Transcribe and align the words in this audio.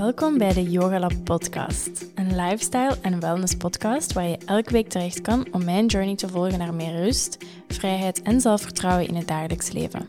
Welkom 0.00 0.38
bij 0.38 0.52
de 0.52 0.62
Yoga 0.62 0.98
Lab 0.98 1.12
podcast, 1.24 2.06
een 2.14 2.36
lifestyle 2.36 2.96
en 3.02 3.20
wellness 3.20 3.54
podcast 3.56 4.12
waar 4.12 4.26
je 4.28 4.38
elke 4.46 4.72
week 4.72 4.88
terecht 4.88 5.20
kan 5.20 5.46
om 5.52 5.64
mijn 5.64 5.86
journey 5.86 6.14
te 6.14 6.28
volgen 6.28 6.58
naar 6.58 6.74
meer 6.74 7.04
rust, 7.04 7.36
vrijheid 7.68 8.22
en 8.22 8.40
zelfvertrouwen 8.40 9.08
in 9.08 9.14
het 9.14 9.28
dagelijks 9.28 9.72
leven. 9.72 10.06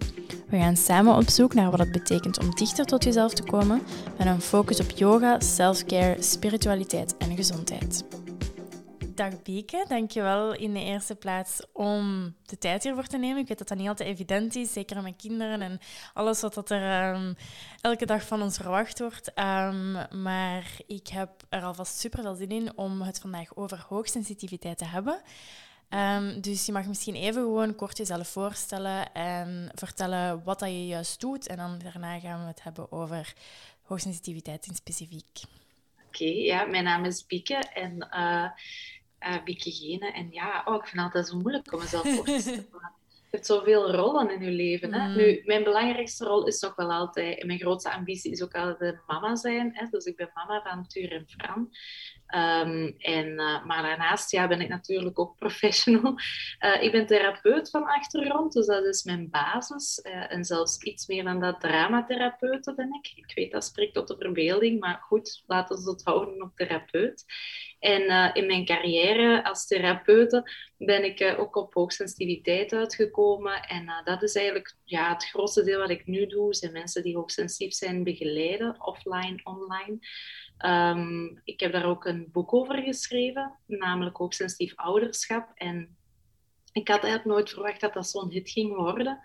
We 0.47 0.57
gaan 0.57 0.75
samen 0.77 1.15
op 1.15 1.29
zoek 1.29 1.53
naar 1.53 1.71
wat 1.71 1.79
het 1.79 1.91
betekent 1.91 2.39
om 2.39 2.55
dichter 2.55 2.85
tot 2.85 3.03
jezelf 3.03 3.33
te 3.33 3.43
komen 3.43 3.81
met 4.17 4.27
een 4.27 4.41
focus 4.41 4.79
op 4.79 4.89
yoga, 4.89 5.39
self-care, 5.39 6.21
spiritualiteit 6.21 7.17
en 7.17 7.35
gezondheid. 7.35 8.03
Dag 9.21 9.41
Bieke, 9.41 9.85
dankjewel 9.87 10.53
in 10.53 10.73
de 10.73 10.83
eerste 10.83 11.15
plaats 11.15 11.61
om 11.73 12.35
de 12.45 12.57
tijd 12.57 12.83
hiervoor 12.83 13.07
te 13.07 13.17
nemen. 13.17 13.37
Ik 13.37 13.47
weet 13.47 13.57
dat 13.57 13.67
dat 13.67 13.77
niet 13.77 13.87
altijd 13.87 14.09
evident 14.09 14.55
is, 14.55 14.73
zeker 14.73 15.01
met 15.01 15.15
kinderen 15.15 15.61
en 15.61 15.79
alles 16.13 16.41
wat 16.41 16.53
dat 16.53 16.69
er 16.69 17.13
um, 17.15 17.35
elke 17.81 18.05
dag 18.05 18.27
van 18.27 18.41
ons 18.41 18.57
verwacht 18.57 18.99
wordt. 18.99 19.31
Um, 19.39 20.21
maar 20.21 20.71
ik 20.87 21.07
heb 21.07 21.29
er 21.49 21.63
alvast 21.63 21.99
super 21.99 22.21
veel 22.21 22.35
zin 22.35 22.49
in 22.49 22.77
om 22.77 23.01
het 23.01 23.19
vandaag 23.19 23.55
over 23.55 23.85
hoogsensitiviteit 23.89 24.77
te 24.77 24.85
hebben. 24.85 25.21
Um, 25.89 26.41
dus 26.41 26.65
je 26.65 26.71
mag 26.71 26.85
misschien 26.85 27.15
even 27.15 27.41
gewoon 27.41 27.75
kort 27.75 27.97
jezelf 27.97 28.27
voorstellen 28.27 29.13
en 29.13 29.71
vertellen 29.75 30.43
wat 30.43 30.59
dat 30.59 30.69
je 30.69 30.87
juist 30.87 31.19
doet. 31.19 31.47
En 31.47 31.57
dan 31.57 31.79
daarna 31.83 32.19
gaan 32.19 32.41
we 32.41 32.47
het 32.47 32.63
hebben 32.63 32.91
over 32.91 33.33
hoogsensitiviteit 33.81 34.65
in 34.65 34.75
specifiek. 34.75 35.41
Oké, 36.07 36.25
ja, 36.25 36.65
mijn 36.65 36.83
naam 36.83 37.05
is 37.05 37.25
Bieke 37.25 37.55
en 37.55 38.07
uh, 38.13 38.49
uh, 39.21 40.15
En 40.15 40.27
ja, 40.31 40.61
oh, 40.65 40.75
ik 40.75 40.81
vind 40.87 40.95
het 40.95 41.05
altijd 41.05 41.27
zo 41.27 41.37
moeilijk 41.37 41.73
om 41.73 41.79
mezelf 41.79 42.15
voor 42.15 42.25
te 42.25 42.39
stellen. 42.39 42.69
Je 43.31 43.37
hebt 43.37 43.49
zoveel 43.49 43.91
rollen 43.91 44.29
in 44.29 44.41
je 44.41 44.51
leven. 44.51 44.93
Hè? 44.93 45.07
Mm. 45.07 45.15
Nu, 45.15 45.41
mijn 45.45 45.63
belangrijkste 45.63 46.25
rol 46.25 46.47
is 46.47 46.59
toch 46.59 46.75
wel 46.75 46.91
altijd, 46.91 47.39
en 47.39 47.47
mijn 47.47 47.59
grootste 47.59 47.91
ambitie 47.91 48.31
is 48.31 48.43
ook 48.43 48.55
altijd 48.55 48.99
mama 49.07 49.35
zijn. 49.35 49.69
Hè? 49.73 49.85
Dus 49.89 50.05
ik 50.05 50.15
ben 50.15 50.31
mama 50.33 50.61
van 50.61 50.87
Tuur 50.87 51.11
en 51.11 51.27
Fran. 51.27 51.69
Um, 52.35 52.95
en, 52.97 53.27
uh, 53.27 53.65
maar 53.65 53.83
daarnaast 53.83 54.31
ja, 54.31 54.47
ben 54.47 54.61
ik 54.61 54.69
natuurlijk 54.69 55.19
ook 55.19 55.37
professional. 55.37 56.15
Uh, 56.59 56.81
ik 56.85 56.91
ben 56.91 57.05
therapeut 57.05 57.69
van 57.69 57.85
achtergrond, 57.85 58.53
dus 58.53 58.65
dat 58.65 58.85
is 58.85 59.03
mijn 59.03 59.29
basis. 59.29 59.99
Uh, 60.03 60.31
en 60.31 60.45
zelfs 60.45 60.77
iets 60.77 61.07
meer 61.07 61.23
dan 61.23 61.39
dat 61.39 61.59
dramatherapeuten 61.59 62.75
ben 62.75 62.93
ik. 62.93 63.11
Ik 63.15 63.31
weet 63.35 63.51
dat 63.51 63.63
spreekt 63.63 63.93
tot 63.93 64.07
de 64.07 64.15
verbeelding, 64.19 64.79
maar 64.79 64.99
goed, 65.01 65.43
laten 65.45 65.83
we 65.83 65.89
het 65.89 66.03
houden 66.03 66.41
op 66.41 66.55
therapeut. 66.55 67.25
En 67.79 68.33
in 68.33 68.45
mijn 68.45 68.65
carrière 68.65 69.43
als 69.43 69.67
therapeute 69.67 70.51
ben 70.77 71.03
ik 71.03 71.35
ook 71.37 71.55
op 71.55 71.73
hoogsensitiviteit 71.73 72.73
uitgekomen. 72.73 73.61
En 73.61 74.01
dat 74.03 74.23
is 74.23 74.35
eigenlijk 74.35 74.75
ja, 74.83 75.13
het 75.13 75.25
grootste 75.25 75.63
deel 75.63 75.79
wat 75.79 75.89
ik 75.89 76.05
nu 76.05 76.27
doe, 76.27 76.53
zijn 76.53 76.71
mensen 76.71 77.03
die 77.03 77.15
hoogsensitief 77.15 77.73
zijn 77.73 78.03
begeleiden, 78.03 78.85
offline, 78.85 79.39
online. 79.43 79.99
Um, 80.65 81.41
ik 81.43 81.59
heb 81.59 81.71
daar 81.71 81.85
ook 81.85 82.05
een 82.05 82.29
boek 82.31 82.53
over 82.53 82.81
geschreven, 82.81 83.57
namelijk 83.65 84.17
hoogsensitief 84.17 84.75
ouderschap. 84.75 85.51
En 85.55 85.97
ik 86.71 86.87
had 86.87 87.03
eigenlijk 87.03 87.35
nooit 87.35 87.49
verwacht 87.49 87.81
dat 87.81 87.93
dat 87.93 88.07
zo'n 88.07 88.31
hit 88.31 88.49
ging 88.49 88.75
worden. 88.75 89.19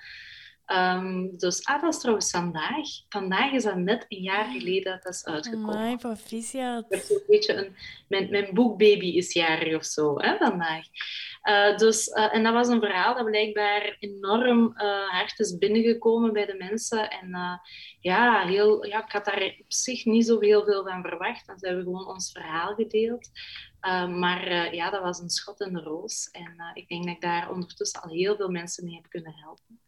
Um, 0.72 1.36
dus 1.36 1.64
ah, 1.64 1.81
dat 1.81 1.95
is 1.95 2.00
trouwens 2.00 2.31
vandaag. 2.31 2.86
Vandaag 3.09 3.53
is 3.53 3.62
dat 3.62 3.77
net 3.77 4.05
een 4.09 4.22
jaar 4.22 4.45
geleden 4.45 4.92
dat 4.92 5.03
dat 5.03 5.14
is 5.14 5.25
uitgekomen. 5.25 5.75
Mijn 5.75 5.98
proficiat. 5.98 6.84
Ik 6.84 6.95
heb 6.95 7.05
zo'n 7.05 7.22
beetje 7.27 7.55
een... 7.55 7.77
Mijn, 8.09 8.31
mijn 8.31 8.55
boekbaby 8.55 9.06
is 9.06 9.33
jarig 9.33 9.77
of 9.77 9.84
zo, 9.84 10.19
hè, 10.19 10.37
vandaag. 10.37 10.84
Uh, 11.42 11.77
dus, 11.77 12.09
uh, 12.09 12.34
en 12.34 12.42
dat 12.42 12.53
was 12.53 12.69
een 12.69 12.81
verhaal 12.81 13.14
dat 13.14 13.25
blijkbaar 13.25 13.97
enorm 13.98 14.75
uh, 14.77 15.09
hard 15.09 15.39
is 15.39 15.59
binnengekomen 15.59 16.33
bij 16.33 16.47
de 16.47 16.55
mensen. 16.59 17.11
En 17.11 17.61
ja, 18.00 18.47
heel, 18.47 18.87
ja, 18.87 19.05
ik 19.05 19.12
had 19.12 19.25
daar 19.25 19.55
op 19.59 19.64
zich 19.72 20.05
niet 20.05 20.27
zo 20.27 20.41
heel 20.41 20.64
veel 20.64 20.84
van 20.84 21.03
verwacht. 21.03 21.47
Dan 21.47 21.56
hebben 21.61 21.84
we 21.84 21.91
gewoon 21.91 22.14
ons 22.14 22.33
verhaal 22.33 22.75
gedeeld. 22.75 23.31
maar 24.09 24.75
ja, 24.75 24.91
dat 24.91 25.03
was 25.03 25.19
een 25.19 25.31
schot 25.31 25.60
in 25.60 25.72
de 25.72 25.81
roos. 25.81 26.28
En 26.31 26.71
ik 26.75 26.88
denk 26.88 27.05
dat 27.05 27.15
ik 27.15 27.21
daar 27.21 27.50
ondertussen 27.50 28.03
al 28.03 28.10
heel 28.10 28.37
veel 28.37 28.50
mensen 28.50 28.84
mee 28.84 28.94
heb 28.94 29.10
kunnen 29.10 29.34
helpen. 29.34 29.81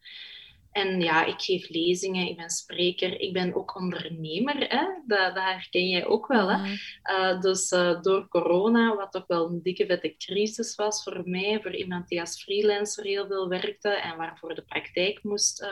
En 0.72 1.00
ja, 1.00 1.24
ik 1.24 1.40
geef 1.40 1.68
lezingen, 1.68 2.28
ik 2.28 2.36
ben 2.36 2.50
spreker, 2.50 3.20
ik 3.20 3.32
ben 3.32 3.54
ook 3.54 3.76
ondernemer. 3.76 4.56
Hè? 4.56 4.84
Dat, 5.06 5.34
dat 5.34 5.44
herken 5.44 5.88
jij 5.88 6.06
ook 6.06 6.26
wel. 6.26 6.50
Hè? 6.50 6.56
Mm. 6.56 6.76
Uh, 7.04 7.40
dus 7.40 7.72
uh, 7.72 8.02
door 8.02 8.28
corona, 8.28 8.96
wat 8.96 9.12
toch 9.12 9.26
wel 9.26 9.46
een 9.46 9.62
dikke 9.62 9.86
vette 9.86 10.16
crisis 10.16 10.74
was 10.74 11.02
voor 11.02 11.22
mij, 11.24 11.60
voor 11.62 11.74
iemand 11.74 12.08
die 12.08 12.20
als 12.20 12.42
freelancer 12.42 13.04
heel 13.04 13.26
veel 13.26 13.48
werkte 13.48 13.88
en 13.88 14.16
waarvoor 14.16 14.54
de 14.54 14.62
praktijk 14.62 15.22
moest 15.22 15.62
uh, 15.62 15.68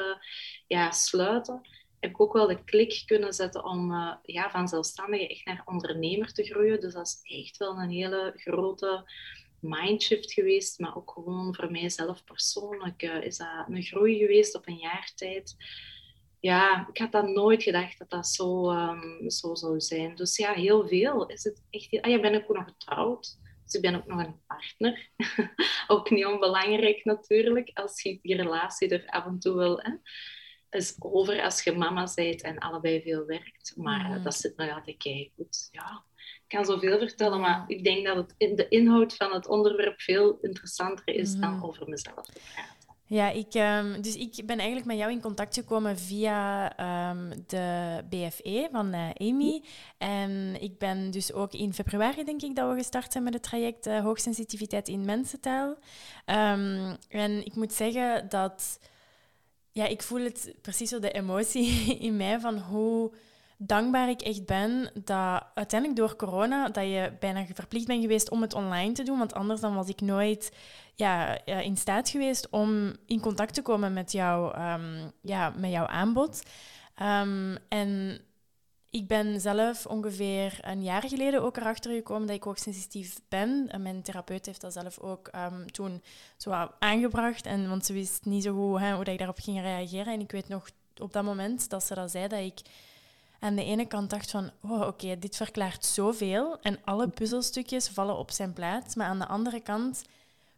ja, 0.67 0.91
sluiten, 0.91 1.61
heb 2.01 2.11
ik 2.11 2.21
ook 2.21 2.33
wel 2.33 2.47
de 2.47 2.65
klik 2.65 3.03
kunnen 3.07 3.33
zetten 3.33 3.65
om 3.65 3.93
ja, 4.23 4.51
van 4.51 4.69
zelfstandige 4.69 5.28
echt 5.28 5.45
naar 5.45 5.63
ondernemer 5.65 6.33
te 6.33 6.45
groeien. 6.45 6.81
Dus 6.81 6.93
dat 6.93 7.07
is 7.07 7.39
echt 7.43 7.57
wel 7.57 7.78
een 7.78 7.91
hele 7.91 8.33
grote 8.37 9.05
mindshift 9.69 10.32
geweest, 10.32 10.78
maar 10.78 10.97
ook 10.97 11.10
gewoon 11.10 11.54
voor 11.54 11.71
mijzelf 11.71 12.25
persoonlijk 12.25 13.03
uh, 13.03 13.22
is 13.22 13.37
dat 13.37 13.65
een 13.69 13.82
groei 13.82 14.19
geweest 14.19 14.54
op 14.54 14.66
een 14.69 14.78
jaar 14.78 15.12
tijd. 15.15 15.56
Ja, 16.41 16.88
ik 16.93 16.99
had 16.99 17.12
dat 17.12 17.28
nooit 17.28 17.62
gedacht 17.62 17.99
dat 17.99 18.10
dat 18.10 18.27
zo, 18.27 18.71
um, 18.71 19.31
zo 19.31 19.54
zou 19.54 19.81
zijn. 19.81 20.15
Dus 20.15 20.37
ja, 20.37 20.53
heel 20.53 20.88
veel. 20.88 21.27
Is 21.27 21.44
het 21.44 21.62
echt 21.71 21.91
heel... 21.91 22.00
ah, 22.00 22.10
je 22.10 22.21
bent 22.21 22.37
ook 22.37 22.56
nog 22.56 22.65
getrouwd. 22.65 23.38
Dus 23.65 23.75
ik 23.75 23.81
ben 23.81 23.94
ook 23.94 24.06
nog 24.06 24.25
een 24.25 24.41
partner. 24.47 25.10
ook 25.87 26.10
niet 26.10 26.27
onbelangrijk 26.27 27.04
natuurlijk, 27.04 27.71
als 27.75 28.03
je 28.03 28.19
die 28.22 28.37
relatie 28.37 28.88
er 28.88 29.06
af 29.06 29.25
en 29.25 29.38
toe 29.38 29.54
wel 29.54 29.81
hè, 29.81 29.93
is 30.71 30.97
over 30.98 31.43
als 31.43 31.62
je 31.62 31.72
mama 31.72 32.12
bent 32.15 32.43
en 32.43 32.59
allebei 32.59 33.03
veel 33.03 33.27
werkt. 33.27 33.72
Maar 33.77 34.19
mm. 34.19 34.22
dat 34.22 34.34
zit 34.34 34.56
nog 34.56 34.71
altijd 34.71 35.31
goed. 35.37 35.69
Ja, 35.71 36.04
kan 36.49 36.65
zoveel 36.65 36.99
vertellen, 36.99 37.41
maar 37.41 37.65
ik 37.67 37.84
denk 37.84 38.07
dat 38.07 38.17
het 38.17 38.34
in 38.37 38.57
de 38.57 38.69
inhoud 38.69 39.15
van 39.15 39.33
het 39.33 39.49
onderwerp 39.49 40.01
veel 40.01 40.39
interessanter 40.41 41.15
is 41.15 41.37
dan 41.37 41.55
mm. 41.55 41.65
over 41.65 41.89
mezelf. 41.89 42.27
Ja, 43.09 43.31
ik, 43.31 43.55
um, 43.55 44.03
dus 44.03 44.17
ik 44.17 44.43
ben 44.47 44.57
eigenlijk 44.57 44.87
met 44.87 44.97
jou 44.97 45.11
in 45.11 45.21
contact 45.21 45.55
gekomen 45.55 45.99
via 45.99 46.73
um, 47.11 47.31
de 47.47 48.03
BFE 48.09 48.69
van 48.73 48.95
uh, 48.95 49.11
Amy. 49.15 49.62
En 49.99 50.62
ik 50.62 50.79
ben 50.79 51.11
dus 51.11 51.33
ook 51.33 51.53
in 51.53 51.75
februari, 51.75 52.25
denk 52.25 52.43
ik, 52.43 52.57
dat 52.57 52.71
we 52.71 52.77
gestart 52.77 53.13
zijn 53.13 53.25
met 53.25 53.34
het 53.34 53.43
traject 53.43 53.87
uh, 53.87 54.01
Hoogsensitiviteit 54.01 54.89
in 54.89 55.05
Mensentaal. 55.05 55.69
Um, 56.27 56.97
en 57.09 57.45
ik 57.45 57.55
moet 57.55 57.73
zeggen 57.73 58.28
dat... 58.28 58.81
Ja, 59.73 59.87
ik 59.87 60.03
voel 60.03 60.21
het 60.21 60.55
precies 60.63 60.91
zo 60.91 60.99
de 60.99 61.13
emotie 61.13 61.69
in 62.07 62.17
mij 62.17 62.41
van 62.41 62.59
hoe 62.59 63.13
dankbaar 63.56 64.09
ik 64.09 64.21
echt 64.21 64.47
ben 64.47 64.91
dat 65.05 65.43
uiteindelijk 65.55 66.00
door 66.00 66.17
corona 66.17 66.69
dat 66.69 66.84
je 66.84 67.12
bijna 67.21 67.44
verplicht 67.55 67.87
bent 67.87 68.03
geweest 68.03 68.31
om 68.31 68.43
het 68.43 68.55
online 68.55 68.93
te 68.93 69.03
doen. 69.03 69.19
Want 69.19 69.34
anders 69.34 69.61
dan 69.61 69.75
was 69.75 69.89
ik 69.89 70.00
nooit 70.00 70.53
ja, 70.94 71.44
in 71.44 71.77
staat 71.77 72.09
geweest 72.09 72.49
om 72.50 72.93
in 73.06 73.21
contact 73.21 73.55
te 73.55 73.62
komen 73.62 73.93
met, 73.93 74.12
jou, 74.12 74.61
um, 74.61 75.12
ja, 75.21 75.53
met 75.56 75.71
jouw 75.71 75.87
aanbod. 75.87 76.43
Um, 77.03 77.56
en 77.69 78.21
ik 78.91 79.06
ben 79.06 79.41
zelf 79.41 79.87
ongeveer 79.87 80.59
een 80.61 80.83
jaar 80.83 81.03
geleden 81.03 81.43
ook 81.43 81.56
erachter 81.56 81.95
gekomen 81.95 82.27
dat 82.27 82.37
ik 82.37 82.47
ook 82.47 82.59
sensitief 82.59 83.21
ben. 83.28 83.66
En 83.69 83.83
mijn 83.83 84.03
therapeut 84.03 84.47
heeft 84.47 84.61
dat 84.61 84.72
zelf 84.72 84.99
ook 84.99 85.31
um, 85.34 85.72
toen 85.72 86.03
zo 86.37 86.69
aangebracht. 86.78 87.47
En, 87.47 87.69
want 87.69 87.87
ze 87.87 87.93
wist 87.93 88.25
niet 88.25 88.43
zo 88.43 88.55
goed 88.55 88.81
hè, 88.81 88.95
hoe 88.95 89.05
dat 89.05 89.12
ik 89.12 89.19
daarop 89.19 89.39
ging 89.39 89.61
reageren. 89.61 90.12
En 90.12 90.21
ik 90.21 90.31
weet 90.31 90.49
nog 90.49 90.69
op 90.97 91.12
dat 91.12 91.25
moment 91.25 91.71
dat 91.71 91.84
ze 91.84 91.95
dat 91.95 92.11
zei, 92.11 92.28
dat 92.28 92.41
ik 92.41 92.61
aan 93.47 93.57
de 93.57 93.65
ene 93.65 93.87
kant 93.87 94.11
dacht 94.11 94.31
van, 94.31 94.51
oh, 94.62 94.81
oké, 94.81 95.19
dit 95.19 95.37
verklaart 95.37 95.84
zoveel 95.84 96.61
en 96.61 96.79
alle 96.84 97.09
puzzelstukjes 97.09 97.89
vallen 97.89 98.17
op 98.17 98.31
zijn 98.31 98.53
plaats. 98.53 98.95
Maar 98.95 99.07
aan 99.07 99.19
de 99.19 99.27
andere 99.27 99.61
kant 99.61 100.05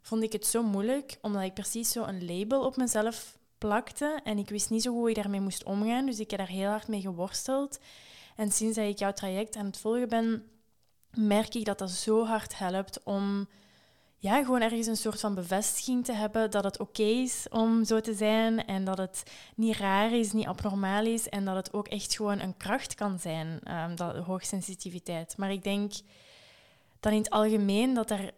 vond 0.02 0.22
ik 0.22 0.32
het 0.32 0.46
zo 0.46 0.62
moeilijk, 0.62 1.18
omdat 1.22 1.42
ik 1.42 1.54
precies 1.54 1.92
zo 1.92 2.04
een 2.04 2.26
label 2.26 2.64
op 2.64 2.76
mezelf 2.76 3.38
plakte 3.58 4.20
en 4.24 4.38
ik 4.38 4.48
wist 4.48 4.70
niet 4.70 4.82
zo 4.82 4.92
hoe 4.92 5.08
ik 5.08 5.14
daarmee 5.14 5.40
moest 5.40 5.64
omgaan. 5.64 6.06
Dus 6.06 6.20
ik 6.20 6.30
heb 6.30 6.38
daar 6.38 6.48
heel 6.48 6.68
hard 6.68 6.88
mee 6.88 7.00
geworsteld. 7.00 7.78
En 8.36 8.52
sinds 8.52 8.76
dat 8.76 8.88
ik 8.88 8.98
jouw 8.98 9.12
traject 9.12 9.56
aan 9.56 9.66
het 9.66 9.78
volgen 9.78 10.08
ben, 10.08 10.44
merk 11.14 11.54
ik 11.54 11.64
dat 11.64 11.78
dat 11.78 11.90
zo 11.90 12.24
hard 12.24 12.58
helpt 12.58 13.02
om 13.02 13.48
ja, 14.20 14.42
gewoon 14.44 14.60
ergens 14.60 14.86
een 14.86 14.96
soort 14.96 15.20
van 15.20 15.34
bevestiging 15.34 16.04
te 16.04 16.12
hebben 16.12 16.50
dat 16.50 16.64
het 16.64 16.78
oké 16.78 17.02
is 17.02 17.46
om 17.50 17.84
zo 17.84 18.00
te 18.00 18.14
zijn 18.14 18.64
en 18.64 18.84
dat 18.84 18.98
het 18.98 19.22
niet 19.54 19.76
raar 19.76 20.12
is, 20.12 20.32
niet 20.32 20.46
abnormaal 20.46 21.04
is 21.04 21.28
en 21.28 21.44
dat 21.44 21.56
het 21.56 21.72
ook 21.72 21.88
echt 21.88 22.16
gewoon 22.16 22.40
een 22.40 22.56
kracht 22.56 22.94
kan 22.94 23.18
zijn, 23.18 23.60
um, 23.70 23.96
dat 23.96 24.16
hoogsensitiviteit. 24.16 25.36
Maar 25.36 25.50
ik 25.50 25.62
denk 25.62 25.92
dan 27.00 27.12
in 27.12 27.18
het 27.18 27.30
algemeen 27.30 27.94
dat 27.94 28.10
er 28.10 28.30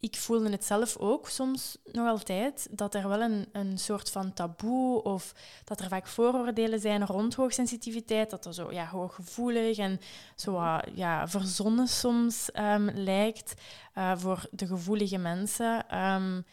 ik 0.00 0.16
voelde 0.16 0.50
het 0.50 0.64
zelf 0.64 0.96
ook 0.96 1.28
soms 1.28 1.78
nog 1.92 2.06
altijd, 2.06 2.68
dat 2.70 2.94
er 2.94 3.08
wel 3.08 3.20
een, 3.20 3.48
een 3.52 3.78
soort 3.78 4.10
van 4.10 4.32
taboe 4.32 5.02
of 5.02 5.34
dat 5.64 5.80
er 5.80 5.88
vaak 5.88 6.06
vooroordelen 6.06 6.80
zijn 6.80 7.06
rond 7.06 7.34
hoogsensitiviteit, 7.34 8.30
dat 8.30 8.46
er 8.46 8.54
zo 8.54 8.72
ja, 8.72 8.86
hooggevoelig 8.86 9.78
en 9.78 10.00
zo 10.36 10.80
ja, 10.94 11.28
verzonnen 11.28 11.88
soms 11.88 12.48
um, 12.54 12.90
lijkt 12.90 13.54
uh, 13.94 14.12
voor 14.16 14.46
de 14.50 14.66
gevoelige 14.66 15.18
mensen. 15.18 15.98
Um, 15.98 16.44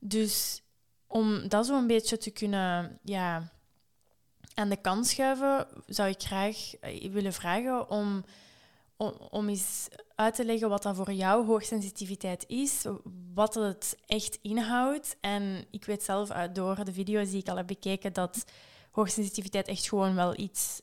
dus 0.00 0.62
om 1.06 1.48
dat 1.48 1.66
zo 1.66 1.78
een 1.78 1.86
beetje 1.86 2.18
te 2.18 2.30
kunnen 2.30 2.98
ja, 3.02 3.52
aan 4.54 4.68
de 4.68 4.80
kant 4.80 5.06
schuiven, 5.06 5.66
zou 5.86 6.08
ik 6.08 6.22
graag 6.22 6.74
eh, 6.80 7.10
willen 7.10 7.32
vragen 7.32 7.90
om, 7.90 8.24
om, 9.30 9.48
eens 9.48 9.88
uit 10.14 10.34
te 10.34 10.44
leggen 10.44 10.68
wat 10.68 10.82
dan 10.82 10.94
voor 10.94 11.12
jou 11.12 11.46
hoogsensitiviteit 11.46 12.44
is, 12.48 12.84
wat 13.34 13.54
het 13.54 13.96
echt 14.06 14.38
inhoudt. 14.42 15.16
En 15.20 15.64
ik 15.70 15.84
weet 15.84 16.02
zelf 16.02 16.28
door 16.28 16.84
de 16.84 16.92
video's 16.92 17.30
die 17.30 17.40
ik 17.40 17.48
al 17.48 17.56
heb 17.56 17.66
bekeken 17.66 18.12
dat 18.12 18.44
hoogsensitiviteit 18.90 19.68
echt 19.68 19.88
gewoon 19.88 20.14
wel 20.14 20.38
iets 20.38 20.80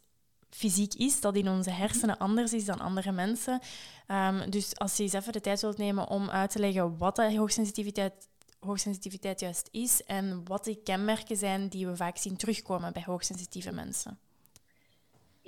fysiek 0.49 0.93
is, 0.93 1.21
dat 1.21 1.35
in 1.35 1.49
onze 1.49 1.69
hersenen 1.69 2.17
anders 2.17 2.53
is 2.53 2.65
dan 2.65 2.79
andere 2.79 3.11
mensen. 3.11 3.59
Ehm, 4.07 4.49
dus 4.49 4.77
als 4.77 4.97
je 4.97 5.03
eens 5.03 5.13
even 5.13 5.33
de 5.33 5.41
tijd 5.41 5.61
wilt 5.61 5.77
nemen 5.77 6.07
om 6.07 6.29
uit 6.29 6.51
te 6.51 6.59
leggen 6.59 6.97
wat 6.97 7.15
dat 7.15 7.35
hoogsensitiviteit, 7.35 8.27
hoogsensitiviteit 8.59 9.39
juist 9.39 9.67
is 9.71 10.03
en 10.03 10.41
wat 10.43 10.63
die 10.63 10.81
kenmerken 10.83 11.37
zijn 11.37 11.67
die 11.67 11.87
we 11.87 11.95
vaak 11.95 12.17
zien 12.17 12.37
terugkomen 12.37 12.93
bij 12.93 13.03
hoogsensitieve 13.05 13.71
mensen. 13.71 14.19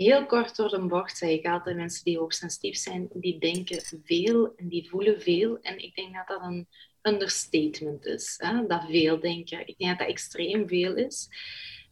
Heel 0.01 0.25
kort 0.25 0.55
door 0.55 0.69
de 0.69 0.79
bocht 0.79 1.17
zeg 1.17 1.29
ik 1.29 1.45
altijd, 1.45 1.75
mensen 1.75 2.03
die 2.03 2.17
hoogsensitief 2.17 2.77
zijn, 2.77 3.09
die 3.13 3.39
denken 3.39 3.81
veel 4.03 4.53
en 4.55 4.67
die 4.67 4.89
voelen 4.89 5.21
veel. 5.21 5.57
En 5.61 5.83
ik 5.83 5.95
denk 5.95 6.15
dat 6.15 6.27
dat 6.27 6.41
een 6.41 6.67
understatement 7.01 8.05
is, 8.05 8.35
hè? 8.37 8.67
dat 8.67 8.85
veel 8.89 9.19
denken. 9.19 9.67
Ik 9.67 9.77
denk 9.77 9.89
dat 9.89 9.99
dat 9.99 10.07
extreem 10.07 10.67
veel 10.67 10.95
is. 10.95 11.29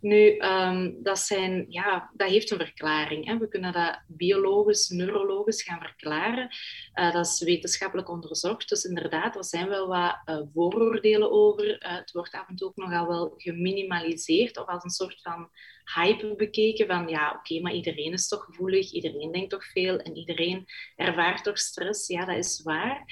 Nu, 0.01 0.37
um, 0.37 1.03
dat, 1.03 1.19
zijn, 1.19 1.65
ja, 1.69 2.11
heeft 2.17 2.51
een 2.51 2.57
verklaring. 2.57 3.25
Hè. 3.25 3.37
We 3.37 3.47
kunnen 3.47 3.73
dat 3.73 4.01
biologisch, 4.07 4.89
neurologisch 4.89 5.63
gaan 5.63 5.79
verklaren. 5.79 6.49
Uh, 6.93 7.13
dat 7.13 7.25
is 7.25 7.43
wetenschappelijk 7.43 8.09
onderzocht. 8.09 8.69
Dus 8.69 8.83
inderdaad, 8.83 9.35
er 9.35 9.45
zijn 9.45 9.69
wel 9.69 9.87
wat 9.87 10.21
uh, 10.25 10.41
vooroordelen 10.53 11.31
over. 11.31 11.65
Uh, 11.65 11.95
het 11.95 12.11
wordt 12.11 12.33
af 12.33 12.47
en 12.47 12.55
toe 12.55 12.67
ook 12.67 12.75
nogal 12.75 13.07
wel 13.07 13.33
geminimaliseerd 13.37 14.57
of 14.57 14.67
als 14.67 14.83
een 14.83 14.89
soort 14.89 15.21
van 15.21 15.49
hype 15.93 16.35
bekeken 16.35 16.87
van 16.87 17.07
ja, 17.07 17.35
oké, 17.37 17.59
maar 17.59 17.73
iedereen 17.73 18.13
is 18.13 18.27
toch 18.27 18.43
gevoelig, 18.43 18.91
iedereen 18.91 19.31
denkt 19.31 19.49
toch 19.49 19.65
veel 19.65 19.97
en 19.97 20.15
iedereen 20.15 20.65
ervaart 20.95 21.43
toch 21.43 21.59
stress. 21.59 22.07
Ja, 22.07 22.25
dat 22.25 22.37
is 22.37 22.61
waar. 22.63 23.05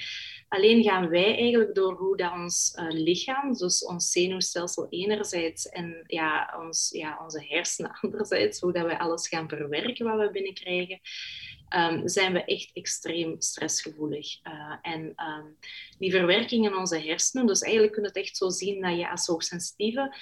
Alleen 0.48 0.82
gaan 0.82 1.08
wij 1.08 1.36
eigenlijk 1.36 1.74
door 1.74 1.96
hoe 1.96 2.16
dat 2.16 2.32
ons 2.32 2.74
uh, 2.76 2.86
lichaam, 2.90 3.52
dus 3.52 3.84
ons 3.84 4.10
zenuwstelsel 4.10 4.86
enerzijds 4.90 5.68
en 5.68 6.04
ja, 6.06 6.54
ons, 6.58 6.90
ja, 6.92 7.18
onze 7.22 7.44
hersenen 7.48 7.98
anderzijds, 8.02 8.60
hoe 8.60 8.72
dat 8.72 8.84
wij 8.84 8.98
alles 8.98 9.28
gaan 9.28 9.48
verwerken 9.48 10.06
wat 10.06 10.18
we 10.18 10.30
binnenkrijgen, 10.30 11.00
um, 11.76 12.08
zijn 12.08 12.32
we 12.32 12.44
echt 12.44 12.70
extreem 12.72 13.40
stressgevoelig. 13.40 14.46
Uh, 14.46 14.74
en 14.82 15.00
um, 15.00 15.56
die 15.98 16.10
verwerking 16.10 16.66
in 16.66 16.76
onze 16.76 16.98
hersenen, 16.98 17.46
dus 17.46 17.60
eigenlijk 17.60 17.92
kun 17.92 18.02
je 18.02 18.08
het 18.08 18.16
echt 18.16 18.36
zo 18.36 18.48
zien 18.48 18.80
dat 18.80 18.98
je 18.98 19.10
als 19.10 19.26
hoogsensitieve 19.26 20.14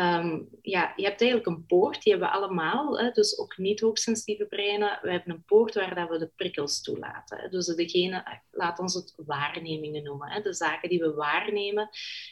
Um, 0.00 0.48
ja, 0.62 0.92
je 0.96 1.04
hebt 1.04 1.20
eigenlijk 1.20 1.50
een 1.50 1.66
poort, 1.66 2.02
die 2.02 2.12
hebben 2.12 2.30
we 2.30 2.36
allemaal, 2.36 2.98
hè, 2.98 3.10
dus 3.10 3.38
ook 3.38 3.56
niet 3.56 3.80
hoogsensitieve 3.80 4.46
breinen. 4.46 4.98
We 5.02 5.10
hebben 5.10 5.34
een 5.34 5.44
poort 5.44 5.74
waar 5.74 5.94
dat 5.94 6.08
we 6.08 6.18
de 6.18 6.30
prikkels 6.36 6.82
toelaten. 6.82 7.38
Hè. 7.38 7.48
Dus 7.48 7.66
degene, 7.66 8.40
laat 8.50 8.78
ons 8.78 8.94
het 8.94 9.14
waarnemingen 9.16 10.02
noemen. 10.02 10.30
Hè. 10.30 10.42
De 10.42 10.54
zaken 10.54 10.88
die 10.88 11.00
we 11.00 11.14
waarnemen, 11.14 11.88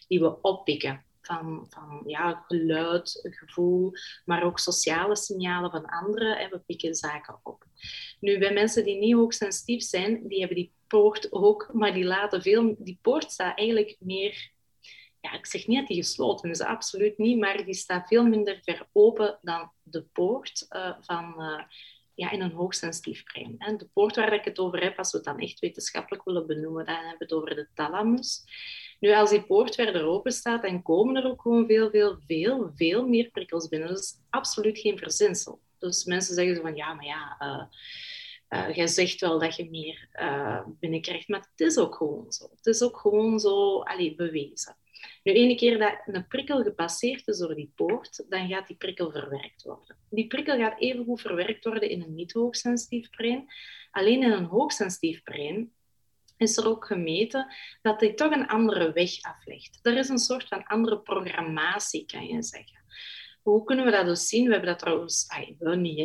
die 0.09 0.21
we 0.21 0.41
oppikken. 0.41 1.05
Van, 1.21 1.67
van 1.69 2.03
ja, 2.07 2.45
geluid, 2.47 3.29
gevoel, 3.31 3.93
maar 4.25 4.43
ook 4.43 4.59
sociale 4.59 5.17
signalen 5.17 5.71
van 5.71 5.87
anderen. 5.87 6.37
Hè. 6.37 6.49
We 6.49 6.59
pikken 6.59 6.95
zaken 6.95 7.41
op. 7.43 7.65
Nu, 8.21 8.39
bij 8.39 8.53
mensen 8.53 8.85
die 8.85 8.99
niet 8.99 9.15
hoogsensitief 9.15 9.83
zijn, 9.83 10.29
die 10.29 10.39
hebben 10.39 10.57
die 10.57 10.73
poort 10.87 11.33
ook, 11.33 11.71
maar 11.73 11.93
die 11.93 12.05
laten 12.05 12.43
veel... 12.43 12.75
Die 12.79 12.99
poort 13.03 13.33
staat 13.33 13.59
eigenlijk 13.59 13.97
meer 13.99 14.51
ja, 15.31 15.39
ik 15.39 15.47
zeg 15.47 15.67
niet 15.67 15.79
dat 15.79 15.87
die 15.87 15.97
gesloten 15.97 16.51
is, 16.51 16.61
absoluut 16.61 17.19
niet, 17.19 17.39
maar 17.39 17.65
die 17.65 17.75
staat 17.75 18.09
veel 18.09 18.27
minder 18.27 18.59
ver 18.63 18.87
open 18.93 19.39
dan 19.43 19.71
de 19.83 20.03
poort 20.03 20.67
uh, 20.71 20.93
van, 21.01 21.35
uh, 21.39 21.63
ja, 22.15 22.31
in 22.31 22.41
een 22.41 22.53
hoogsensitief 22.53 23.25
brein. 23.25 23.55
En 23.59 23.77
de 23.77 23.89
poort 23.93 24.17
waar 24.17 24.33
ik 24.33 24.45
het 24.45 24.59
over 24.59 24.83
heb, 24.83 24.99
als 24.99 25.11
we 25.11 25.17
het 25.17 25.27
dan 25.27 25.39
echt 25.39 25.59
wetenschappelijk 25.59 26.25
willen 26.25 26.47
benoemen, 26.47 26.85
dan 26.85 26.95
hebben 26.95 27.19
we 27.19 27.25
het 27.25 27.33
over 27.33 27.55
de 27.55 27.69
thalamus. 27.75 28.45
Nu, 29.01 29.15
als 29.15 29.31
die 29.31 29.43
poort 29.43 29.75
verder 29.75 30.05
open 30.05 30.33
staat, 30.33 30.63
dan 30.63 30.83
komen 30.83 31.17
er 31.17 31.31
ook 31.31 31.43
gewoon 31.43 31.67
veel, 31.67 31.91
veel, 31.91 32.19
veel, 32.27 32.71
veel 32.75 33.07
meer 33.07 33.31
prikkels 33.31 33.69
binnen. 33.69 33.89
Dat 33.89 33.99
is 33.99 34.21
absoluut 34.31 34.79
geen 34.79 34.99
verzinsel. 34.99 35.61
Dus 35.79 36.05
mensen 36.05 36.35
zeggen 36.35 36.57
zo 36.57 36.63
van, 36.63 36.77
ja, 36.77 36.95
maar 36.95 37.07
ja... 37.07 37.37
Uh, 37.39 38.75
jij 38.75 38.87
zegt 38.87 39.21
wel 39.21 39.39
dat 39.39 39.57
je 39.57 39.71
meer 39.71 40.09
binnenkrijgt, 40.81 41.29
maar 41.29 41.41
het 41.51 41.61
is 41.61 41.79
ook 41.79 41.95
gewoon 41.95 42.33
zo. 42.33 42.49
Het 42.57 42.67
is 42.67 42.83
ook 42.83 42.97
gewoon 42.99 43.41
zo 43.41 43.81
allee, 43.81 44.15
bewezen. 44.15 44.77
Nu, 45.27 45.33
ene 45.33 45.55
keer 45.55 45.79
dat 45.79 46.03
een 46.07 46.27
prikkel 46.27 46.63
gepasseerd 46.63 47.29
is 47.29 47.39
door 47.39 47.55
die 47.55 47.73
poort, 47.75 48.25
dan 48.29 48.49
gaat 48.49 48.67
die 48.67 48.77
prikkel 48.77 49.11
verwerkt 49.11 49.63
worden. 49.63 49.97
Die 50.11 50.27
prikkel 50.27 50.59
gaat 50.59 50.81
evengoed 50.81 51.21
verwerkt 51.21 51.65
worden 51.65 51.91
in 51.91 52.03
een 52.03 52.15
niet-hoogsensitief 52.15 53.11
brein. 53.11 53.47
Alleen 53.91 54.23
in 54.23 54.31
een 54.31 54.45
hoogsensitief 54.45 55.23
brein 55.23 55.73
is 56.37 56.57
er 56.57 56.69
ook 56.69 56.87
gemeten 56.87 57.55
dat 57.83 58.01
hij 58.01 58.13
toch 58.13 58.33
een 58.33 58.47
andere 58.47 58.93
weg 58.93 59.23
aflegt. 59.23 59.79
Er 59.83 59.97
is 59.97 60.09
een 60.09 60.19
soort 60.19 60.49
van 60.49 60.65
andere 60.65 60.99
programmatie, 60.99 62.07
kan 62.07 62.27
je 62.27 62.43
zeggen. 62.43 62.85
Hoe 63.47 63.65
kunnen 63.65 63.85
we 63.85 63.91
dat 63.91 64.07
dus 64.07 64.29
zien? 64.29 64.45
We 64.45 64.51
hebben 64.51 64.71
dat 64.71 64.79
trouwens, 64.79 65.29
ay, 65.29 65.57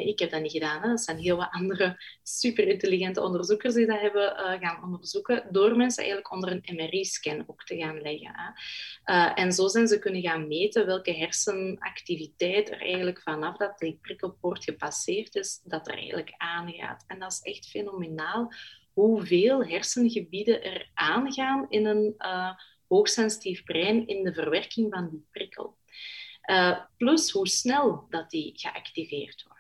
ik 0.06 0.20
heb 0.20 0.32
dat 0.32 0.42
niet 0.42 0.52
gedaan. 0.52 0.82
Hè. 0.82 0.88
Dat 0.88 1.02
zijn 1.02 1.18
heel 1.18 1.38
wat 1.38 1.48
andere 1.52 2.04
superintelligente 2.24 3.22
onderzoekers 3.22 3.74
die 3.74 3.86
dat 3.86 4.00
hebben 4.00 4.24
uh, 4.24 4.68
gaan 4.68 4.84
onderzoeken, 4.84 5.48
door 5.52 5.76
mensen 5.76 6.04
eigenlijk 6.04 6.34
onder 6.34 6.52
een 6.52 6.76
MRI-scan 6.76 7.44
ook 7.48 7.64
te 7.64 7.78
gaan 7.78 8.02
leggen. 8.02 8.32
Hè. 8.34 8.50
Uh, 9.14 9.32
en 9.44 9.54
zo 9.54 9.68
zijn 9.68 9.88
ze 9.88 10.00
kunnen 10.00 10.22
gaan 10.22 10.48
meten 10.48 10.86
welke 10.86 11.14
hersenactiviteit 11.14 12.72
er 12.72 12.82
eigenlijk 12.82 13.22
vanaf 13.22 13.58
dat 13.58 13.80
die 13.80 14.00
prikkelpoort 14.02 14.64
gepasseerd 14.64 15.36
is, 15.36 15.62
dat 15.64 15.88
er 15.88 15.94
eigenlijk 15.94 16.34
aangaat. 16.38 17.04
En 17.08 17.20
dat 17.20 17.32
is 17.32 17.42
echt 17.42 17.70
fenomenaal 17.70 18.54
hoeveel 18.94 19.66
hersengebieden 19.66 20.64
er 20.64 20.90
aangaan 20.94 21.66
in 21.70 21.86
een 21.86 22.14
uh, 22.18 22.52
hoogsensitief 22.88 23.64
brein 23.64 24.08
in 24.08 24.24
de 24.24 24.34
verwerking 24.34 24.94
van 24.94 25.10
die 25.10 25.28
prikkel. 25.32 25.80
Uh, 26.46 26.78
plus 26.98 27.32
hoe 27.32 27.48
snel 27.48 28.06
dat 28.10 28.30
die 28.30 28.52
geactiveerd 28.56 29.44
wordt. 29.48 29.60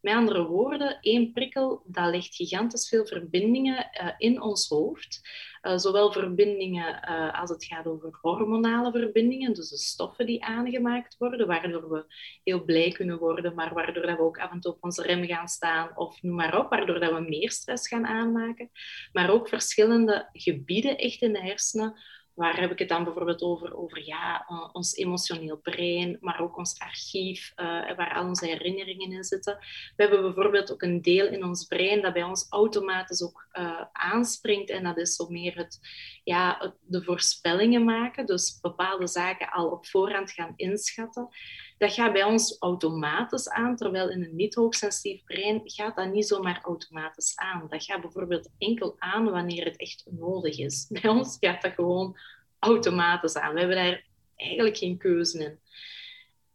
Met 0.00 0.14
andere 0.14 0.46
woorden, 0.46 0.98
één 1.00 1.32
prikkel 1.32 1.82
dat 1.86 2.10
legt 2.10 2.34
gigantisch 2.34 2.88
veel 2.88 3.06
verbindingen 3.06 3.90
uh, 4.02 4.08
in 4.18 4.42
ons 4.42 4.68
hoofd. 4.68 5.20
Uh, 5.62 5.76
zowel 5.76 6.12
verbindingen 6.12 7.00
als 7.32 7.50
het 7.50 7.64
gaat 7.64 7.86
over 7.86 8.18
hormonale 8.20 8.90
verbindingen, 8.90 9.54
dus 9.54 9.68
de 9.68 9.76
stoffen 9.76 10.26
die 10.26 10.44
aangemaakt 10.44 11.16
worden, 11.18 11.46
waardoor 11.46 11.90
we 11.90 12.04
heel 12.42 12.64
blij 12.64 12.90
kunnen 12.90 13.18
worden, 13.18 13.54
maar 13.54 13.74
waardoor 13.74 14.06
dat 14.06 14.16
we 14.16 14.22
ook 14.22 14.38
af 14.38 14.50
en 14.50 14.60
toe 14.60 14.72
op 14.72 14.84
onze 14.84 15.02
rem 15.02 15.26
gaan 15.26 15.48
staan, 15.48 15.96
of 15.96 16.22
noem 16.22 16.34
maar 16.34 16.58
op, 16.58 16.70
waardoor 16.70 17.00
dat 17.00 17.12
we 17.12 17.20
meer 17.20 17.50
stress 17.50 17.88
gaan 17.88 18.06
aanmaken. 18.06 18.70
Maar 19.12 19.30
ook 19.30 19.48
verschillende 19.48 20.28
gebieden 20.32 20.98
echt 20.98 21.22
in 21.22 21.32
de 21.32 21.42
hersenen, 21.42 22.00
Waar 22.34 22.60
heb 22.60 22.70
ik 22.70 22.78
het 22.78 22.88
dan 22.88 23.04
bijvoorbeeld 23.04 23.42
over? 23.42 23.76
Over 23.76 24.06
ja, 24.06 24.46
ons 24.72 24.96
emotioneel 24.96 25.56
brein, 25.56 26.16
maar 26.20 26.40
ook 26.40 26.56
ons 26.56 26.78
archief, 26.78 27.52
uh, 27.56 27.66
waar 27.96 28.14
al 28.14 28.26
onze 28.28 28.46
herinneringen 28.46 29.12
in 29.12 29.24
zitten. 29.24 29.58
We 29.96 30.02
hebben 30.02 30.22
bijvoorbeeld 30.22 30.72
ook 30.72 30.82
een 30.82 31.02
deel 31.02 31.26
in 31.26 31.44
ons 31.44 31.64
brein 31.64 32.02
dat 32.02 32.12
bij 32.12 32.22
ons 32.22 32.46
automatisch 32.50 33.22
ook 33.22 33.46
uh, 33.52 33.80
aanspringt. 33.92 34.70
En 34.70 34.82
dat 34.84 34.98
is 34.98 35.14
zo 35.14 35.28
meer 35.28 35.56
het, 35.56 35.80
ja, 36.24 36.74
de 36.80 37.02
voorspellingen 37.02 37.84
maken. 37.84 38.26
Dus 38.26 38.58
bepaalde 38.60 39.06
zaken 39.06 39.50
al 39.50 39.68
op 39.70 39.86
voorhand 39.86 40.30
gaan 40.30 40.52
inschatten. 40.56 41.28
Dat 41.78 41.92
gaat 41.92 42.12
bij 42.12 42.24
ons 42.24 42.56
automatisch 42.58 43.48
aan, 43.48 43.76
terwijl 43.76 44.10
in 44.10 44.22
een 44.22 44.36
niet-hoogsensitief 44.36 45.24
brein 45.24 45.60
gaat 45.64 45.96
dat 45.96 46.12
niet 46.12 46.26
zomaar 46.26 46.60
automatisch 46.62 47.36
aan. 47.36 47.66
Dat 47.68 47.84
gaat 47.84 48.00
bijvoorbeeld 48.00 48.50
enkel 48.58 48.94
aan 48.98 49.30
wanneer 49.30 49.64
het 49.64 49.76
echt 49.76 50.04
nodig 50.10 50.58
is. 50.58 50.86
Bij 51.00 51.10
ons 51.10 51.36
gaat 51.40 51.62
dat 51.62 51.72
gewoon 51.72 52.16
automatisch 52.58 53.36
aan. 53.36 53.52
We 53.52 53.58
hebben 53.58 53.76
daar 53.76 54.04
eigenlijk 54.36 54.76
geen 54.76 54.98
keuze 54.98 55.44
in 55.44 55.58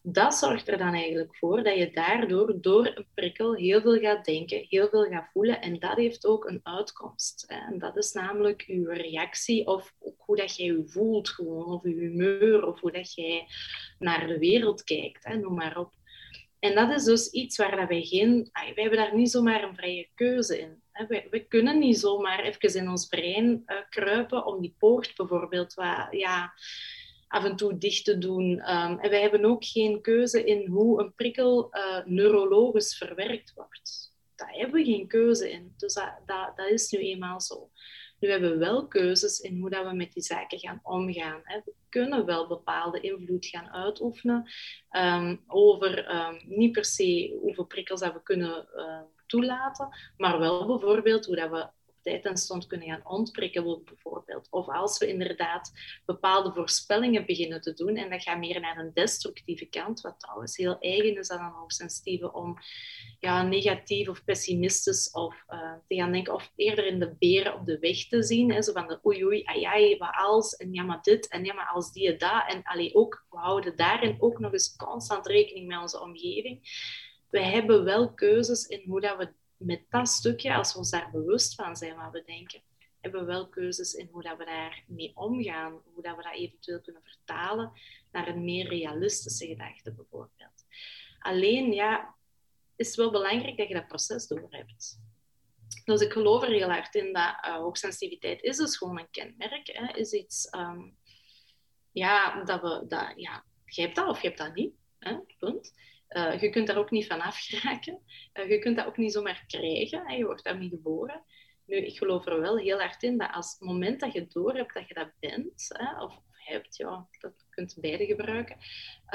dat 0.02 0.36
zorgt 0.36 0.68
er 0.68 0.78
dan 0.78 0.94
eigenlijk 0.94 1.36
voor 1.36 1.64
dat 1.64 1.78
je 1.78 1.92
daardoor 1.92 2.62
door 2.62 2.92
een 2.96 3.06
prikkel 3.14 3.56
heel 3.56 3.82
veel 3.82 4.00
gaat 4.00 4.26
denken, 4.26 4.66
heel 4.70 4.90
veel 4.90 5.04
gaat 5.04 5.30
voelen. 5.34 5.62
En 5.62 5.80
dat 5.80 5.96
heeft 5.96 6.26
ook 6.26 6.46
een 6.46 6.60
uitkomst. 6.64 7.44
En 7.48 7.80
dat 7.80 7.98
is 7.98 8.12
namelijk 8.12 8.62
je 8.62 8.94
reactie 8.94 9.68
of 9.68 9.94
hoe 10.18 10.36
dat 10.36 10.56
jij 10.56 10.66
je 10.66 10.84
voelt 10.86 11.30
gewoon, 11.30 11.66
of 11.66 11.84
je 11.84 11.94
humeur, 11.94 12.66
of 12.66 12.80
hoe 12.80 12.92
dat 12.92 13.14
jij 13.14 13.48
naar 14.00 14.28
de 14.28 14.38
wereld 14.38 14.84
kijkt, 14.84 15.24
hè, 15.24 15.38
noem 15.38 15.54
maar 15.54 15.78
op. 15.78 15.94
En 16.60 16.76
dat 16.76 16.92
is 16.92 17.04
dus 17.04 17.30
iets 17.32 17.58
waar 17.58 17.88
wij 17.88 18.04
geen... 18.04 18.50
Wij 18.52 18.74
hebben 18.76 18.98
daar 18.98 19.16
niet 19.16 19.32
zomaar 19.32 19.64
een 19.64 19.76
vrije 19.76 20.08
keuze 20.16 20.60
in. 20.60 20.82
We, 21.08 21.46
kunnen 21.48 21.80
niet 21.80 22.00
zomaar 22.00 22.44
even 22.44 22.80
in 22.80 22.90
ons 22.90 23.08
brein 23.08 23.64
uh, 23.66 23.78
kruipen 23.90 24.46
om 24.46 24.62
die 24.62 24.76
poort 24.78 25.14
bijvoorbeeld... 25.16 25.74
Ja, 26.12 26.54
af 27.30 27.44
en 27.44 27.56
toe 27.56 27.78
dicht 27.78 28.06
te 28.06 28.18
doen. 28.18 28.52
Um, 28.52 29.00
en 29.00 29.10
wij 29.10 29.22
hebben 29.22 29.46
ook 29.46 29.66
geen 29.66 30.02
keuze 30.02 30.44
in 30.44 30.68
hoe 30.68 31.02
een 31.02 31.14
prikkel 31.14 31.70
uh, 31.72 32.06
neurologisch 32.06 32.98
verwerkt 32.98 33.54
wordt. 33.56 34.14
Daar 34.36 34.52
hebben 34.52 34.76
we 34.76 34.86
geen 34.86 35.08
keuze 35.08 35.52
in. 35.52 35.74
Dus 35.78 35.94
dat, 35.94 36.14
dat, 36.26 36.58
dat 36.58 36.70
is 36.70 36.92
nu 36.92 37.00
eenmaal 37.00 37.42
zo. 37.42 37.70
Nu 38.20 38.30
hebben 38.30 38.52
we 38.52 38.58
wel 38.58 38.88
keuzes 38.88 39.40
in 39.40 39.60
hoe 39.60 39.70
dat 39.70 39.86
we 39.86 39.94
met 39.94 40.14
die 40.14 40.24
zaken 40.24 40.60
gaan 40.60 40.80
omgaan. 40.84 41.42
Hè. 41.44 41.62
We 41.66 41.74
kunnen 41.90 42.26
wel 42.26 42.48
bepaalde 42.48 43.00
invloed 43.00 43.46
gaan 43.46 43.70
uitoefenen 43.70 44.52
ehm, 44.90 45.36
over 45.48 46.06
ehm, 46.06 46.36
niet 46.46 46.72
per 46.72 46.86
se 46.86 47.38
hoeveel 47.42 47.66
prikkels 47.66 48.00
dat 48.00 48.14
we 48.14 48.24
kunnen 48.24 48.68
uh, 48.76 49.02
toelaten, 49.26 49.90
maar 50.18 50.40
wel 50.40 50.66
bijvoorbeeld 50.66 51.26
hoe 51.26 51.36
dat 51.36 51.50
we 51.50 51.70
en 52.10 52.38
stond 52.38 52.68
kunnen 52.68 52.88
gaan 52.88 53.08
ontprikken, 53.08 53.84
bijvoorbeeld. 53.86 54.48
Of 54.50 54.68
als 54.68 54.98
we 54.98 55.08
inderdaad 55.08 55.72
bepaalde 56.06 56.54
voorspellingen 56.54 57.26
beginnen 57.26 57.62
te 57.62 57.74
doen, 57.74 57.96
en 57.96 58.10
dat 58.10 58.24
gaat 58.24 58.38
meer 58.38 58.60
naar 58.60 58.78
een 58.78 58.94
destructieve 58.94 59.66
kant, 59.66 60.02
wat 60.02 60.20
trouwens 60.20 60.58
heel 60.58 60.80
eigen 60.80 61.18
is 61.18 61.30
aan 61.30 61.46
een 61.46 61.60
hoogsensitieve, 61.60 62.34
om 62.34 62.58
ja, 63.20 63.44
negatief 63.44 64.08
of 64.08 64.24
pessimistisch 64.24 65.12
of 65.12 65.44
uh, 65.50 65.74
te 65.88 65.96
gaan 65.96 66.12
denken, 66.12 66.34
of 66.34 66.52
eerder 66.56 66.86
in 66.86 67.00
de 67.00 67.16
beren 67.20 67.54
op 67.54 67.66
de 67.66 67.80
weg 67.80 68.08
te 68.08 68.24
zien. 68.24 68.52
Hè, 68.52 68.62
zo 68.62 68.72
van 68.72 68.88
de 68.88 69.00
oei 69.06 69.26
oei, 69.26 69.44
ai 69.44 69.98
wat 69.98 70.16
als, 70.18 70.56
en 70.56 70.74
ja 70.74 70.84
maar 70.84 71.02
dit, 71.02 71.28
en 71.28 71.44
ja 71.46 71.54
maar 71.54 71.70
als 71.74 71.92
die 71.92 72.16
dat. 72.16 72.44
En 72.48 72.64
allee, 72.64 72.96
ook, 72.96 73.26
we 73.30 73.38
houden 73.38 73.76
daarin 73.76 74.18
ook 74.20 74.40
nog 74.40 74.52
eens 74.52 74.76
constant 74.76 75.28
rekening 75.28 75.68
met 75.68 75.80
onze 75.80 76.02
omgeving. 76.02 76.88
We 77.30 77.42
hebben 77.42 77.84
wel 77.84 78.14
keuzes 78.14 78.66
in 78.66 78.84
hoe 78.86 79.02
dat 79.02 79.18
we 79.18 79.34
met 79.60 79.86
dat 79.90 80.08
stukje, 80.08 80.54
als 80.54 80.72
we 80.72 80.78
ons 80.78 80.90
daar 80.90 81.12
bewust 81.12 81.56
van 81.56 81.76
zijn 81.76 81.96
wat 81.96 82.12
we 82.12 82.24
denken, 82.26 82.62
hebben 83.00 83.20
we 83.20 83.26
wel 83.26 83.50
keuzes 83.50 83.94
in 83.94 84.10
hoe 84.12 84.24
dat 84.24 84.38
we 84.38 84.46
daarmee 84.46 85.12
omgaan, 85.16 85.82
hoe 85.94 86.04
dat 86.04 86.16
we 86.16 86.24
dat 86.24 86.34
eventueel 86.34 86.82
kunnen 86.82 87.04
vertalen 87.04 87.72
naar 88.12 88.28
een 88.28 88.44
meer 88.44 88.68
realistische 88.68 89.46
gedachte 89.46 89.94
bijvoorbeeld. 89.94 90.66
Alleen, 91.20 91.74
ja, 91.74 92.16
is 92.76 92.88
het 92.88 92.96
wel 92.96 93.12
belangrijk 93.12 93.58
dat 93.58 93.68
je 93.68 93.74
dat 93.74 93.88
proces 93.88 94.28
door 94.28 94.48
hebt. 94.50 95.00
Dus 95.86 96.02
ik 96.02 96.12
geloof 96.12 96.44
er 96.44 96.50
heel 96.50 96.70
hard 96.70 96.96
in 96.96 97.14
dat 97.14 97.38
uh, 97.46 97.56
hoogsensitiviteit 97.56 98.42
is 98.42 98.58
dus 98.58 98.78
gewoon 98.78 99.00
een 99.00 99.10
kenmerk. 99.10 99.68
Hè, 99.68 99.98
is 99.98 100.12
iets, 100.12 100.48
um, 100.56 100.98
ja, 101.92 102.44
dat 102.44 102.62
we, 102.62 102.86
dat, 102.88 103.14
ja, 103.16 103.46
je 103.66 103.82
hebt 103.82 103.96
dat 103.96 104.08
of 104.08 104.22
je 104.22 104.28
hebt 104.28 104.40
dat 104.40 104.56
niet. 104.56 104.74
Hè, 105.00 105.18
punt. 105.38 105.74
Uh, 106.10 106.42
je 106.42 106.50
kunt 106.50 106.68
daar 106.68 106.78
ook 106.78 106.92
niet 106.92 107.08
van 107.08 107.22
afgeraken. 107.22 108.00
Uh, 108.34 108.50
je 108.50 108.60
kunt 108.60 108.76
dat 108.76 108.86
ook 108.86 108.98
niet 108.98 109.14
zomaar 109.14 109.44
krijgen. 109.48 110.18
Je 110.18 110.26
wordt 110.26 110.44
daarmee 110.44 110.70
geboren. 110.70 111.24
Nu, 111.66 111.76
ik 111.76 111.98
geloof 111.98 112.26
er 112.26 112.40
wel 112.40 112.58
heel 112.58 112.80
hard 112.80 113.04
in 113.04 113.18
dat 113.18 113.32
als 113.32 113.52
het 113.52 113.62
moment 113.62 114.00
dat 114.00 114.14
je 114.14 114.28
door 114.28 114.56
hebt 114.56 114.74
dat 114.74 114.88
je 114.88 114.94
dat 114.94 115.12
bent, 115.20 115.66
hè, 115.68 116.04
of 116.04 116.22
hebt, 116.32 116.78
ja, 116.78 117.08
dat 117.20 117.46
kunt 117.50 117.78
beide 117.80 118.06
gebruiken, 118.06 118.58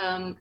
um, 0.00 0.40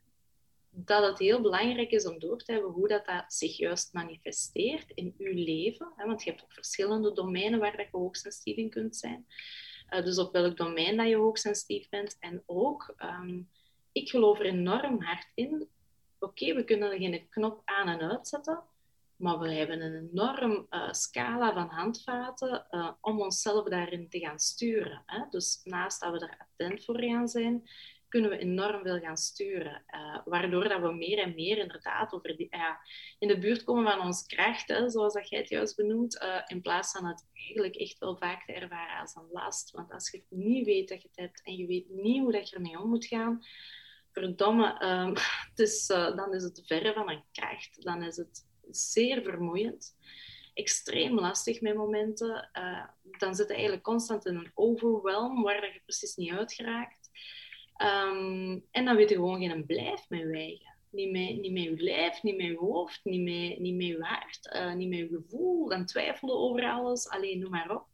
dat 0.69 1.05
het 1.05 1.19
heel 1.19 1.41
belangrijk 1.41 1.91
is 1.91 2.07
om 2.07 2.19
door 2.19 2.37
te 2.37 2.51
hebben 2.51 2.71
hoe 2.71 2.87
dat, 2.87 3.05
dat 3.05 3.33
zich 3.33 3.57
juist 3.57 3.93
manifesteert 3.93 4.91
in 4.93 5.13
je 5.17 5.33
leven. 5.33 5.93
Hè, 5.95 6.05
want 6.05 6.23
je 6.23 6.29
hebt 6.29 6.43
ook 6.43 6.53
verschillende 6.53 7.13
domeinen 7.13 7.59
waar 7.59 7.77
dat 7.77 7.87
je 7.91 7.97
hoogsensitief 7.97 8.55
in 8.55 8.69
kunt 8.69 8.95
zijn. 8.95 9.25
Uh, 9.89 10.03
dus 10.03 10.17
op 10.17 10.33
welk 10.33 10.57
domein 10.57 10.97
dat 10.97 11.07
je 11.07 11.15
hoogsensitief 11.15 11.89
bent. 11.89 12.17
En 12.19 12.43
ook, 12.45 12.95
um, 12.97 13.49
ik 13.91 14.09
geloof 14.09 14.39
er 14.39 14.45
enorm 14.45 15.01
hard 15.01 15.31
in 15.33 15.67
oké, 16.23 16.53
we 16.53 16.63
kunnen 16.63 16.91
er 16.91 16.97
geen 16.97 17.29
knop 17.29 17.61
aan 17.65 17.87
en 17.87 18.11
uitzetten, 18.11 18.63
maar 19.15 19.39
we 19.39 19.53
hebben 19.53 19.81
een 19.81 20.09
enorm 20.09 20.67
uh, 20.69 20.91
scala 20.91 21.53
van 21.53 21.67
handvaten 21.67 22.67
uh, 22.71 22.91
om 23.01 23.21
onszelf 23.21 23.69
daarin 23.69 24.09
te 24.09 24.19
gaan 24.19 24.39
sturen. 24.39 25.03
Hè? 25.05 25.23
Dus 25.29 25.61
naast 25.63 26.01
dat 26.01 26.11
we 26.11 26.19
er 26.19 26.37
attent 26.39 26.85
voor 26.85 27.01
gaan 27.01 27.27
zijn, 27.27 27.69
kunnen 28.07 28.29
we 28.29 28.37
enorm 28.37 28.83
veel 28.83 28.99
gaan 28.99 29.17
sturen. 29.17 29.83
Uh, 29.95 30.17
waardoor 30.25 30.67
dat 30.67 30.81
we 30.81 30.91
meer 30.91 31.19
en 31.19 31.35
meer 31.35 31.57
inderdaad 31.57 32.13
over 32.13 32.37
die, 32.37 32.49
in 33.19 33.27
de 33.27 33.39
buurt 33.39 33.63
komen 33.63 33.91
van 33.91 34.05
ons 34.05 34.25
kracht, 34.25 34.67
hè, 34.67 34.89
zoals 34.89 35.13
dat 35.13 35.29
jij 35.29 35.39
het 35.39 35.49
juist 35.49 35.75
benoemt, 35.75 36.25
in 36.47 36.61
plaats 36.61 36.91
van 36.91 37.05
het 37.05 37.25
eigenlijk 37.33 37.75
echt 37.75 37.97
wel 37.97 38.17
vaak 38.17 38.45
te 38.45 38.53
ervaren 38.53 38.99
als 38.99 39.15
een 39.15 39.29
last. 39.31 39.71
Want 39.71 39.91
als 39.91 40.11
je 40.11 40.23
niet 40.29 40.65
weet 40.65 40.89
dat 40.89 41.01
je 41.01 41.07
het 41.07 41.17
hebt 41.17 41.43
en 41.43 41.55
je 41.55 41.67
weet 41.67 41.89
niet 41.89 42.21
hoe 42.21 42.31
dat 42.31 42.49
je 42.49 42.55
ermee 42.55 42.79
om 42.79 42.89
moet 42.89 43.05
gaan, 43.05 43.43
verdomme, 44.13 44.85
um, 44.85 45.13
dus, 45.55 45.89
uh, 45.89 46.15
dan 46.15 46.33
is 46.33 46.43
het 46.43 46.61
verre 46.65 46.93
van 46.93 47.09
een 47.09 47.23
kracht. 47.31 47.83
Dan 47.83 48.03
is 48.03 48.17
het 48.17 48.47
zeer 48.71 49.23
vermoeiend. 49.23 49.97
Extreem 50.53 51.19
lastig 51.19 51.61
met 51.61 51.75
momenten. 51.75 52.49
Uh, 52.53 52.85
dan 53.17 53.35
zit 53.35 53.47
je 53.47 53.53
eigenlijk 53.53 53.83
constant 53.83 54.25
in 54.25 54.35
een 54.35 54.51
overwhelm 54.53 55.43
waar 55.43 55.73
je 55.73 55.81
precies 55.85 56.15
niet 56.15 56.31
uit 56.31 56.53
geraakt. 56.53 57.09
Um, 57.77 58.65
en 58.71 58.85
dan 58.85 58.95
weet 58.95 59.09
je 59.09 59.15
gewoon 59.15 59.49
geen 59.49 59.65
blijf 59.65 60.09
met 60.09 60.23
wijgen. 60.23 60.71
Niet 60.89 61.11
met, 61.11 61.41
niet 61.41 61.51
met 61.51 61.63
je 61.63 61.75
lijf, 61.77 62.23
niet 62.23 62.37
met 62.37 62.45
je 62.45 62.57
hoofd, 62.57 62.99
niet 63.03 63.21
met, 63.21 63.59
niet 63.59 63.75
met 63.75 63.85
je 63.85 64.55
uh, 64.55 64.73
niet 64.73 64.89
met 64.89 64.99
je 64.99 65.07
gevoel. 65.07 65.69
Dan 65.69 65.85
twijfelen 65.85 66.35
over 66.35 66.63
alles. 66.63 67.09
Alleen 67.09 67.39
noem 67.39 67.51
maar 67.51 67.75
op 67.75 67.85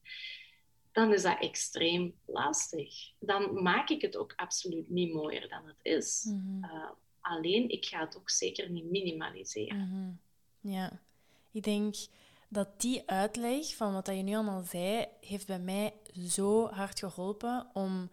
dan 0.91 1.13
is 1.13 1.21
dat 1.21 1.39
extreem 1.39 2.13
lastig. 2.25 3.11
Dan 3.19 3.63
maak 3.63 3.89
ik 3.89 4.01
het 4.01 4.17
ook 4.17 4.33
absoluut 4.35 4.89
niet 4.89 5.13
mooier 5.13 5.49
dan 5.49 5.67
het 5.67 5.79
is. 5.81 6.23
Mhm. 6.23 6.63
Eh, 6.63 6.89
alleen, 7.19 7.69
ik 7.69 7.85
ga 7.85 7.99
het 7.99 8.17
ook 8.17 8.29
zeker 8.29 8.69
niet 8.69 8.89
minimaliseren. 8.89 9.77
Mhm. 9.77 10.11
Ja, 10.73 10.99
ik 11.51 11.63
denk 11.63 11.95
dat 12.47 12.81
die 12.81 13.03
uitleg 13.05 13.75
van 13.75 13.93
wat 13.93 14.07
je 14.07 14.13
nu 14.13 14.33
allemaal 14.33 14.63
zei, 14.63 15.05
heeft 15.21 15.47
bij 15.47 15.59
mij 15.59 15.93
zo 16.27 16.67
hard 16.67 16.99
geholpen 16.99 17.67
om 17.73 18.09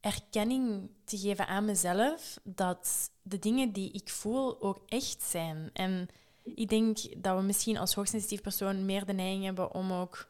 erkenning 0.00 0.90
te 1.04 1.18
geven 1.18 1.46
aan 1.46 1.64
mezelf 1.64 2.40
dat 2.42 3.10
de 3.22 3.38
dingen 3.38 3.72
die 3.72 3.92
ik 3.92 4.08
voel 4.08 4.62
ook 4.62 4.82
echt 4.86 5.22
zijn. 5.22 5.70
En 5.72 6.08
ik 6.42 6.68
denk 6.68 7.22
dat 7.22 7.36
we 7.36 7.42
misschien 7.42 7.76
als 7.76 7.94
hoogsensitief 7.94 8.40
persoon 8.40 8.84
meer 8.84 9.06
de 9.06 9.12
neiging 9.12 9.44
hebben 9.44 9.74
om 9.74 9.92
ook 9.92 10.28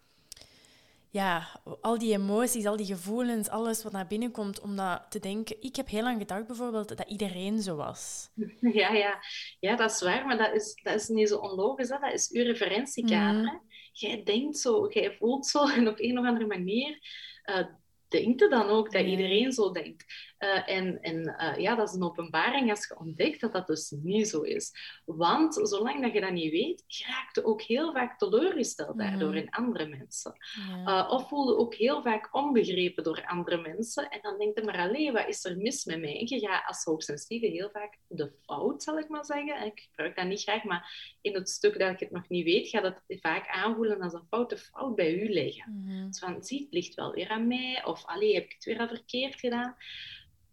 ja, 1.11 1.61
al 1.81 1.99
die 1.99 2.13
emoties, 2.13 2.67
al 2.67 2.77
die 2.77 2.87
gevoelens, 2.87 3.49
alles 3.49 3.83
wat 3.83 3.93
naar 3.93 4.07
binnen 4.07 4.31
komt, 4.31 4.61
om 4.61 4.77
dat 4.77 5.07
te 5.09 5.19
denken. 5.19 5.57
Ik 5.61 5.77
heb 5.77 5.89
heel 5.89 6.03
lang 6.03 6.19
gedacht 6.19 6.47
bijvoorbeeld 6.47 6.89
dat 6.89 7.09
iedereen 7.09 7.63
zo 7.63 7.77
was. 7.77 8.29
Ja, 8.61 8.93
ja. 8.93 9.19
ja 9.61 9.77
dat 9.77 9.91
is 9.91 10.03
waar, 10.03 10.27
maar 10.27 10.39
dat 10.39 10.55
is, 10.55 10.81
dat 10.83 10.95
is 10.95 11.09
niet 11.09 11.29
zo 11.29 11.39
onlogisch. 11.39 11.89
Hè? 11.89 11.99
Dat 11.99 12.13
is 12.13 12.31
uw 12.31 12.43
referentiekader. 12.43 13.43
Mm. 13.43 13.63
Jij 13.93 14.23
denkt 14.23 14.59
zo, 14.59 14.89
jij 14.91 15.17
voelt 15.17 15.47
zo 15.47 15.69
en 15.69 15.89
op 15.93 16.01
een 16.01 16.19
of 16.19 16.25
andere 16.25 16.47
manier 16.47 16.99
uh, 17.45 17.67
denkt 18.09 18.41
je 18.41 18.49
dan 18.49 18.69
ook 18.69 18.93
dat 18.93 19.07
iedereen 19.07 19.53
zo 19.53 19.71
denkt. 19.71 20.05
Uh, 20.39 20.69
en 20.69 21.01
en 21.01 21.37
uh, 21.41 21.59
ja, 21.59 21.75
dat 21.75 21.89
is 21.89 21.95
een 21.95 22.03
openbaring 22.03 22.71
als 22.71 22.87
je 22.87 22.99
ontdekt 22.99 23.41
dat 23.41 23.53
dat 23.53 23.67
dus 23.67 23.91
niet 23.91 24.29
zo 24.29 24.41
is. 24.41 24.73
Want 25.05 25.61
zolang 25.63 26.03
dat 26.03 26.13
je 26.13 26.21
dat 26.21 26.33
niet 26.33 26.51
weet, 26.51 26.85
raak 27.07 27.35
je 27.35 27.45
ook 27.45 27.63
heel 27.63 27.93
vaak 27.93 28.19
teleurgesteld 28.19 28.99
daardoor 28.99 29.37
in 29.37 29.51
andere 29.51 29.87
mensen. 29.87 30.37
Uh, 30.85 31.09
of 31.11 31.29
voel 31.29 31.49
je 31.49 31.57
ook 31.57 31.75
heel 31.75 32.03
vaak 32.03 32.29
onbegrepen 32.35 33.05
door 33.05 33.25
andere 33.27 33.61
mensen. 33.61 34.09
En 34.11 34.19
dan 34.23 34.39
denk 34.39 34.59
je 34.59 34.65
maar, 34.65 34.79
alleen, 34.79 35.13
wat 35.13 35.29
is 35.29 35.45
er 35.45 35.57
mis 35.57 35.85
met 35.85 36.01
mij? 36.01 36.19
En 36.19 36.27
je 36.27 36.39
gaat 36.39 36.67
als 36.67 36.85
hoogsensitieve 36.85 37.47
heel 37.47 37.71
vaak 37.71 37.99
de 38.07 38.33
fout, 38.43 38.83
zal 38.83 38.99
ik 38.99 39.09
maar 39.09 39.25
zeggen. 39.25 39.67
Ik 39.67 39.87
gebruik 39.89 40.17
dat 40.17 40.27
niet 40.27 40.43
graag, 40.43 40.65
maar 40.65 41.17
in 41.21 41.35
het 41.35 41.49
stuk 41.49 41.79
dat 41.79 41.91
ik 41.91 42.01
het 42.01 42.11
nog 42.11 42.29
niet 42.29 42.45
weet, 42.45 42.69
gaat 42.69 42.83
het 42.83 43.21
vaak 43.21 43.49
aanvoelen 43.49 44.01
als 44.01 44.13
een 44.13 44.27
foute 44.29 44.57
fout 44.57 44.95
bij 44.95 45.15
u 45.15 45.33
liggen. 45.33 45.73
Mm 45.85 46.07
Dus 46.07 46.19
van, 46.19 46.45
zie, 46.45 46.61
het 46.61 46.73
ligt 46.73 46.95
wel 46.95 47.13
weer 47.13 47.29
aan 47.29 47.47
mij. 47.47 47.85
Of, 47.85 48.05
allee, 48.05 48.35
heb 48.35 48.45
ik 48.45 48.53
het 48.53 48.65
weer 48.65 48.79
al 48.79 48.89
verkeerd 48.89 49.41
gedaan? 49.41 49.77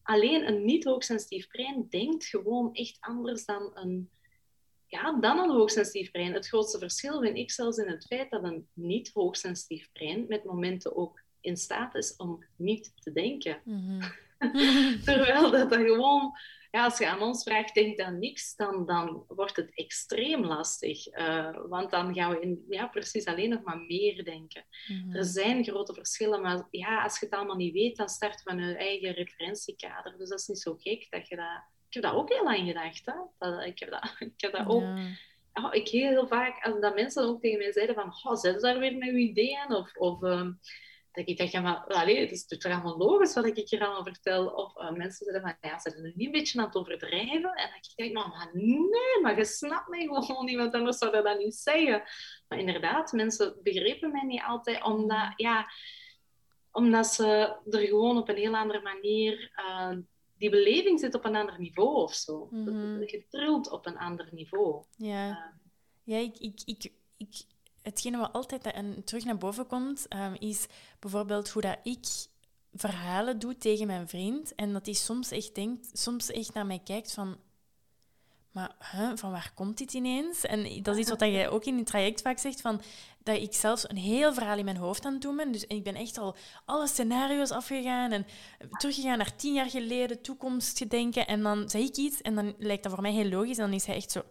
Alleen 0.06 0.48
een 0.48 0.66
niet 0.66 0.84
hoogsensitief 0.84 1.48
brein 1.48 1.88
denkt 1.90 2.26
gewoon 2.26 2.74
echt 2.74 2.98
anders 3.00 3.46
dan 3.46 3.72
een, 3.74 4.10
ja, 4.88 5.20
dan 5.20 5.40
een 5.40 5.50
hoogsensitief 5.50 6.12
brein. 6.12 6.34
Het 6.34 6.48
grootste 6.48 6.80
verschil 6.80 7.22
vind 7.22 7.38
ik 7.38 7.52
zelfs 7.52 7.78
in 7.78 7.88
het 7.88 8.06
feit 8.06 8.30
dat 8.30 8.44
een 8.44 8.68
niet 8.74 9.12
hoogsensitief 9.14 9.90
brein 9.92 10.26
met 10.28 10.44
momenten 10.44 10.96
ook 10.96 11.24
in 11.42 11.58
staat 11.58 11.96
is 11.96 12.16
om 12.16 12.44
niet 12.56 12.92
te 12.96 13.12
denken. 13.12 13.62
Mhm. 13.64 14.02
Terwijl 15.06 15.52
dat 15.52 15.70
dan 15.70 15.86
gewoon 15.86 16.38
ja, 16.76 16.84
als 16.84 16.98
je 16.98 17.08
aan 17.08 17.22
ons 17.22 17.44
vraagt, 17.44 17.74
denk 17.74 17.98
dan 17.98 18.20
niks, 18.20 18.56
dan, 18.56 18.86
dan 18.86 19.26
wordt 19.28 19.56
het 19.56 19.76
extreem 19.76 20.46
lastig. 20.46 21.18
Uh, 21.18 21.58
want 21.68 21.92
dan 21.92 22.14
gaan 22.14 22.32
we 22.32 22.40
in, 22.40 22.66
ja, 22.70 22.88
precies 22.88 23.26
alleen 23.26 23.50
nog 23.50 23.64
maar 23.64 23.80
meer 23.80 24.24
denken. 24.24 24.66
Mhm. 24.88 25.16
Er 25.16 25.24
zijn 25.24 25.64
grote 25.64 25.94
verschillen, 25.94 26.42
maar 26.42 26.68
ja, 26.70 27.04
als 27.04 27.20
je 27.20 27.26
het 27.26 27.36
allemaal 27.36 27.56
niet 27.56 27.74
weet, 27.74 27.98
dan 27.98 28.10
start 28.10 28.42
van 28.42 28.60
je 28.60 28.76
eigen 28.76 29.12
referentiekader. 29.12 30.18
Dus 30.18 30.30
dat 30.30 30.40
is 30.40 30.48
niet 30.48 30.60
zo 30.60 30.76
gek 30.78 31.08
dat 31.10 31.28
je 31.28 31.36
dat... 31.36 31.64
Ik 31.88 31.94
heb 31.94 32.04
dat 32.04 32.14
ook 32.14 32.30
heel 32.30 32.44
lang 32.44 32.68
gedacht. 32.68 33.06
Hè? 33.06 33.14
Dat, 33.38 33.64
ik, 33.64 33.80
heb 33.80 33.92
dat, 33.92 34.16
ik 34.20 34.42
heb 34.42 34.52
dat 34.52 34.68
ook... 34.68 34.84
Oh, 35.54 35.74
ik 35.74 35.88
heel, 35.88 36.10
heel 36.10 36.28
vaak, 36.28 36.64
als 36.66 36.80
dat 36.80 36.96
mensen 36.96 37.24
ook 37.24 37.42
tegen 37.42 37.58
mij 37.58 37.72
zeiden 37.72 37.96
van, 37.96 38.14
oh, 38.24 38.36
zet 38.36 38.62
daar 38.62 38.80
weer 38.80 38.98
met 38.98 39.08
je 39.08 39.18
ideeën? 39.18 39.74
Of, 39.74 39.96
of 39.96 40.24
ehm, 40.24 40.52
dat 41.16 41.28
ik 41.28 41.38
dacht, 41.38 41.52
ja, 41.52 41.62
maar 41.62 41.84
allee, 41.88 42.20
het 42.20 42.32
is 42.32 42.46
toch 42.48 42.64
allemaal 42.64 42.98
logisch 42.98 43.34
wat 43.34 43.46
ik 43.46 43.70
hier 43.70 43.82
allemaal 43.82 44.04
vertel. 44.04 44.48
Of 44.48 44.76
uh, 44.78 44.92
mensen 44.92 45.26
zeiden 45.26 45.42
van, 45.42 45.70
ja, 45.70 45.80
ze 45.80 45.90
zijn 45.90 46.06
er 46.06 46.12
niet 46.16 46.26
een 46.26 46.32
beetje 46.32 46.60
aan 46.60 46.66
het 46.66 46.76
overdrijven. 46.76 47.54
En 47.54 47.70
dacht 47.70 47.94
ik, 47.96 48.12
nou, 48.14 48.30
maar 48.30 48.50
nee, 48.54 49.22
maar 49.22 49.38
je 49.38 49.46
snapt 49.46 49.88
mij 49.88 50.08
gewoon 50.10 50.46
niet, 50.46 50.58
want 50.58 50.74
anders 50.74 50.98
zou 50.98 51.12
dat 51.12 51.38
niet 51.38 51.56
zeggen. 51.56 52.04
Maar 52.48 52.60
inderdaad, 52.60 53.12
mensen 53.12 53.60
begrepen 53.64 54.12
mij 54.12 54.24
niet 54.24 54.44
altijd, 54.48 54.84
omdat, 54.84 55.34
ja, 55.36 55.72
omdat 56.72 57.08
ze 57.08 57.58
er 57.70 57.80
gewoon 57.80 58.18
op 58.18 58.30
een 58.30 58.36
heel 58.36 58.56
andere 58.56 58.82
manier... 58.82 59.52
Uh, 59.58 59.98
die 60.38 60.50
beleving 60.50 61.00
zit 61.00 61.16
op 61.16 61.26
een 61.26 61.36
ander 61.36 61.60
niveau 61.60 61.96
of 61.96 62.14
zo. 62.14 62.48
Mm 62.52 63.02
Je 63.02 63.26
trilt 63.30 63.72
op 63.72 63.86
een 63.86 63.98
ander 63.98 64.28
niveau. 64.32 64.84
Ja, 64.98 65.30
uh, 65.30 65.38
ja 66.04 66.18
ik, 66.18 66.38
ik, 66.38 66.62
ik, 66.66 66.92
ik 67.18 67.36
hetgene 67.86 68.18
wat 68.18 68.34
altijd 68.34 68.66
en 68.66 69.04
terug 69.04 69.26
naar 69.26 69.38
boven 69.38 69.68
komt, 69.68 70.08
ehm, 70.08 70.34
is 70.40 70.66
bijvoorbeeld 71.00 71.50
hoe 71.50 71.62
dat 71.62 71.78
ik 71.84 72.06
verhalen 72.74 73.40
doe 73.40 73.58
tegen 73.58 73.88
mijn 73.88 74.08
vriend. 74.08 74.56
En 74.56 74.74
dat 74.74 74.86
hij 74.86 74.96
soms 74.96 75.32
echt 75.32 75.56
denkt, 75.56 75.90
soms 75.94 76.32
echt 76.32 76.54
naar 76.54 76.66
mij 76.66 76.82
kijkt 76.84 77.14
van... 77.14 77.38
Maar 78.52 78.76
van 79.16 79.32
waar 79.32 79.52
komt 79.56 79.78
dit 79.78 79.94
ineens? 79.94 80.46
En 80.46 80.84
dat 80.84 80.96
is 80.96 81.02
iets 81.02 81.10
wat 81.10 81.20
jij 81.38 81.50
ook 81.50 81.66
in 81.66 81.78
het 81.78 81.86
traject 81.86 82.22
vaak 82.22 82.38
zegt, 82.38 82.62
van, 82.62 82.82
dat 83.24 83.38
ik 83.38 83.54
zelfs 83.54 83.90
een 83.90 83.98
heel 83.98 84.34
verhaal 84.34 84.58
in 84.58 84.66
mijn 84.66 84.78
hoofd 84.78 85.06
aan 85.06 85.14
het 85.14 85.22
doen 85.22 85.36
ben. 85.36 85.52
Dus 85.52 85.68
en 85.68 85.76
ik 85.76 85.84
ben 85.84 85.96
echt 85.96 86.18
al 86.18 86.36
alle 86.66 86.88
scenario's 86.88 87.52
afgegaan 87.52 88.12
en 88.12 88.26
teruggegaan 88.78 89.18
naar 89.18 89.36
tien 89.36 89.54
jaar 89.54 89.70
geleden, 89.70 90.22
toekomst 90.22 90.90
denken. 90.90 91.28
En 91.28 91.42
dan 91.42 91.70
zeg 91.70 91.82
ik 91.82 91.96
iets 91.96 92.22
en 92.22 92.36
dan 92.36 92.56
lijkt 92.58 92.84
dat 92.84 92.92
voor 92.92 93.02
mij 93.02 93.12
heel 93.12 93.30
logisch. 93.30 93.58
En 93.58 93.64
dan 93.64 93.74
is 93.74 93.86
hij 93.86 93.96
echt 93.96 94.12
zo, 94.12 94.22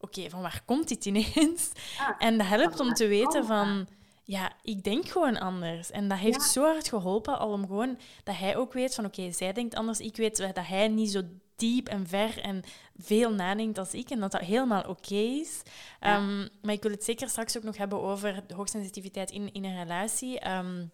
oké, 0.00 0.30
van 0.30 0.40
waar 0.40 0.62
komt 0.64 0.88
dit 0.88 1.04
ineens? 1.04 1.70
Ah, 1.98 2.14
en 2.18 2.38
dat 2.38 2.46
helpt 2.46 2.80
om 2.80 2.92
te 2.92 3.06
weten 3.06 3.46
van 3.46 3.86
ja, 4.24 4.52
ik 4.62 4.84
denk 4.84 5.08
gewoon 5.08 5.38
anders. 5.38 5.90
En 5.90 6.08
dat 6.08 6.18
heeft 6.18 6.42
zo 6.42 6.64
hard 6.64 6.88
geholpen, 6.88 7.38
al 7.38 7.52
om 7.52 7.66
gewoon 7.66 7.98
dat 8.24 8.36
hij 8.36 8.56
ook 8.56 8.72
weet 8.72 8.94
van 8.94 9.04
oké, 9.04 9.32
zij 9.32 9.52
denkt 9.52 9.74
anders. 9.74 10.00
Ik 10.00 10.16
weet 10.16 10.36
dat 10.36 10.66
hij 10.66 10.88
niet 10.88 11.10
zo 11.10 11.22
diep 11.56 11.88
en 11.88 12.06
ver 12.06 12.40
en 12.40 12.62
veel 12.96 13.30
nadenkt 13.30 13.78
als 13.78 13.94
ik 13.94 14.10
en 14.10 14.20
dat 14.20 14.32
dat 14.32 14.40
helemaal 14.40 14.82
oké 14.82 15.14
is. 15.14 15.62
Ehm, 16.00 16.48
maar 16.62 16.74
ik 16.74 16.82
wil 16.82 16.90
het 16.90 17.04
zeker 17.04 17.28
straks 17.28 17.56
ook 17.56 17.62
nog 17.62 17.76
hebben 17.76 18.00
over 18.02 18.42
de 18.46 18.54
hoogsensitiviteit 18.54 19.30
in, 19.30 19.52
in 19.52 19.64
een 19.64 19.82
relatie. 19.82 20.40
Ehm, 20.40 20.86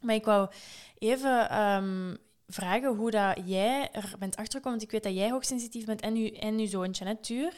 maar 0.00 0.14
ik 0.14 0.24
wou 0.24 0.50
even 0.98 1.50
ehm, 1.50 2.14
vragen 2.46 2.96
hoe 2.96 3.10
dat 3.10 3.40
jij 3.44 3.88
er 3.92 4.14
bent 4.18 4.36
achtergekomen, 4.36 4.78
want 4.78 4.82
ik 4.82 4.90
weet 4.90 5.02
dat 5.02 5.14
jij 5.14 5.30
hoogsensitief 5.30 5.84
bent 5.84 6.00
en, 6.00 6.16
u, 6.16 6.28
en 6.28 6.58
uw 6.58 6.66
zoontje, 6.66 7.04
hè, 7.04 7.48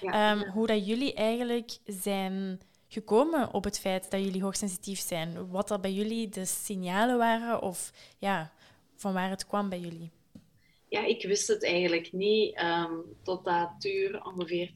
Ja, 0.00 0.50
hoe 0.52 0.66
dat 0.66 0.86
jullie 0.86 1.14
eigenlijk 1.14 1.78
zijn 1.84 2.60
gekomen 2.88 3.52
op 3.52 3.64
het 3.64 3.80
feit 3.80 4.10
dat 4.10 4.24
jullie 4.24 4.42
hoogsensitief 4.42 5.00
zijn? 5.00 5.50
Wat 5.50 5.68
dat 5.68 5.80
bij 5.80 5.92
jullie 5.92 6.28
de 6.28 6.44
signalen 6.44 7.18
waren 7.18 7.62
of 7.62 7.92
ja, 8.18 8.52
van 8.94 9.12
waar 9.12 9.30
het 9.30 9.46
kwam 9.46 9.68
bij 9.68 9.78
jullie? 9.78 10.10
Ja, 10.88 11.04
ik 11.04 11.22
wist 11.22 11.48
het 11.48 11.64
eigenlijk 11.64 12.12
niet 12.12 12.60
um, 12.62 13.16
totdat 13.22 13.70
Tuur 13.78 14.24
ongeveer 14.24 14.70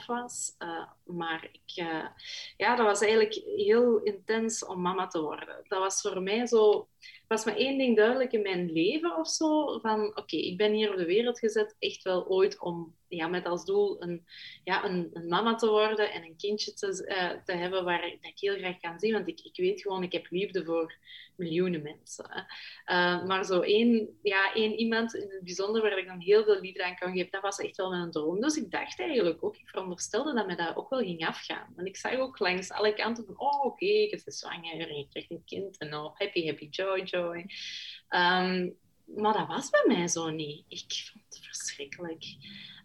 2,5 0.00 0.06
was. 0.06 0.54
Uh, 0.58 0.86
maar 1.04 1.48
ik, 1.52 1.84
uh, 1.84 2.06
ja, 2.56 2.76
dat 2.76 2.86
was 2.86 3.00
eigenlijk 3.00 3.34
heel 3.56 3.98
intens 3.98 4.64
om 4.64 4.80
mama 4.80 5.06
te 5.06 5.20
worden. 5.20 5.64
Dat 5.68 5.78
was 5.78 6.00
voor 6.00 6.22
mij 6.22 6.46
zo 6.46 6.88
was 7.28 7.44
maar 7.44 7.56
één 7.56 7.78
ding 7.78 7.96
duidelijk 7.96 8.32
in 8.32 8.42
mijn 8.42 8.72
leven 8.72 9.16
of 9.16 9.28
zo. 9.28 9.78
Van 9.78 10.16
oké, 10.16 10.36
ik 10.36 10.56
ben 10.56 10.72
hier 10.72 10.90
op 10.90 10.96
de 10.96 11.04
wereld 11.04 11.38
gezet 11.38 11.76
echt 11.78 12.02
wel 12.02 12.26
ooit 12.26 12.60
om 12.60 12.94
ja, 13.08 13.28
met 13.28 13.46
als 13.46 13.64
doel 13.64 14.02
een, 14.02 14.26
ja, 14.64 14.84
een, 14.84 15.10
een 15.12 15.26
mama 15.26 15.54
te 15.54 15.68
worden 15.68 16.12
en 16.12 16.22
een 16.22 16.36
kindje 16.36 16.72
te, 16.72 17.06
uh, 17.08 17.42
te 17.44 17.52
hebben 17.52 17.84
waar 17.84 18.00
dat 18.00 18.18
ik 18.20 18.38
heel 18.38 18.56
graag 18.56 18.78
kan 18.78 19.00
zien. 19.00 19.12
Want 19.12 19.28
ik, 19.28 19.40
ik 19.40 19.56
weet 19.56 19.80
gewoon, 19.80 20.02
ik 20.02 20.12
heb 20.12 20.26
liefde 20.30 20.64
voor 20.64 20.94
miljoenen 21.36 21.82
mensen. 21.82 22.46
Uh, 22.86 23.24
maar 23.24 23.44
zo 23.44 23.60
één, 23.60 24.18
ja, 24.22 24.54
één 24.54 24.74
iemand 24.74 25.14
in 25.14 25.30
het 25.30 25.44
bijzonder 25.44 25.82
waar 25.82 25.98
ik 25.98 26.06
dan 26.06 26.20
heel 26.20 26.44
veel 26.44 26.60
liefde 26.60 26.84
aan 26.84 26.96
kan 26.96 27.12
geven, 27.12 27.30
dat 27.30 27.42
was 27.42 27.58
echt 27.58 27.76
wel 27.76 27.90
mijn 27.90 28.10
droom. 28.10 28.40
Dus 28.40 28.56
ik 28.56 28.70
dacht 28.70 29.00
eigenlijk 29.00 29.44
ook, 29.44 29.56
ik 29.56 29.68
veronderstelde 29.68 30.34
dat 30.34 30.46
mij 30.46 30.56
dat 30.56 30.76
ook 30.76 30.90
wel 30.90 31.00
ging 31.00 31.26
afgaan. 31.26 31.72
En 31.76 31.86
ik 31.86 31.96
zag 31.96 32.18
ook 32.18 32.38
langs 32.38 32.70
alle 32.70 32.94
kanten 32.94 33.24
van, 33.24 33.40
oh 33.40 33.56
oké, 33.56 33.66
okay, 33.66 33.88
je 33.88 34.20
bent 34.24 34.36
zwanger 34.36 34.88
en 34.88 34.96
je 34.96 35.08
krijgt 35.08 35.30
een 35.30 35.44
kind 35.44 35.78
en 35.78 35.94
oh, 35.94 36.14
happy, 36.14 36.46
happy, 36.46 36.68
joy, 36.70 36.95
joy. 37.02 37.38
Um, 38.10 38.76
maar 39.04 39.32
dat 39.32 39.46
was 39.46 39.70
bij 39.70 39.84
mij 39.86 40.08
zo 40.08 40.30
niet. 40.30 40.64
Ik 40.68 41.08
vond 41.12 41.24
het 41.28 41.44
verschrikkelijk. 41.44 42.24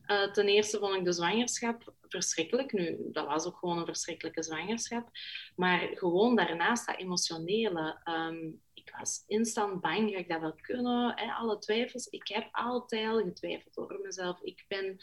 Uh, 0.08 0.32
ten 0.32 0.48
eerste 0.48 0.80
vond 0.80 0.96
ik 0.96 1.06
de 1.06 1.12
zwangerschap 1.12 1.94
verschrikkelijk. 2.08 2.72
Nu, 2.72 2.98
dat 3.12 3.28
was 3.28 3.46
ook 3.46 3.58
gewoon 3.58 3.78
een 3.78 3.86
verschrikkelijke 3.86 4.44
zwangerschap. 4.44 5.10
Maar 5.56 5.80
gewoon 5.94 6.36
daarnaast 6.36 6.86
dat 6.86 6.98
emotionele. 6.98 8.02
Um, 8.06 8.62
ik 8.74 8.96
was 8.98 9.24
instant 9.28 9.82
bang, 9.82 10.12
ga 10.12 10.18
ik 10.18 10.30
dat 10.30 10.42
wel 10.42 10.56
kunnen? 10.62 11.14
Hè? 11.16 11.32
Alle 11.32 11.58
twijfels. 11.58 12.08
Ik 12.08 12.28
heb 12.28 12.50
altijd 12.52 13.08
al 13.08 13.22
getwijfeld 13.24 13.78
over 13.78 14.00
mezelf. 14.00 14.42
Ik 14.42 14.66
ben 14.68 15.00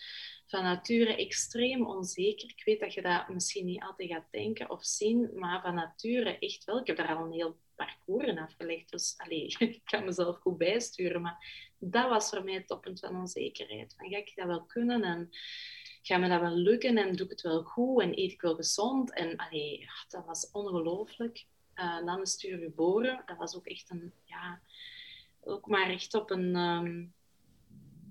van 0.46 0.62
nature 0.62 1.16
extreem 1.16 1.86
onzeker. 1.86 2.48
Ik 2.48 2.62
weet 2.64 2.80
dat 2.80 2.94
je 2.94 3.02
dat 3.02 3.28
misschien 3.28 3.64
niet 3.64 3.82
altijd 3.82 4.10
gaat 4.10 4.30
denken 4.30 4.70
of 4.70 4.84
zien, 4.84 5.30
maar 5.34 5.60
van 5.60 5.74
nature 5.74 6.38
echt 6.38 6.64
wel. 6.64 6.78
Ik 6.78 6.86
heb 6.86 6.96
daar 6.96 7.16
al 7.16 7.24
een 7.24 7.32
heel 7.32 7.56
parcours 7.78 8.36
afgelegd. 8.38 8.90
Dus 8.90 9.14
allez, 9.16 9.56
ik 9.60 9.80
kan 9.84 10.04
mezelf 10.04 10.38
goed 10.38 10.58
bijsturen. 10.58 11.20
Maar 11.20 11.72
dat 11.78 12.08
was 12.08 12.28
voor 12.28 12.44
mij 12.44 12.54
het 12.54 12.66
toppunt 12.66 13.00
van 13.00 13.16
onzekerheid. 13.16 13.94
Van, 13.96 14.08
ga 14.08 14.16
ik 14.16 14.32
dat 14.34 14.46
wel 14.46 14.64
kunnen 14.64 15.02
en 15.02 15.28
ga 16.02 16.16
me 16.16 16.28
dat 16.28 16.40
wel 16.40 16.54
lukken 16.54 16.96
en 16.96 17.16
doe 17.16 17.24
ik 17.24 17.30
het 17.30 17.40
wel 17.40 17.62
goed 17.62 18.02
en 18.02 18.18
eet 18.18 18.32
ik 18.32 18.40
wel 18.40 18.54
gezond? 18.54 19.12
En 19.12 19.36
allez, 19.36 19.86
dat 20.08 20.24
was 20.24 20.50
ongelooflijk. 20.50 21.46
Uh, 21.74 22.04
dan 22.04 22.20
is 22.20 22.30
Stuur 22.30 22.58
geboren. 22.58 23.22
Dat 23.26 23.36
was 23.36 23.56
ook 23.56 23.66
echt 23.66 23.90
een, 23.90 24.12
ja, 24.24 24.60
ook 25.40 25.66
maar 25.66 25.90
echt 25.90 26.14
op 26.14 26.30
een, 26.30 26.54
ehm, 26.54 27.06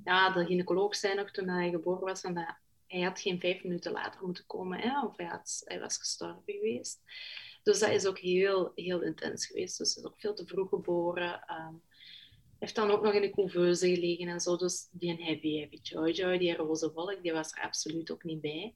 ja, 0.04 0.30
de 0.30 0.46
gynaecoloog 0.46 0.96
zei 0.96 1.16
nog 1.16 1.32
toen 1.32 1.48
hij 1.48 1.70
geboren 1.70 2.06
was, 2.06 2.22
van 2.22 2.34
dat 2.34 2.56
hij 2.88 3.02
had 3.02 3.20
geen 3.20 3.40
vijf 3.40 3.64
minuten 3.64 3.92
later 3.92 4.26
moeten 4.26 4.46
komen, 4.46 4.80
hè, 4.80 5.06
of 5.06 5.18
hij 5.18 5.80
was 5.80 5.98
gestorven 5.98 6.44
geweest. 6.46 7.02
Dus 7.68 7.80
dat 7.80 7.90
is 7.90 8.06
ook 8.06 8.20
heel, 8.20 8.72
heel 8.76 9.02
intens 9.02 9.46
geweest. 9.46 9.78
Dus 9.78 9.94
hij 9.94 10.04
is 10.04 10.10
ook 10.10 10.20
veel 10.20 10.34
te 10.34 10.46
vroeg 10.46 10.70
geboren. 10.70 11.44
Um, 11.50 11.82
heeft 12.60 12.76
dan 12.76 12.92
ook 12.92 13.02
nog 13.04 13.14
in 13.14 13.22
de 13.22 13.30
couveuse 13.30 13.94
gelegen 13.94 14.28
en 14.28 14.40
zo. 14.40 14.58
Dus 14.58 14.88
die 14.92 15.24
happy, 15.24 15.60
happy, 15.60 15.80
joy, 15.82 16.12
joy, 16.12 16.38
die 16.38 16.56
roze 16.56 16.92
wolk, 16.94 17.22
die 17.22 17.34
was 17.34 17.52
er 17.52 17.62
absoluut 17.62 18.12
ook 18.12 18.24
niet 18.24 18.42
bij. 18.42 18.74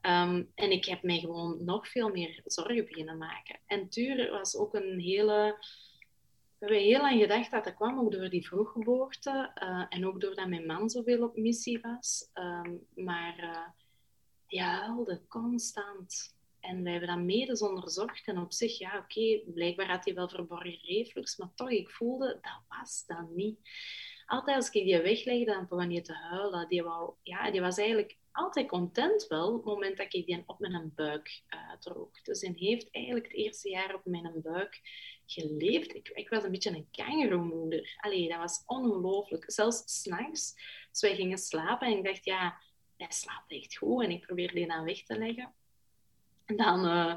Um, 0.00 0.50
en 0.54 0.70
ik 0.70 0.84
heb 0.84 1.02
mij 1.02 1.18
gewoon 1.18 1.64
nog 1.64 1.88
veel 1.88 2.08
meer 2.08 2.40
zorgen 2.44 2.84
beginnen 2.84 3.18
maken. 3.18 3.58
En 3.66 3.88
Tuur 3.88 4.30
was 4.30 4.56
ook 4.56 4.74
een 4.74 5.00
hele... 5.00 5.56
We 6.58 6.68
hebben 6.68 6.86
heel 6.86 7.00
lang 7.00 7.20
gedacht 7.20 7.50
dat 7.50 7.64
dat 7.64 7.74
kwam 7.74 7.98
ook 7.98 8.12
door 8.12 8.28
die 8.28 8.46
vroeggeboorte. 8.46 9.52
Uh, 9.62 9.86
en 9.88 10.06
ook 10.06 10.20
doordat 10.20 10.48
mijn 10.48 10.66
man 10.66 10.90
zoveel 10.90 11.22
op 11.22 11.36
missie 11.36 11.80
was. 11.80 12.30
Um, 12.34 12.86
maar 12.94 13.38
uh, 13.38 13.68
die 14.46 14.62
huilde 14.62 15.20
constant. 15.28 16.40
En 16.62 16.82
wij 16.82 16.92
hebben 16.92 17.10
dat 17.10 17.24
medisch 17.24 17.62
onderzocht. 17.62 18.26
En 18.26 18.38
op 18.38 18.52
zich, 18.52 18.78
ja, 18.78 18.98
oké, 18.98 19.40
blijkbaar 19.54 19.88
had 19.88 20.04
hij 20.04 20.14
wel 20.14 20.28
verborgen 20.28 20.78
reflux. 20.80 21.36
Maar 21.36 21.54
toch, 21.54 21.70
ik 21.70 21.90
voelde, 21.90 22.38
dat 22.40 22.62
was 22.68 23.04
dat 23.06 23.30
niet. 23.30 23.58
Altijd 24.26 24.56
als 24.56 24.70
ik 24.70 24.84
die 24.84 24.98
weglegde, 24.98 25.52
dan 25.52 25.66
begon 25.68 25.90
hij 25.90 26.02
te 26.02 26.12
huilen. 26.12 26.68
Die, 26.68 26.82
wou, 26.82 27.14
ja, 27.22 27.50
die 27.50 27.60
was 27.60 27.78
eigenlijk 27.78 28.16
altijd 28.32 28.68
content 28.68 29.26
wel, 29.26 29.52
het 29.52 29.64
moment 29.64 29.96
dat 29.96 30.14
ik 30.14 30.26
die 30.26 30.42
op 30.46 30.58
mijn 30.58 30.92
buik 30.94 31.42
uh, 31.48 32.02
Dus 32.22 32.40
hij 32.40 32.52
heeft 32.54 32.88
eigenlijk 32.90 33.26
het 33.26 33.36
eerste 33.36 33.70
jaar 33.70 33.94
op 33.94 34.04
mijn 34.04 34.40
buik 34.42 34.80
geleefd. 35.26 35.94
Ik, 35.94 36.08
ik 36.08 36.28
was 36.28 36.44
een 36.44 36.50
beetje 36.50 36.70
een 36.70 36.88
kangeroemoeder. 36.90 37.96
Allee, 37.96 38.28
dat 38.28 38.38
was 38.38 38.62
ongelooflijk. 38.66 39.44
Zelfs 39.46 39.82
s'nachts, 40.00 40.54
als 40.90 41.00
wij 41.00 41.14
gingen 41.14 41.38
slapen 41.38 41.86
en 41.86 41.96
ik 41.96 42.04
dacht, 42.04 42.24
ja, 42.24 42.60
hij 42.96 43.06
slaapt 43.10 43.52
echt 43.52 43.76
goed. 43.76 44.04
En 44.04 44.10
ik 44.10 44.26
probeerde 44.26 44.54
die 44.54 44.66
dan 44.66 44.84
weg 44.84 45.02
te 45.02 45.18
leggen 45.18 45.54
dan 46.58 46.78
uh, 46.86 47.12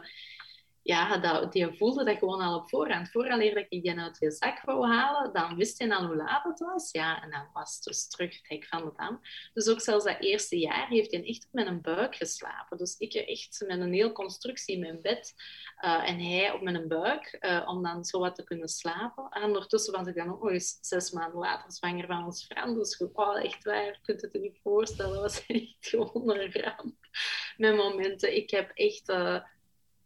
ja, 0.86 1.18
dat, 1.18 1.52
die 1.52 1.78
voelde 1.78 2.04
dat 2.04 2.18
gewoon 2.18 2.42
al 2.42 2.60
op 2.60 2.70
voorhand. 2.70 3.12
Vooraleer 3.12 3.54
dat 3.54 3.66
ik 3.70 3.84
die 3.84 4.00
uit 4.00 4.18
je 4.20 4.32
zak 4.32 4.62
wou 4.62 4.88
halen, 4.88 5.34
dan 5.34 5.56
wist 5.56 5.80
hij 5.80 5.92
al 5.92 6.06
hoe 6.06 6.16
laat 6.16 6.44
het 6.44 6.60
was. 6.60 6.92
Ja, 6.92 7.24
en 7.24 7.32
dan 7.32 7.48
was 7.54 7.76
het 7.76 7.84
dus 7.84 8.08
terug 8.08 8.40
het 8.48 8.68
van 8.68 8.86
de 8.86 8.92
dam. 8.96 9.22
Dus 9.54 9.68
ook 9.68 9.82
zelfs 9.82 10.06
dat 10.06 10.20
eerste 10.20 10.60
jaar 10.60 10.88
heeft 10.88 11.12
hij 11.12 11.26
echt 11.26 11.48
met 11.52 11.68
een 11.68 11.82
buik 11.82 12.16
geslapen. 12.16 12.78
Dus 12.78 12.98
ik 12.98 13.14
echt 13.14 13.64
met 13.68 13.80
een 13.80 13.94
heel 13.94 14.12
constructie 14.12 14.76
in 14.76 14.82
mijn 14.82 15.02
bed. 15.02 15.34
Uh, 15.82 16.10
en 16.10 16.20
hij 16.20 16.52
op 16.52 16.62
mijn 16.62 16.88
buik, 16.88 17.38
uh, 17.40 17.64
om 17.68 17.84
dan 17.84 18.06
zo 18.06 18.20
wat 18.20 18.36
te 18.36 18.44
kunnen 18.44 18.68
slapen. 18.68 19.28
En 19.30 19.44
ondertussen 19.44 19.94
was 19.94 20.08
ik 20.08 20.16
dan 20.16 20.32
ook 20.32 20.44
nog 20.44 20.52
eens 20.52 20.78
zes 20.82 21.12
maanden 21.12 21.40
later 21.40 21.72
zwanger 21.72 22.06
van 22.06 22.26
ons 22.26 22.46
Fran. 22.46 22.76
Dus 22.76 23.04
oh, 23.14 23.44
echt 23.44 23.64
waar, 23.64 23.86
je 23.86 23.98
kunt 24.02 24.22
het 24.22 24.34
je 24.34 24.40
niet 24.40 24.60
voorstellen. 24.64 25.14
Dat 25.14 25.22
was 25.22 25.46
echt 25.48 25.76
gewoon 25.80 26.30
een 26.30 26.52
ramp. 26.52 26.96
Met 27.58 27.76
momenten. 27.76 28.36
Ik 28.36 28.50
heb 28.50 28.72
echt... 28.74 29.10
Uh, 29.10 29.42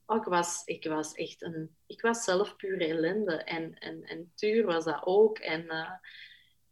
oh, 0.10 0.18
ik, 0.18 0.24
was, 0.24 0.62
ik 0.66 0.86
was 0.86 1.14
echt 1.14 1.42
een... 1.42 1.76
Ik 1.86 2.02
was 2.02 2.24
zelf 2.24 2.56
puur 2.56 2.82
ellende. 2.82 3.36
En, 3.36 3.74
en, 3.74 4.04
en 4.04 4.32
Tuur 4.36 4.66
was 4.66 4.84
dat 4.84 5.02
ook. 5.06 5.38
En 5.38 5.72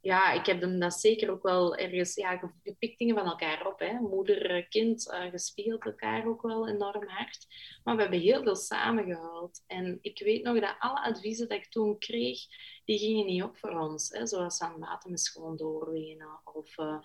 ja, 0.01 0.31
ik 0.31 0.45
heb 0.45 0.61
hem 0.61 0.79
dat 0.79 0.93
zeker 0.93 1.31
ook 1.31 1.43
wel 1.43 1.75
ergens... 1.75 2.15
Ja, 2.15 2.51
je 2.63 2.75
pikt 2.75 2.99
dingen 2.99 3.15
van 3.15 3.25
elkaar 3.25 3.67
op. 3.67 3.79
Hè. 3.79 3.99
Moeder, 3.99 4.67
kind, 4.67 5.07
uh, 5.07 5.77
elkaar 5.79 6.27
ook 6.27 6.41
wel 6.41 6.67
enorm 6.67 7.07
hard. 7.07 7.47
Maar 7.83 7.95
we 7.95 8.01
hebben 8.01 8.19
heel 8.19 8.43
veel 8.43 8.55
samengehaald. 8.55 9.63
En 9.67 9.99
ik 10.01 10.19
weet 10.19 10.43
nog 10.43 10.59
dat 10.59 10.75
alle 10.79 11.01
adviezen 11.01 11.47
dat 11.47 11.57
ik 11.57 11.69
toen 11.69 11.97
kreeg, 11.97 12.39
die 12.85 12.99
gingen 12.99 13.25
niet 13.25 13.43
op 13.43 13.57
voor 13.57 13.79
ons. 13.79 14.09
Hè. 14.09 14.25
Zoals 14.25 14.61
aan 14.61 14.79
water 14.79 15.11
is 15.11 15.29
gewoon 15.29 15.57
doorwenen. 15.57 16.39
Of 16.43 16.77
uh, 16.77 16.99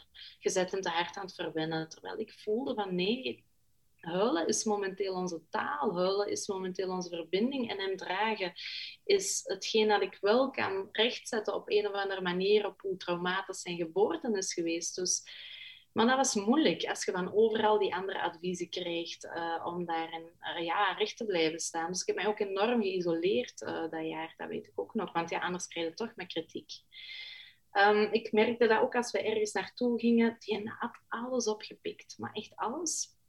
hem 0.71 0.81
te 0.81 0.89
hard 0.89 1.17
aan 1.17 1.25
het 1.25 1.35
verwennen. 1.35 1.89
Terwijl 1.89 2.19
ik 2.19 2.33
voelde 2.33 2.75
van 2.75 2.95
nee, 2.95 3.45
Huilen 4.03 4.47
is 4.47 4.65
momenteel 4.65 5.15
onze 5.15 5.49
taal, 5.51 5.95
huilen 5.95 6.29
is 6.29 6.47
momenteel 6.47 6.91
onze 6.91 7.09
verbinding 7.09 7.71
en 7.71 7.79
hem 7.79 7.97
dragen 7.97 8.53
is 9.05 9.41
hetgeen 9.45 9.89
dat 9.89 10.03
ik 10.03 10.19
wel 10.21 10.51
kan 10.51 10.89
rechtzetten 10.93 11.55
op 11.55 11.71
een 11.71 11.87
of 11.87 11.93
andere 11.93 12.21
manier 12.21 12.67
op 12.67 12.81
hoe 12.81 12.97
traumatisch 12.97 13.61
zijn 13.61 13.77
geboorte 13.77 14.37
is 14.37 14.53
geweest. 14.55 14.95
Dus 14.95 15.23
Maar 15.93 16.07
dat 16.07 16.17
was 16.17 16.35
moeilijk 16.35 16.85
als 16.85 17.05
je 17.05 17.13
van 17.13 17.35
overal 17.35 17.79
die 17.79 17.95
andere 17.95 18.23
adviezen 18.23 18.69
kreeg 18.69 19.23
uh, 19.23 19.63
om 19.65 19.85
daarin 19.85 20.31
uh, 20.41 20.65
ja, 20.65 20.93
recht 20.93 21.17
te 21.17 21.27
blijven 21.27 21.59
staan. 21.61 21.91
Dus 21.91 22.01
ik 22.01 22.07
heb 22.07 22.17
mij 22.17 22.27
ook 22.27 22.39
enorm 22.39 22.83
geïsoleerd 22.83 23.61
uh, 23.61 23.91
dat 23.91 24.07
jaar, 24.07 24.35
dat 24.37 24.49
weet 24.49 24.67
ik 24.67 24.81
ook 24.81 24.95
nog. 24.95 25.13
Want 25.13 25.31
ja, 25.31 25.39
anders 25.39 25.67
krijg 25.67 25.87
je 25.89 25.95
toch 25.95 26.13
met 26.17 26.27
kritiek. 26.27 26.71
Um, 27.73 28.13
ik 28.13 28.33
merkte 28.33 28.67
dat 28.67 28.81
ook 28.81 28.95
als 28.95 29.11
we 29.11 29.23
ergens 29.23 29.53
naartoe 29.53 30.01
gingen, 30.01 30.37
die 30.39 30.71
had 30.79 31.01
alles 31.09 31.47
opgepikt, 31.47 32.19
maar 32.19 32.33
echt 32.33 32.57
alles. 32.57 33.21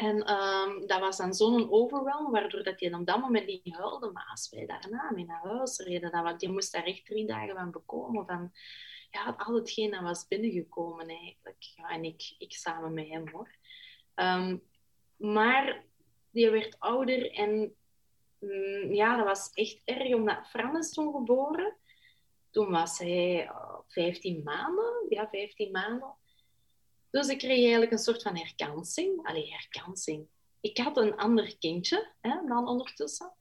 En 0.00 0.32
um, 0.32 0.86
dat 0.86 1.00
was 1.00 1.16
dan 1.16 1.34
zo'n 1.34 1.70
overwhelm, 1.70 2.30
waardoor 2.30 2.62
dat 2.62 2.80
je 2.80 2.94
op 2.94 3.06
dat 3.06 3.20
moment 3.20 3.46
niet 3.46 3.74
huilde. 3.76 4.10
Maar 4.10 4.28
als 4.30 4.50
wij 4.50 4.66
daarna 4.66 5.10
mee 5.14 5.24
naar 5.24 5.42
huis 5.42 5.78
reden, 5.78 6.10
dat, 6.10 6.40
je 6.40 6.48
moest 6.48 6.72
daar 6.72 6.84
echt 6.84 7.04
drie 7.04 7.26
dagen 7.26 7.54
van 7.54 7.70
bekomen. 7.70 8.26
Van, 8.26 8.52
ja, 9.10 9.34
al 9.38 9.54
hetgeen 9.54 9.90
dat 9.90 10.02
was 10.02 10.28
binnengekomen 10.28 11.08
eigenlijk. 11.08 11.62
Ja, 11.76 11.88
en 11.88 12.04
ik, 12.04 12.34
ik 12.38 12.52
samen 12.52 12.94
met 12.94 13.08
hem 13.08 13.28
hoor. 13.28 13.56
Um, 14.14 14.62
maar 15.16 15.84
die 16.30 16.50
werd 16.50 16.76
ouder 16.78 17.32
en 17.32 17.74
mm, 18.38 18.92
ja, 18.92 19.16
dat 19.16 19.26
was 19.26 19.50
echt 19.52 19.82
erg, 19.84 20.14
omdat 20.14 20.48
Fran 20.48 20.78
is 20.78 20.92
toen 20.92 21.12
geboren. 21.12 21.76
Toen 22.50 22.70
was 22.70 22.98
hij 22.98 23.44
uh, 23.44 23.78
15 23.88 24.42
maanden, 24.42 25.06
ja, 25.08 25.28
15 25.30 25.70
maanden. 25.70 26.14
Dus 27.10 27.28
ik 27.28 27.38
kreeg 27.38 27.60
eigenlijk 27.60 27.92
een 27.92 27.98
soort 27.98 28.22
van 28.22 28.36
herkansing. 28.36 29.26
Allee, 29.26 29.50
herkansing. 29.50 30.26
Ik 30.60 30.78
had 30.78 30.96
een 30.96 31.16
ander 31.16 31.58
kindje 31.58 32.12
hè, 32.20 32.46
dan 32.46 32.68
ondertussen. 32.68 33.32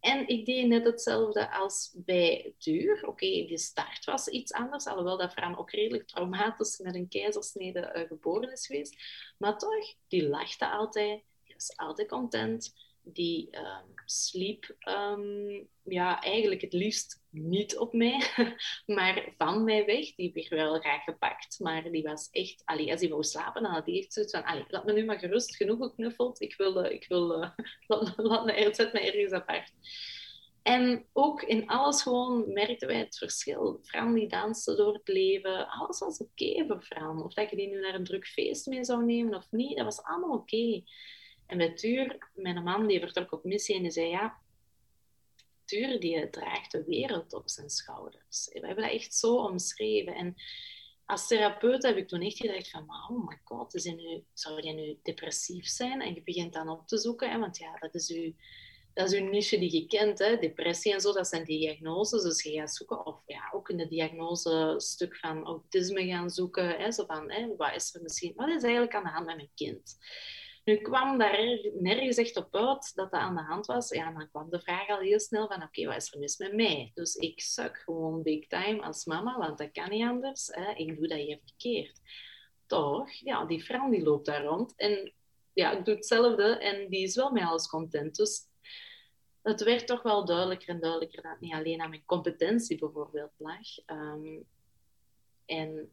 En 0.00 0.28
ik 0.28 0.46
deed 0.46 0.66
net 0.66 0.84
hetzelfde 0.84 1.52
als 1.52 1.94
bij 1.96 2.54
Duur. 2.58 3.06
Oké, 3.06 3.26
de 3.46 3.58
start 3.58 4.04
was 4.04 4.28
iets 4.28 4.52
anders, 4.52 4.86
alhoewel 4.86 5.18
dat 5.18 5.32
Fran 5.32 5.58
ook 5.58 5.70
redelijk 5.70 6.06
traumatisch 6.06 6.78
met 6.78 6.94
een 6.94 7.08
keizersnede 7.08 7.92
uh, 7.94 8.06
geboren 8.06 8.52
is 8.52 8.66
geweest. 8.66 8.96
Maar 9.38 9.58
toch, 9.58 9.94
die 10.08 10.28
lachte 10.28 10.70
altijd, 10.70 11.22
die 11.44 11.54
was 11.54 11.76
altijd 11.76 12.08
content 12.08 12.74
die 13.12 13.48
um, 13.56 13.94
sliep 14.04 14.76
um, 14.88 15.68
ja, 15.82 16.20
eigenlijk 16.20 16.60
het 16.60 16.72
liefst 16.72 17.22
niet 17.30 17.78
op 17.78 17.92
mij, 17.92 18.22
maar 18.96 19.34
van 19.38 19.64
mij 19.64 19.84
weg. 19.84 20.14
Die 20.14 20.32
werd 20.32 20.48
wel 20.48 20.80
graag 20.80 21.04
gepakt, 21.04 21.58
maar 21.58 21.90
die 21.90 22.02
was 22.02 22.28
echt... 22.30 22.62
Allee, 22.64 22.90
als 22.90 23.00
hij 23.00 23.10
wou 23.10 23.22
slapen, 23.22 23.62
dan 23.62 23.72
had 23.72 23.86
hij 23.86 23.98
echt 23.98 24.12
zoiets 24.12 24.32
van... 24.32 24.44
Allee, 24.44 24.64
laat 24.68 24.84
me 24.84 24.92
nu 24.92 25.04
maar 25.04 25.18
gerust 25.18 25.56
genoeg 25.56 25.78
geknuffeld. 25.78 26.40
Ik 26.40 26.56
wil... 26.56 26.84
Uh, 26.84 26.92
ik 26.92 27.04
wil 27.08 27.32
uh, 27.42 27.50
laat, 28.16 28.44
me, 28.44 28.70
zet 28.72 28.92
me 28.92 29.00
ergens 29.00 29.32
apart. 29.32 29.72
En 30.62 31.06
ook 31.12 31.42
in 31.42 31.66
alles 31.66 32.02
gewoon 32.02 32.52
merkten 32.52 32.88
wij 32.88 32.98
het 32.98 33.18
verschil. 33.18 33.78
Fran 33.82 34.14
die 34.14 34.28
danste 34.28 34.74
door 34.74 34.94
het 34.94 35.08
leven. 35.08 35.68
Alles 35.68 35.98
was 35.98 36.18
oké 36.18 36.64
voor 36.66 36.82
Fran. 36.82 37.22
Of 37.22 37.34
dat 37.34 37.50
je 37.50 37.56
die 37.56 37.68
nu 37.68 37.80
naar 37.80 37.94
een 37.94 38.04
druk 38.04 38.26
feest 38.26 38.66
mee 38.66 38.84
zou 38.84 39.04
nemen 39.04 39.34
of 39.34 39.46
niet, 39.50 39.76
dat 39.76 39.84
was 39.84 40.02
allemaal 40.02 40.36
oké. 40.36 40.82
En 41.50 41.58
bij 41.58 41.74
Tuur, 41.74 42.30
mijn 42.34 42.62
man, 42.62 42.86
die 42.86 43.00
vertrok 43.00 43.32
op 43.32 43.44
missie 43.44 43.76
en 43.76 43.82
die 43.82 43.90
zei, 43.90 44.08
ja, 44.08 44.38
Tuur 45.64 46.00
die 46.00 46.30
draagt 46.30 46.72
de 46.72 46.84
wereld 46.84 47.32
op 47.32 47.48
zijn 47.48 47.70
schouders. 47.70 48.48
We 48.52 48.66
hebben 48.66 48.84
dat 48.84 48.92
echt 48.92 49.14
zo 49.14 49.36
omschreven. 49.36 50.14
En 50.14 50.34
als 51.06 51.26
therapeut 51.26 51.82
heb 51.82 51.96
ik 51.96 52.08
toen 52.08 52.20
echt 52.20 52.36
gedacht 52.36 52.70
van, 52.70 52.90
oh 52.90 53.28
my 53.28 53.40
god, 53.44 53.74
is 53.74 53.84
nu, 53.84 54.24
zou 54.32 54.62
je 54.66 54.72
nu 54.72 54.98
depressief 55.02 55.66
zijn? 55.66 56.00
En 56.00 56.14
je 56.14 56.22
begint 56.22 56.52
dan 56.52 56.68
op 56.68 56.86
te 56.86 56.98
zoeken, 56.98 57.30
hè, 57.30 57.38
want 57.38 57.58
ja, 57.58 57.78
dat 57.78 57.94
is 57.94 58.10
uw, 58.10 58.32
dat 58.94 59.12
is 59.12 59.18
uw 59.18 59.28
niche 59.28 59.58
die 59.58 59.72
je 59.72 59.86
kent. 59.86 60.18
Hè. 60.18 60.36
Depressie 60.36 60.92
en 60.92 61.00
zo, 61.00 61.12
dat 61.12 61.28
zijn 61.28 61.44
diagnoses. 61.44 62.22
Dus 62.22 62.42
je 62.42 62.52
gaat 62.52 62.74
zoeken, 62.74 63.06
of 63.06 63.22
ja, 63.26 63.50
ook 63.52 63.68
in 63.68 63.76
de 63.76 63.88
diagnose 63.88 64.74
stuk 64.76 65.16
van 65.16 65.44
autisme 65.44 66.06
gaan 66.06 66.30
zoeken. 66.30 66.68
Hè, 66.68 66.92
zo 66.92 67.04
van, 67.04 67.30
hè, 67.30 67.56
wat 67.56 67.74
is 67.74 67.94
er 67.94 68.02
misschien, 68.02 68.32
wat 68.36 68.48
is 68.48 68.62
eigenlijk 68.62 68.94
aan 68.94 69.04
de 69.04 69.08
hand 69.10 69.26
met 69.26 69.36
mijn 69.36 69.50
kind? 69.54 69.98
Nu 70.70 70.76
kwam 70.76 71.18
daar 71.18 71.58
nergens 71.72 72.16
echt 72.16 72.36
op 72.36 72.56
uit 72.56 72.94
dat 72.94 73.10
dat 73.10 73.20
aan 73.20 73.34
de 73.34 73.42
hand 73.42 73.66
was. 73.66 73.88
Ja, 73.88 74.12
dan 74.12 74.28
kwam 74.28 74.50
de 74.50 74.60
vraag 74.60 74.88
al 74.88 74.98
heel 74.98 75.20
snel 75.20 75.46
van, 75.48 75.62
oké, 75.62 75.86
wat 75.86 75.96
is 75.96 76.12
er 76.12 76.18
mis 76.18 76.36
met 76.36 76.54
mij? 76.54 76.90
Dus 76.94 77.14
ik 77.14 77.40
suk 77.40 77.76
gewoon 77.76 78.22
big 78.22 78.46
time 78.46 78.82
als 78.82 79.04
mama, 79.04 79.38
want 79.38 79.58
dat 79.58 79.70
kan 79.72 79.90
niet 79.90 80.04
anders. 80.04 80.46
Hè? 80.46 80.72
Ik 80.72 80.96
doe 80.96 81.08
dat 81.08 81.18
hier 81.18 81.38
verkeerd. 81.44 82.00
Toch, 82.66 83.10
ja, 83.10 83.44
die 83.44 83.64
vrouw 83.64 83.90
die 83.90 84.02
loopt 84.02 84.26
daar 84.26 84.44
rond 84.44 84.76
en 84.76 85.12
ja, 85.52 85.72
ik 85.72 85.84
doe 85.84 85.94
hetzelfde 85.94 86.58
en 86.58 86.88
die 86.88 87.02
is 87.02 87.16
wel 87.16 87.30
met 87.30 87.42
alles 87.42 87.68
content. 87.68 88.16
Dus 88.16 88.40
het 89.42 89.62
werd 89.62 89.86
toch 89.86 90.02
wel 90.02 90.24
duidelijker 90.24 90.68
en 90.68 90.80
duidelijker 90.80 91.22
dat 91.22 91.40
niet 91.40 91.54
alleen 91.54 91.80
aan 91.80 91.90
mijn 91.90 92.04
competentie 92.04 92.78
bijvoorbeeld 92.78 93.32
lag. 93.36 93.86
Um, 93.86 94.44
en 95.46 95.90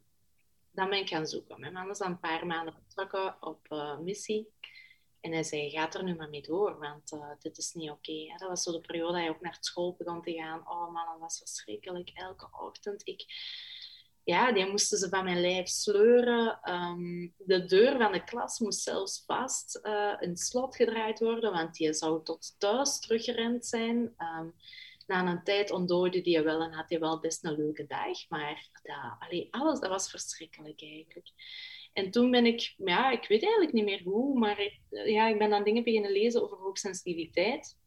dan 0.77 0.89
ben 0.89 0.99
ik 0.99 1.09
gaan 1.09 1.27
zoeken. 1.27 1.59
Mijn 1.59 1.73
man 1.73 1.89
is 1.89 1.97
dan 1.97 2.11
een 2.11 2.19
paar 2.19 2.45
maanden 2.45 2.73
vertrokken 2.73 3.35
op 3.39 3.67
uh, 3.69 3.97
missie. 3.97 4.51
En 5.21 5.31
hij 5.31 5.43
zei, 5.43 5.69
gaat 5.69 5.95
er 5.95 6.03
nu 6.03 6.15
maar 6.15 6.29
mee 6.29 6.41
door, 6.41 6.79
want 6.79 7.11
uh, 7.11 7.31
dit 7.39 7.57
is 7.57 7.73
niet 7.73 7.89
oké. 7.89 8.35
Dat 8.37 8.49
was 8.49 8.63
zo 8.63 8.71
de 8.71 8.81
periode 8.81 9.11
dat 9.11 9.21
hij 9.21 9.29
ook 9.29 9.41
naar 9.41 9.57
school 9.59 9.95
begon 9.97 10.21
te 10.21 10.33
gaan. 10.33 10.59
Oh 10.59 10.93
man, 10.93 11.05
dat 11.05 11.19
was 11.19 11.37
verschrikkelijk. 11.37 12.09
Elke 12.13 12.47
ochtend. 12.51 13.07
Ik, 13.07 13.25
ja, 14.23 14.51
die 14.51 14.65
moesten 14.65 14.97
ze 14.97 15.09
van 15.09 15.23
mijn 15.23 15.41
lijf 15.41 15.67
sleuren. 15.67 16.59
Um, 16.73 17.33
de 17.37 17.65
deur 17.65 17.97
van 17.97 18.11
de 18.11 18.23
klas 18.23 18.59
moest 18.59 18.81
zelfs 18.81 19.23
vast 19.25 19.79
uh, 19.83 20.13
in 20.19 20.37
slot 20.37 20.75
gedraaid 20.75 21.19
worden, 21.19 21.51
want 21.51 21.75
die 21.75 21.93
zou 21.93 22.23
tot 22.23 22.55
thuis 22.57 22.99
teruggerend 22.99 23.65
zijn. 23.65 23.97
Um, 23.97 24.53
na 25.07 25.31
een 25.31 25.43
tijd 25.43 25.71
ontdooide 25.71 26.21
die 26.21 26.41
wel 26.41 26.61
en 26.61 26.73
had 26.73 26.89
hij 26.89 26.99
wel 26.99 27.19
best 27.19 27.43
een 27.43 27.55
leuke 27.55 27.85
dag. 27.85 28.29
Maar 28.29 28.69
dat, 28.83 29.15
allee, 29.19 29.47
alles 29.51 29.79
dat 29.79 29.89
was 29.89 30.09
verschrikkelijk 30.09 30.81
eigenlijk. 30.81 31.31
En 31.93 32.11
toen 32.11 32.31
ben 32.31 32.45
ik, 32.45 32.73
ja, 32.77 33.11
ik 33.11 33.27
weet 33.27 33.41
eigenlijk 33.41 33.73
niet 33.73 33.85
meer 33.85 34.03
hoe, 34.03 34.39
maar 34.39 34.59
ik, 34.59 34.79
ja, 34.89 35.27
ik 35.27 35.37
ben 35.37 35.49
dan 35.49 35.63
dingen 35.63 35.83
beginnen 35.83 36.11
lezen 36.11 36.43
over 36.43 36.57
hoogsensitiviteit. 36.57 37.77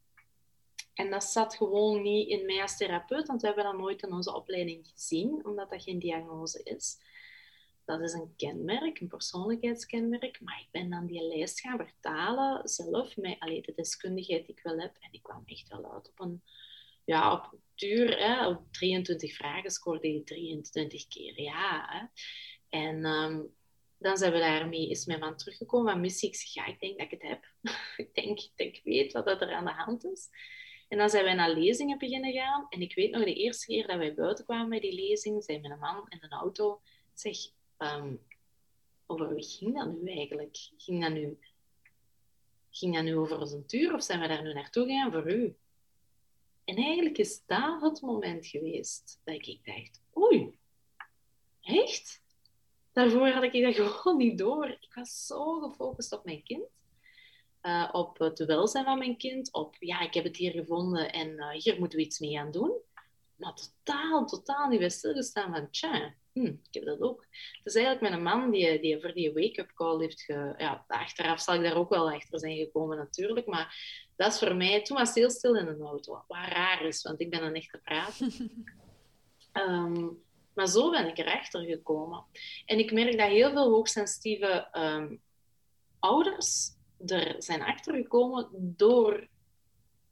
En 0.95 1.11
dat 1.11 1.25
zat 1.25 1.57
gewoon 1.57 2.03
niet 2.03 2.29
in 2.29 2.47
mij 2.47 2.63
als 2.63 2.77
therapeut, 2.77 3.27
want 3.27 3.41
we 3.41 3.47
hebben 3.47 3.65
dat 3.65 3.77
nooit 3.77 4.03
in 4.03 4.13
onze 4.13 4.35
opleiding 4.35 4.87
gezien, 4.95 5.45
omdat 5.47 5.71
dat 5.71 5.83
geen 5.83 5.99
diagnose 5.99 6.63
is. 6.63 6.99
Dat 7.85 8.01
is 8.01 8.13
een 8.13 8.35
kenmerk, 8.37 9.01
een 9.01 9.09
persoonlijkheidskenmerk. 9.09 10.41
Maar 10.41 10.61
ik 10.61 10.69
ben 10.71 10.91
dan 10.91 11.07
die 11.07 11.23
lijst 11.23 11.61
gaan 11.61 11.77
vertalen 11.77 12.69
zelf 12.69 13.17
met 13.17 13.39
allee, 13.39 13.63
de 13.63 13.73
deskundigheid 13.75 14.47
die 14.47 14.55
ik 14.55 14.63
wel 14.63 14.79
heb. 14.79 14.97
En 15.01 15.13
ik 15.13 15.23
kwam 15.23 15.43
echt 15.45 15.69
wel 15.69 15.93
uit 15.93 16.09
op 16.09 16.21
een 16.21 16.43
ja, 17.05 17.33
op 17.33 17.59
duur, 17.75 18.19
hè, 18.19 18.47
op 18.47 18.73
23 18.73 19.35
vragen 19.35 19.71
scoorde 19.71 20.13
je 20.13 20.25
23 20.25 21.09
keer 21.09 21.41
ja. 21.41 22.11
En 22.69 23.05
um, 23.05 23.55
dan 23.99 24.17
zijn 24.17 24.33
we 24.33 24.39
daarmee, 24.39 24.91
is 24.91 25.07
mijn 25.07 25.19
man 25.19 25.37
teruggekomen 25.37 25.93
van 25.93 26.01
missie. 26.01 26.29
Ik 26.29 26.37
zeg, 26.37 26.55
ja, 26.55 26.67
ik 26.67 26.81
denk 26.81 26.99
dat 26.99 27.13
ik 27.13 27.21
het 27.21 27.31
heb. 27.31 27.45
ik, 28.07 28.15
denk, 28.15 28.39
ik 28.39 28.53
denk, 28.55 28.81
weet 28.85 29.13
wat 29.13 29.27
er 29.27 29.53
aan 29.53 29.65
de 29.65 29.71
hand 29.71 30.05
is. 30.05 30.29
En 30.89 30.99
dan 30.99 31.11
zijn 31.11 31.25
wij 31.25 31.35
naar 31.35 31.51
lezingen 31.51 31.99
beginnen 31.99 32.33
gaan. 32.33 32.67
En 32.69 32.81
ik 32.81 32.95
weet 32.95 33.11
nog, 33.11 33.25
de 33.25 33.35
eerste 33.35 33.67
keer 33.67 33.87
dat 33.87 33.97
wij 33.97 34.15
buiten 34.15 34.45
kwamen 34.45 34.69
bij 34.69 34.81
die 34.81 34.95
lezing, 34.95 35.45
zei 35.45 35.61
mijn 35.61 35.79
man 35.79 36.07
in 36.09 36.19
een 36.21 36.31
auto, 36.31 36.81
zeg, 37.15 37.37
um, 37.79 38.21
over 39.07 39.35
wie 39.35 39.45
ging 39.45 39.75
dat 39.75 40.01
nu 40.01 40.11
eigenlijk? 40.11 40.57
Ging 40.77 41.03
dat 41.03 41.13
nu, 41.13 41.39
ging 42.71 42.95
dat 42.95 43.05
nu 43.05 43.17
over 43.17 43.39
onze 43.39 43.65
tuur 43.65 43.95
of 43.95 44.03
zijn 44.03 44.21
we 44.21 44.29
daar 44.29 44.43
nu 44.43 44.53
naartoe 44.53 44.87
gegaan 44.87 45.13
voor 45.13 45.33
u? 45.33 45.57
En 46.71 46.77
eigenlijk 46.77 47.19
is 47.19 47.43
dat 47.47 47.81
het 47.81 48.01
moment 48.01 48.47
geweest 48.47 49.21
dat 49.25 49.47
ik 49.47 49.61
dacht, 49.65 50.03
oei, 50.17 50.59
echt? 51.61 52.23
Daarvoor 52.93 53.29
had 53.29 53.43
ik 53.43 53.63
dat 53.63 53.75
gewoon 53.97 54.17
niet 54.17 54.39
door. 54.39 54.67
Ik 54.67 54.95
was 54.95 55.27
zo 55.27 55.61
gefocust 55.61 56.13
op 56.13 56.25
mijn 56.25 56.43
kind. 56.43 56.65
Uh, 57.63 57.89
op 57.93 58.19
het 58.19 58.45
welzijn 58.45 58.85
van 58.85 58.99
mijn 58.99 59.17
kind. 59.17 59.53
Op, 59.53 59.77
ja, 59.79 60.01
ik 60.01 60.15
heb 60.15 60.25
het 60.25 60.37
hier 60.37 60.53
gevonden 60.53 61.13
en 61.13 61.29
uh, 61.29 61.51
hier 61.51 61.79
moeten 61.79 61.99
we 61.99 62.05
iets 62.05 62.19
mee 62.19 62.33
gaan 62.33 62.51
doen. 62.51 62.73
Maar 63.41 63.55
totaal, 63.55 64.27
totaal 64.27 64.69
niet 64.69 64.79
bij 64.79 64.91
stilgestaan 64.91 65.55
van, 65.55 65.71
tja, 65.71 66.15
hm, 66.33 66.47
ik 66.47 66.69
heb 66.71 66.85
dat 66.85 67.01
ook. 67.01 67.27
Het 67.31 67.75
is 67.75 67.75
eigenlijk 67.75 68.13
mijn 68.13 68.23
man 68.23 68.51
die, 68.51 68.81
die 68.81 69.01
voor 69.01 69.13
die 69.13 69.33
wake-up 69.33 69.73
call 69.75 70.01
heeft 70.01 70.23
ge... 70.23 70.55
Ja, 70.59 70.85
achteraf 70.87 71.41
zal 71.41 71.55
ik 71.55 71.63
daar 71.63 71.77
ook 71.77 71.89
wel 71.89 72.11
achter 72.11 72.39
zijn 72.39 72.57
gekomen 72.57 72.97
natuurlijk. 72.97 73.47
Maar 73.47 73.77
dat 74.17 74.33
is 74.33 74.39
voor 74.39 74.55
mij... 74.55 74.83
Toen 74.83 74.97
was 74.97 75.09
het 75.09 75.17
heel 75.17 75.31
stil 75.31 75.57
in 75.57 75.67
een 75.67 75.81
auto. 75.81 76.13
Wat 76.13 76.47
raar 76.49 76.85
is, 76.85 77.03
want 77.03 77.21
ik 77.21 77.31
ben 77.31 77.41
dan 77.41 77.55
echt 77.55 77.71
te 77.71 77.79
praten. 77.79 78.33
um, 79.69 80.23
maar 80.55 80.69
zo 80.69 80.91
ben 80.91 81.09
ik 81.09 81.19
erachter 81.19 81.65
gekomen. 81.65 82.25
En 82.67 82.79
ik 82.79 82.93
merk 82.93 83.19
dat 83.19 83.29
heel 83.29 83.51
veel 83.51 83.71
hoogsensitieve 83.71 84.69
um, 84.73 85.23
ouders 85.99 86.79
er 87.07 87.35
zijn 87.39 87.63
achtergekomen 87.63 88.49
door 88.53 89.29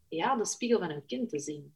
ja, 0.08 0.36
de 0.36 0.46
spiegel 0.46 0.78
van 0.78 0.90
hun 0.90 1.06
kind 1.06 1.28
te 1.28 1.40
zien. 1.40 1.74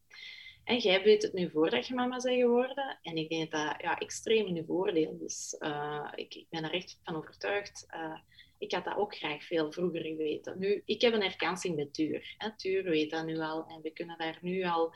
En 0.64 0.78
jij 0.78 1.02
weet 1.02 1.22
het 1.22 1.32
nu 1.32 1.50
voordat 1.50 1.86
je 1.86 1.94
mama 1.94 2.16
bent 2.16 2.36
geworden. 2.36 2.98
En 3.02 3.16
ik 3.16 3.28
denk 3.28 3.50
dat 3.50 3.74
ja, 3.78 3.98
extreem 3.98 4.46
in 4.46 4.54
je 4.54 4.64
voordeel 4.64 5.18
is. 5.24 5.56
Uh, 5.58 6.12
ik, 6.14 6.46
ben 6.50 6.64
er 6.64 6.72
echt 6.72 7.00
van 7.04 7.16
overtuigd. 7.16 7.86
Uh, 7.94 8.18
ik 8.58 8.72
had 8.72 8.84
dat 8.84 8.96
ook 8.96 9.16
graag 9.16 9.44
veel 9.44 9.72
vroeger 9.72 10.02
geweten. 10.02 10.58
Nu, 10.58 10.82
ik 10.84 11.00
heb 11.00 11.12
een 11.12 11.22
herkansing 11.22 11.76
met 11.76 11.94
Tuur. 11.94 12.34
Hè. 12.38 12.56
Tuur 12.56 12.82
weet 12.84 13.10
dat 13.10 13.24
nu 13.24 13.38
al. 13.38 13.66
En 13.66 13.82
we 13.82 13.92
kunnen 13.92 14.18
daar 14.18 14.38
nu 14.40 14.64
al 14.64 14.92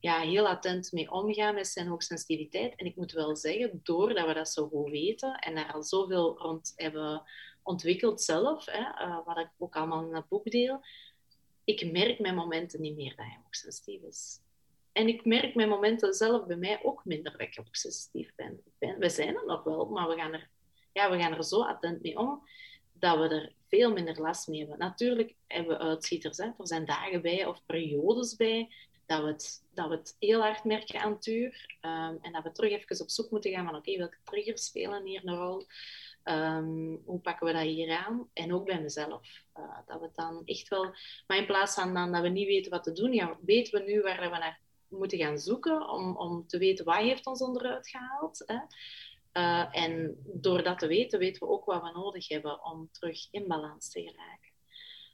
ja, 0.00 0.20
heel 0.20 0.48
attent 0.48 0.92
mee 0.92 1.10
omgaan 1.10 1.54
met 1.54 1.66
zijn 1.66 1.86
hoogsensitiviteit. 1.86 2.74
En 2.76 2.86
ik 2.86 2.96
moet 2.96 3.12
wel 3.12 3.36
zeggen, 3.36 3.80
doordat 3.82 4.26
we 4.26 4.34
dat 4.34 4.48
zo 4.48 4.68
goed 4.68 4.90
weten 4.90 5.34
en 5.34 5.54
daar 5.54 5.72
al 5.72 5.82
zoveel 5.82 6.38
rond 6.38 6.72
hebben 6.76 7.22
ontwikkeld 7.62 8.22
zelf, 8.22 8.66
hè, 8.66 9.06
uh, 9.06 9.18
wat 9.24 9.38
ik 9.38 9.48
ook 9.58 9.76
allemaal 9.76 10.06
in 10.06 10.14
het 10.14 10.28
boek 10.28 10.50
deel, 10.50 10.80
ik 11.64 11.92
merk 11.92 12.18
mijn 12.18 12.34
momenten 12.34 12.80
niet 12.80 12.96
meer 12.96 13.16
dat 13.16 13.26
hij 13.26 13.38
hoogsensitief 13.42 14.02
is. 14.02 14.41
En 14.92 15.08
ik 15.08 15.24
merk 15.24 15.54
mijn 15.54 15.68
momenten 15.68 16.14
zelf 16.14 16.46
bij 16.46 16.56
mij 16.56 16.80
ook 16.82 17.04
minder 17.04 17.32
dat 17.32 17.40
ik 17.40 17.56
hoogsensitief 17.56 18.32
ben. 18.36 18.62
We 18.98 19.08
zijn 19.08 19.36
er 19.36 19.46
nog 19.46 19.62
wel, 19.62 19.86
maar 19.86 20.08
we 20.08 20.16
gaan 20.16 20.32
er, 20.32 20.48
ja, 20.92 21.10
we 21.10 21.18
gaan 21.18 21.34
er 21.34 21.44
zo 21.44 21.62
attent 21.62 22.02
mee 22.02 22.18
om 22.18 22.42
dat 22.92 23.18
we 23.18 23.28
er 23.28 23.52
veel 23.68 23.92
minder 23.92 24.20
last 24.20 24.48
mee 24.48 24.58
hebben. 24.58 24.78
Natuurlijk 24.78 25.34
hebben 25.46 25.78
we 25.78 25.84
uitschieters. 25.84 26.36
Hè. 26.36 26.44
Er 26.44 26.66
zijn 26.66 26.84
dagen 26.84 27.22
bij 27.22 27.46
of 27.46 27.62
periodes 27.66 28.36
bij 28.36 28.74
dat 29.06 29.22
we 29.22 29.26
het, 29.26 29.64
dat 29.74 29.88
we 29.88 29.94
het 29.94 30.16
heel 30.18 30.40
hard 30.40 30.64
merken 30.64 31.00
aan 31.00 31.12
het 31.12 31.26
uur. 31.26 31.76
Ehm, 31.80 32.16
en 32.20 32.32
dat 32.32 32.42
we 32.42 32.52
terug 32.52 32.70
even 32.70 33.00
op 33.00 33.10
zoek 33.10 33.30
moeten 33.30 33.50
gaan 33.50 33.66
van 33.66 33.76
oké, 33.76 33.96
welke 33.96 34.18
triggers 34.24 34.64
spelen 34.64 35.06
hier 35.06 35.20
een 35.24 35.36
rol? 35.36 35.66
Um, 36.24 37.02
hoe 37.04 37.20
pakken 37.20 37.46
we 37.46 37.52
dat 37.52 37.62
hier 37.62 37.96
aan? 37.96 38.28
En 38.32 38.54
ook 38.54 38.64
bij 38.64 38.80
mezelf. 38.80 39.28
Uh, 39.58 39.78
dat 39.86 40.00
we 40.00 40.10
dan 40.14 40.42
echt 40.44 40.68
wel... 40.68 40.94
Maar 41.26 41.36
in 41.36 41.46
plaats 41.46 41.74
van 41.74 41.94
dan 41.94 42.12
dat 42.12 42.22
we 42.22 42.28
niet 42.28 42.46
weten 42.46 42.70
wat 42.70 42.82
te 42.82 42.92
doen, 42.92 43.12
ja, 43.12 43.38
weten 43.44 43.78
we 43.78 43.90
nu 43.90 44.00
waar 44.00 44.30
we 44.30 44.38
naar 44.38 44.60
moeten 44.92 45.18
gaan 45.18 45.38
zoeken 45.38 45.88
om, 45.88 46.16
om 46.16 46.46
te 46.46 46.58
weten 46.58 46.84
wat 46.84 46.96
heeft 46.96 47.26
ons 47.26 47.40
onderuit 47.40 47.88
gehaald. 47.88 48.42
Hè? 48.46 48.58
Uh, 49.32 49.76
en 49.76 50.16
door 50.24 50.62
dat 50.62 50.78
te 50.78 50.86
weten, 50.86 51.18
weten 51.18 51.46
we 51.46 51.52
ook 51.52 51.64
wat 51.64 51.82
we 51.82 51.90
nodig 51.94 52.28
hebben 52.28 52.64
om 52.64 52.88
terug 52.92 53.28
in 53.30 53.46
balans 53.46 53.90
te 53.90 54.00
geraken. 54.00 54.50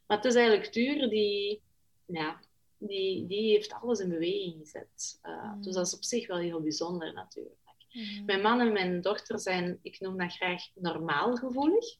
Maar 0.07 0.17
het 0.17 0.27
is 0.27 0.35
eigenlijk 0.35 0.73
Tuur 0.73 1.09
die, 1.09 1.63
ja, 2.07 2.41
die, 2.79 3.27
die 3.27 3.51
heeft 3.51 3.73
alles 3.73 4.01
in 4.01 4.09
beweging 4.09 4.55
gezet. 4.59 5.21
Uh, 5.23 5.53
Dus 5.61 5.75
dat 5.75 5.87
is 5.87 5.95
op 5.95 6.05
zich 6.05 6.27
wel 6.27 6.39
heel 6.39 6.61
bijzonder 6.61 7.13
natuurlijk. 7.13 7.57
Mm. 7.93 8.25
Mijn 8.25 8.41
man 8.41 8.61
en 8.61 8.73
mijn 8.73 9.01
dochter 9.01 9.41
zijn, 9.41 9.79
ik 9.83 10.01
noem 10.01 10.19
dat 10.19 10.33
graag 10.33 10.63
normaal 10.75 11.37
gevoelig. 11.37 11.97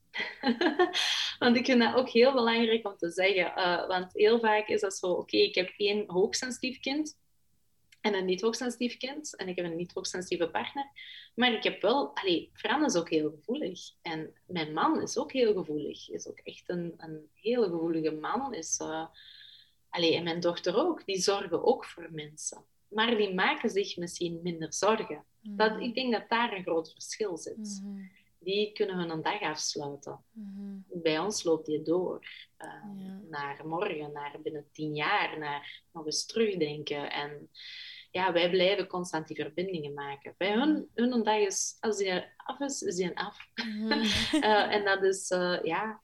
want 1.39 1.57
ik 1.57 1.65
vind 1.65 1.81
dat 1.81 1.95
ook 1.95 2.09
heel 2.09 2.33
belangrijk 2.33 2.87
om 2.87 2.97
te 2.97 3.09
zeggen. 3.09 3.45
Uh, 3.57 3.87
want 3.87 4.13
heel 4.13 4.39
vaak 4.39 4.67
is 4.67 4.81
dat 4.81 4.95
zo, 4.95 5.07
oké, 5.11 5.37
ik 5.37 5.55
heb 5.55 5.73
één 5.77 6.03
hoogsensitief 6.07 6.79
kind 6.79 7.17
en 8.01 8.13
een 8.13 8.25
niet 8.25 8.41
hoogsensitief 8.41 8.97
kind. 8.97 9.35
En 9.35 9.47
ik 9.47 9.55
heb 9.55 9.65
een 9.65 9.75
niet 9.75 9.93
hoogsensitieve 9.93 10.49
partner. 10.49 10.91
Maar 11.35 11.53
ik 11.53 11.63
heb 11.63 11.81
wel... 11.81 12.15
Allee, 12.15 12.49
Fran 12.53 12.85
is 12.85 12.95
ook 12.95 13.09
heel 13.09 13.29
gevoelig. 13.29 13.79
En 14.01 14.33
mijn 14.45 14.73
man 14.73 15.01
is 15.01 15.17
ook 15.17 15.31
heel 15.31 15.53
gevoelig. 15.53 16.09
Is 16.09 16.27
ook 16.27 16.39
echt 16.39 16.69
een, 16.69 16.93
een 16.97 17.29
hele 17.33 17.69
gevoelige 17.69 18.11
man. 18.11 18.53
Is, 18.53 18.79
uh, 18.81 19.05
allee, 19.89 20.15
en 20.15 20.23
mijn 20.23 20.39
dochter 20.39 20.75
ook. 20.75 21.05
Die 21.05 21.19
zorgen 21.19 21.63
ook 21.63 21.85
voor 21.85 22.07
mensen. 22.11 22.65
Maar 22.87 23.17
die 23.17 23.33
maken 23.33 23.69
zich 23.69 23.97
misschien 23.97 24.39
minder 24.43 24.73
zorgen. 24.73 25.23
Dat, 25.41 25.73
mm. 25.75 25.81
ik 25.81 25.93
denk 25.95 26.11
dat 26.13 26.29
daar 26.29 26.53
een 26.53 26.63
groot 26.63 26.91
verschil 26.91 27.37
zit. 27.37 27.81
Mm-hmm. 27.81 28.11
Die 28.39 28.71
kunnen 28.71 28.97
hun 28.97 29.09
een 29.09 29.21
dag 29.21 29.41
afsluiten. 29.41 30.23
Mm-hmm. 30.31 30.85
Bij 30.87 31.19
ons 31.19 31.43
loopt 31.43 31.65
die 31.65 31.81
door. 31.81 32.27
Uh, 32.59 33.29
Naar 33.29 33.67
morgen, 33.67 34.11
naar 34.11 34.35
binnen 34.43 34.69
tien 34.71 34.95
jaar, 34.95 35.39
naar 35.39 35.83
nog 35.93 36.05
eens 36.05 36.25
terugdenken. 36.25 37.11
En 37.11 37.49
ja, 38.11 38.31
wij 38.31 38.49
blijven 38.49 38.87
constant 38.87 39.27
die 39.27 39.35
verbindingen 39.35 39.93
maken. 39.93 40.35
Bij 40.37 40.53
hun, 40.53 40.89
hun 40.93 41.23
dag 41.23 41.39
is, 41.39 41.77
als 41.79 41.97
die 41.97 42.23
af 42.37 42.59
is, 42.59 42.81
is 42.81 42.95
die 42.95 43.17
af. 43.17 43.37
Mm. 43.65 43.91
uh, 43.91 44.73
en 44.75 44.85
dat 44.85 45.03
is, 45.03 45.31
uh, 45.31 45.63
ja... 45.63 46.01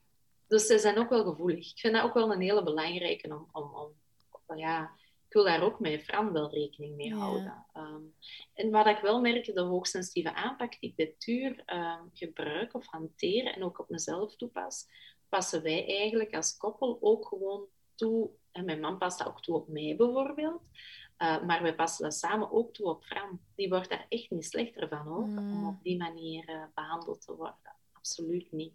Dus 0.47 0.65
ze 0.65 0.79
zijn 0.79 0.97
ook 0.97 1.09
wel 1.09 1.23
gevoelig. 1.23 1.71
Ik 1.71 1.79
vind 1.79 1.93
dat 1.93 2.03
ook 2.03 2.13
wel 2.13 2.31
een 2.31 2.41
hele 2.41 2.63
belangrijke 2.63 3.27
om, 3.27 3.49
om, 3.51 3.75
om 3.75 4.57
ja, 4.57 4.91
ik 5.27 5.33
wil 5.33 5.43
daar 5.43 5.61
ook 5.61 5.79
met 5.79 6.03
Fran 6.03 6.31
wel 6.31 6.49
rekening 6.49 6.95
mee 6.95 7.13
houden. 7.13 7.65
Um, 7.77 8.13
en 8.53 8.71
wat 8.71 8.87
ik 8.87 8.99
wel 8.99 9.21
merk, 9.21 9.45
de 9.45 9.61
hoogsensitieve 9.61 10.33
aanpak 10.33 10.79
die 10.79 10.89
ik 10.89 10.95
bij 10.95 11.15
Tuur 11.17 11.63
um, 11.65 12.09
gebruik 12.13 12.73
of 12.73 12.87
hanteer 12.87 13.45
en 13.45 13.63
ook 13.63 13.79
op 13.79 13.89
mezelf 13.89 14.35
toepas, 14.35 14.85
passen 15.29 15.63
wij 15.63 15.87
eigenlijk 15.87 16.35
als 16.35 16.57
koppel 16.57 16.97
ook 17.01 17.27
gewoon 17.27 17.65
toe. 17.95 18.29
En 18.51 18.65
mijn 18.65 18.79
man 18.79 18.97
past 18.97 19.17
dat 19.17 19.27
ook 19.27 19.41
toe 19.41 19.55
op 19.55 19.67
mij 19.67 19.95
bijvoorbeeld. 19.97 20.69
Uh, 21.17 21.43
maar 21.43 21.61
wij 21.61 21.75
passen 21.75 22.03
dat 22.03 22.13
samen 22.13 22.51
ook 22.51 22.73
toe 22.73 22.85
op 22.85 23.03
Fran. 23.03 23.39
Die 23.55 23.69
wordt 23.69 23.89
daar 23.89 24.05
echt 24.09 24.29
niet 24.29 24.45
slechter 24.45 24.87
van 24.87 24.97
hoor, 24.97 25.23
om 25.23 25.57
mm. 25.59 25.67
op 25.67 25.83
die 25.83 25.97
manier 25.97 26.49
uh, 26.49 26.63
behandeld 26.73 27.21
te 27.21 27.35
worden. 27.35 27.75
Absoluut 27.93 28.51
niet. 28.51 28.73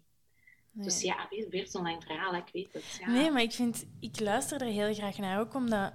Dus 0.71 1.01
ja, 1.01 1.27
weer, 1.29 1.49
weer 1.49 1.67
zo'n 1.67 1.83
lang 1.83 2.03
verhaal, 2.03 2.35
ik 2.35 2.49
weet 2.53 2.73
het. 2.73 2.97
Ja. 2.99 3.09
Nee, 3.09 3.31
maar 3.31 3.41
ik, 3.41 3.51
vind, 3.51 3.85
ik 3.99 4.19
luister 4.19 4.61
er 4.61 4.67
heel 4.67 4.93
graag 4.93 5.17
naar, 5.17 5.39
ook 5.39 5.53
omdat 5.53 5.93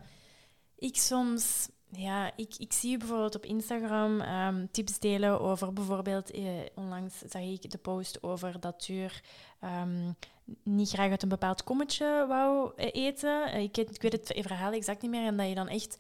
ik 0.77 0.97
soms... 0.97 1.69
Ja, 1.91 2.33
ik, 2.37 2.55
ik 2.59 2.73
zie 2.73 2.99
bijvoorbeeld 2.99 3.35
op 3.35 3.45
Instagram 3.45 4.21
um, 4.21 4.71
tips 4.71 4.99
delen 4.99 5.41
over 5.41 5.73
bijvoorbeeld... 5.73 6.31
Eh, 6.31 6.45
onlangs 6.75 7.19
zag 7.19 7.43
ik 7.43 7.71
de 7.71 7.79
post 7.79 8.23
over 8.23 8.61
dat 8.61 8.81
Tuur 8.81 9.23
um, 9.65 10.17
niet 10.63 10.89
graag 10.89 11.11
uit 11.11 11.23
een 11.23 11.29
bepaald 11.29 11.65
kommetje 11.65 12.25
wou 12.29 12.73
eten. 12.75 13.55
Ik, 13.55 13.77
ik 13.77 14.03
weet 14.03 14.13
het 14.13 14.33
verhaal 14.35 14.73
exact 14.73 15.03
niet 15.03 15.11
meer. 15.11 15.27
En 15.27 15.37
dat 15.37 15.49
je 15.49 15.55
dan 15.55 15.69
echt 15.69 15.99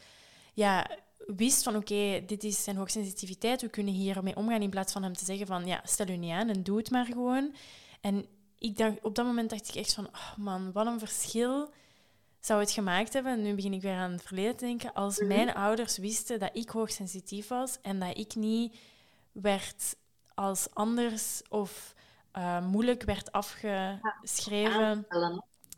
ja, 0.56 0.86
wist 1.18 1.62
van 1.62 1.76
oké, 1.76 2.22
dit 2.26 2.44
is 2.44 2.64
zijn 2.64 2.76
hoogsensitiviteit, 2.76 3.60
we 3.60 3.68
kunnen 3.68 3.94
hiermee 3.94 4.36
omgaan 4.36 4.62
in 4.62 4.70
plaats 4.70 4.92
van 4.92 5.02
hem 5.02 5.12
te 5.12 5.24
zeggen 5.24 5.46
van 5.46 5.66
ja, 5.66 5.80
stel 5.84 6.08
u 6.08 6.16
niet 6.16 6.32
aan 6.32 6.48
en 6.48 6.62
doe 6.62 6.76
het 6.76 6.90
maar 6.90 7.04
gewoon. 7.04 7.54
En 8.00 8.26
ik 8.58 8.76
dacht, 8.76 9.02
op 9.02 9.14
dat 9.14 9.26
moment 9.26 9.50
dacht 9.50 9.68
ik 9.68 9.74
echt 9.74 9.94
van, 9.94 10.06
oh 10.06 10.36
man, 10.36 10.72
wat 10.72 10.86
een 10.86 10.98
verschil 10.98 11.72
zou 12.40 12.60
het 12.60 12.70
gemaakt 12.70 13.12
hebben. 13.12 13.32
En 13.32 13.42
nu 13.42 13.54
begin 13.54 13.72
ik 13.72 13.82
weer 13.82 13.96
aan 13.96 14.12
het 14.12 14.22
verleden 14.22 14.56
te 14.56 14.64
denken. 14.64 14.92
Als 14.92 15.18
mhm. 15.18 15.28
mijn 15.28 15.54
ouders 15.54 15.98
wisten 15.98 16.38
dat 16.38 16.50
ik 16.52 16.68
hoogsensitief 16.68 17.48
was 17.48 17.78
en 17.82 17.98
dat 17.98 18.18
ik 18.18 18.34
niet 18.34 18.76
werd 19.32 19.96
als 20.34 20.68
anders 20.72 21.42
of 21.48 21.94
uh, 22.38 22.66
moeilijk 22.66 23.02
werd 23.02 23.32
afgeschreven. 23.32 25.06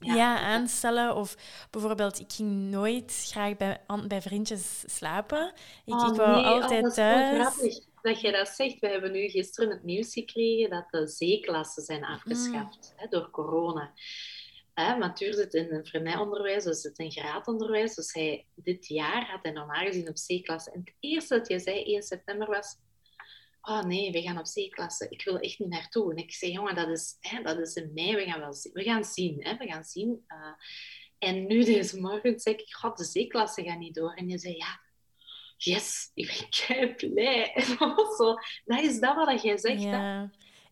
Ja. 0.01 0.39
aanstellen. 0.39 1.15
Of 1.15 1.37
bijvoorbeeld, 1.71 2.21
ik 2.21 2.33
ging 2.33 2.51
nooit 2.51 3.29
graag 3.31 3.57
bij, 3.57 3.81
bij 4.07 4.23
vriendjes 4.23 4.85
slapen. 4.87 5.53
Ik, 5.85 5.95
oh, 5.95 6.09
ik 6.09 6.15
wou 6.15 6.35
nee, 6.35 6.45
altijd 6.45 6.85
oh, 6.85 6.91
thuis. 6.91 7.41
grappig 7.41 7.87
dat 8.03 8.21
je 8.21 8.33
dat 8.33 8.49
zegt. 8.49 8.79
We 8.81 8.89
hebben 8.89 9.13
nu 9.13 9.29
gisteren 9.29 9.71
het 9.71 9.85
nieuws 9.85 10.13
gekregen 10.13 10.71
dat 10.71 10.91
de 10.91 11.07
zeeklassen 11.07 11.83
zijn 11.83 12.05
afgeschaft 12.05 12.93
mm. 12.93 12.97
hè, 12.97 13.07
door 13.09 13.31
corona. 13.31 13.93
Hè, 14.75 14.97
Matuur 14.97 15.35
zit 15.35 15.55
in 15.55 15.73
een 15.73 15.87
vrijonderwijs, 15.87 16.65
dus 16.65 16.81
zit 16.81 16.99
in 16.99 17.11
graadonderwijs. 17.11 17.95
Dus 17.95 18.13
hij, 18.13 18.47
dit 18.55 18.87
jaar 18.87 19.31
had 19.31 19.43
hij 19.43 19.53
normaal 19.53 19.85
gezien 19.85 20.09
op 20.09 20.15
C-klasse. 20.15 20.71
En 20.71 20.81
het 20.81 20.95
eerste 21.01 21.39
dat 21.39 21.49
je 21.49 21.59
zei, 21.59 21.85
1 21.85 22.03
september, 22.03 22.47
was 22.47 22.77
oh 23.69 23.83
nee, 23.83 24.13
we 24.13 24.23
gaan 24.23 24.39
op 24.39 24.45
C-klasse. 24.45 25.07
Ik 25.09 25.25
wil 25.25 25.39
echt 25.39 25.59
niet 25.59 25.69
naartoe. 25.69 26.11
En 26.11 26.17
ik 26.17 26.33
zei, 26.33 26.53
jongen, 26.53 26.75
dat 26.75 26.89
is, 26.89 27.17
hè, 27.21 27.43
dat 27.43 27.59
is 27.59 27.75
in 27.75 27.91
mei. 27.95 28.15
We 28.15 28.25
gaan, 28.25 28.41
wel 28.41 28.55
zien. 28.55 28.73
We 28.73 28.83
gaan 28.83 29.05
zien. 29.05 29.37
Hè, 29.45 29.57
we 29.57 29.67
gaan 29.67 29.85
zien. 29.85 30.25
Uh, 30.29 30.53
en 31.19 31.47
nu 31.47 31.65
deze 31.65 32.01
morgen 32.01 32.41
zei 32.41 32.55
ik, 32.55 32.75
god, 32.75 32.97
de 32.97 33.27
C-klasse 33.27 33.63
gaat 33.63 33.79
niet 33.79 33.95
door. 33.95 34.15
En 34.15 34.29
je 34.29 34.39
zei, 34.39 34.57
ja, 34.57 34.81
yes, 35.57 36.11
ik 36.15 36.27
ben 36.27 36.49
kei 36.49 36.95
blij. 36.95 37.53
Dat, 37.79 38.45
dat 38.65 38.81
is 38.81 39.01
dat 39.01 39.17
wat 39.17 39.43
jij 39.43 39.59
zegt. 39.59 39.83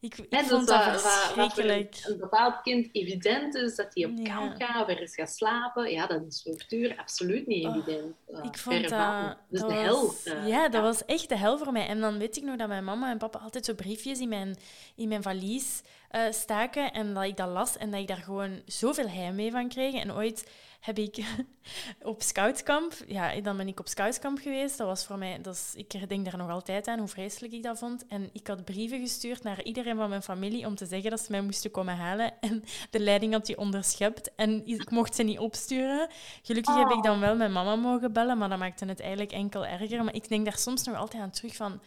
Ik, 0.00 0.18
ik 0.18 0.38
vond 0.44 0.66
dus 0.66 0.76
dat 0.76 1.02
verschrikkelijk. 1.02 2.00
een 2.02 2.18
bepaald 2.18 2.62
kind 2.62 2.88
evident 2.92 3.54
is 3.54 3.76
dat 3.76 3.94
hij 3.94 4.04
op 4.04 4.24
kamp 4.24 4.54
gaat 4.58 4.82
of 4.82 4.88
ergens 4.88 5.14
gaat 5.14 5.30
slapen. 5.30 5.90
Ja, 5.90 6.06
dat 6.06 6.22
is 6.28 6.42
voor 6.42 6.56
Tuur 6.66 6.96
absoluut 6.96 7.46
niet 7.46 7.66
oh, 7.66 7.76
evident. 7.76 8.14
Uh, 8.28 8.44
ik 8.44 8.58
vond 8.58 8.88
dat... 8.88 9.36
Dus 9.48 9.60
dat 9.60 9.68
de 9.68 9.74
hel. 9.74 10.14
Uh, 10.24 10.48
ja, 10.48 10.68
dat 10.68 10.82
was 10.82 11.04
echt 11.04 11.28
de 11.28 11.36
hel 11.36 11.58
voor 11.58 11.72
mij. 11.72 11.86
En 11.86 12.00
dan 12.00 12.18
weet 12.18 12.36
ik 12.36 12.42
nog 12.42 12.56
dat 12.56 12.68
mijn 12.68 12.84
mama 12.84 13.10
en 13.10 13.18
papa 13.18 13.38
altijd 13.38 13.64
zo 13.64 13.74
briefjes 13.74 14.20
in 14.20 14.28
mijn, 14.28 14.56
in 14.96 15.08
mijn 15.08 15.22
valies 15.22 15.82
uh, 16.10 16.22
staken. 16.30 16.92
En 16.92 17.14
dat 17.14 17.24
ik 17.24 17.36
dat 17.36 17.48
las 17.48 17.76
en 17.76 17.90
dat 17.90 18.00
ik 18.00 18.08
daar 18.08 18.16
gewoon 18.16 18.62
zoveel 18.66 19.08
heimwee 19.08 19.50
van 19.50 19.68
kreeg. 19.68 19.94
En 19.94 20.12
ooit 20.12 20.50
heb 20.86 20.98
ik 20.98 21.16
op 22.02 22.22
scoutskamp, 22.22 22.92
ja, 23.06 23.40
dan 23.40 23.56
ben 23.56 23.68
ik 23.68 23.80
op 23.80 23.88
scoutskamp 23.88 24.38
geweest. 24.38 24.78
Dat 24.78 24.86
was 24.86 25.06
voor 25.06 25.18
mij, 25.18 25.40
dat 25.40 25.54
is, 25.54 25.72
ik 25.74 26.08
denk 26.08 26.24
daar 26.24 26.36
nog 26.36 26.50
altijd 26.50 26.88
aan 26.88 26.98
hoe 26.98 27.08
vreselijk 27.08 27.52
ik 27.52 27.62
dat 27.62 27.78
vond. 27.78 28.06
En 28.06 28.30
ik 28.32 28.46
had 28.46 28.64
brieven 28.64 29.00
gestuurd 29.00 29.42
naar 29.42 29.62
iedereen 29.62 29.96
van 29.96 30.08
mijn 30.08 30.22
familie 30.22 30.66
om 30.66 30.74
te 30.74 30.86
zeggen 30.86 31.10
dat 31.10 31.20
ze 31.20 31.30
mij 31.30 31.40
moesten 31.40 31.70
komen 31.70 31.96
halen. 31.96 32.32
En 32.46 32.64
de 32.90 33.00
leiding 33.00 33.32
had 33.32 33.46
die 33.46 33.58
onderschept 33.58 34.34
en 34.34 34.66
ik 34.66 34.90
mocht 34.90 35.14
ze 35.14 35.22
niet 35.22 35.38
opsturen. 35.38 36.08
Gelukkig 36.42 36.76
heb 36.76 36.90
ik 36.90 37.02
dan 37.02 37.20
wel 37.20 37.36
mijn 37.36 37.52
mama 37.52 37.76
mogen 37.76 38.12
bellen, 38.12 38.38
maar 38.38 38.48
dat 38.48 38.58
maakte 38.58 38.84
het 38.84 39.00
eigenlijk 39.00 39.32
enkel 39.32 39.66
erger. 39.66 40.04
Maar 40.04 40.14
ik 40.14 40.28
denk 40.28 40.44
daar 40.44 40.58
soms 40.58 40.84
nog 40.84 40.96
altijd 40.96 41.22
aan 41.22 41.30
terug 41.30 41.56
van, 41.56 41.80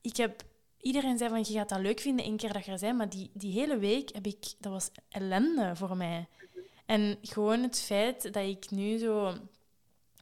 ik 0.00 0.16
heb 0.16 0.42
iedereen 0.80 1.18
zei 1.18 1.30
van 1.30 1.38
je 1.38 1.52
gaat 1.52 1.68
dat 1.68 1.80
leuk 1.80 2.00
vinden 2.00 2.24
één 2.24 2.36
keer 2.36 2.52
dat 2.52 2.64
je 2.64 2.72
er 2.72 2.80
bent, 2.80 2.96
maar 2.96 3.08
die, 3.08 3.30
die 3.32 3.52
hele 3.52 3.78
week 3.78 4.14
heb 4.14 4.26
ik, 4.26 4.54
dat 4.58 4.72
was 4.72 4.90
ellende 5.08 5.76
voor 5.76 5.96
mij. 5.96 6.28
En 6.86 7.18
gewoon 7.22 7.62
het 7.62 7.80
feit 7.80 8.22
dat 8.22 8.44
ik 8.44 8.70
nu 8.70 8.98
zo 8.98 9.34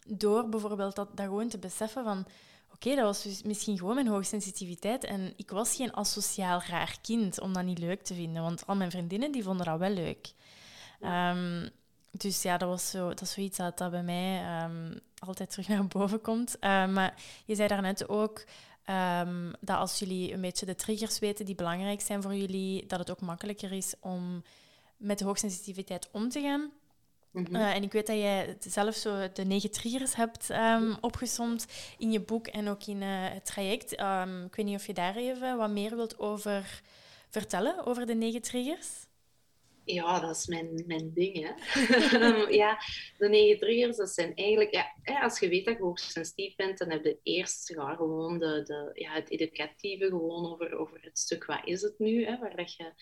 door 0.06 0.48
bijvoorbeeld 0.48 0.96
dat, 0.96 1.16
dat 1.16 1.26
gewoon 1.26 1.48
te 1.48 1.58
beseffen 1.58 2.04
van 2.04 2.26
oké, 2.72 2.94
dat 2.94 3.04
was 3.04 3.22
dus 3.22 3.42
misschien 3.42 3.78
gewoon 3.78 3.94
mijn 3.94 4.08
hoogsensitiviteit 4.08 5.04
en 5.04 5.32
ik 5.36 5.50
was 5.50 5.76
geen 5.76 5.94
asociaal 5.94 6.62
raar 6.68 6.96
kind 7.02 7.40
om 7.40 7.52
dat 7.52 7.64
niet 7.64 7.78
leuk 7.78 8.02
te 8.02 8.14
vinden, 8.14 8.42
want 8.42 8.66
al 8.66 8.76
mijn 8.76 8.90
vriendinnen 8.90 9.32
die 9.32 9.42
vonden 9.42 9.66
dat 9.66 9.78
wel 9.78 9.90
leuk. 9.90 10.32
Ehm, 11.00 11.68
dus 12.10 12.42
ja, 12.42 12.58
dat 12.58 12.68
was 12.68 12.90
zo, 12.90 13.08
dat 13.08 13.20
is 13.20 13.32
zoiets 13.32 13.56
dat, 13.56 13.78
dat 13.78 13.90
bij 13.90 14.02
mij 14.02 14.62
um, 14.64 15.00
altijd 15.18 15.50
terug 15.50 15.68
naar 15.68 15.86
boven 15.86 16.20
komt. 16.20 16.56
Uh, 16.60 16.86
maar 16.88 17.14
je 17.44 17.54
zei 17.54 17.68
daarnet 17.68 18.08
ook 18.08 18.44
um, 19.20 19.52
dat 19.60 19.76
als 19.78 19.98
jullie 19.98 20.32
een 20.32 20.40
beetje 20.40 20.66
de 20.66 20.74
triggers 20.74 21.18
weten 21.18 21.44
die 21.44 21.54
belangrijk 21.54 22.00
zijn 22.00 22.22
voor 22.22 22.34
jullie, 22.34 22.86
dat 22.86 22.98
het 22.98 23.10
ook 23.10 23.20
makkelijker 23.20 23.72
is 23.72 23.94
om 24.00 24.42
met 25.02 25.18
de 25.18 25.24
hoogsensitiviteit 25.24 26.08
om 26.12 26.28
te 26.28 26.40
gaan. 26.40 26.72
Mhm. 27.32 27.54
Eh, 27.54 27.74
en 27.74 27.82
ik 27.82 27.92
weet 27.92 28.06
dat 28.06 28.16
jij 28.16 28.56
zelf 28.60 28.94
zo 28.94 29.32
de 29.32 29.44
negen 29.44 29.70
triggers 29.70 30.14
hebt 30.14 30.50
um, 30.50 30.96
opgesomd 31.00 31.66
in 31.98 32.12
je 32.12 32.20
boek 32.20 32.46
en 32.46 32.68
ook 32.68 32.84
in 32.84 33.02
uh, 33.02 33.08
het 33.08 33.44
traject. 33.44 34.00
Um, 34.00 34.44
ik 34.44 34.54
weet 34.54 34.66
niet 34.66 34.76
of 34.76 34.86
je 34.86 34.94
daar 34.94 35.16
even 35.16 35.56
wat 35.56 35.70
meer 35.70 35.96
wilt 35.96 36.18
over 36.18 36.82
vertellen, 37.28 37.86
over 37.86 38.06
de 38.06 38.14
negen 38.14 38.42
triggers. 38.42 38.88
Ja, 39.84 40.20
dat 40.20 40.36
is 40.36 40.46
mijn, 40.46 40.84
mijn 40.86 41.12
ding. 41.14 41.34
Hè. 41.34 41.52
ja, 42.62 42.78
de 43.18 43.28
negen 43.28 43.58
triggers, 43.58 43.96
dat 43.96 44.10
zijn 44.10 44.34
eigenlijk... 44.34 44.72
Ja, 45.02 45.20
als 45.20 45.38
je 45.38 45.48
weet 45.48 45.64
dat 45.64 45.76
je 45.76 45.82
hoogsensitief 45.82 46.56
bent, 46.56 46.78
dan 46.78 46.90
heb 46.90 47.04
je 47.04 47.18
eerst 47.22 47.68
ja, 47.68 47.94
gewoon 47.94 48.38
de, 48.38 48.62
de, 48.62 48.90
ja, 48.94 49.12
het 49.12 49.30
educatieve 49.30 50.04
gewoon 50.04 50.52
over, 50.52 50.78
over 50.78 50.98
het 51.00 51.18
stuk 51.18 51.44
wat 51.44 51.60
is 51.64 51.82
het 51.82 51.98
nu, 51.98 52.24
hè, 52.24 52.38
waar 52.38 52.56
dat 52.56 52.74
je 52.74 52.92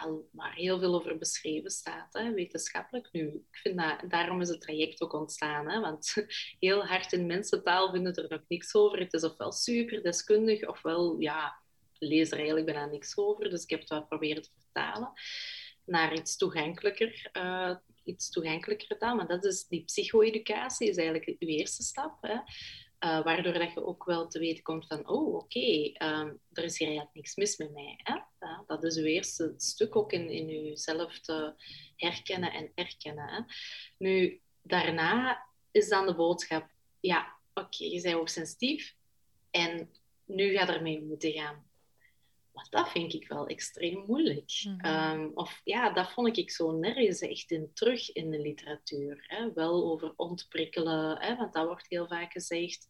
al 0.00 0.28
maar 0.32 0.54
heel 0.54 0.78
veel 0.78 0.94
over 0.94 1.18
beschreven 1.18 1.70
staat, 1.70 2.12
hè, 2.12 2.32
wetenschappelijk 2.32 3.08
nu. 3.12 3.26
Ik 3.26 3.58
vind 3.62 3.78
dat, 3.78 4.10
daarom 4.10 4.40
is 4.40 4.48
het 4.48 4.60
traject 4.60 5.00
ook 5.00 5.12
ontstaan, 5.12 5.70
hè, 5.70 5.80
want 5.80 6.14
heel 6.60 6.86
hard 6.86 7.12
in 7.12 7.26
mensentaal 7.26 7.90
vinden 7.90 8.14
er 8.14 8.28
nog 8.28 8.44
niks 8.48 8.74
over. 8.74 8.98
Het 8.98 9.12
is 9.12 9.24
ofwel 9.24 9.52
super 9.52 10.02
deskundig, 10.02 10.68
ofwel, 10.68 11.20
ja, 11.20 11.62
lees 11.98 12.30
er 12.30 12.36
eigenlijk 12.36 12.66
bijna 12.66 12.86
niks 12.86 13.16
over. 13.16 13.50
Dus 13.50 13.62
ik 13.62 13.70
heb 13.70 13.80
het 13.80 13.88
wel 13.88 14.06
proberen 14.06 14.42
te 14.42 14.50
vertalen 14.58 15.12
naar 15.88 16.14
iets 16.14 16.36
toegankelijker, 16.36 17.30
uh, 17.32 17.76
iets 18.04 18.30
toegankelijker 18.30 18.98
dan. 18.98 19.16
Maar 19.16 19.26
dat 19.26 19.44
is 19.44 19.66
die 19.66 19.84
psycho-educatie, 19.84 20.88
is 20.88 20.96
eigenlijk 20.96 21.38
de 21.38 21.46
eerste 21.46 21.82
stap. 21.82 22.18
Hè. 22.20 22.34
Uh, 22.34 23.24
waardoor 23.24 23.52
dat 23.52 23.72
je 23.72 23.84
ook 23.84 24.04
wel 24.04 24.28
te 24.28 24.38
weten 24.38 24.62
komt 24.62 24.86
van, 24.86 25.08
oh, 25.08 25.34
oké, 25.34 25.92
ehm, 25.92 26.34
er 26.52 26.64
is 26.64 26.78
hier 26.78 26.88
eigenlijk 26.88 27.16
niks 27.16 27.36
mis 27.36 27.56
met 27.56 27.72
mij. 27.72 28.00
Hè? 28.02 28.14
Ja, 28.40 28.64
dat 28.66 28.84
is 28.84 28.96
het 28.96 29.04
eerste 29.04 29.54
stuk 29.56 29.96
ook 29.96 30.12
in, 30.12 30.30
in 30.30 30.64
jezelf 30.64 31.20
te 31.20 31.54
herkennen 31.96 32.52
en 32.52 32.70
erkennen. 32.74 33.28
Hè? 33.28 33.40
Nu, 33.98 34.40
daarna 34.62 35.46
is 35.70 35.88
dan 35.88 36.06
de 36.06 36.14
boodschap, 36.14 36.70
ja, 37.00 37.36
oké, 37.54 37.84
je 37.84 38.00
bent 38.02 38.14
ook 38.14 38.28
sensitief 38.28 38.94
en 39.50 39.90
nu 40.24 40.56
ga 40.56 40.68
ermee 40.68 41.02
moeten 41.02 41.32
gaan. 41.32 41.66
Maar 42.52 42.66
dat 42.70 42.90
vind 42.90 43.14
ik 43.14 43.28
wel 43.28 43.46
extreem 43.46 44.04
moeilijk. 44.06 44.60
Mhm. 44.64 44.80
Ehm, 44.80 45.28
of 45.34 45.60
ja, 45.64 45.90
dat 45.90 46.12
vond 46.12 46.36
ik 46.36 46.50
zo 46.50 46.72
nergens 46.72 47.20
echt 47.20 47.50
in 47.50 47.70
terug 47.74 48.12
in 48.12 48.30
de 48.30 48.40
literatuur. 48.40 49.24
Hè? 49.26 49.52
Wel 49.52 49.90
over 49.90 50.12
ontprikkelen, 50.16 51.18
hè? 51.18 51.36
want 51.36 51.52
dat 51.52 51.66
wordt 51.66 51.86
heel 51.88 52.06
vaak 52.06 52.32
gezegd. 52.32 52.86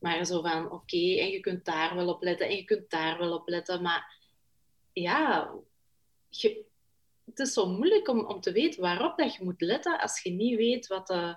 Maar 0.00 0.24
zo 0.24 0.40
van, 0.40 0.70
oké, 0.70 0.96
en 0.96 1.28
je 1.28 1.40
kunt 1.40 1.64
daar 1.64 1.94
wel 1.94 2.08
op 2.08 2.22
letten 2.22 2.48
en 2.48 2.56
je 2.56 2.64
kunt 2.64 2.90
daar 2.90 3.18
wel 3.18 3.34
op 3.34 3.48
letten. 3.48 3.82
Maar 3.82 4.20
ja, 4.92 5.54
je, 6.28 6.64
het 7.24 7.38
is 7.38 7.52
zo 7.52 7.66
moeilijk 7.66 8.08
om, 8.08 8.26
om 8.26 8.40
te 8.40 8.52
weten 8.52 8.80
waarop 8.80 9.18
dat 9.18 9.34
je 9.34 9.44
moet 9.44 9.60
letten 9.60 10.00
als 10.00 10.22
je 10.22 10.30
niet 10.30 10.56
weet 10.56 10.86
wat 10.86 11.06
de, 11.06 11.36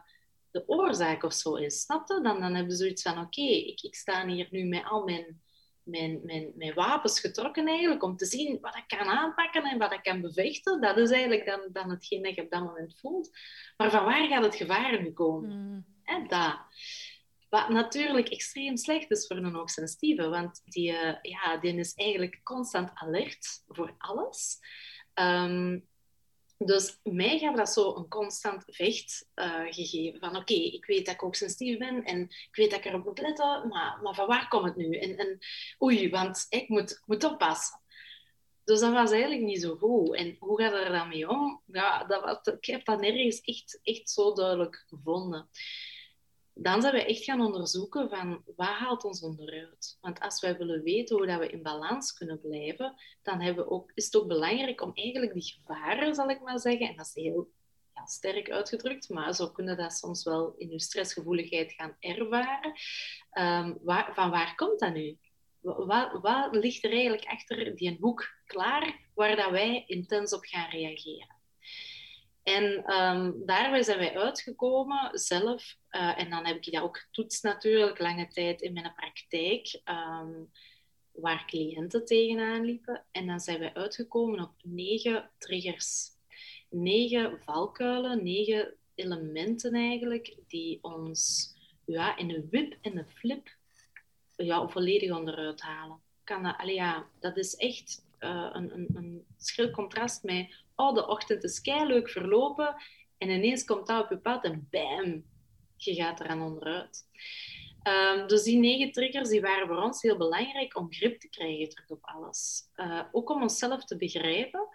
de 0.52 0.68
oorzaak 0.68 1.24
of 1.24 1.34
zo 1.34 1.56
is. 1.56 1.82
Snap 1.82 2.08
je? 2.08 2.22
Dan, 2.22 2.40
dan 2.40 2.54
hebben 2.54 2.72
ze 2.72 2.78
zoiets 2.78 3.02
van, 3.02 3.20
oké, 3.20 3.42
ik, 3.42 3.82
ik 3.82 3.96
sta 3.96 4.28
hier 4.28 4.48
nu 4.52 4.64
met 4.64 4.84
al 4.86 5.04
mijn 5.04 5.44
mijn, 5.86 6.20
mijn, 6.24 6.52
mijn 6.56 6.74
wapens 6.74 7.20
getrokken 7.20 7.68
eigenlijk 7.68 8.04
om 8.04 8.18
te 8.18 8.26
zien 8.26 8.58
wat 8.62 8.76
ik 8.76 8.98
kan 8.98 9.08
aanpakken 9.08 9.64
en 9.64 9.78
wat 9.78 9.94
ik 9.94 10.04
kan 10.04 10.22
bevechten. 10.22 10.82
Dat 10.82 10.98
is 10.98 11.12
eigenlijk 11.12 11.46
dan, 11.46 11.62
dan 11.72 11.90
hetgeen 11.90 12.24
dat 12.24 12.36
je 12.36 12.44
op 12.44 12.50
dat 12.50 12.64
moment 12.64 13.00
voelt. 13.00 13.30
Maar 13.78 13.92
van 13.92 14.06
waar 14.06 14.28
gaat 14.28 14.44
het 14.44 14.56
gevaar 14.56 15.02
nu 15.02 15.12
komen? 15.12 15.86
Mm. 16.06 16.28
dat. 16.28 16.58
Wat 17.56 17.70
natuurlijk 17.70 18.30
extreem 18.30 18.78
slecht 18.78 19.12
is 19.12 19.28
voor 19.28 19.38
een 19.38 19.54
hoogsensitieve, 19.54 20.30
want 20.30 20.62
die, 20.66 20.92
uh, 20.92 21.16
ja, 21.22 21.58
die 21.58 21.76
is 21.76 21.94
eigenlijk 21.94 22.40
constant 22.44 22.92
alert 22.94 23.64
voor 23.68 23.96
alles. 23.98 24.60
Um, 25.14 25.88
dus 26.58 27.00
mij 27.04 27.40
gaf 27.40 27.56
dat 27.56 27.70
zo 27.70 27.96
een 27.96 28.08
constant 28.08 28.64
vecht 28.68 29.30
uh, 29.36 29.66
gegeven. 29.70 30.20
Van 30.20 30.36
oké, 30.36 30.54
ik 30.54 30.86
weet 30.86 31.06
dat 31.06 31.14
ik 31.14 31.24
ook 31.24 31.36
sensitief 31.36 31.78
ben 31.78 32.04
en 32.04 32.22
ik 32.22 32.56
weet 32.56 32.70
dat 32.70 32.80
ik 32.80 32.86
erop 32.86 33.06
moet 33.06 33.20
letten, 33.20 33.68
maar, 33.68 34.00
maar 34.02 34.14
van 34.14 34.28
waar 34.28 34.48
komt 34.48 34.66
het 34.66 34.76
nu? 34.76 34.98
En, 34.98 35.18
en 35.18 35.40
oei, 35.84 36.10
want 36.10 36.46
ik 36.50 36.70
moet, 36.70 36.92
ik 36.92 37.04
moet 37.06 37.24
oppassen. 37.24 37.80
Dus 38.64 38.80
dat 38.80 38.94
was 38.94 39.12
eigenlijk 39.12 39.42
niet 39.42 39.62
zo 39.62 39.76
goed. 39.76 40.16
En 40.16 40.36
hoe 40.40 40.62
gaat 40.62 40.74
er 40.74 40.92
dan 40.92 41.08
mee 41.08 41.30
om? 41.30 41.62
Ja, 41.66 42.04
dat 42.04 42.24
was, 42.24 42.54
ik 42.56 42.66
heb 42.66 42.86
dat 42.86 43.00
nergens 43.00 43.42
echt, 43.42 43.80
echt 43.84 44.10
zo 44.10 44.34
duidelijk 44.34 44.86
gevonden 44.88 45.50
dan 46.58 46.82
zijn 46.82 46.94
we 46.94 47.06
echt 47.06 47.24
gaan 47.24 47.42
onderzoeken 47.42 48.10
van 48.10 48.44
wat 48.56 48.68
haalt 48.68 49.04
ons 49.04 49.22
onderuit. 49.22 49.98
Want 50.02 50.20
als 50.20 50.42
wij 50.42 50.58
willen 50.58 50.84
weten 50.84 51.18
hoe 51.18 51.26
dat 51.26 51.40
we 51.40 51.48
in 51.50 51.62
balans 51.62 52.14
kunnen 52.14 52.42
blijven, 52.42 52.96
dan 53.24 53.42
hebben 53.42 53.66
we 53.66 53.72
ook, 53.72 53.92
is 53.94 54.06
het 54.06 54.16
ook 54.16 54.28
belangrijk 54.28 54.82
om 54.82 54.92
eigenlijk 54.94 55.34
die 55.34 55.44
gevaren, 55.44 56.16
zal 56.16 56.30
ik 56.30 56.42
maar 56.42 56.60
zeggen, 56.60 56.88
en 56.88 56.96
dat 56.96 57.06
is 57.06 57.24
heel 57.24 57.50
sterk 58.06 58.52
uitgedrukt, 58.52 59.10
maar 59.10 59.34
zo 59.34 59.50
kunnen 59.50 59.78
dat 59.78 59.94
soms 59.94 60.24
wel 60.24 60.56
in 60.58 60.70
je 60.70 60.80
stressgevoeligheid 60.80 61.72
gaan 61.72 61.96
ervaren. 62.00 62.74
Um, 63.34 63.78
waar, 63.82 64.14
van 64.14 64.30
waar 64.30 64.56
komt 64.56 64.80
dat 64.80 64.94
nu? 64.94 65.18
Wat, 65.62 66.12
wat 66.22 66.56
ligt 66.56 66.84
er 66.84 66.92
eigenlijk 66.92 67.26
achter 67.26 67.76
die 67.76 67.98
hoek 68.00 68.34
klaar 68.46 69.00
waar 69.14 69.36
dat 69.36 69.52
wij 69.52 69.84
intens 69.88 70.34
op 70.34 70.44
gaan 70.44 70.70
reageren? 70.70 71.36
En 72.46 72.84
daarbij 73.46 73.84
zijn 73.84 73.98
wij 73.98 74.18
uitgekomen 74.18 75.20
zelf. 75.20 75.78
Uh, 75.92 76.20
en 76.20 76.30
dan 76.30 76.46
heb 76.46 76.56
ik 76.56 76.74
dat 76.74 76.82
ook 76.82 76.98
getoetst 76.98 77.44
natuurlijk, 77.44 78.00
lange 78.00 78.28
tijd 78.28 78.62
in 78.62 78.74
mijn 78.74 78.94
praktijk, 78.96 79.82
um, 79.86 80.52
waar 81.12 81.46
cliënten 81.46 82.06
tegenaan 82.06 82.66
liepen. 82.66 83.06
En 83.12 83.28
dan 83.28 83.40
zijn 83.40 83.60
wij 83.60 83.74
uitgekomen 83.74 84.40
op 84.40 84.54
negen 84.62 85.30
triggers. 85.38 86.10
Negen 86.70 87.40
valkuilen, 87.46 88.24
negen 88.24 88.74
elementen 88.96 89.74
eigenlijk, 89.74 90.36
die 90.48 90.80
ons 90.82 91.54
ja, 91.86 92.18
in 92.18 92.28
de 92.28 92.48
wip 92.50 92.78
en 92.82 92.96
de 92.96 93.06
flip 93.06 93.50
ja, 94.36 94.68
volledig 94.68 95.12
onderuit 95.12 95.62
halen. 95.62 96.02
Kan 96.24 96.44
dat, 96.44 97.06
dat 97.20 97.38
is 97.38 97.56
echt 97.56 98.06
uh, 98.20 98.50
een, 98.54 98.74
een, 98.74 98.90
een 98.94 99.26
schril 99.38 99.72
contrast 99.72 100.24
met 100.24 100.64
oh, 100.76 100.94
de 100.94 101.08
ochtend 101.08 101.44
is 101.44 101.60
leuk 101.64 102.10
verlopen. 102.10 102.76
En 103.18 103.30
ineens 103.30 103.66
komt 103.66 103.88
dat 103.88 104.04
op 104.04 104.10
je 104.10 104.18
pad 104.18 104.44
en 104.44 104.68
bam, 104.72 105.26
je 105.76 105.94
gaat 105.94 106.20
eraan 106.20 106.42
onderuit. 106.42 107.04
Um, 107.88 108.28
dus 108.28 108.44
die 108.44 108.58
negen 108.58 108.92
triggers 108.92 109.30
die 109.30 109.42
waren 109.42 109.68
voor 109.68 109.82
ons 109.82 110.02
heel 110.02 110.18
belangrijk 110.18 110.78
om 110.78 110.94
grip 110.94 111.20
te 111.20 111.30
krijgen 111.30 111.70
terug 111.70 111.90
op 111.90 112.00
alles. 112.02 112.70
Uh, 112.76 113.02
ook 113.12 113.30
om 113.30 113.42
onszelf 113.42 113.86
te 113.86 113.98
begrijpen 113.98 114.68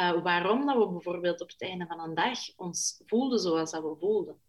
uh, 0.00 0.22
waarom 0.22 0.66
dat 0.66 0.76
we 0.76 0.88
bijvoorbeeld 0.88 1.40
op 1.40 1.48
het 1.48 1.62
einde 1.62 1.86
van 1.86 2.00
een 2.00 2.14
dag 2.14 2.38
ons 2.56 3.02
voelden 3.06 3.38
zoals 3.38 3.70
dat 3.70 3.82
we 3.82 3.96
voelden. 4.00 4.40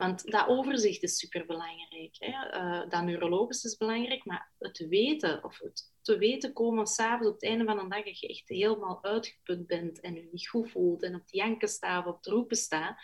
Want 0.00 0.30
dat 0.30 0.48
overzicht 0.48 1.02
is 1.02 1.18
superbelangrijk. 1.18 2.16
Hè? 2.18 2.56
Uh, 2.56 2.90
dat 2.90 3.02
neurologisch 3.02 3.64
is 3.64 3.76
belangrijk, 3.76 4.24
maar 4.24 4.52
het 4.58 4.78
weten 4.78 5.44
of 5.44 5.58
het 5.58 5.92
te 6.02 6.18
weten 6.18 6.52
komen 6.52 6.86
s'avonds 6.86 7.28
op 7.28 7.34
het 7.34 7.42
einde 7.42 7.64
van 7.64 7.78
een 7.78 7.88
dag 7.88 8.04
dat 8.04 8.20
je 8.20 8.28
echt 8.28 8.48
helemaal 8.48 9.04
uitgeput 9.04 9.66
bent 9.66 10.00
en 10.00 10.14
je 10.14 10.28
niet 10.32 10.48
goed 10.48 10.70
voelt 10.70 11.02
en 11.02 11.14
op 11.14 11.28
de 11.28 11.36
janken 11.36 11.68
staat 11.68 12.06
of 12.06 12.14
op 12.14 12.22
de 12.22 12.30
roepen 12.30 12.56
staat, 12.56 12.98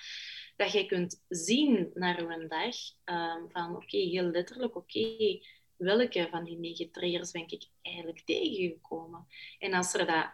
dat 0.57 0.73
je 0.73 0.87
kunt 0.87 1.25
zien 1.29 1.91
naar 1.95 2.19
een 2.19 2.49
dag 2.49 2.77
um, 3.05 3.51
van 3.51 3.77
oké, 3.77 3.97
heel 3.97 4.31
letterlijk, 4.31 4.77
oké, 4.77 5.39
welke 5.77 6.29
van 6.31 6.45
die 6.45 6.59
negen 6.59 6.91
triggers 6.91 7.31
ben 7.31 7.49
ik 7.49 7.69
eigenlijk 7.83 8.21
tegengekomen? 8.25 9.27
En 9.59 9.73
als 9.73 9.95
er 9.95 10.07
dat, 10.07 10.31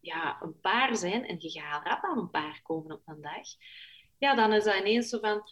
ja, 0.00 0.42
een 0.42 0.60
paar 0.60 0.96
zijn 0.96 1.26
en 1.26 1.36
je 1.38 1.50
gaat 1.50 1.86
rap 1.86 2.04
aan 2.04 2.18
een 2.18 2.30
paar 2.30 2.60
komen 2.62 2.92
op 2.92 3.02
een 3.04 3.20
dag, 3.20 3.46
ja, 4.18 4.34
dan 4.34 4.52
is 4.52 4.64
dat 4.64 4.78
ineens 4.78 5.08
zo 5.08 5.18
van 5.18 5.48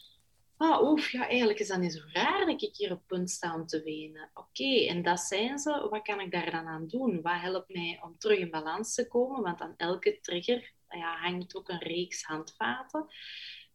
ah, 0.57 0.83
oef, 0.83 1.11
ja, 1.11 1.29
eigenlijk 1.29 1.59
is 1.59 1.69
dat 1.69 1.79
niet 1.79 1.93
zo 1.93 2.03
raar 2.13 2.47
dat 2.47 2.63
ik 2.63 2.77
hier 2.77 2.93
op 2.93 3.03
punt 3.07 3.31
sta 3.31 3.55
om 3.55 3.67
te 3.67 3.83
wenen. 3.83 4.31
Oké, 4.35 4.87
en 4.89 5.03
dat 5.03 5.21
zijn 5.21 5.59
ze. 5.59 5.87
Wat 5.91 6.03
kan 6.03 6.21
ik 6.21 6.31
daar 6.31 6.51
dan 6.51 6.67
aan 6.67 6.87
doen? 6.87 7.23
Wat 7.23 7.41
helpt 7.41 7.73
mij 7.73 8.01
om 8.03 8.19
terug 8.19 8.39
in 8.39 8.51
balans 8.51 8.95
te 8.95 9.07
komen? 9.09 9.43
Want 9.43 9.61
aan 9.61 9.75
elke 9.77 10.19
trigger 10.21 10.73
ja, 10.89 11.17
hangt 11.17 11.57
ook 11.57 11.69
een 11.69 11.83
reeks 11.83 12.23
handvaten. 12.23 13.07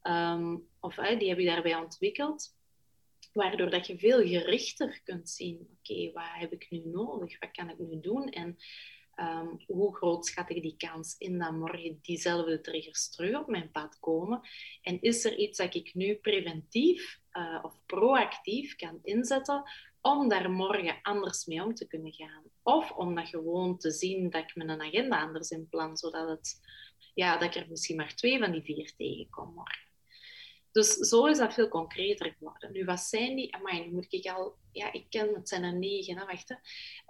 Ehm, 0.02 0.58
of 0.80 0.96
die 0.96 1.30
heb 1.30 1.40
je 1.40 1.46
daarbij 1.46 1.76
ontwikkeld. 1.76 2.58
Waardoor 3.34 3.70
dat 3.70 3.88
je 3.88 3.98
veel 3.98 4.28
gerichter 4.28 5.02
kunt 5.04 5.30
zien. 5.30 5.78
Oké, 5.78 6.12
wat 6.12 6.24
heb 6.32 6.52
ik 6.52 6.68
nu 6.70 6.82
nodig? 6.86 7.40
Wat 7.40 7.52
kan 7.52 7.70
ik 7.70 7.80
nu 7.80 8.00
doen? 8.00 8.30
En 8.30 8.58
Um, 9.22 9.60
hoe 9.68 9.96
groot 9.96 10.26
schat 10.26 10.50
ik 10.50 10.62
die 10.62 10.78
kans 10.78 11.16
in 11.18 11.40
dat 11.40 11.52
morgen 11.52 12.00
diezelfde 12.02 12.62
triggers 12.62 13.10
terug 13.10 13.40
op 13.40 13.48
mijn 13.48 13.72
pad 13.72 14.00
komen? 14.00 14.42
En 14.82 15.02
is 15.02 15.26
er 15.26 15.38
iets 15.38 15.58
dat 15.58 15.76
ik 15.76 15.94
nu 15.94 16.16
preventief 16.16 17.20
uh, 17.34 17.60
of 17.62 17.86
proactief 17.86 18.76
kan 18.76 19.00
inzetten 19.04 19.64
om 20.02 20.30
daar 20.30 20.52
morgen 20.52 21.00
anders 21.02 21.46
mee 21.46 21.64
om 21.64 21.74
te 21.74 21.88
kunnen 21.88 22.14
gaan? 22.14 22.44
Of 22.64 22.92
om 22.92 23.16
dat 23.16 23.28
gewoon 23.28 23.78
te 23.78 23.92
zien 23.92 24.30
dat 24.30 24.44
ik 24.44 24.56
mijn 24.56 24.82
agenda 24.82 25.22
anders 25.22 25.50
in 25.50 25.70
plan, 25.70 25.98
zodat 25.98 26.30
het, 26.30 26.60
ja, 27.14 27.38
dat 27.38 27.56
ik 27.56 27.62
er 27.62 27.70
misschien 27.70 27.96
maar 27.96 28.16
twee 28.16 28.40
van 28.40 28.52
die 28.52 28.64
vier 28.64 28.94
tegenkom 28.96 29.54
morgen. 29.54 29.89
Dus 30.72 30.94
zo 30.94 31.26
is 31.26 31.38
dat 31.38 31.54
veel 31.54 31.68
concreter 31.68 32.36
geworden. 32.38 32.72
Nu, 32.72 32.86
wat 32.86 33.00
zijn 33.00 33.36
die? 33.36 33.56
Amai, 33.56 33.86
nu 33.86 33.92
moet 33.92 34.14
ik 34.14 34.26
al... 34.26 34.58
Ja, 34.72 34.94
ik 34.94 35.06
ken, 35.10 35.34
het 35.34 35.50
zijn 35.50 35.64
er 35.64 35.74
negen, 35.74 36.18
hè, 36.18 36.26
wacht. 36.26 36.50
Hè. 36.50 36.56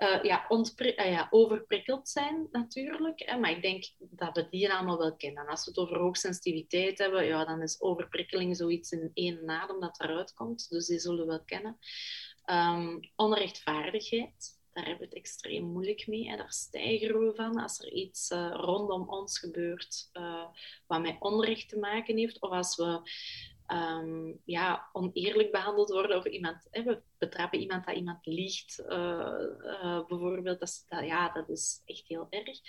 Uh, 0.07 0.24
ja, 0.24 0.47
uh, 0.49 1.12
ja, 1.12 1.28
overprikkeld 1.30 2.10
zijn 2.10 2.47
natuurlijk. 2.51 3.20
Hè, 3.26 3.38
maar 3.38 3.51
ik 3.51 3.62
denk 3.62 3.86
dat 3.97 4.36
we 4.36 4.47
die 4.49 4.74
allemaal 4.74 4.97
wel 4.97 5.16
kennen. 5.16 5.47
Als 5.47 5.66
we 5.66 5.70
het 5.70 5.80
over 5.80 5.97
hoogsensitiviteit 5.97 6.97
hebben, 6.97 7.26
ja, 7.26 7.45
dan 7.45 7.62
is 7.62 7.82
overprikkeling 7.82 8.55
zoiets 8.55 8.91
in 8.91 9.12
één 9.14 9.49
adem 9.49 9.80
dat 9.80 9.99
eruit 9.99 10.34
komt. 10.34 10.70
Dus 10.70 10.86
die 10.86 10.99
zullen 10.99 11.20
we 11.20 11.26
wel 11.26 11.43
kennen. 11.43 11.78
Um, 12.45 12.99
onrechtvaardigheid 13.16 14.59
daar 14.80 14.88
hebben 14.88 15.07
we 15.09 15.15
het 15.15 15.25
extreem 15.25 15.63
moeilijk 15.63 16.07
mee. 16.07 16.30
Hè. 16.30 16.38
Daar 16.38 16.51
stijgen 16.51 17.19
we 17.19 17.36
van 17.36 17.59
als 17.59 17.80
er 17.80 17.91
iets 17.91 18.32
uh, 18.32 18.51
rondom 18.53 19.09
ons 19.09 19.39
gebeurt 19.39 20.09
uh, 20.13 20.45
wat 20.88 21.01
met 21.01 21.15
onrecht 21.19 21.69
te 21.69 21.80
maken 21.80 22.17
heeft. 22.17 22.41
Of 22.41 22.49
als 22.49 22.75
we 22.75 23.01
um, 23.67 24.41
ja, 24.45 24.89
oneerlijk 24.91 25.51
behandeld 25.51 25.89
worden 25.89 26.17
of 26.17 26.25
iemand, 26.25 26.67
hè, 26.71 26.84
we 26.84 27.01
betrappen 27.17 27.59
iemand 27.59 27.86
dat 27.86 27.95
iemand 27.95 28.25
liegt, 28.25 28.80
uh, 28.89 30.07
bijvoorbeeld. 30.07 30.59
Dat, 30.59 30.86
dat, 30.88 31.05
ja, 31.05 31.32
dat 31.32 31.49
is 31.49 31.82
echt 31.86 32.07
heel 32.07 32.27
erg. 32.30 32.59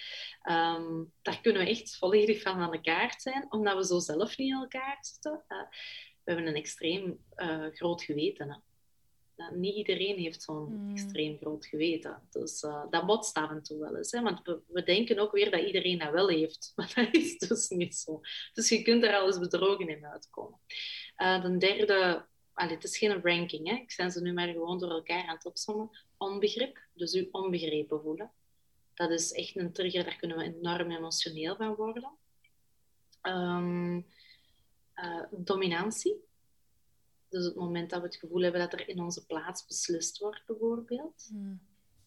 Um, 0.51 1.13
daar 1.23 1.41
kunnen 1.41 1.63
we 1.63 1.69
echt 1.69 1.97
volledig 1.97 2.43
van 2.43 2.59
aan 2.59 2.71
de 2.71 2.81
kaart 2.81 3.23
zijn, 3.23 3.47
omdat 3.51 3.77
we 3.77 3.87
zo 3.87 3.99
zelf 3.99 4.37
niet 4.37 4.53
in 4.53 4.61
elkaar 4.61 4.99
zitten. 5.01 5.45
we 5.49 6.33
hebben 6.33 6.47
een 6.47 6.55
extreem 6.55 7.25
groot 7.73 8.03
geweten. 8.03 8.63
Niet 9.55 9.75
iedereen 9.75 10.19
heeft 10.19 10.43
zo'n 10.43 10.67
hmm. 10.67 10.91
extreem 10.91 11.37
groot 11.37 11.67
geweten. 11.67 12.23
Dus 12.31 12.63
uh, 12.63 12.85
dat 12.91 13.07
botst 13.07 13.37
af 13.37 13.51
en 13.51 13.63
toe 13.63 13.79
wel 13.79 13.97
eens. 13.97 14.11
Hè? 14.11 14.23
Want 14.23 14.41
we, 14.43 14.61
we, 14.67 14.83
denken 14.83 15.19
ook 15.19 15.33
weer 15.33 15.51
dat 15.51 15.61
iedereen 15.61 15.99
dat 15.99 16.11
wel 16.11 16.29
heeft. 16.29 16.73
Maar 16.77 16.93
dat 16.95 17.15
is 17.15 17.39
dus 17.39 17.69
niet 17.69 17.97
zo. 17.97 18.21
Dus 18.53 18.69
je 18.69 18.83
kunt 18.83 19.05
er 19.05 19.17
al 19.17 19.27
eens 19.27 19.39
bedrogen 19.39 19.89
in 19.89 20.07
uitkomen. 20.07 20.59
Uh, 21.17 21.43
de 21.43 21.57
derde, 21.57 22.27
allee, 22.53 22.75
het 22.75 22.85
is 22.85 22.99
geen 22.99 23.23
ranking. 23.23 23.69
Hè? 23.69 23.75
Ik 23.75 23.91
zijn 23.91 24.11
ze 24.11 24.21
nu 24.21 24.33
maar 24.33 24.49
gewoon 24.49 24.79
door 24.79 24.91
elkaar 24.91 25.27
aan 25.27 25.37
het 25.37 25.47
opzommen. 25.47 25.91
Onbegrip, 26.17 26.79
dus 26.95 27.15
u 27.15 27.29
onbegrepen 27.31 28.01
voelen. 28.01 28.33
Dat 28.95 29.11
is 29.11 29.33
echt 29.33 29.57
een 29.57 29.73
trigger, 29.73 30.05
daar 30.05 30.17
kunnen 30.17 30.37
we 30.37 30.45
enorm 30.45 30.91
emotioneel 30.91 31.57
van 31.57 31.75
worden. 31.75 32.11
Um, 33.23 34.07
uh, 34.95 35.23
dominantie 35.31 36.29
dus 37.31 37.45
het 37.45 37.55
moment 37.55 37.91
dat 37.91 38.01
we 38.01 38.07
het 38.07 38.17
gevoel 38.17 38.43
hebben 38.43 38.61
dat 38.61 38.73
er 38.73 38.89
in 38.89 39.01
onze 39.01 39.27
plaats 39.27 39.67
beslist 39.67 40.19
wordt, 40.19 40.47
bijvoorbeeld. 40.47 41.29
Hmm. 41.31 41.61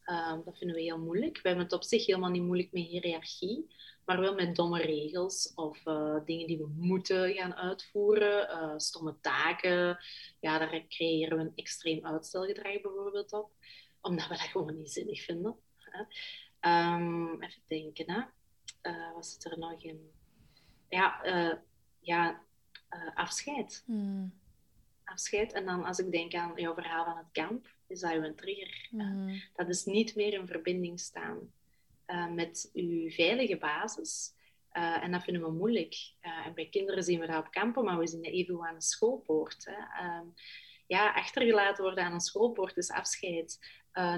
Ehm, 0.03 0.41
dat 0.45 0.57
vinden 0.57 0.75
we 0.75 0.81
heel 0.81 0.99
moeilijk. 0.99 1.41
We 1.41 1.47
hebben 1.47 1.65
het 1.65 1.73
op 1.73 1.83
zich 1.83 2.05
helemaal 2.05 2.29
niet 2.29 2.43
moeilijk 2.43 2.71
met 2.71 2.83
hiërarchie, 2.83 3.75
maar 4.05 4.19
wel 4.19 4.33
met 4.33 4.55
domme 4.55 4.81
regels 4.81 5.51
of 5.55 5.85
uh, 5.85 6.17
dingen 6.25 6.47
die 6.47 6.57
we 6.57 6.67
moeten 6.75 7.33
gaan 7.33 7.55
uitvoeren, 7.55 8.49
uh, 8.49 8.73
stomme 8.77 9.15
taken. 9.21 9.97
Ja, 10.39 10.59
daar 10.59 10.85
creëren 10.87 11.37
we 11.37 11.43
een 11.43 11.55
extreem 11.55 12.05
uitstelgedrag 12.05 12.81
bijvoorbeeld 12.81 13.33
op, 13.33 13.51
omdat 14.01 14.27
we 14.27 14.33
dat 14.33 14.39
gewoon 14.39 14.77
niet 14.77 14.91
zinnig 14.91 15.21
vinden. 15.21 15.55
Um, 16.61 17.43
even 17.43 17.61
denken, 17.67 18.11
hè. 18.11 18.21
Uh, 18.91 19.13
wat 19.13 19.25
zit 19.25 19.45
er 19.45 19.59
nog 19.59 19.83
in? 19.83 20.11
Ja, 20.89 21.21
ja 21.99 22.41
afscheid. 23.15 23.83
Hmm 23.85 24.41
afscheid. 25.13 25.53
En 25.53 25.65
dan 25.65 25.85
als 25.85 25.99
ik 25.99 26.11
denk 26.11 26.33
aan 26.33 26.51
jouw 26.55 26.73
verhaal 26.73 27.05
van 27.05 27.17
het 27.17 27.31
kamp, 27.31 27.67
is 27.87 27.99
dat 27.99 28.11
een 28.11 28.35
trigger. 28.35 28.87
Mhm. 28.91 29.37
dat 29.55 29.69
is 29.69 29.85
niet 29.85 30.15
meer 30.15 30.33
in 30.33 30.47
verbinding 30.47 30.99
staan 30.99 31.51
uh, 32.07 32.33
met 32.33 32.69
uw 32.73 33.09
veilige 33.09 33.57
basis. 33.57 34.33
Uh, 34.73 35.03
en 35.03 35.11
dat 35.11 35.23
vinden 35.23 35.43
we 35.43 35.51
moeilijk. 35.51 36.13
Uh, 36.21 36.45
en 36.45 36.53
bij 36.53 36.69
kinderen 36.69 37.03
zien 37.03 37.19
we 37.19 37.27
dat 37.27 37.45
op 37.45 37.51
kampen, 37.51 37.83
maar 37.83 37.97
we 37.97 38.07
zien 38.07 38.23
dat 38.23 38.31
even 38.31 38.65
aan 38.65 38.75
de 38.75 38.81
schoolpoort. 38.81 39.65
Hè. 39.65 40.05
Ehm, 40.05 40.25
ja, 40.87 41.13
achtergelaten 41.13 41.83
worden 41.83 42.03
aan 42.03 42.13
een 42.13 42.19
schoolpoort 42.19 42.77
is 42.77 42.91
afscheid. 42.91 43.59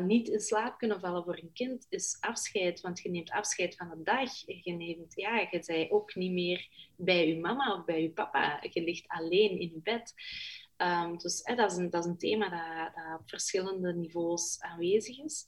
niet 0.02 0.28
in 0.28 0.39
slaap 0.39 0.78
kunnen 0.78 1.00
vallen 1.00 1.24
voor 1.24 1.38
een 1.38 1.54
kind 1.54 1.86
is 1.89 2.18
afscheid, 2.20 2.82
want 2.82 3.00
je 3.00 3.10
neemt 3.10 3.32
afscheid 3.32 3.76
van 3.76 3.89
de 3.89 4.04
dag. 4.04 4.32
Je 4.46 4.72
neemt, 4.72 5.16
ja, 5.16 5.39
je 5.39 5.48
bent 5.52 5.91
ook 5.91 6.16
niet 6.16 6.32
meer 6.32 6.68
bij 6.96 7.28
je 7.28 7.39
mama 7.39 7.74
of 7.74 7.86
bij 7.86 8.02
je 8.02 8.10
papa. 8.10 8.60
Je 8.70 8.84
ligt 8.84 9.08
alleen 9.08 9.60
in 9.60 9.70
je 9.74 9.80
bed. 9.84 10.14
Um, 10.78 11.17
dus 11.17 11.43
dat, 11.43 11.71
is 11.71 11.78
een, 11.78 11.89
dat, 11.89 12.03
is 12.03 12.09
een, 12.09 12.17
thema 12.17 12.49
dat, 12.49 12.95
dat, 12.95 13.19
op 13.19 13.30
verschillende 13.30 13.93
niveaus 13.93 14.59
aanwezig 14.59 15.19
is. 15.19 15.45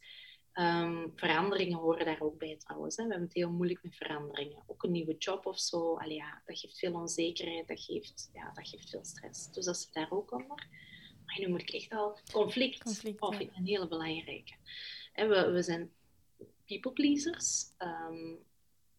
Um, 0.54 1.12
veranderingen 1.16 1.78
horen 1.78 2.06
daar 2.06 2.22
ook 2.22 2.38
bij 2.38 2.58
trouwens. 2.58 2.96
Hè. 2.96 3.04
We 3.04 3.10
hebben 3.10 3.28
het 3.28 3.38
heel 3.38 3.52
moeilijk 3.52 3.84
met 3.84 3.96
veranderingen. 3.96 4.64
Ook 4.68 4.84
een 4.84 4.92
nieuwe 4.92 5.18
job 5.18 5.46
of 5.46 5.60
zo, 5.60 5.98
allee, 5.98 6.16
ja, 6.16 6.42
dat 6.46 6.60
geeft 6.60 6.80
veel 6.80 6.94
onzekerheid, 6.94 7.68
dat 7.68 7.80
geeft, 7.80 8.30
ja, 8.34 8.52
dat 8.54 8.68
geeft 8.68 8.90
veel 8.90 9.06
stress. 9.06 9.52
Dus 9.52 9.66
dat 9.66 9.78
zit 9.78 9.94
daar 9.94 10.12
ook 10.12 10.32
onder. 10.32 10.68
Maar 11.26 11.40
nu 11.40 11.48
moet 11.48 11.62
ik 11.62 11.70
echt 11.70 11.92
al 11.92 12.20
conflict, 12.32 12.84
conflict 12.84 13.22
of 13.22 13.40
ja. 13.40 13.48
een 13.54 13.66
hele 13.66 13.88
belangrijke. 13.88 14.56
We, 15.14 15.52
we 15.52 15.62
zijn 15.64 15.92
people 16.66 16.92
pleasers. 16.92 17.66
Um, 17.78 18.46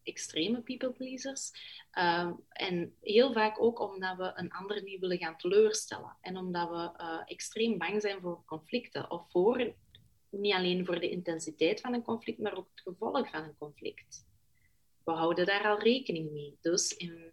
extreme 0.09 0.61
people 0.61 0.91
pleasers. 0.91 1.51
Ehm, 1.91 2.33
en 2.49 2.95
heel 3.01 3.33
vaak 3.33 3.61
ook 3.61 3.79
omdat 3.79 4.17
we 4.17 4.31
een 4.35 4.51
ander 4.51 4.83
niet 4.83 4.99
willen 4.99 5.17
gaan 5.17 5.37
teleurstellen. 5.37 6.17
En 6.21 6.37
omdat 6.37 6.69
we 6.69 7.03
uh, 7.03 7.21
extreem 7.25 7.77
bang 7.77 8.01
zijn 8.01 8.21
voor 8.21 8.43
conflicten. 8.45 9.11
Of 9.11 9.31
voor, 9.31 9.73
niet 10.29 10.53
alleen 10.53 10.85
voor 10.85 10.99
de 10.99 11.09
intensiteit 11.09 11.81
van 11.81 11.93
een 11.93 12.03
conflict, 12.03 12.39
maar 12.39 12.57
ook 12.57 12.69
het 12.75 12.81
gevolg 12.81 13.29
van 13.29 13.43
een 13.43 13.57
conflict. 13.57 14.27
We 15.03 15.11
houden 15.11 15.45
daar 15.45 15.67
al 15.67 15.79
rekening 15.79 16.31
mee. 16.31 16.57
Dus 16.61 16.97
in 16.97 17.31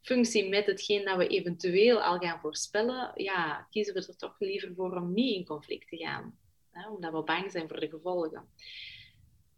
functie 0.00 0.48
met 0.48 0.66
hetgeen 0.66 1.04
dat 1.04 1.16
we 1.16 1.26
eventueel 1.26 2.02
al 2.02 2.18
gaan 2.18 2.40
voorspellen, 2.40 3.12
ja, 3.14 3.66
kiezen 3.70 3.94
we 3.94 4.06
er 4.06 4.16
toch 4.16 4.36
liever 4.38 4.74
voor 4.74 4.96
om 4.96 5.12
niet 5.12 5.36
in 5.36 5.44
conflict 5.44 5.88
te 5.88 5.96
gaan. 5.96 6.38
Hè, 6.70 6.88
omdat 6.88 7.12
we 7.12 7.22
bang 7.22 7.50
zijn 7.50 7.68
voor 7.68 7.80
de 7.80 7.88
gevolgen. 7.88 8.48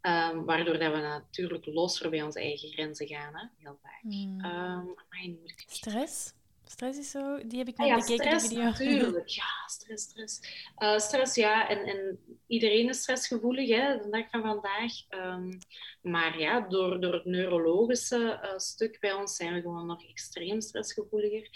Um, 0.01 0.45
waardoor 0.45 0.77
dat 0.77 0.91
we 0.91 0.97
natuurlijk 0.97 1.65
losser 1.65 2.09
bij 2.09 2.21
onze 2.21 2.39
eigen 2.39 2.69
grenzen 2.69 3.07
gaan, 3.07 3.35
hè? 3.35 3.45
heel 3.57 3.79
vaak. 3.81 4.03
Mm. 4.03 4.45
Um, 4.45 5.39
stress? 5.67 6.33
Stress 6.65 6.99
is 6.99 7.11
zo, 7.11 7.47
die 7.47 7.57
heb 7.57 7.67
ik 7.67 7.77
nog 7.77 7.87
ah, 7.87 7.97
ja, 7.97 7.99
bekeken, 7.99 8.25
stress, 8.25 8.47
video. 8.47 8.63
natuurlijk. 8.63 9.27
Ja, 9.27 9.67
stress, 9.67 10.03
stress. 10.03 10.39
Uh, 10.77 10.97
stress, 10.97 11.35
ja, 11.35 11.69
en, 11.69 11.85
en 11.85 12.19
iedereen 12.47 12.89
is 12.89 13.01
stressgevoelig, 13.01 13.69
hè, 13.69 13.97
de 13.97 14.09
dag 14.09 14.29
van 14.29 14.41
vandaag. 14.41 14.91
Um, 15.09 15.57
maar 16.01 16.39
ja, 16.39 16.59
door, 16.59 17.01
door 17.01 17.13
het 17.13 17.25
neurologische 17.25 18.39
uh, 18.43 18.57
stuk 18.57 18.99
bij 18.99 19.13
ons 19.13 19.35
zijn 19.35 19.53
we 19.53 19.61
gewoon 19.61 19.85
nog 19.85 20.03
extreem 20.03 20.61
stressgevoeliger. 20.61 21.49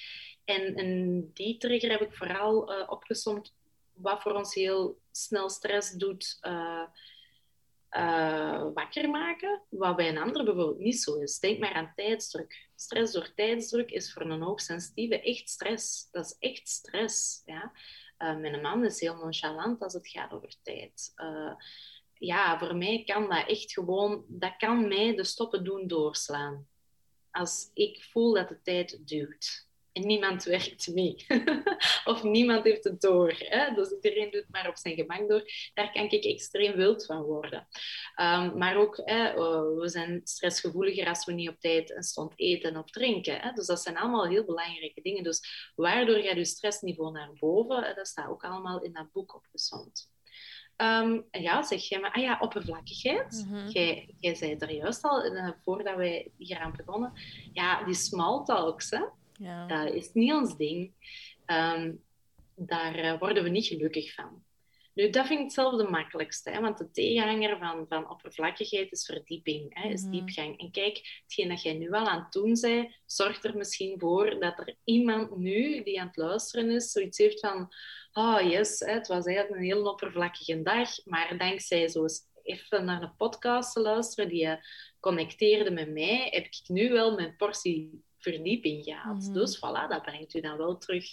En, 0.46 0.76
en 0.76 1.32
die 1.34 1.58
trigger 1.58 1.92
heb 1.92 2.02
ik 2.02 2.14
vooral 2.14 2.72
uh, 2.72 2.84
opgesomd, 2.90 3.54
wat 3.94 4.22
voor 4.22 4.34
ons 4.34 4.54
heel 4.54 5.00
snel 5.12 5.50
stress 5.50 5.92
doet 5.92 6.40
uh, 7.98 8.68
wakker 8.74 9.10
maken, 9.10 9.62
wat 9.70 9.96
bij 9.96 10.10
een 10.10 10.18
ander 10.18 10.44
bijvoorbeeld 10.44 10.80
niet 10.80 11.02
zo 11.02 11.16
is. 11.16 11.40
Denk 11.40 11.60
maar 11.60 11.74
aan 11.74 11.94
tijdsdruk. 11.96 12.70
Stress 12.76 13.14
door 13.14 13.34
tijdsdruk 13.36 13.92
is 13.92 14.14
voor 14.14 14.22
een 14.22 14.42
hoogsensitieve 14.42 15.22
echt 15.22 15.50
stress. 15.50 16.08
Dat 16.12 16.26
is 16.26 16.36
echt 16.40 16.70
stress. 16.70 17.42
Ja? 17.46 17.72
Uh, 18.18 18.38
mijn 18.38 18.62
man 18.62 18.86
is 18.86 19.00
heel 19.00 19.16
nonchalant 19.16 19.82
als 19.82 19.94
het 19.94 20.08
gaat 20.08 20.32
over 20.32 20.54
tijd. 20.64 21.12
Uh, 21.16 21.54
ja, 22.14 22.60
voor 22.60 22.76
mij 22.76 23.04
kan 23.06 23.30
dat 23.30 23.48
echt 23.48 23.74
gewoon, 23.74 24.26
dat 24.28 24.54
kan 24.58 24.88
mij 24.88 25.16
de 25.16 25.24
stoppen 25.24 25.64
doen 25.64 25.88
doorslaan. 25.88 26.68
Als 27.32 27.72
ik 27.74 28.04
voel 28.04 28.34
dat 28.34 28.50
de 28.50 28.62
tijd 28.62 29.08
duurt 29.08 29.70
en 29.94 30.06
niemand 30.06 30.44
werkt 30.44 30.94
mee. 30.94 31.26
of 32.12 32.24
niemand 32.24 32.64
heeft 32.64 32.84
het 32.84 33.02
door. 33.02 33.34
Hè? 33.38 33.74
Dus 33.74 33.92
iedereen 33.92 34.32
doet 34.32 34.46
maar 34.50 34.68
op 34.68 34.78
zijn 34.78 34.96
gemak 34.96 35.30
door. 35.30 35.44
Daar 35.74 35.92
kan 35.92 36.10
ik 36.10 36.24
extreem 36.24 36.76
wild 36.76 37.06
van 37.06 37.22
worden. 37.22 37.68
Um, 38.22 38.58
maar 38.58 38.76
ook, 38.76 39.02
hè, 39.04 39.34
oh, 39.34 39.80
we 39.80 39.90
zijn 39.90 40.22
stressgevoeliger 40.24 41.08
als 41.08 41.26
we 41.26 41.34
niet 41.34 41.50
op 41.50 41.60
tijd 41.60 41.92
een 41.92 42.04
stond 42.04 42.34
eten 42.36 42.78
of 42.78 42.92
drinken. 42.92 43.40
Hè? 43.40 43.52
Dus 43.52 43.66
dat 43.66 43.82
zijn 43.82 43.98
allemaal 43.98 44.28
heel 44.28 44.46
belangrijke 44.46 45.02
dingen. 45.02 45.24
Dus 45.24 45.72
waardoor 45.76 46.18
gaat 46.18 46.38
je 46.38 46.46
stressniveau 46.46 47.12
naar 47.12 47.32
boven? 47.40 47.96
Dat 47.96 48.08
staat 48.08 48.30
ook 48.30 48.44
allemaal 48.44 48.82
in 48.82 48.94
dat 48.94 49.12
boek 49.12 49.36
opgezond. 49.36 50.10
Um, 50.78 51.28
ja, 51.32 51.64
zeg 51.64 51.82
jij 51.82 52.00
maar, 52.00 52.12
ah 52.12 52.22
ja, 52.22 52.38
oppervlakkigheid. 52.40 53.46
Mm 53.48 53.70
jij, 53.70 54.16
jij 54.20 54.36
zei 54.36 54.56
er 54.56 54.72
juist 54.72 55.04
al, 55.04 55.26
uh, 55.26 55.50
voordat 55.64 55.96
wij 55.96 56.32
hier 56.38 56.60
aan 56.60 56.74
begonnen, 56.78 57.14
ja, 57.54 57.84
die 57.84 57.94
small 57.94 58.44
talks, 58.44 58.90
hè. 58.90 59.02
Ja. 59.42 59.66
Dat 59.68 59.94
is 59.94 60.14
niet 60.14 60.34
ons 60.34 60.58
ding. 60.58 60.92
Um, 61.46 62.04
daar 62.56 63.00
uh, 63.00 63.20
worden 63.20 63.44
we 63.44 63.50
niet 63.50 63.66
gelukkig 63.66 64.14
van. 64.14 64.44
Nu, 64.94 65.10
dat 65.10 65.28
vind 65.28 65.40
ik 65.40 65.52
zelf 65.52 65.78
de 65.78 65.90
makkelijkste, 65.90 66.50
hè, 66.50 66.62
want 66.62 66.78
de 66.78 66.92
tegenhanger 66.92 67.58
van, 67.58 67.86
van 67.90 68.10
oppervlakkigheid 68.10 68.92
is 68.92 69.06
verdieping, 69.06 69.82
hè, 69.82 69.90
is 69.90 70.02
mhm. 70.02 70.12
diepgang. 70.12 70.60
En 70.60 70.72
kijk, 70.72 71.22
hetgeen 71.24 71.48
dat 71.48 71.62
jij 71.62 71.74
nu 71.74 71.92
al 71.92 72.08
aan 72.08 72.24
het 72.24 72.32
doen 72.32 72.58
bent, 72.62 72.96
zorgt 73.06 73.44
er 73.44 73.58
misschien 73.58 74.00
voor 74.00 74.40
dat 74.40 74.60
er 74.60 74.76
iemand 74.84 75.38
nu 75.38 75.84
die 75.84 76.00
aan 76.02 76.08
het 76.08 76.18
luisteren 76.18 76.70
is, 76.70 76.92
zoiets 76.92 77.18
heeft 77.18 77.40
van, 77.40 77.74
oh 78.14 78.42
yes, 78.42 78.80
hè, 78.80 78.92
het 78.92 79.08
was 79.08 79.26
eigenlijk 79.26 79.58
een 79.58 79.66
heel 79.66 79.90
oppervlakkige 79.90 80.62
dag, 80.62 81.06
maar 81.06 81.38
dankzij 81.38 81.88
zo 81.88 82.06
even 82.44 82.86
naar 82.86 83.02
een 83.02 83.16
podcast 83.16 83.74
te 83.74 83.80
luisteren 83.80 84.30
die 84.30 84.42
je 84.42 84.66
connecteerde 85.00 85.72
met 85.72 85.90
mij, 85.90 86.28
heb 86.32 86.46
ik 86.46 86.62
nu 86.68 86.90
wel 86.92 87.16
mijn 87.16 87.36
portie 87.36 88.04
verdieping 88.22 88.84
gaat. 88.84 89.22
Mhm. 89.24 89.34
Dus 89.34 89.58
voilà, 89.58 89.88
dat 89.90 90.02
brengt 90.02 90.34
u 90.34 90.40
dan 90.42 90.58
wel 90.58 90.78
terug 90.78 91.06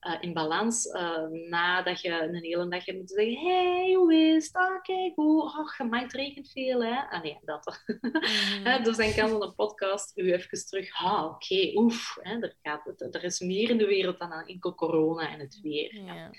eh, 0.00 0.14
in 0.20 0.32
balans. 0.32 0.86
eh, 0.86 1.26
nadat 1.48 2.00
je 2.00 2.10
een 2.22 2.34
hele 2.34 2.68
dag 2.68 2.84
hebt 2.84 2.98
moeten 2.98 3.16
zeggen: 3.16 3.46
hey, 3.46 3.92
hoe 3.94 4.14
is 4.14 4.46
het? 4.46 4.54
Ah, 4.56 4.82
kijk, 4.82 5.12
hoe? 5.14 5.48
Gemaakt 5.66 6.02
het 6.02 6.12
regent 6.12 6.50
veel, 6.50 6.84
hè? 6.84 7.00
Ah 7.10 7.22
nee, 7.22 7.38
dat. 7.44 7.82
Hè, 8.64 8.80
dus 8.82 8.96
dan 8.96 9.12
kan 9.14 9.42
een 9.42 9.54
podcast 9.54 10.18
u 10.18 10.32
even 10.32 10.66
terug, 10.66 10.94
ah, 11.04 11.24
oké, 11.24 11.70
oef, 11.74 12.16
hè, 12.20 12.40
er, 12.40 12.56
gaat, 12.62 12.84
het- 12.84 13.14
er 13.14 13.24
is 13.24 13.40
meer 13.40 13.70
in 13.70 13.78
de 13.78 13.86
wereld 13.86 14.18
dan 14.18 14.32
enkel 14.32 14.74
corona 14.74 15.28
en 15.32 15.38
het 15.40 15.60
weer. 15.62 16.00
Ja. 16.04 16.30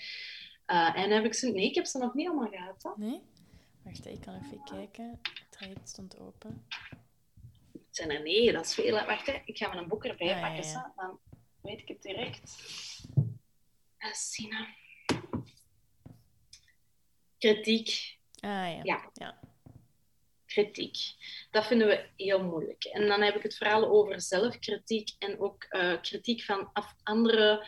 Eh, 0.66 1.04
en 1.04 1.10
heb 1.12 1.26
ik 1.26 1.34
ze, 1.34 1.52
nee, 1.52 1.66
ik 1.70 1.76
heb 1.76 1.86
ze 1.86 1.98
nog 1.98 2.14
niet 2.14 2.28
allemaal 2.28 2.50
gehad. 2.50 2.84
Hè. 2.84 2.90
Nee? 3.06 3.22
Wacht, 3.84 4.06
ik 4.08 4.22
kan 4.22 4.34
even 4.46 4.64
kijken. 4.64 5.20
Het 5.22 5.46
traject 5.50 5.90
stond 5.90 6.20
open. 6.20 6.66
Zijn 7.94 8.10
er 8.12 8.22
nee, 8.22 8.52
dat 8.52 8.66
is 8.66 8.74
veel. 8.74 9.06
Wacht, 9.06 9.26
hè, 9.28 9.42
ik 9.46 9.58
ga 9.58 9.74
mijn 9.74 9.88
boek 9.88 10.06
erbij 10.06 10.28
Ja, 10.28 10.38
ja, 10.38 10.48
pakken, 10.48 10.70
ja. 10.72 10.94
dan 10.96 11.20
weet 11.62 11.80
ik 11.80 11.88
het 11.88 12.02
direct. 12.02 12.56
Uh, 14.00 14.14
Sina. 14.14 14.68
Kritiek. 17.38 18.18
Ah 18.40 18.84
ja. 18.84 19.10
Ja. 19.14 19.40
kritiek. 20.46 20.98
Dat 21.52 21.66
vinden 21.68 21.88
we 21.88 22.10
heel 22.16 22.44
moeilijk. 22.44 22.84
En 22.84 23.08
dan 23.08 23.22
heb 23.22 23.36
ik 23.36 23.44
het 23.44 23.58
vooral 23.58 23.88
over 23.90 24.22
zelfkritiek 24.22 25.10
en 25.20 25.40
ook 25.40 25.64
eh, 25.64 26.02
kritiek 26.02 26.42
van 26.44 26.70
af 26.74 26.96
andere. 27.04 27.68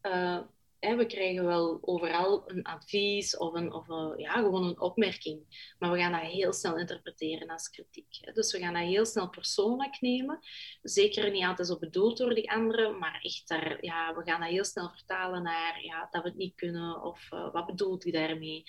eh, 0.00 0.40
hè, 0.82 0.96
we 0.96 1.06
krijgen 1.06 1.44
wel 1.44 1.78
overal 1.80 2.50
een 2.50 2.62
advies 2.62 3.36
of, 3.36 3.54
een, 3.54 3.72
of 3.72 3.88
een, 3.88 4.18
ja, 4.18 4.32
gewoon 4.32 4.64
een 4.64 4.80
opmerking. 4.80 5.74
Maar 5.78 5.90
we 5.90 5.98
gaan 5.98 6.12
dat 6.12 6.20
heel 6.20 6.52
snel 6.52 6.78
interpreteren 6.78 7.48
als 7.48 7.70
kritiek. 7.70 8.18
Hè. 8.20 8.32
Dus 8.32 8.52
we 8.52 8.58
gaan 8.58 8.74
dat 8.74 8.82
heel 8.82 9.06
snel 9.06 9.28
persoonlijk 9.28 10.00
nemen. 10.00 10.38
Zeker 10.82 11.30
niet 11.30 11.44
altijd 11.44 11.68
zo 11.68 11.78
bedoeld 11.78 12.16
door 12.16 12.34
die 12.34 12.50
anderen, 12.50 12.98
maar 12.98 13.20
echt 13.22 13.48
daar, 13.48 13.84
ja, 13.84 14.14
we 14.14 14.22
gaan 14.24 14.40
dat 14.40 14.50
heel 14.50 14.64
snel 14.64 14.90
vertalen 14.90 15.42
naar 15.42 15.84
ja, 15.84 16.08
dat 16.10 16.22
we 16.22 16.28
het 16.28 16.38
niet 16.38 16.54
kunnen 16.54 17.02
of 17.02 17.26
eh, 17.30 17.52
wat 17.52 17.66
bedoelt 17.66 18.02
hij 18.02 18.12
daarmee. 18.12 18.62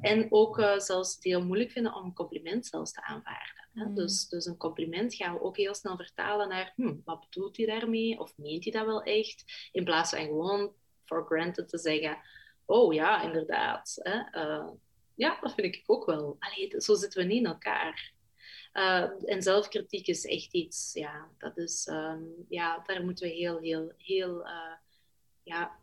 En 0.00 0.26
ook 0.32 0.58
eh, 0.58 0.78
zelfs 0.78 1.14
het 1.14 1.24
heel 1.24 1.44
moeilijk 1.44 1.70
vinden 1.70 1.94
om 1.94 2.04
een 2.04 2.14
compliment 2.14 2.66
zelfs 2.66 2.92
te 2.92 3.02
aanvaarden. 3.02 3.68
Hè? 3.72 3.84
Mm. 3.84 3.94
Dus, 3.94 4.28
dus 4.28 4.46
een 4.46 4.56
compliment 4.56 5.14
gaan 5.14 5.34
we 5.34 5.40
ook 5.40 5.56
heel 5.56 5.74
snel 5.74 5.96
vertalen 5.96 6.48
naar 6.48 6.72
hm, 6.76 6.96
wat 7.04 7.20
bedoelt 7.20 7.56
hij 7.56 7.66
daarmee? 7.66 8.20
Of 8.20 8.36
meent 8.36 8.64
hij 8.64 8.72
dat 8.72 8.86
wel 8.86 9.02
echt? 9.02 9.68
In 9.72 9.84
plaats 9.84 10.10
van 10.10 10.24
gewoon 10.24 10.72
for 11.08 11.24
granted 11.26 11.68
te 11.68 11.78
zeggen, 11.78 12.18
oh 12.64 12.94
ja, 12.94 13.22
inderdaad. 13.22 13.98
Hè? 14.02 14.20
Eh, 14.30 14.68
ja, 15.14 15.38
dat 15.40 15.54
vind 15.54 15.74
ik 15.74 15.82
ook 15.86 16.06
wel. 16.06 16.36
Allee, 16.38 16.80
zo 16.80 16.94
zitten 16.94 17.20
we 17.20 17.26
niet 17.26 17.38
in 17.38 17.46
elkaar. 17.46 18.12
Eh, 18.72 19.10
en 19.24 19.42
zelfkritiek 19.42 20.06
is 20.06 20.24
echt 20.24 20.52
iets, 20.52 20.92
ja, 20.92 21.30
dat 21.38 21.56
is, 21.56 21.86
ehm, 21.86 22.22
ja, 22.48 22.82
daar 22.86 23.04
moeten 23.04 23.28
we 23.28 23.34
heel, 23.34 23.58
heel, 23.58 23.92
heel 23.96 24.46
eh, 24.46 24.76
ja, 25.42 25.78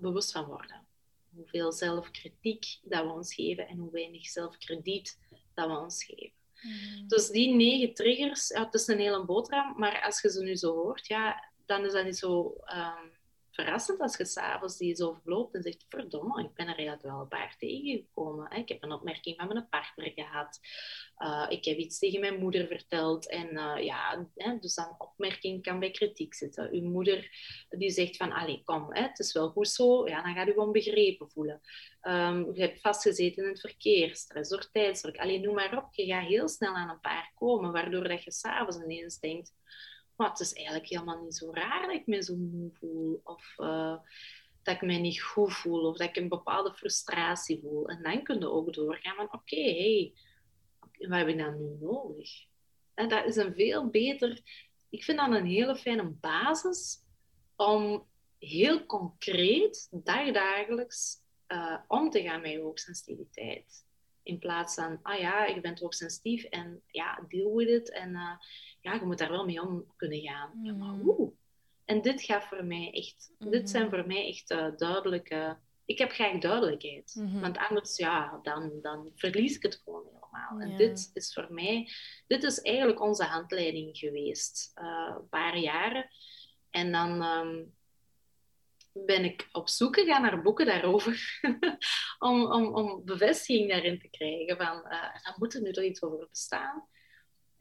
bewust 0.00 0.32
van 0.32 0.44
worden. 0.44 0.86
Hoeveel 1.34 1.72
zelfkritiek 1.72 2.78
dat 2.82 3.04
we 3.04 3.12
ons 3.12 3.34
geven 3.34 3.68
en 3.68 3.78
hoe 3.78 3.90
weinig 3.90 4.26
zelfkrediet 4.26 5.18
dat 5.54 5.66
we 5.66 5.76
ons 5.76 6.04
geven. 6.04 6.40
Mhm. 6.62 7.06
Dus 7.06 7.28
die 7.28 7.54
negen 7.54 7.94
triggers, 7.94 8.48
ja, 8.48 8.64
het 8.64 8.74
is 8.74 8.86
een 8.86 8.98
hele 8.98 9.24
boterham, 9.24 9.78
maar 9.78 10.02
als 10.02 10.20
je 10.20 10.30
ze 10.30 10.42
nu 10.42 10.56
zo 10.56 10.72
hoort, 10.74 11.06
ja, 11.06 11.50
dan 11.66 11.84
is 11.84 11.92
dat 11.92 12.04
niet 12.04 12.16
zo 12.16 12.56
ehm, 12.64 13.08
verrassend 13.52 14.00
als 14.00 14.16
je 14.16 14.24
s'avonds 14.24 14.76
die 14.76 14.94
zo 14.94 15.12
verloopt 15.22 15.54
en 15.54 15.62
zegt, 15.62 15.84
verdomme, 15.88 16.42
ik 16.42 16.54
ben 16.54 16.66
er 16.66 16.74
eigenlijk 16.74 17.02
wel 17.02 17.20
een 17.20 17.28
paar 17.28 17.56
tegengekomen. 17.58 18.50
Ik 18.50 18.68
heb 18.68 18.82
een 18.82 18.92
opmerking 18.92 19.36
van 19.36 19.48
mijn 19.48 19.68
partner 19.68 20.12
gehad. 20.14 20.60
Uh, 21.18 21.46
ik 21.48 21.64
heb 21.64 21.76
iets 21.76 21.98
tegen 21.98 22.20
mijn 22.20 22.38
moeder 22.38 22.66
verteld. 22.66 23.28
En 23.28 23.52
uh, 23.52 23.76
ja, 23.84 24.28
dus 24.60 24.74
dan 24.74 24.94
opmerking 24.98 25.62
kan 25.62 25.78
bij 25.78 25.90
kritiek 25.90 26.34
zitten. 26.34 26.70
Uw 26.72 26.88
moeder 26.88 27.30
die 27.70 27.90
zegt 27.90 28.16
van, 28.16 28.32
allee, 28.32 28.62
kom, 28.64 28.86
het 28.94 29.18
is 29.18 29.32
wel 29.32 29.48
goed 29.48 29.68
zo. 29.68 30.08
Ja, 30.08 30.22
dan 30.22 30.34
gaat 30.34 30.48
u 30.48 30.52
onbegrepen 30.52 31.30
voelen. 31.30 31.60
Um, 32.02 32.54
je 32.54 32.60
hebt 32.60 32.80
vastgezeten 32.80 33.42
in 33.42 33.48
het 33.48 33.60
verkeer, 33.60 34.16
stress 34.16 34.50
door 34.50 34.70
tijdsdruk. 34.70 35.18
Allee, 35.18 35.40
noem 35.40 35.54
maar 35.54 35.76
op. 35.76 35.94
Je 35.94 36.06
gaat 36.06 36.26
heel 36.26 36.48
snel 36.48 36.74
aan 36.74 36.88
een 36.88 37.00
paar 37.00 37.32
komen, 37.34 37.72
waardoor 37.72 38.08
dat 38.08 38.24
je 38.24 38.32
s'avonds 38.32 38.76
ineens 38.76 39.18
denkt, 39.18 39.52
maar 40.16 40.30
het 40.30 40.40
is 40.40 40.52
eigenlijk 40.52 40.86
helemaal 40.86 41.22
niet 41.22 41.36
zo 41.36 41.50
raar 41.52 41.86
dat 41.86 41.94
ik 41.94 42.06
me 42.06 42.22
zo 42.22 42.36
moe 42.36 42.70
voel. 42.72 43.20
Of 43.24 43.54
uh, 43.58 43.96
dat 44.62 44.74
ik 44.74 44.82
me 44.82 44.94
niet 44.94 45.22
goed 45.22 45.52
voel. 45.52 45.88
Of 45.88 45.96
dat 45.96 46.08
ik 46.08 46.16
een 46.16 46.28
bepaalde 46.28 46.74
frustratie 46.74 47.60
voel. 47.60 47.88
En 47.88 48.02
dan 48.02 48.22
kun 48.22 48.38
je 48.38 48.50
ook 48.50 48.74
doorgaan 48.74 49.16
van, 49.16 49.32
oké, 49.32 49.62
hey, 49.62 50.12
wat 50.98 51.18
heb 51.18 51.28
ik 51.28 51.38
dan 51.38 51.58
nu 51.58 51.76
nodig? 51.80 52.30
En 52.94 53.08
dat 53.08 53.24
is 53.24 53.36
een 53.36 53.54
veel 53.54 53.86
beter... 53.86 54.40
Ik 54.90 55.04
vind 55.04 55.18
dat 55.18 55.30
een 55.30 55.46
hele 55.46 55.76
fijne 55.76 56.04
basis 56.04 56.98
om 57.56 58.06
heel 58.38 58.86
concreet, 58.86 59.88
dagdagelijks, 59.90 61.16
uh, 61.48 61.78
om 61.88 62.10
te 62.10 62.22
gaan 62.22 62.40
met 62.40 62.50
je 62.50 62.60
hoogsensitiviteit. 62.60 63.84
In 64.22 64.38
plaats 64.38 64.74
van, 64.74 64.98
ah 65.02 65.18
ja, 65.18 65.44
je 65.44 65.60
bent 65.60 65.80
hoogsensitief 65.80 66.44
en 66.44 66.82
ja, 66.86 67.24
deal 67.28 67.54
with 67.54 67.68
it. 67.68 67.90
En 67.90 68.10
uh, 68.10 68.36
ja, 68.82 68.94
je 68.94 69.04
moet 69.04 69.18
daar 69.18 69.30
wel 69.30 69.44
mee 69.44 69.62
om 69.62 69.84
kunnen 69.96 70.20
gaan. 70.20 70.50
Mm. 70.54 70.64
Ja, 70.64 70.72
maar 70.72 70.98
hoe? 70.98 71.32
En 71.84 72.02
dit 72.02 72.22
gaat 72.22 72.44
voor 72.44 72.64
mij 72.64 72.90
echt, 72.92 73.32
mm 73.38 73.50
dit 73.50 73.70
zijn 73.70 73.90
voor 73.90 74.06
mij 74.06 74.28
echt 74.28 74.50
uh, 74.50 74.66
duidelijke. 74.76 75.58
Ik 75.84 75.98
heb 75.98 76.10
graag 76.10 76.38
duidelijkheid. 76.38 77.12
Mhm. 77.14 77.26
Mm 77.26 77.32
-hmm. 77.32 77.40
Want 77.40 77.58
anders, 77.58 77.96
ja, 77.96 78.40
dan, 78.42 78.78
dan 78.82 79.12
verlies 79.14 79.56
ik 79.56 79.62
het 79.62 79.80
gewoon 79.84 80.04
helemaal. 80.04 80.60
En 80.60 80.76
dit 80.76 81.10
is 81.14 81.32
voor 81.32 81.46
mij, 81.50 81.88
dit 82.26 82.42
is 82.42 82.60
eigenlijk 82.60 83.00
onze 83.00 83.24
handleiding 83.24 83.98
geweest. 83.98 84.72
uh, 84.74 85.14
een 85.18 85.28
paar 85.28 85.58
jaren. 85.58 86.08
En 86.70 86.92
dan 86.92 87.22
um, 87.22 87.74
ben 88.92 89.24
ik 89.24 89.48
op 89.52 89.68
zoek 89.68 89.98
gegaan 89.98 90.22
naar 90.22 90.42
boeken 90.42 90.66
daarover. 90.66 91.40
om, 92.18 92.52
om, 92.52 92.74
om 92.74 93.04
bevestiging 93.04 93.68
daarin 93.70 93.98
te 93.98 94.08
krijgen. 94.08 94.56
Van, 94.56 94.76
uh, 94.76 95.22
dan 95.22 95.34
moet 95.36 95.54
er 95.54 95.62
nu 95.62 95.72
toch 95.72 95.84
iets 95.84 96.02
over 96.02 96.28
bestaan. 96.28 96.88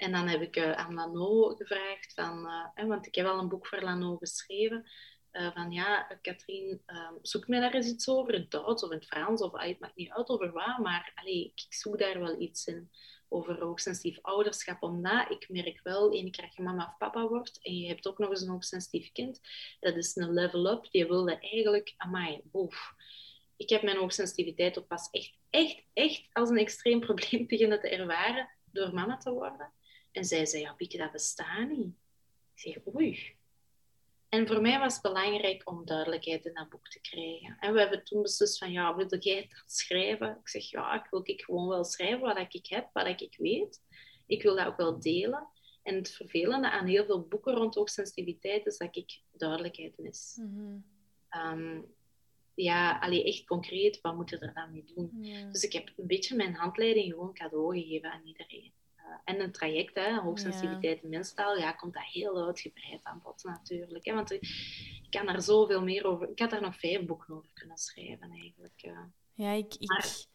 En 0.01 0.11
dan 0.11 0.27
heb 0.27 0.41
ik 0.41 0.55
uh, 0.55 0.71
aan 0.71 0.93
Lano 0.93 1.55
gevraagd, 1.55 2.13
van, 2.13 2.47
uh, 2.75 2.87
want 2.87 3.05
ik 3.07 3.15
heb 3.15 3.25
al 3.25 3.39
een 3.39 3.49
boek 3.49 3.67
voor 3.67 3.81
Lano 3.81 4.17
geschreven, 4.17 4.89
uh, 5.31 5.51
van 5.53 5.71
ja, 5.71 6.03
Katrien, 6.21 6.81
zoek 7.21 7.47
mij 7.47 7.59
daar 7.59 7.73
eens 7.73 7.87
iets 7.87 8.09
over, 8.09 8.33
in 8.33 8.41
het 8.41 8.51
Duits 8.51 8.83
of 8.83 8.91
in 8.91 8.97
het 8.97 9.07
Frans, 9.07 9.41
of 9.41 9.51
het 9.51 9.79
maakt 9.79 9.95
niet 9.95 10.11
uit 10.11 10.29
over 10.29 10.51
wat, 10.51 10.77
maar 10.77 11.11
allee, 11.15 11.51
ik 11.55 11.73
zoek 11.73 11.99
daar 11.99 12.19
wel 12.19 12.41
iets 12.41 12.65
in 12.65 12.91
over 13.29 13.59
hoogsensitief 13.59 14.19
ouderschap, 14.21 14.83
omdat 14.83 15.29
ik 15.29 15.49
merk 15.49 15.79
wel, 15.83 16.11
één 16.11 16.31
keer 16.31 16.51
je 16.55 16.63
mama 16.63 16.85
of 16.85 16.97
papa 16.97 17.27
wordt 17.27 17.59
en 17.61 17.77
je 17.77 17.87
hebt 17.87 18.07
ook 18.07 18.17
nog 18.17 18.29
eens 18.29 18.41
een 18.41 18.49
hoogsensitief 18.49 19.11
kind, 19.11 19.39
dat 19.79 19.95
is 19.95 20.15
een 20.15 20.33
level 20.33 20.71
up, 20.71 20.91
die 20.91 21.07
wilde 21.07 21.39
eigenlijk, 21.39 21.93
amai, 21.97 22.41
boef. 22.43 22.93
Ik 23.55 23.69
heb 23.69 23.81
mijn 23.81 23.97
hoogsensitiviteit 23.97 24.79
ook 24.79 24.87
pas 24.87 25.09
echt, 25.09 25.37
echt, 25.49 25.83
echt 25.93 26.27
als 26.33 26.49
een 26.49 26.57
extreem 26.57 26.99
probleem 27.07 27.47
beginnen 27.47 27.79
te 27.79 27.89
ervaren 27.89 28.49
door 28.71 28.93
mama 28.93 29.17
te 29.17 29.31
worden. 29.31 29.73
En 30.11 30.25
zij 30.25 30.45
zei, 30.45 30.61
ja, 30.61 30.75
Bieke, 30.75 30.97
dat 30.97 31.11
bestaat 31.11 31.69
niet. 31.69 31.95
Ik 32.53 32.59
zeg, 32.59 32.95
oei. 32.95 33.35
En 34.29 34.47
voor 34.47 34.61
mij 34.61 34.79
was 34.79 34.93
het 34.93 35.01
belangrijk 35.01 35.69
om 35.69 35.85
duidelijkheid 35.85 36.45
in 36.45 36.53
dat 36.53 36.69
boek 36.69 36.87
te 36.87 37.01
krijgen. 37.01 37.57
En 37.59 37.73
we 37.73 37.79
hebben 37.79 38.03
toen 38.03 38.21
beslist 38.21 38.57
van, 38.57 38.71
ja, 38.71 38.95
wil 38.95 39.17
jij 39.19 39.41
dat 39.41 39.63
schrijven? 39.65 40.37
Ik 40.39 40.49
zeg, 40.49 40.69
ja, 40.69 41.03
ik 41.03 41.09
wil 41.09 41.21
ik 41.23 41.41
gewoon 41.41 41.67
wel 41.67 41.83
schrijven 41.83 42.19
wat 42.19 42.53
ik 42.53 42.67
heb, 42.67 42.89
wat 42.93 43.21
ik 43.21 43.35
weet. 43.37 43.81
Ik 44.25 44.43
wil 44.43 44.55
dat 44.55 44.67
ook 44.67 44.77
wel 44.77 44.99
delen. 44.99 45.47
En 45.83 45.95
het 45.95 46.11
vervelende 46.11 46.71
aan 46.71 46.85
heel 46.85 47.05
veel 47.05 47.27
boeken 47.27 47.53
rond 47.53 47.75
hoogsensitiviteit 47.75 48.65
is 48.65 48.77
dat 48.77 48.95
ik 48.95 49.21
duidelijkheid 49.31 49.97
mis. 49.97 50.37
Mm 50.41 50.55
-hmm. 50.55 50.85
um, 51.41 51.85
ja, 52.53 52.99
allee, 52.99 53.23
echt 53.23 53.45
concreet, 53.45 54.01
wat 54.01 54.15
moet 54.15 54.29
je 54.29 54.37
er 54.37 54.53
dan 54.53 54.71
mee 54.71 54.83
doen? 54.95 55.17
Ja. 55.21 55.51
Dus 55.51 55.63
ik 55.63 55.73
heb 55.73 55.91
een 55.97 56.07
beetje 56.07 56.35
mijn 56.35 56.53
handleiding 56.53 57.11
gewoon 57.11 57.33
cadeau 57.33 57.79
gegeven 57.79 58.11
aan 58.11 58.25
iedereen. 58.25 58.73
Uh, 59.11 59.17
en 59.25 59.39
een 59.39 59.51
traject, 59.51 59.95
hè, 59.95 60.19
hoogsensitiviteit 60.19 61.03
en 61.03 61.09
mensentaal, 61.09 61.57
ja, 61.57 61.71
komt 61.71 61.93
dat 61.93 62.03
heel 62.03 62.45
uitgebreid 62.45 63.03
aan 63.03 63.21
bod 63.23 63.43
natuurlijk. 63.43 64.05
Hè, 64.05 64.13
want 64.13 64.31
ik 64.31 65.07
kan 65.09 65.25
daar 65.25 65.41
zoveel 65.41 65.81
meer 65.81 66.05
over... 66.05 66.29
Ik 66.29 66.39
had 66.39 66.49
daar 66.49 66.61
nog 66.61 66.79
vijf 66.79 67.05
boeken 67.05 67.35
over 67.35 67.49
kunnen 67.53 67.77
schrijven, 67.77 68.31
eigenlijk. 68.31 68.83
Uh. 68.83 68.99
Ja, 69.33 69.51
ik, 69.51 69.73
ik, 69.79 69.89
Maar- 69.89 70.25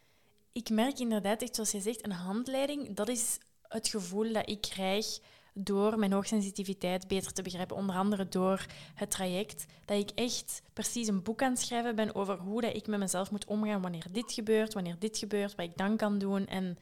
ik 0.53 0.71
merk 0.71 0.99
inderdaad, 0.99 1.43
echt 1.43 1.55
zoals 1.55 1.71
je 1.71 1.81
zegt, 1.81 2.05
een 2.05 2.13
handleiding, 2.13 2.97
dat 2.97 3.09
is 3.09 3.39
het 3.63 3.89
gevoel 3.89 4.33
dat 4.33 4.49
ik 4.49 4.61
krijg 4.61 5.19
door 5.55 5.99
mijn 5.99 6.13
hoogsensitiviteit 6.13 7.09
beter 7.09 7.33
te 7.33 7.43
begrijpen, 7.43 7.77
onder 7.77 7.97
andere 7.97 8.29
door 8.29 8.67
het 8.95 9.11
traject, 9.11 9.67
dat 9.85 9.99
ik 9.99 10.11
echt 10.15 10.63
precies 10.73 11.09
een 11.09 11.23
boek 11.23 11.43
aan 11.43 11.51
het 11.51 11.61
schrijven 11.61 11.97
ben 11.97 12.15
over 12.15 12.39
hoe 12.39 12.61
dat 12.61 12.77
ik 12.77 12.87
met 12.87 12.99
mezelf 12.99 13.31
moet 13.31 13.45
omgaan 13.45 13.83
wanneer 13.83 14.07
dit 14.11 14.33
gebeurt, 14.33 14.75
wanneer 14.75 14.99
dit 14.99 15.19
gebeurt, 15.19 15.55
wat 15.55 15.67
ik 15.67 15.77
dan 15.77 15.97
kan 15.97 16.19
doen. 16.19 16.47
En 16.47 16.79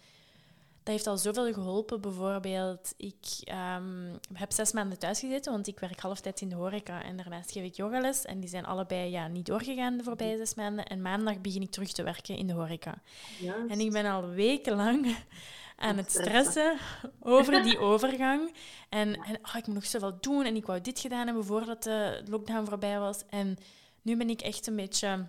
dat 0.85 0.95
heeft 0.95 1.07
al 1.07 1.18
zoveel 1.18 1.53
geholpen. 1.53 2.01
Bijvoorbeeld, 2.01 2.95
ik 2.97 3.26
ehm, 3.45 4.14
heb 4.32 4.53
zes 4.53 4.72
maanden 4.72 4.99
thuis 4.99 5.20
gezeten, 5.20 5.53
want 5.53 5.66
ik 5.66 5.78
werk 5.78 6.01
halftijds 6.01 6.43
in 6.43 6.49
de 6.49 6.55
horeca 6.55 7.03
en 7.03 7.16
daarnaast 7.16 7.53
geef 7.53 7.64
ik 7.64 7.74
yogales. 7.74 8.24
En 8.24 8.41
die 8.41 8.49
zijn 8.49 8.64
allebei 8.64 9.11
ja, 9.11 9.28
niet 9.28 9.47
doorgegaan 9.47 9.97
de 9.97 10.05
voorbije 10.05 10.37
zes 10.37 10.55
maanden. 10.55 10.85
En 10.85 11.03
maandag 11.03 11.41
begin 11.41 11.62
ik 11.62 11.70
terug 11.70 11.93
te 11.93 12.03
werken 12.03 12.37
in 12.37 12.47
de 12.47 12.53
horeca. 12.53 13.03
Juist. 13.41 13.70
En 13.70 13.80
ik 13.80 13.93
ben 13.93 14.07
al 14.07 14.28
wekenlang 14.28 15.16
aan 15.76 15.97
het 15.97 16.11
stressen 16.11 16.76
over 17.20 17.62
die 17.62 17.78
overgang. 17.91 18.55
En, 18.89 19.14
en 19.14 19.39
oh, 19.43 19.55
ik 19.57 19.66
moet 19.66 19.74
nog 19.74 19.87
zoveel 19.87 20.16
doen 20.20 20.45
en 20.45 20.57
ik 20.57 20.66
wou 20.66 20.80
dit 20.80 21.01
gedaan 21.01 21.26
hebben 21.26 21.45
voordat 21.45 21.82
de 21.82 22.22
lockdown 22.28 22.66
voorbij 22.66 22.99
was. 22.99 23.22
En 23.28 23.57
nu 24.03 24.16
ben 24.16 24.30
ik 24.30 24.41
echt 24.41 24.66
een 24.66 24.76
beetje 24.76 25.26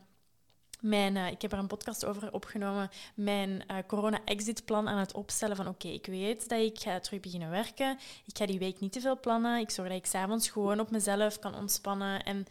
mijn, 0.85 1.15
uh, 1.15 1.31
ik 1.31 1.41
heb 1.41 1.51
er 1.51 1.57
een 1.57 1.67
podcast 1.67 2.05
over 2.05 2.33
opgenomen, 2.33 2.89
mijn 3.15 3.63
uh, 3.71 3.77
corona-exit-plan 3.87 4.87
aan 4.87 4.97
het 4.97 5.13
opstellen 5.13 5.55
van 5.55 5.67
oké, 5.67 5.87
ik 5.87 6.05
weet 6.05 6.49
dat 6.49 6.59
ik 6.59 6.79
ga 6.79 6.99
terug 6.99 7.19
beginnen 7.19 7.49
werken. 7.49 7.97
Ik 8.25 8.37
ga 8.37 8.45
die 8.45 8.59
week 8.59 8.79
niet 8.79 8.91
te 8.91 8.99
veel 8.99 9.19
plannen. 9.19 9.59
Ik 9.59 9.69
zorg 9.69 9.87
dat 9.87 9.97
ik 9.97 10.05
s'avonds 10.05 10.49
gewoon 10.49 10.79
op 10.79 10.91
mezelf 10.91 11.39
kan 11.39 11.55
ontspannen. 11.55 12.23
En 12.23 12.45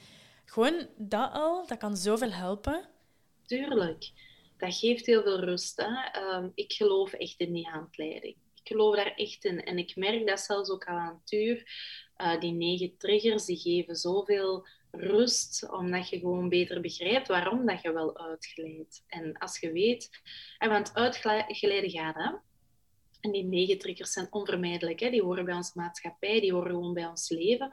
gewoon 0.45 0.87
dat 0.97 1.33
al, 1.33 1.67
dat 1.67 1.79
kan 1.79 1.97
zoveel 1.97 2.33
helpen. 2.33 2.89
Tuurlijk. 3.47 4.11
Dat 4.59 4.75
geeft 4.75 5.07
heel 5.07 5.23
veel 5.23 5.41
rust. 5.41 5.77
Hè? 5.77 6.21
Um, 6.37 6.53
ik 6.55 6.73
geloof 6.73 7.13
echt 7.13 7.41
in 7.41 7.53
die 7.53 7.69
handleiding. 7.69 8.37
Ik 8.63 8.69
geloof 8.69 8.97
daar 8.97 9.15
echt 9.15 9.45
in. 9.45 9.65
En 9.65 9.79
ik 9.79 9.97
merk 9.97 10.27
dat 10.27 10.41
zelfs 10.41 10.71
ook 10.71 10.85
al 10.85 10.97
aan 10.97 11.21
het 11.23 11.33
uur. 11.33 11.67
Uh, 12.17 12.41
die 12.41 12.53
negen 12.53 12.97
triggers, 12.97 13.45
die 13.45 13.57
geven 13.57 13.97
zoveel 13.97 14.67
rust, 14.97 15.71
omdat 15.71 16.09
je 16.09 16.19
gewoon 16.19 16.49
beter 16.49 16.81
begrijpt 16.81 17.29
waarom 17.29 17.67
dat 17.67 17.83
je 17.83 17.93
wel 17.93 18.19
uitglijdt. 18.19 19.05
En 19.07 19.39
als 19.39 19.59
je 19.59 19.73
weet, 19.73 20.11
en 20.59 20.71
want 20.71 20.95
uitglijden 20.95 21.91
gaat, 21.91 22.15
hè? 22.15 22.33
En 23.25 23.31
die 23.31 23.45
negentriggers 23.45 24.13
zijn 24.13 24.27
onvermijdelijk. 24.31 25.01
Hè? 25.01 25.11
Die 25.11 25.23
horen 25.23 25.45
bij 25.45 25.55
onze 25.55 25.73
maatschappij, 25.75 26.41
die 26.41 26.53
horen 26.53 26.71
gewoon 26.71 26.95
bij 26.95 27.07
ons 27.07 27.29
leven. 27.29 27.71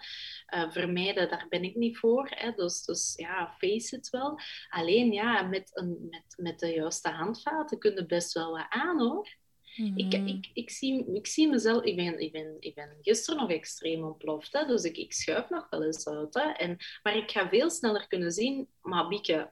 Uh, 0.55 0.71
vermijden, 0.71 1.29
daar 1.29 1.45
ben 1.49 1.63
ik 1.63 1.75
niet 1.75 1.97
voor. 1.97 2.27
Hè? 2.29 2.51
Dus, 2.51 2.83
dus 2.85 3.13
ja, 3.15 3.55
face 3.57 3.95
it 3.95 4.09
wel. 4.09 4.39
Alleen 4.69 5.11
ja, 5.11 5.41
met, 5.41 5.71
een, 5.73 6.07
met, 6.09 6.33
met 6.37 6.59
de 6.59 6.73
juiste 6.73 7.09
handvaten 7.09 7.79
kun 7.79 7.95
je 7.95 8.05
best 8.05 8.33
wel 8.33 8.51
wat 8.51 8.65
aan 8.69 8.99
hoor. 8.99 9.35
Ik, 9.75 10.17
mhm. 10.17 10.27
ik, 10.27 10.49
ik, 10.53 10.69
zie, 10.69 11.13
ik 11.13 11.27
zie 11.27 11.47
mezelf, 11.47 11.83
ik 11.83 11.95
ben, 11.95 12.19
ik, 12.19 12.31
ben, 12.31 12.55
ik 12.59 12.75
ben 12.75 12.97
gisteren 13.01 13.39
nog 13.39 13.51
extreem 13.51 14.03
ontploft, 14.03 14.53
hè, 14.53 14.65
dus 14.65 14.83
ik, 14.83 14.97
ik 14.97 15.13
schuif 15.13 15.49
nog 15.49 15.69
wel 15.69 15.83
eens 15.83 16.07
uit. 16.07 16.33
Hè, 16.33 16.49
en, 16.49 16.77
maar 17.03 17.15
ik 17.15 17.31
ga 17.31 17.49
veel 17.49 17.69
sneller 17.69 18.07
kunnen 18.07 18.31
zien, 18.31 18.67
maar 18.81 19.07
Bieke, 19.07 19.51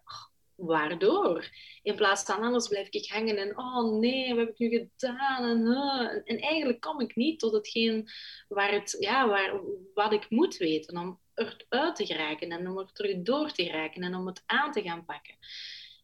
waardoor? 0.55 1.49
In 1.81 1.95
plaats 1.95 2.23
van 2.23 2.41
anders 2.41 2.67
blijf 2.67 2.87
ik 2.89 3.11
hangen 3.11 3.37
en 3.37 3.57
oh 3.57 3.99
nee, 3.99 4.35
wat 4.35 4.37
heb 4.37 4.49
ik 4.49 4.59
nu 4.59 4.69
gedaan? 4.69 5.43
En, 5.43 5.61
uh, 5.61 6.21
en 6.25 6.39
eigenlijk 6.39 6.81
kom 6.81 6.99
ik 6.99 7.15
niet 7.15 7.39
tot 7.39 7.53
hetgeen 7.53 8.09
waar 8.47 8.71
het, 8.71 8.95
ja, 8.99 9.27
waar, 9.27 9.61
wat 9.93 10.13
ik 10.13 10.29
moet 10.29 10.57
weten 10.57 10.97
om 10.97 11.19
eruit 11.33 11.95
te 11.95 12.05
geraken 12.05 12.49
en 12.49 12.67
om 12.67 12.77
er 12.77 12.91
terug 12.91 13.21
door 13.21 13.51
te 13.51 13.63
geraken 13.63 14.03
en 14.03 14.15
om 14.15 14.27
het 14.27 14.43
aan 14.45 14.71
te 14.71 14.81
gaan 14.81 15.05
pakken. 15.05 15.37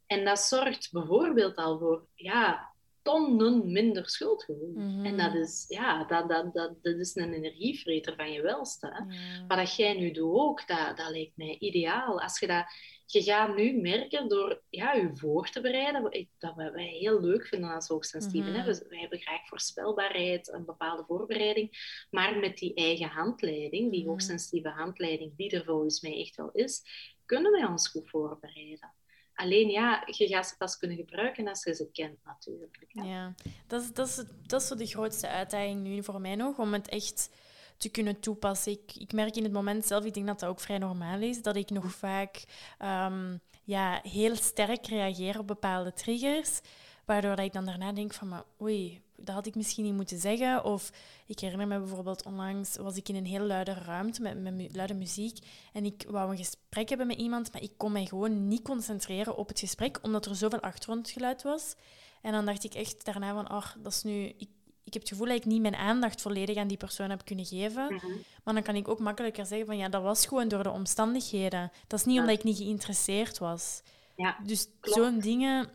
En 0.08 0.26
dat 0.26 0.40
zorgt 0.40 0.92
bijvoorbeeld 0.92 1.56
al 1.56 1.80
voor 1.80 2.08
ja, 2.14 2.75
tonnen 3.06 3.72
minder 3.72 4.10
schuldgevoel. 4.10 4.72
Mm 4.76 5.06
En 5.06 5.18
dat 5.18 5.34
is, 5.34 5.66
ja, 5.68 6.04
dat, 6.04 6.30
dat, 6.30 6.54
dat, 6.54 6.84
dat 6.84 6.96
is 6.96 7.16
een 7.16 7.34
energievreter 7.34 8.16
van 8.16 8.32
je 8.32 8.42
welste. 8.42 8.88
Hè? 8.88 9.06
Maar 9.48 9.58
dat 9.58 9.76
jij 9.76 9.94
nu 9.94 10.12
doet 10.12 10.34
ook, 10.34 10.68
dat, 10.68 10.98
dat 10.98 11.10
lijkt 11.10 11.38
mij 11.38 11.56
ideaal. 11.60 12.22
Als 12.22 12.40
je 12.40 12.48
dat... 12.48 12.66
Je 13.08 13.24
gaat 13.24 13.56
nu 13.56 13.82
merken 13.82 14.30
door 14.30 14.62
ja, 14.70 14.94
je 14.94 15.10
voor 15.14 15.50
te 15.50 15.62
bereiden, 15.62 16.28
dat 16.38 16.56
we, 16.56 16.72
wij 16.72 16.88
heel 16.88 17.22
leuk 17.22 17.48
vinden 17.48 17.70
als 17.70 17.88
hoogsensitieve. 17.88 18.50
Mm 18.50 18.56
-hmm. 18.56 18.66
Wij 18.90 19.00
hebben 19.00 19.20
graag 19.20 19.48
voorspelbaarheid, 19.48 20.54
een 20.54 20.66
bepaalde 20.66 21.04
voorbereiding. 21.08 21.70
Maar 22.10 22.38
met 22.38 22.58
die 22.58 22.74
eigen 22.74 23.10
handleiding, 23.10 23.92
die 23.92 24.04
mm 24.04 24.10
hoogsensitieve 24.10 24.70
handleiding, 24.70 25.36
die 25.36 25.50
er 25.50 25.64
volgens 25.64 26.02
mij 26.02 26.20
echt 26.20 26.36
wel 26.36 26.52
is, 26.52 26.84
kunnen 27.26 27.52
wij 27.52 27.66
ons 27.66 27.88
goed 27.88 28.10
voorbereiden. 28.10 28.94
Alleen 29.36 29.70
ja, 29.70 30.04
je 30.06 30.28
gaat 30.28 30.48
ze 30.48 30.58
pas 30.58 30.78
kunnen 30.78 30.98
gebruiken 30.98 31.48
als 31.48 31.64
je 31.64 31.76
ze 31.76 31.90
kent 31.92 32.18
natuurlijk. 32.26 32.86
Ja, 32.88 33.34
dat, 33.68 33.82
is, 33.82 33.94
dat, 33.94 34.08
is, 34.08 34.24
dat 34.48 34.62
is 34.62 34.68
zo 34.68 34.76
de 34.76 34.86
grootste 34.86 35.28
uitdaging 35.28 35.82
nu 35.82 36.04
voor 36.04 36.22
mij 36.22 36.36
nog, 36.36 36.58
om 36.58 36.74
het 36.74 36.88
echt 36.88 37.30
te 37.78 37.90
kunnen 37.90 38.20
toepassen. 38.20 38.72
Ik, 38.72 38.96
ik 38.96 39.14
merk 39.14 39.36
in 39.36 39.44
het 39.44 39.52
moment 39.52 39.86
zelf, 39.86 40.06
ik 40.06 40.14
denk 40.14 40.28
dat 40.28 40.40
dat 40.40 40.50
ook 40.50 40.60
vrij 40.60 40.78
normaal 40.78 41.22
is, 41.22 41.42
dat 41.42 41.56
ik 41.56 41.70
nog 41.70 41.92
vaak 41.92 42.44
um, 42.80 43.40
ja, 43.64 44.00
heel 44.04 44.36
sterk 44.36 44.88
reageer 44.88 45.40
op 45.40 45.48
bepaalde 45.48 45.94
triggers, 45.94 46.62
waardoor 47.06 47.40
ik 47.40 47.54
dan 47.54 47.66
daarna 47.66 47.94
denk 47.94 48.14
van, 48.14 48.28
maar 48.28 48.44
oei, 48.62 49.02
dat 49.18 49.36
had 49.36 49.46
ik 49.46 49.56
misschien 49.56 49.84
niet 49.84 49.94
moeten 49.94 50.20
zeggen. 50.20 50.64
Of 50.64 50.92
ik 51.26 51.40
herinner 51.40 51.68
me 51.68 51.80
bijvoorbeeld 51.80 52.26
onlangs 52.26 52.76
was 52.76 52.96
ik 52.96 53.10
in 53.10 53.16
een 53.16 53.26
heel 53.26 53.46
luide 53.46 53.74
ruimte 53.74 54.22
met, 54.22 54.42
met 54.42 54.76
luide 54.76 54.94
muziek 54.94 55.38
en 55.74 55.86
ik 55.86 56.06
wou 56.08 56.32
een 56.32 56.38
gesprek 56.38 56.90
hebben 56.90 57.08
met 57.08 57.18
iemand, 57.18 57.54
maar 57.54 57.62
ik 57.62 57.72
kon 57.78 57.92
mij 57.92 58.06
gewoon 58.06 58.48
niet 58.48 58.62
concentreren 58.62 59.38
op 59.38 59.48
het 59.48 59.60
gesprek 59.60 60.00
omdat 60.02 60.26
er 60.26 60.36
zoveel 60.36 60.60
achtergrondgeluid 60.60 61.44
was. 61.44 61.76
En 62.22 62.32
dan 62.32 62.46
dacht 62.46 62.64
ik 62.64 62.74
echt 62.74 63.06
daarna 63.06 63.34
van, 63.34 63.52
oh, 63.52 63.66
dat 63.78 63.92
is 63.92 64.04
nu... 64.04 64.24
Ik, 64.24 64.50
ik 64.84 64.94
heb 64.94 65.02
het 65.02 65.12
gevoel 65.12 65.28
dat 65.28 65.36
ik 65.36 65.46
niet 65.46 65.62
mijn 65.62 65.76
aandacht 65.76 66.22
volledig 66.22 66.58
aan 66.58 66.68
die 66.68 66.78
persoon 66.78 67.10
heb 67.10 67.26
kunnen 67.26 67.46
geven. 67.46 67.94
Mhm. 67.94 68.06
Maar 68.44 68.54
dan 68.54 68.64
kan 68.64 68.76
ik 68.76 68.88
ook 68.88 69.00
makkelijker 69.00 69.46
zeggen 69.46 69.68
van 69.68 69.78
ja, 69.78 69.90
dat 69.90 70.02
was 70.02 70.26
gewoon 70.26 70.48
door 70.48 70.64
de 70.64 70.70
omstandigheden. 70.70 71.72
Dat 71.88 72.00
is 72.00 72.06
niet 72.06 72.20
omdat 72.20 72.38
ik 72.38 72.44
niet 72.44 72.58
geïnteresseerd 72.58 73.38
was. 73.38 73.82
Ja, 74.16 74.38
dus 74.44 74.68
zo'n 74.82 75.20
dingen, 75.20 75.70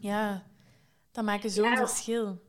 ja, 0.00 0.42
dat 1.12 1.24
maken 1.24 1.50
zo'n 1.50 1.70
ja, 1.70 1.76
verschil 1.76 2.40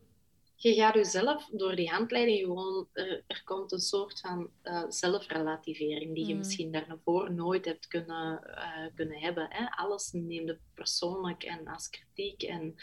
je 0.60 0.74
gaat 0.74 0.94
jezelf 0.94 1.50
door 1.52 1.76
die 1.76 1.90
handleiding 1.90 2.40
gewoon, 2.40 2.88
er, 2.94 3.24
er 3.28 3.42
komt 3.44 3.72
een 3.72 3.80
soort 3.80 4.20
van 4.20 4.50
uh, 4.64 4.84
zelfrelativering 4.90 6.16
die 6.16 6.26
je 6.26 6.32
mm. 6.32 6.38
misschien 6.38 6.72
daarvoor 6.72 7.34
nooit 7.34 7.66
hebt 7.66 7.88
kunnen, 7.88 8.42
uh, 8.48 8.96
kunnen 8.96 9.20
hebben. 9.20 9.48
Hè? 9.50 9.70
Alles 9.70 10.12
neemde 10.12 10.60
persoonlijk 10.74 11.44
en 11.44 11.68
als 11.68 11.90
kritiek 11.90 12.44
en 12.44 12.76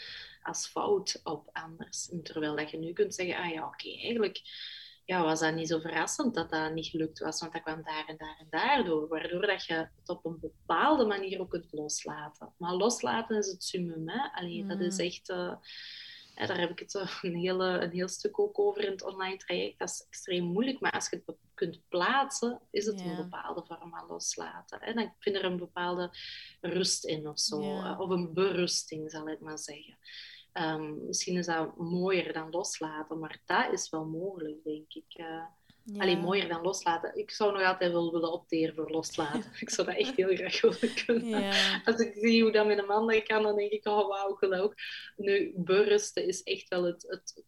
als 0.43 0.67
fout 0.67 1.21
op 1.23 1.49
anders. 1.51 2.09
En 2.09 2.23
terwijl 2.23 2.55
dat 2.55 2.71
je 2.71 2.77
nu 2.77 2.93
kunt 2.93 3.15
zeggen, 3.15 3.37
ah 3.37 3.51
ja, 3.51 3.67
oké, 3.67 3.89
eigenlijk 3.89 4.41
ja, 5.05 5.23
was 5.23 5.39
dat 5.39 5.53
niet 5.55 5.67
zo 5.67 5.79
verrassend 5.79 6.35
dat 6.35 6.49
dat 6.49 6.73
niet 6.73 6.87
gelukt 6.87 7.19
was, 7.19 7.39
want 7.39 7.53
dat 7.53 7.61
kwam 7.61 7.83
daar 7.83 8.05
en 8.07 8.17
daar 8.17 8.37
en 8.39 8.47
daardoor. 8.49 9.07
Waardoor 9.07 9.47
dat 9.47 9.65
je 9.65 9.73
het 9.73 10.09
op 10.09 10.25
een 10.25 10.39
bepaalde 10.39 11.05
manier 11.05 11.39
ook 11.39 11.49
kunt 11.49 11.71
loslaten. 11.71 12.53
Maar 12.57 12.73
loslaten 12.73 13.37
is 13.37 13.47
het 13.47 13.63
summum, 13.63 14.09
hè? 14.09 14.31
Allee, 14.31 14.65
dat 14.65 14.79
is 14.79 14.97
mm. 14.97 15.05
echt... 15.05 15.29
Uh, 15.29 15.55
ja, 16.35 16.45
daar 16.45 16.59
heb 16.59 16.69
ik 16.69 16.79
het 16.79 16.95
eh, 16.95 17.19
een, 17.21 17.35
hele, 17.35 17.65
een 17.65 17.91
heel 17.91 18.07
stuk 18.07 18.39
ook 18.39 18.59
over 18.59 18.83
in 18.83 18.91
het 18.91 19.03
online 19.03 19.37
traject. 19.37 19.79
Dat 19.79 19.89
is 19.89 20.05
extreem 20.07 20.43
moeilijk, 20.43 20.79
maar 20.79 20.91
als 20.91 21.09
je 21.09 21.21
het 21.25 21.35
kunt 21.53 21.81
plaatsen, 21.87 22.61
is 22.71 22.85
het 22.85 22.99
een 22.99 23.15
bepaalde 23.15 23.63
vorm 23.65 23.89
van 23.89 24.07
loslaten. 24.07 24.79
Hè? 24.81 24.93
Dan 24.93 25.13
vind 25.19 25.35
je 25.35 25.41
er 25.41 25.51
een 25.51 25.57
bepaalde 25.57 26.09
rust 26.61 27.05
in 27.05 27.27
of 27.27 27.39
zo. 27.39 27.61
Eh, 27.61 27.99
of 27.99 28.09
een 28.09 28.33
berusting, 28.33 29.11
zal 29.11 29.29
ik 29.29 29.39
maar 29.39 29.59
zeggen. 29.59 29.97
Um, 30.53 31.05
misschien 31.05 31.37
is 31.37 31.45
dat 31.45 31.77
mooier 31.77 32.33
dan 32.33 32.49
loslaten, 32.49 33.19
maar 33.19 33.41
dat 33.45 33.71
is 33.71 33.89
wel 33.89 34.05
mogelijk, 34.05 34.63
denk 34.63 34.93
ik. 34.93 35.17
Uh, 35.17 35.45
ja. 35.85 36.01
Alleen 36.01 36.19
mooier 36.19 36.47
dan 36.47 36.61
loslaten. 36.61 37.17
Ik 37.17 37.31
zou 37.31 37.51
nog 37.51 37.63
altijd 37.63 37.91
wel 37.91 38.11
willen 38.11 38.31
opteren 38.31 38.75
voor 38.75 38.89
loslaten. 38.89 39.51
ik 39.59 39.69
zou 39.69 39.87
dat 39.87 39.97
echt 39.97 40.15
heel 40.15 40.35
graag 40.35 40.61
willen 40.61 40.95
kunnen. 41.05 41.53
Als 41.85 41.99
ik 41.99 42.13
zie 42.13 42.41
hoe 42.41 42.51
dat 42.51 42.67
met 42.67 42.77
een 42.77 42.85
man 42.85 43.23
kan, 43.23 43.43
dan 43.43 43.55
denk 43.55 43.71
ik, 43.71 43.87
oh 43.87 44.07
wauw, 44.07 44.33
geloof. 44.33 44.73
Nu, 45.15 45.53
berusten 45.55 46.27
is 46.27 46.43
echt 46.43 46.67
wel 46.67 46.83
het, 46.83 47.05
het, 47.07 47.43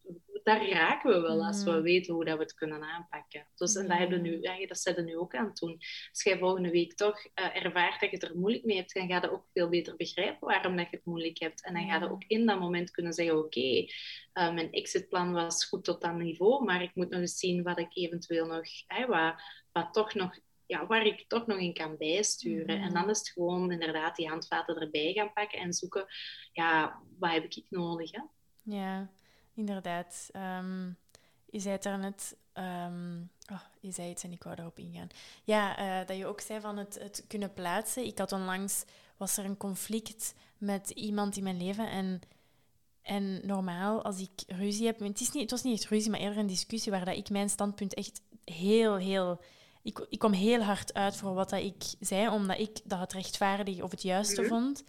daar 0.48 0.70
raken 0.70 1.12
we 1.12 1.20
wel 1.20 1.46
als 1.46 1.64
we 1.64 1.72
mm. 1.72 1.82
weten 1.82 2.14
hoe 2.14 2.26
dat 2.26 2.38
we 2.38 2.44
het 2.44 2.54
kunnen 2.54 2.84
aanpakken. 2.84 3.48
Dus 3.56 3.76
en 3.76 3.88
dat, 3.88 3.98
hebben 3.98 4.22
nu, 4.22 4.42
ja, 4.42 4.68
dat 4.68 4.80
zetten 4.80 5.06
nu 5.06 5.18
ook 5.18 5.36
aan 5.36 5.46
het 5.46 5.58
doen. 5.58 5.78
Als 6.10 6.24
jij 6.24 6.38
volgende 6.38 6.70
week 6.70 6.94
toch 6.94 7.26
uh, 7.26 7.66
ervaart 7.66 8.00
dat 8.00 8.10
je 8.10 8.16
het 8.16 8.24
er 8.24 8.38
moeilijk 8.38 8.66
mee 8.66 8.78
hebt, 8.78 8.94
dan 8.94 9.08
ga 9.08 9.22
je 9.22 9.32
ook 9.32 9.46
veel 9.54 9.70
beter 9.70 9.96
begrijpen 9.96 10.48
waarom 10.48 10.78
dat 10.78 10.90
je 10.90 10.96
het 10.96 11.06
moeilijk 11.06 11.40
hebt. 11.40 11.64
En 11.64 11.74
dan 11.74 11.88
ga 11.88 12.00
je 12.00 12.12
ook 12.12 12.24
in 12.28 12.46
dat 12.46 12.60
moment 12.60 12.92
kunnen 12.92 13.14
zeggen, 13.14 13.38
oké, 13.38 13.46
okay, 13.46 13.92
uh, 14.34 14.54
mijn 14.54 14.72
exitplan 14.72 15.34
was 15.34 15.66
goed 15.66 15.84
tot 15.84 16.02
dat 16.02 16.16
niveau, 16.16 16.64
maar 16.64 16.82
ik 16.82 16.96
moet 16.96 17.10
nog 17.10 17.20
eens 17.20 17.40
zien 17.40 17.64
wat 17.64 17.80
ik 17.80 17.96
eventueel 17.96 18.46
nog, 18.46 18.66
hè, 18.88 19.06
wat, 19.06 19.36
wat 19.72 19.94
toch 19.94 20.14
nog 20.14 20.40
ja, 20.66 20.86
waar 20.86 21.06
ik 21.06 21.26
toch 21.28 21.48
nog 21.48 21.58
in 21.58 21.74
kan 21.74 21.98
bijsturen. 21.98 22.82
En 22.82 22.88
mm. 22.88 22.94
dan 22.94 23.10
is 23.10 23.20
het 23.20 23.30
gewoon 23.30 23.72
inderdaad 23.72 24.16
die 24.16 24.28
handvaten 24.28 24.80
erbij 24.80 25.14
gaan 25.14 25.34
pakken 25.34 25.60
en 25.60 25.74
zoeken, 25.74 26.06
ja, 26.52 27.02
wat 27.20 27.32
heb 27.32 27.44
ik 27.44 27.66
nodig? 27.70 28.12
Hè? 28.12 28.22
Ja, 28.64 29.10
inderdaad. 29.58 30.30
Um, 30.36 30.98
je 31.46 31.60
zei 31.60 31.74
het 31.74 31.84
daarnet... 31.84 32.36
Um, 32.54 33.30
oh, 33.52 33.62
je 33.80 33.92
zei 33.92 34.10
iets 34.10 34.24
en 34.24 34.32
ik 34.32 34.44
wou 34.44 34.56
daarop 34.56 34.80
ingaan. 34.80 35.08
Ja, 35.44 35.80
uh, 36.02 36.08
dat 36.08 36.18
je 36.18 36.26
ook 36.26 36.42
zei 36.42 36.60
van 36.62 36.78
het, 36.78 37.00
het 37.00 37.24
kunnen 37.28 37.54
plaatsen. 37.54 38.06
Ik 38.06 38.18
had 38.18 38.32
onlangs... 38.32 38.84
Was 39.18 39.38
er 39.38 39.46
een 39.46 39.58
conflict 39.58 40.34
met 40.58 40.90
iemand 40.90 41.38
in 41.38 41.44
mijn 41.44 41.58
leven 41.58 41.90
en... 41.90 42.22
En 43.02 43.48
normaal, 43.48 44.04
als 44.04 44.20
ik 44.20 44.44
ruzie 44.48 44.86
heb... 44.86 45.00
Het, 45.00 45.22
is 45.22 45.32
niet, 45.32 45.42
het 45.42 45.52
was 45.52 45.64
niet 45.64 45.80
echt 45.80 45.90
ruzie, 45.90 46.12
maar 46.12 46.20
eerder 46.20 46.38
een 46.38 46.48
discussie 46.48 46.92
waar 46.92 47.06
dat 47.06 47.18
ik 47.18 47.30
mijn 47.30 47.50
standpunt 47.50 47.94
echt 47.94 48.22
heel, 48.44 48.96
heel... 48.96 49.42
Ik, 49.82 50.06
ik 50.10 50.20
kwam 50.20 50.34
heel 50.34 50.62
hard 50.62 50.94
uit 50.94 51.16
voor 51.16 51.34
wat 51.34 51.50
dat 51.50 51.62
ik 51.62 51.84
zei, 52.00 52.30
omdat 52.30 52.60
ik 52.60 52.80
dat 52.84 53.00
het 53.00 53.14
rechtvaardig 53.14 53.82
of 53.82 53.92
het 53.92 54.02
juiste 54.02 54.42
mhm. 54.42 54.50
vond. 54.50 54.84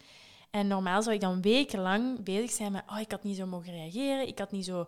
En 0.50 0.66
normaal 0.66 1.02
zou 1.02 1.14
ik 1.14 1.20
dan 1.20 1.42
wekenlang 1.42 2.22
bezig 2.22 2.50
zijn 2.50 2.72
met, 2.72 2.82
oh, 2.90 3.00
ik 3.00 3.10
had 3.10 3.22
niet 3.22 3.36
zo 3.36 3.46
mogen 3.46 3.72
reageren, 3.72 4.28
ik 4.28 4.38
had 4.38 4.50
niet 4.50 4.64
zo 4.64 4.80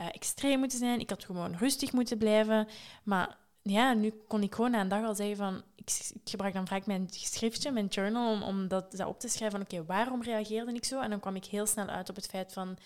uh, 0.00 0.06
extreem 0.12 0.58
moeten 0.58 0.78
zijn, 0.78 1.00
ik 1.00 1.10
had 1.10 1.24
gewoon 1.24 1.56
rustig 1.56 1.92
moeten 1.92 2.18
blijven. 2.18 2.68
Maar 3.02 3.36
ja, 3.62 3.92
nu 3.92 4.12
kon 4.28 4.42
ik 4.42 4.54
gewoon 4.54 4.70
na 4.70 4.80
een 4.80 4.88
dag 4.88 5.04
al 5.04 5.14
zeggen 5.14 5.36
van, 5.36 5.62
ik, 5.74 5.90
ik 6.14 6.30
gebruik 6.30 6.54
dan 6.54 6.66
vaak 6.66 6.86
mijn 6.86 7.06
schriftje, 7.10 7.70
mijn 7.70 7.86
journal, 7.86 8.32
om, 8.32 8.42
om 8.42 8.68
dat, 8.68 8.92
dat 8.92 9.06
op 9.06 9.20
te 9.20 9.28
schrijven 9.28 9.58
van, 9.58 9.78
oké, 9.78 9.86
waarom 9.86 10.22
reageerde 10.22 10.74
ik 10.74 10.84
zo? 10.84 11.00
En 11.00 11.10
dan 11.10 11.20
kwam 11.20 11.36
ik 11.36 11.44
heel 11.44 11.66
snel 11.66 11.86
uit 11.86 12.08
op 12.08 12.16
het 12.16 12.26
feit 12.26 12.52
van, 12.52 12.76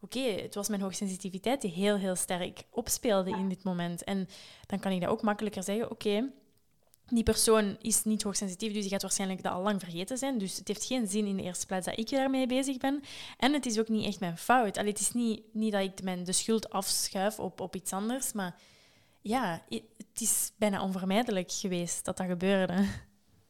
oké, 0.00 0.20
het 0.20 0.54
was 0.54 0.68
mijn 0.68 0.80
hoogsensitiviteit 0.80 1.60
die 1.60 1.70
heel, 1.70 1.96
heel 1.96 2.16
sterk 2.16 2.62
opspeelde 2.70 3.30
in 3.30 3.48
dit 3.48 3.64
moment. 3.64 4.04
En 4.04 4.28
dan 4.66 4.78
kan 4.78 4.92
ik 4.92 5.00
dat 5.00 5.10
ook 5.10 5.22
makkelijker 5.22 5.62
zeggen, 5.62 5.90
oké, 5.90 6.30
die 7.06 7.22
persoon 7.22 7.76
is 7.80 8.04
niet 8.04 8.22
hoogsensitief, 8.22 8.72
dus 8.72 8.82
die 8.82 8.90
gaat 8.90 9.02
waarschijnlijk 9.02 9.42
dat 9.42 9.52
al 9.52 9.62
lang 9.62 9.80
vergeten 9.80 10.18
zijn. 10.18 10.38
Dus 10.38 10.56
het 10.56 10.68
heeft 10.68 10.84
geen 10.84 11.06
zin 11.06 11.26
in 11.26 11.36
de 11.36 11.42
eerste 11.42 11.66
plaats 11.66 11.86
dat 11.86 11.98
ik 11.98 12.10
daarmee 12.10 12.46
bezig 12.46 12.76
ben. 12.76 13.02
En 13.38 13.52
het 13.52 13.66
is 13.66 13.78
ook 13.78 13.88
niet 13.88 14.06
echt 14.06 14.20
mijn 14.20 14.36
fout. 14.36 14.78
Allee, 14.78 14.90
het 14.90 15.00
is 15.00 15.12
niet, 15.12 15.42
niet 15.52 15.72
dat 15.72 15.82
ik 15.82 16.02
mijn, 16.02 16.24
de 16.24 16.32
schuld 16.32 16.70
afschuif 16.70 17.38
op, 17.38 17.60
op 17.60 17.74
iets 17.74 17.92
anders, 17.92 18.32
maar 18.32 18.60
ja, 19.20 19.62
het 19.68 20.20
is 20.20 20.52
bijna 20.58 20.82
onvermijdelijk 20.82 21.52
geweest 21.52 22.04
dat 22.04 22.16
dat 22.16 22.26
gebeurde. 22.26 22.84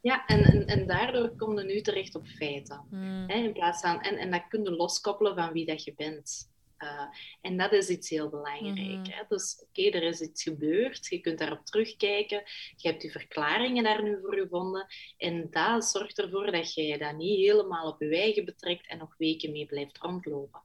Ja, 0.01 0.27
en, 0.27 0.45
en, 0.45 0.67
en 0.67 0.87
daardoor 0.87 1.37
kom 1.37 1.59
je 1.59 1.65
nu 1.65 1.81
terecht 1.81 2.15
op 2.15 2.27
feiten. 2.27 2.81
Hmm. 2.91 3.25
Hè, 3.27 3.35
in 3.35 3.53
plaats 3.53 3.81
van, 3.81 4.01
en, 4.01 4.17
en 4.17 4.31
dat 4.31 4.49
kun 4.49 4.63
je 4.63 4.71
loskoppelen 4.71 5.35
van 5.35 5.53
wie 5.53 5.67
dat 5.67 5.85
je 5.85 5.95
bent. 5.97 6.51
Uh, 6.79 7.03
en 7.41 7.57
dat 7.57 7.73
is 7.73 7.89
iets 7.89 8.09
heel 8.11 8.29
belangrijk. 8.29 8.77
Mhm. 8.77 9.11
Hè? 9.11 9.23
Dus 9.29 9.65
oké, 9.69 9.83
er 9.83 10.03
is 10.03 10.21
iets 10.21 10.43
gebeurd, 10.43 11.07
je 11.07 11.21
kunt 11.21 11.39
daarop 11.39 11.65
terugkijken, 11.67 12.43
je 12.77 12.89
hebt 12.89 13.03
je 13.03 13.11
verklaringen 13.11 13.85
daar 13.85 14.03
nu 14.03 14.19
voor 14.23 14.35
gevonden 14.35 14.87
en 15.17 15.51
dat 15.51 15.85
zorgt 15.85 16.19
ervoor 16.19 16.51
dat 16.51 16.75
je 16.75 16.99
dat 16.99 17.17
niet 17.17 17.39
helemaal 17.39 17.89
op 17.89 18.01
je 18.03 18.17
eigen 18.17 18.45
betrekt 18.45 18.87
en 18.89 18.99
nog 18.99 19.15
weken 19.17 19.53
mee 19.53 19.67
blijft 19.67 19.99
rondlopen. 19.99 20.61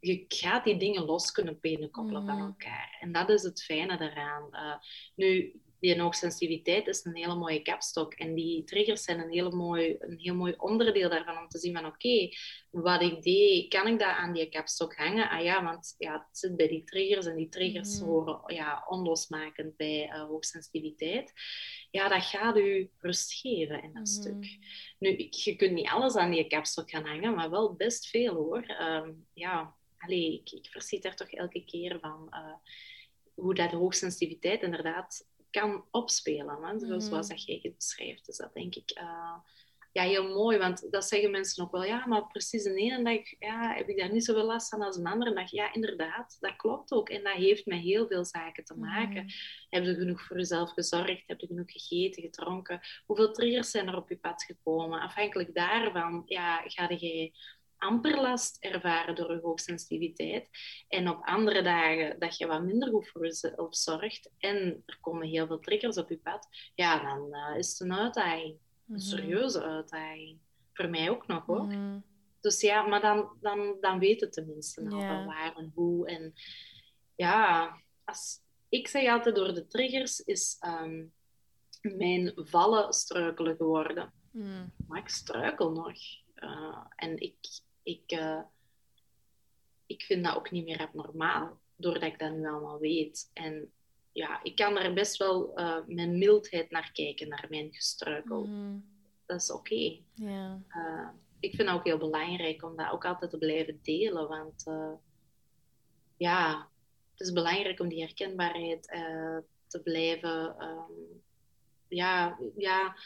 Je 0.00 0.24
gaat 0.28 0.64
die 0.64 0.76
dingen 0.76 1.04
los 1.04 1.30
kunnen 1.32 1.60
penen 1.60 1.90
koppelen 1.90 2.26
van 2.26 2.36
Mhm. 2.36 2.46
elkaar. 2.46 2.96
En 3.00 3.12
dat 3.12 3.28
is 3.28 3.42
het 3.42 3.62
fijne 3.64 3.96
daaraan. 3.98 4.48
Uh, 4.52 4.74
nu, 5.14 5.60
die 5.80 6.00
hoogsensitiviteit 6.00 6.86
is 6.86 7.04
een 7.04 7.16
hele 7.16 7.34
mooie 7.34 7.62
kapstok. 7.62 8.14
En 8.14 8.34
die 8.34 8.64
triggers 8.64 9.02
zijn 9.02 9.20
een, 9.20 9.30
hele 9.30 9.50
mooi, 9.50 9.96
een 9.98 10.18
heel 10.18 10.34
mooi 10.34 10.54
onderdeel 10.56 11.08
daarvan 11.08 11.38
om 11.38 11.48
te 11.48 11.58
zien 11.58 11.74
van 11.74 11.86
oké, 11.86 12.28
wat 12.70 13.02
ik 13.02 13.22
deed, 13.22 13.68
kan 13.68 13.86
ik 13.86 13.98
dat 13.98 14.08
aan 14.08 14.32
die 14.32 14.48
kapstok 14.48 14.94
hangen? 14.96 15.28
Ah 15.30 15.42
ja, 15.44 15.64
want 15.64 15.94
ja, 15.98 16.12
het 16.12 16.38
zit 16.38 16.56
bij 16.56 16.68
die 16.68 16.84
triggers 16.84 17.26
en 17.26 17.36
die 17.36 17.48
triggers 17.48 18.00
Mhm. 18.00 18.08
horen 18.08 18.54
ja, 18.54 18.84
onlosmakend 18.88 19.76
bij 19.76 20.08
uh, 20.08 20.22
hoogsensitiviteit. 20.24 21.32
Ja, 21.90 22.08
dat 22.08 22.22
gaat 22.24 22.56
u 22.56 22.90
rust 22.98 23.32
geven 23.32 23.82
in 23.82 23.92
dat 23.92 24.02
Mhm. 24.02 24.04
stuk. 24.04 24.58
Nu, 24.98 25.26
je 25.30 25.56
kunt 25.56 25.72
niet 25.72 25.88
alles 25.88 26.16
aan 26.16 26.30
die 26.30 26.46
kapstok 26.46 26.90
gaan 26.90 27.06
hangen, 27.06 27.34
maar 27.34 27.50
wel 27.50 27.74
best 27.74 28.06
veel 28.06 28.34
hoor. 28.34 28.76
Um, 28.80 29.26
ja, 29.32 29.74
allee, 29.98 30.34
ik, 30.34 30.50
ik 30.50 30.66
verschiet 30.70 31.02
daar 31.02 31.16
toch 31.16 31.30
elke 31.30 31.64
keer 31.64 31.98
van 32.00 32.26
uh, 32.30 32.54
hoe 33.34 33.54
dat 33.54 33.70
hoogsensitiviteit 33.70 34.62
inderdaad 34.62 35.28
kan 35.50 35.84
opspelen. 35.90 36.62
Hè? 36.62 36.78
Zoals, 36.78 37.08
Mhm. 37.08 37.28
dat 37.28 37.44
jij 37.44 37.58
het 37.62 37.76
beschrijft. 37.76 38.26
Dus 38.26 38.36
dat 38.36 38.54
denk 38.54 38.74
ik 38.74 38.98
uh, 39.00 39.34
ja, 39.92 40.02
heel 40.02 40.28
mooi. 40.28 40.58
Want 40.58 40.90
dat 40.90 41.04
zeggen 41.04 41.30
mensen 41.30 41.64
ook 41.64 41.70
wel. 41.70 41.84
Ja, 41.84 42.06
maar 42.06 42.26
precies 42.26 42.62
de 42.62 42.74
ene 42.74 43.02
dag 43.02 43.38
ja, 43.38 43.74
heb 43.74 43.88
ik 43.88 43.98
daar 43.98 44.12
niet 44.12 44.24
zoveel 44.24 44.44
last 44.44 44.68
van 44.68 44.82
als 44.82 44.96
een 44.96 45.06
andere 45.06 45.34
dag. 45.34 45.50
Ja, 45.50 45.72
inderdaad. 45.72 46.36
Dat 46.40 46.56
klopt 46.56 46.92
ook. 46.92 47.08
En 47.08 47.22
dat 47.22 47.32
heeft 47.32 47.66
met 47.66 47.78
heel 47.78 48.06
veel 48.06 48.24
zaken 48.24 48.64
te 48.64 48.74
maken. 48.74 49.24
Mhm. 49.24 49.28
Heb 49.68 49.84
je 49.84 49.94
genoeg 49.94 50.22
voor 50.22 50.36
jezelf 50.36 50.70
gezorgd? 50.70 51.22
Heb 51.26 51.40
je 51.40 51.46
genoeg 51.46 51.72
gegeten, 51.72 52.22
gedronken? 52.22 52.80
Hoeveel 53.06 53.32
triggers 53.32 53.70
zijn 53.70 53.88
er 53.88 53.96
op 53.96 54.08
je 54.08 54.16
pad 54.16 54.42
gekomen? 54.42 55.00
Afhankelijk 55.00 55.54
daarvan 55.54 56.22
ja, 56.26 56.62
ga 56.64 56.88
je 56.98 57.32
amper 57.80 58.20
last 58.20 58.56
ervaren 58.64 59.14
door 59.14 59.32
je 59.32 59.40
hoogsensitiviteit. 59.40 60.48
En 60.88 61.08
op 61.08 61.24
andere 61.24 61.62
dagen 61.62 62.18
dat 62.18 62.36
je 62.36 62.46
wat 62.46 62.62
minder 62.62 62.88
goed 62.88 63.08
voor 63.08 63.24
jezelf 63.24 63.76
zorgt 63.76 64.30
en 64.38 64.82
er 64.86 64.98
komen 65.00 65.28
heel 65.28 65.46
veel 65.46 65.58
triggers 65.58 65.96
op 65.96 66.08
je 66.08 66.18
pad, 66.18 66.48
ja, 66.74 67.02
dan 67.02 67.28
uh, 67.30 67.58
is 67.58 67.70
het 67.70 67.80
een 67.80 67.94
uitdaging. 67.94 68.50
Een 68.50 68.58
Mhm. 68.96 68.98
serieuze 68.98 69.62
uitdaging. 69.62 70.38
Voor 70.72 70.88
mij 70.88 71.10
ook 71.10 71.26
nog 71.26 71.46
hoor. 71.46 71.64
Mhm. 71.64 71.98
Dus 72.40 72.60
ja, 72.60 72.86
maar 72.86 73.00
dan, 73.00 73.36
dan, 73.40 73.76
dan 73.80 73.98
weet 73.98 74.20
het 74.20 74.32
tenminste 74.32 74.80
al 74.90 75.24
waar 75.24 75.56
en 75.56 75.72
hoe. 75.74 76.06
En 76.08 76.32
ja, 77.16 77.70
als, 78.04 78.40
ik 78.68 78.88
zeg 78.88 79.08
altijd 79.08 79.34
door 79.34 79.54
de 79.54 79.66
triggers 79.66 80.20
is 80.20 80.56
ehm, 80.60 81.04
mijn 81.80 82.32
vallen 82.36 82.92
struikelen 82.92 83.56
geworden. 83.56 84.12
Mhm. 84.30 84.66
Maar 84.86 84.98
ik 84.98 85.08
struikel 85.08 85.70
nog. 85.70 85.92
Uh, 86.36 86.84
en 86.96 87.16
ik, 87.20 87.36
ik, 87.82 88.12
uh, 88.12 88.40
ik 89.86 90.02
vind 90.02 90.24
dat 90.24 90.36
ook 90.36 90.50
niet 90.50 90.64
meer 90.64 90.80
abnormaal, 90.80 91.58
doordat 91.76 92.02
ik 92.12 92.18
dat 92.18 92.32
nu 92.32 92.48
allemaal 92.48 92.78
weet. 92.78 93.30
En 93.32 93.72
ja, 94.12 94.42
ik 94.42 94.56
kan 94.56 94.78
er 94.78 94.92
best 94.92 95.16
wel 95.16 95.58
uh, 95.60 95.78
met 95.86 96.08
mildheid 96.08 96.70
naar 96.70 96.92
kijken, 96.92 97.28
naar 97.28 97.46
mijn 97.48 97.72
gestruikel. 97.72 98.46
Mhm. 98.46 98.78
Dat 99.26 99.40
is 99.40 99.50
oké. 99.50 99.74
Okay. 99.74 100.04
Uh, 100.68 101.08
ik 101.40 101.54
vind 101.54 101.68
het 101.68 101.78
ook 101.78 101.84
heel 101.84 101.98
belangrijk 101.98 102.62
om 102.62 102.76
dat 102.76 102.90
ook 102.90 103.04
altijd 103.04 103.30
te 103.30 103.38
blijven 103.38 103.80
delen, 103.82 104.28
want 104.28 104.64
ja, 106.16 106.68
het 107.10 107.20
is 107.20 107.32
belangrijk 107.32 107.80
om 107.80 107.88
die 107.88 108.00
herkenbaarheid 108.00 108.82
te 109.66 109.82
blijven. 109.82 110.64
Um, 110.64 111.22
ja, 111.90 112.38
ja, 112.56 112.96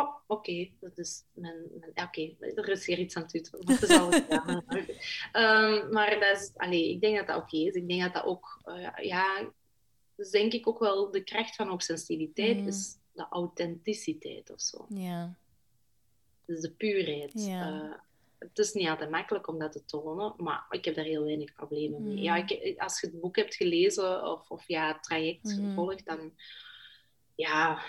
Oh, 0.00 0.14
oké, 0.26 0.50
okay. 0.50 0.72
dat 0.80 0.98
is 0.98 1.24
mijn. 1.32 1.56
mijn 1.78 1.90
Oké, 1.90 2.02
okay. 2.02 2.36
er 2.54 2.68
is 2.68 2.86
hier 2.86 2.98
iets 2.98 3.16
aan 3.16 3.22
het 3.22 3.34
uiten. 3.34 3.66
Dat 3.66 3.82
is 3.82 3.96
al 3.96 4.12
um, 5.42 5.92
maar 5.94 6.20
dat 6.20 6.40
is, 6.40 6.52
allee, 6.56 6.90
ik 6.90 7.00
denk 7.00 7.16
dat 7.16 7.26
dat 7.26 7.36
oké 7.36 7.44
okay 7.44 7.66
is. 7.66 7.74
Ik 7.74 7.88
denk 7.88 8.02
dat 8.02 8.12
dat 8.14 8.24
ook, 8.24 8.60
uh, 8.64 8.88
ja, 9.02 9.50
dus 10.16 10.30
denk 10.30 10.52
ik 10.52 10.68
ook 10.68 10.78
wel 10.78 11.10
de 11.10 11.24
kracht 11.24 11.56
van 11.56 11.68
hoogsensitiviteit 11.68 12.56
Mm. 12.60 12.66
is 12.66 12.98
de 13.12 13.26
authenticiteit 13.30 14.50
of 14.50 14.60
zo. 14.60 14.86
Ja. 14.88 15.34
Dus 16.46 16.60
de 16.60 16.70
puurheid. 16.70 17.32
Ja. 17.34 17.70
Uh, 17.70 17.94
het 18.38 18.58
is 18.58 18.72
niet 18.72 18.88
altijd 18.88 19.10
makkelijk 19.10 19.48
om 19.48 19.58
dat 19.58 19.72
te 19.72 19.84
tonen, 19.84 20.34
maar 20.36 20.66
ik 20.70 20.84
heb 20.84 20.94
daar 20.94 21.04
heel 21.04 21.24
weinig 21.24 21.52
problemen 21.52 22.02
mee. 22.02 22.16
Mm. 22.16 22.22
Ja, 22.22 22.36
ik, 22.36 22.78
als 22.80 23.00
je 23.00 23.06
het 23.06 23.20
boek 23.20 23.36
hebt 23.36 23.54
gelezen 23.54 24.24
of, 24.24 24.50
of 24.50 24.68
ja, 24.68 24.92
het 24.92 25.02
traject 25.02 25.44
Mhm. 25.44 25.68
gevolgd, 25.68 26.06
dan 26.06 26.32
ja, 27.40 27.82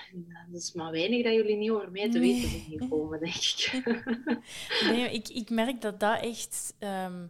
dat 0.51 0.61
is 0.61 0.73
maar 0.73 0.91
weinig 0.91 1.23
dat 1.23 1.33
jullie 1.33 1.55
niet 1.55 1.71
over 1.71 1.91
mij 1.91 2.09
te 2.11 2.19
Nee. 2.19 2.33
weten 2.33 2.49
zijn 2.49 2.79
gekomen, 2.79 3.19
denk 3.19 3.33
ik. 3.35 3.81
Nee, 4.91 5.11
ik, 5.13 5.27
ik 5.27 5.49
merk 5.49 5.81
dat 5.81 5.99
dat 5.99 6.21
echt... 6.21 6.73
ehm, 6.79 7.25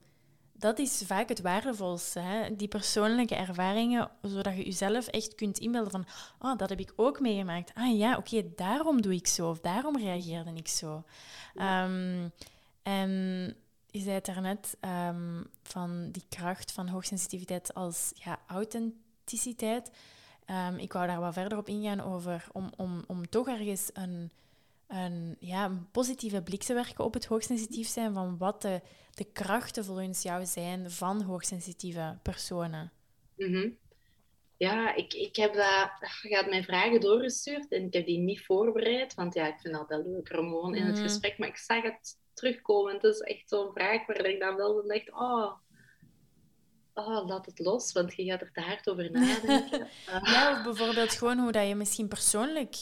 dat 0.54 0.80
is 0.80 1.04
vaak 1.06 1.30
het 1.30 1.42
waardevolste. 1.42 2.20
Hè? 2.20 2.56
Die 2.56 2.68
persoonlijke 2.68 3.36
ervaringen, 3.36 4.12
zodat 4.22 4.56
je 4.56 4.64
jezelf 4.66 5.08
echt 5.08 5.36
kunt 5.36 5.58
inbeelden 5.60 5.92
van... 5.92 6.06
Oh, 6.40 6.58
dat 6.58 6.70
heb 6.70 6.80
ik 6.80 6.94
ook 6.96 7.20
meegemaakt. 7.20 7.72
Ah 7.74 7.98
ja, 7.98 8.18
oké, 8.18 8.44
daarom 8.56 9.02
doe 9.02 9.14
ik 9.14 9.28
zo. 9.28 9.50
Of 9.50 9.60
daarom 9.60 9.98
reageerde 9.98 10.52
ik 10.54 10.68
zo. 10.68 11.04
Ehm, 11.56 12.28
en 12.84 13.10
je 13.88 14.00
zei 14.00 14.14
het 14.14 14.26
daarnet 14.26 14.78
um, 15.10 15.46
van 15.64 16.12
die 16.12 16.24
kracht 16.30 16.72
van 16.72 16.88
hoogsensitiviteit 16.88 17.74
als 17.74 18.12
ja, 18.14 18.40
authenticiteit. 18.48 19.92
Um, 20.52 20.78
ik 20.78 20.94
wou 20.94 21.08
daar 21.08 21.20
wat 21.20 21.34
verder 21.34 21.58
op 21.58 21.68
ingaan 21.68 22.02
over 22.02 22.48
om, 22.52 22.72
om, 22.78 23.04
om 23.08 23.30
toch 23.30 23.48
ergens 23.48 23.90
een, 23.94 24.32
een, 24.88 25.38
ja, 25.40 25.66
een 25.66 25.92
positieve 25.92 26.42
blik 26.42 26.64
te 26.64 26.74
werken 26.74 27.04
op 27.04 27.14
het 27.14 27.26
hoogsensitief 27.26 27.88
zijn 27.88 28.14
van 28.14 28.38
wat 28.38 28.62
de, 28.62 28.82
de 29.14 29.24
krachten 29.32 29.86
volgens 29.86 30.22
jou 30.22 30.46
zijn 30.46 30.92
van 30.92 31.22
hoogsensitieve 31.22 32.18
personen. 32.22 32.92
Mm 33.36 33.54
-hmm. 33.54 33.78
Ja, 34.58 34.96
ik, 34.96 35.14
ik 35.14 35.36
heb 35.36 35.54
dat... 35.54 35.92
Je 36.22 36.36
had 36.36 36.50
mij 36.50 36.64
vragen 36.64 37.00
doorgestuurd 37.00 37.72
en 37.72 37.86
ik 37.86 37.94
heb 37.94 38.06
die 38.06 38.20
niet 38.20 38.46
voorbereid, 38.46 39.14
want 39.14 39.34
ja, 39.34 39.48
ik 39.48 39.60
vind 39.60 39.74
dat 39.74 39.88
wel 39.88 40.04
leuker 40.04 40.40
om 40.40 40.50
gewoon 40.50 40.76
in 40.76 40.86
het 40.86 40.96
Mhm. 40.96 41.04
gesprek, 41.04 41.38
maar 41.38 41.48
ik 41.48 41.58
zag 41.58 41.84
het 41.84 42.18
terugkomen. 42.34 42.94
Het 42.94 43.04
is 43.04 43.20
echt 43.20 43.50
zo'n 43.50 43.72
vraag 43.74 44.06
waar 44.06 44.26
ik 44.26 44.40
dan 44.40 44.56
wel 44.56 44.88
dacht, 44.88 45.12
oh, 45.12 45.52
oh, 46.94 47.28
laat 47.28 47.46
het 47.46 47.60
los, 47.60 47.92
want 47.92 48.16
je 48.16 48.24
gaat 48.24 48.42
er 48.42 48.52
te 48.52 48.62
hard 48.62 48.90
over 48.90 49.12
nadenken. 49.12 49.88
Ja, 50.24 50.58
of 50.58 50.64
bijvoorbeeld 50.64 51.12
gewoon 51.12 51.38
hoe 51.38 51.52
dat 51.52 51.68
je 51.68 51.76
misschien 51.76 52.08
persoonlijk 52.08 52.76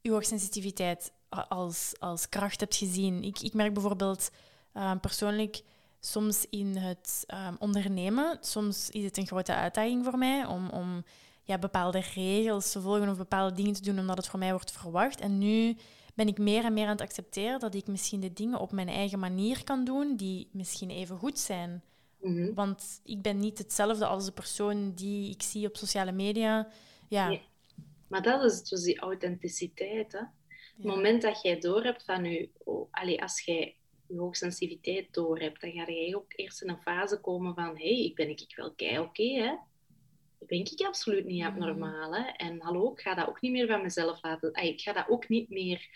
je 0.00 0.10
hoogsensitiviteit 0.10 1.12
als, 1.48 1.94
als 1.98 2.28
kracht 2.28 2.60
hebt 2.60 2.76
gezien. 2.76 3.22
Ik, 3.22 3.40
ik 3.40 3.54
merk 3.54 3.72
bijvoorbeeld 3.72 4.30
uh, 4.74 4.92
persoonlijk 5.00 5.62
soms 6.00 6.46
in 6.50 6.76
het 6.76 7.24
um, 7.48 7.56
ondernemen, 7.58 8.38
soms 8.40 8.90
is 8.90 9.04
het 9.04 9.16
een 9.16 9.26
grote 9.26 9.54
uitdaging 9.54 10.04
voor 10.04 10.18
mij 10.18 10.46
om, 10.46 10.68
om 10.70 11.04
ja, 11.42 11.58
bepaalde 11.58 12.02
regels 12.14 12.72
te 12.72 12.80
volgen 12.80 13.08
of 13.08 13.16
bepaalde 13.16 13.54
dingen 13.54 13.72
te 13.72 13.82
doen 13.82 13.98
omdat 13.98 14.16
het 14.16 14.28
voor 14.28 14.38
mij 14.38 14.50
wordt 14.50 14.72
verwacht. 14.72 15.20
En 15.20 15.38
nu 15.38 15.76
ben 16.14 16.28
ik 16.28 16.38
meer 16.38 16.64
en 16.64 16.72
meer 16.72 16.84
aan 16.84 16.90
het 16.90 17.00
accepteren 17.00 17.60
dat 17.60 17.74
ik 17.74 17.86
misschien 17.86 18.20
de 18.20 18.32
dingen 18.32 18.58
op 18.58 18.72
mijn 18.72 18.88
eigen 18.88 19.18
manier 19.18 19.64
kan 19.64 19.84
doen 19.84 20.16
die 20.16 20.48
misschien 20.52 20.90
even 20.90 21.18
goed 21.18 21.38
zijn. 21.38 21.82
Mm 22.20 22.36
-hmm. 22.36 22.54
Want 22.54 23.00
ik 23.04 23.22
ben 23.22 23.38
niet 23.38 23.58
hetzelfde 23.58 24.06
als 24.06 24.24
de 24.24 24.32
persoon 24.32 24.94
die 24.94 25.30
ik 25.30 25.42
zie 25.42 25.66
op 25.66 25.76
sociale 25.76 26.12
media. 26.12 26.68
Ja. 27.08 27.28
Nee. 27.28 27.42
Maar 28.08 28.22
dat 28.22 28.44
is 28.44 28.62
dus 28.62 28.82
die 28.82 28.98
authenticiteit. 28.98 30.12
Hè? 30.12 30.18
Ja. 30.18 30.32
Het 30.76 30.84
moment 30.84 31.22
dat 31.22 31.42
jij 31.42 31.58
doorhebt 31.58 32.04
van 32.04 32.24
je... 32.24 32.50
Oh, 32.64 32.88
allez, 32.90 33.20
als 33.20 33.44
jij 33.44 33.76
je 34.08 34.18
hoogsensitiviteit 34.18 35.14
doorhebt, 35.14 35.60
dan 35.60 35.72
ga 35.72 35.86
je 35.86 36.16
ook 36.16 36.32
eerst 36.36 36.62
in 36.62 36.68
een 36.68 36.82
fase 36.82 37.20
komen 37.20 37.54
van 37.54 37.76
hé, 37.76 37.94
hey, 37.94 38.04
ik 38.04 38.14
ben 38.14 38.28
ik 38.28 38.52
wel 38.56 38.74
kei 38.74 38.98
oké, 38.98 39.08
okay, 39.08 39.32
hè? 39.32 39.56
Dat 40.38 40.48
ben 40.48 40.58
ik 40.58 40.86
absoluut 40.86 41.24
niet 41.24 41.44
abnormaal, 41.44 42.14
hè? 42.14 42.22
En 42.22 42.60
hallo, 42.60 42.92
ik 42.92 43.00
ga 43.00 43.14
dat 43.14 43.28
ook 43.28 43.40
niet 43.40 43.52
meer 43.52 43.66
van 43.66 43.82
mezelf 43.82 44.22
laten... 44.22 44.52
Ay, 44.52 44.68
ik 44.68 44.80
ga 44.80 44.92
dat 44.92 45.08
ook 45.08 45.28
niet 45.28 45.48
meer 45.48 45.88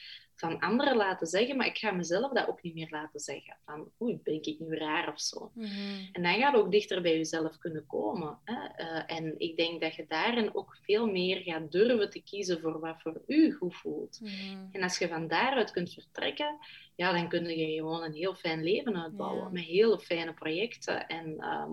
van 0.43 0.59
anderen 0.59 0.97
laten 0.97 1.27
zeggen, 1.27 1.57
maar 1.57 1.67
ik 1.67 1.79
ga 1.79 1.91
mezelf 1.91 2.33
dat 2.33 2.49
ook 2.49 2.63
niet 2.63 2.75
meer 2.75 2.89
laten 2.91 3.21
zeggen. 3.21 3.57
Van, 3.65 3.91
oei, 4.01 4.21
ben 4.23 4.35
ik 4.35 4.59
nu 4.59 4.77
raar 4.77 5.13
of 5.13 5.21
zo. 5.21 5.51
Mhm. 5.55 5.71
En 6.13 6.23
dan 6.23 6.35
gaat 6.35 6.55
ook 6.55 6.71
dichter 6.71 7.03
bij 7.03 7.17
jezelf 7.17 7.59
kunnen 7.59 7.87
komen. 7.87 8.39
Hè? 8.45 8.67
Eh, 8.85 9.17
en 9.17 9.35
ik 9.39 9.57
denk 9.57 9.81
dat 9.81 9.95
je 9.95 10.05
daarin 10.09 10.55
ook 10.55 10.79
veel 10.83 11.07
meer 11.07 11.41
gaat 11.41 11.73
durven 11.73 12.11
te 12.11 12.23
kiezen 12.23 12.61
voor 12.61 12.81
wat 12.81 13.03
voor 13.03 13.23
u 13.27 13.53
goed 13.53 13.75
voelt. 13.77 14.21
Mhm. 14.21 14.67
En 14.73 14.83
als 14.83 14.99
je 14.99 15.09
van 15.09 15.29
daaruit 15.29 15.71
kunt 15.71 15.93
vertrekken, 15.93 16.59
ja, 16.95 17.13
dan 17.13 17.29
kun 17.29 17.59
je 17.59 17.75
gewoon 17.75 18.03
een 18.03 18.15
heel 18.15 18.35
fijn 18.35 18.63
leven 18.63 19.03
uitbouwen. 19.03 19.43
Ja. 19.43 19.51
Met 19.51 19.65
hele 19.65 19.99
fijne 19.99 20.33
projecten. 20.35 21.09
En 21.09 21.39
ehm, 21.39 21.71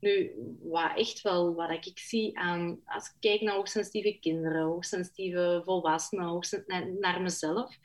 nu, 0.00 0.32
wat 0.62 0.96
echt 0.96 1.22
wel, 1.22 1.54
wat 1.54 1.70
ik 1.86 1.98
zie 1.98 2.38
aan, 2.38 2.80
als 2.84 3.06
ik 3.08 3.14
kijk 3.20 3.40
naar 3.40 3.54
hoogsensitieve 3.54 4.18
kinderen, 4.20 4.62
hoogsensitieve 4.62 5.62
volwassenen, 5.64 6.24
hoogsen- 6.26 6.64
naar, 6.66 6.92
naar 7.00 7.22
mezelf. 7.22 7.76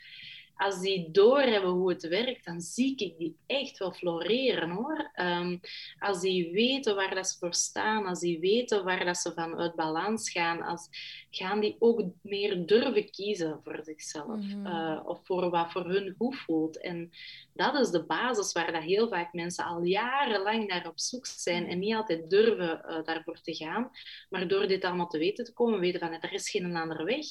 Als 0.55 0.79
die 0.79 1.11
doorhebben 1.11 1.71
hoe 1.71 1.89
het 1.89 2.07
werkt, 2.07 2.45
dan 2.45 2.61
zie 2.61 2.95
ik 2.95 3.17
die 3.17 3.37
echt 3.45 3.77
wel 3.77 3.91
floreren 3.91 4.69
hoor. 4.69 5.09
Ehm, 5.13 5.57
als 5.99 6.21
die 6.21 6.51
weten 6.51 6.95
waar 6.95 7.15
dat 7.15 7.27
ze 7.27 7.37
voor 7.37 7.53
staan, 7.53 8.05
als 8.05 8.19
die 8.19 8.39
weten 8.39 8.83
waar 8.83 9.05
dat 9.05 9.17
ze 9.17 9.33
van 9.33 9.57
uit 9.57 9.75
balans 9.75 10.31
gaan, 10.31 10.61
als, 10.61 10.87
gaan 11.29 11.59
die 11.59 11.75
ook 11.79 12.03
meer 12.21 12.65
durven 12.65 13.11
kiezen 13.11 13.59
voor 13.63 13.79
zichzelf. 13.83 14.41
Mhm. 14.41 14.65
eh, 14.65 14.99
of 15.05 15.25
voor 15.25 15.49
wat 15.49 15.71
voor 15.71 15.85
hun 15.85 16.15
goed 16.17 16.35
voelt. 16.35 16.81
En 16.81 17.11
dat 17.53 17.79
is 17.79 17.89
de 17.89 18.05
basis 18.05 18.51
waar 18.51 18.71
dat 18.71 18.83
heel 18.83 19.07
vaak 19.07 19.33
mensen 19.33 19.65
al 19.65 19.83
jarenlang 19.83 20.67
naar 20.67 20.87
op 20.87 20.99
zoek 20.99 21.25
zijn 21.25 21.67
en 21.67 21.79
niet 21.79 21.95
altijd 21.95 22.29
durven 22.29 22.83
eh, 22.83 23.03
daarvoor 23.03 23.41
te 23.41 23.55
gaan. 23.55 23.91
Maar 24.29 24.47
door 24.47 24.67
dit 24.67 24.83
allemaal 24.83 25.07
te 25.07 25.17
weten 25.17 25.45
te 25.45 25.53
komen, 25.53 25.79
weten 25.79 25.99
van 25.99 26.11
er 26.13 26.33
is 26.33 26.49
geen 26.49 26.75
andere 26.75 27.03
weg. 27.03 27.25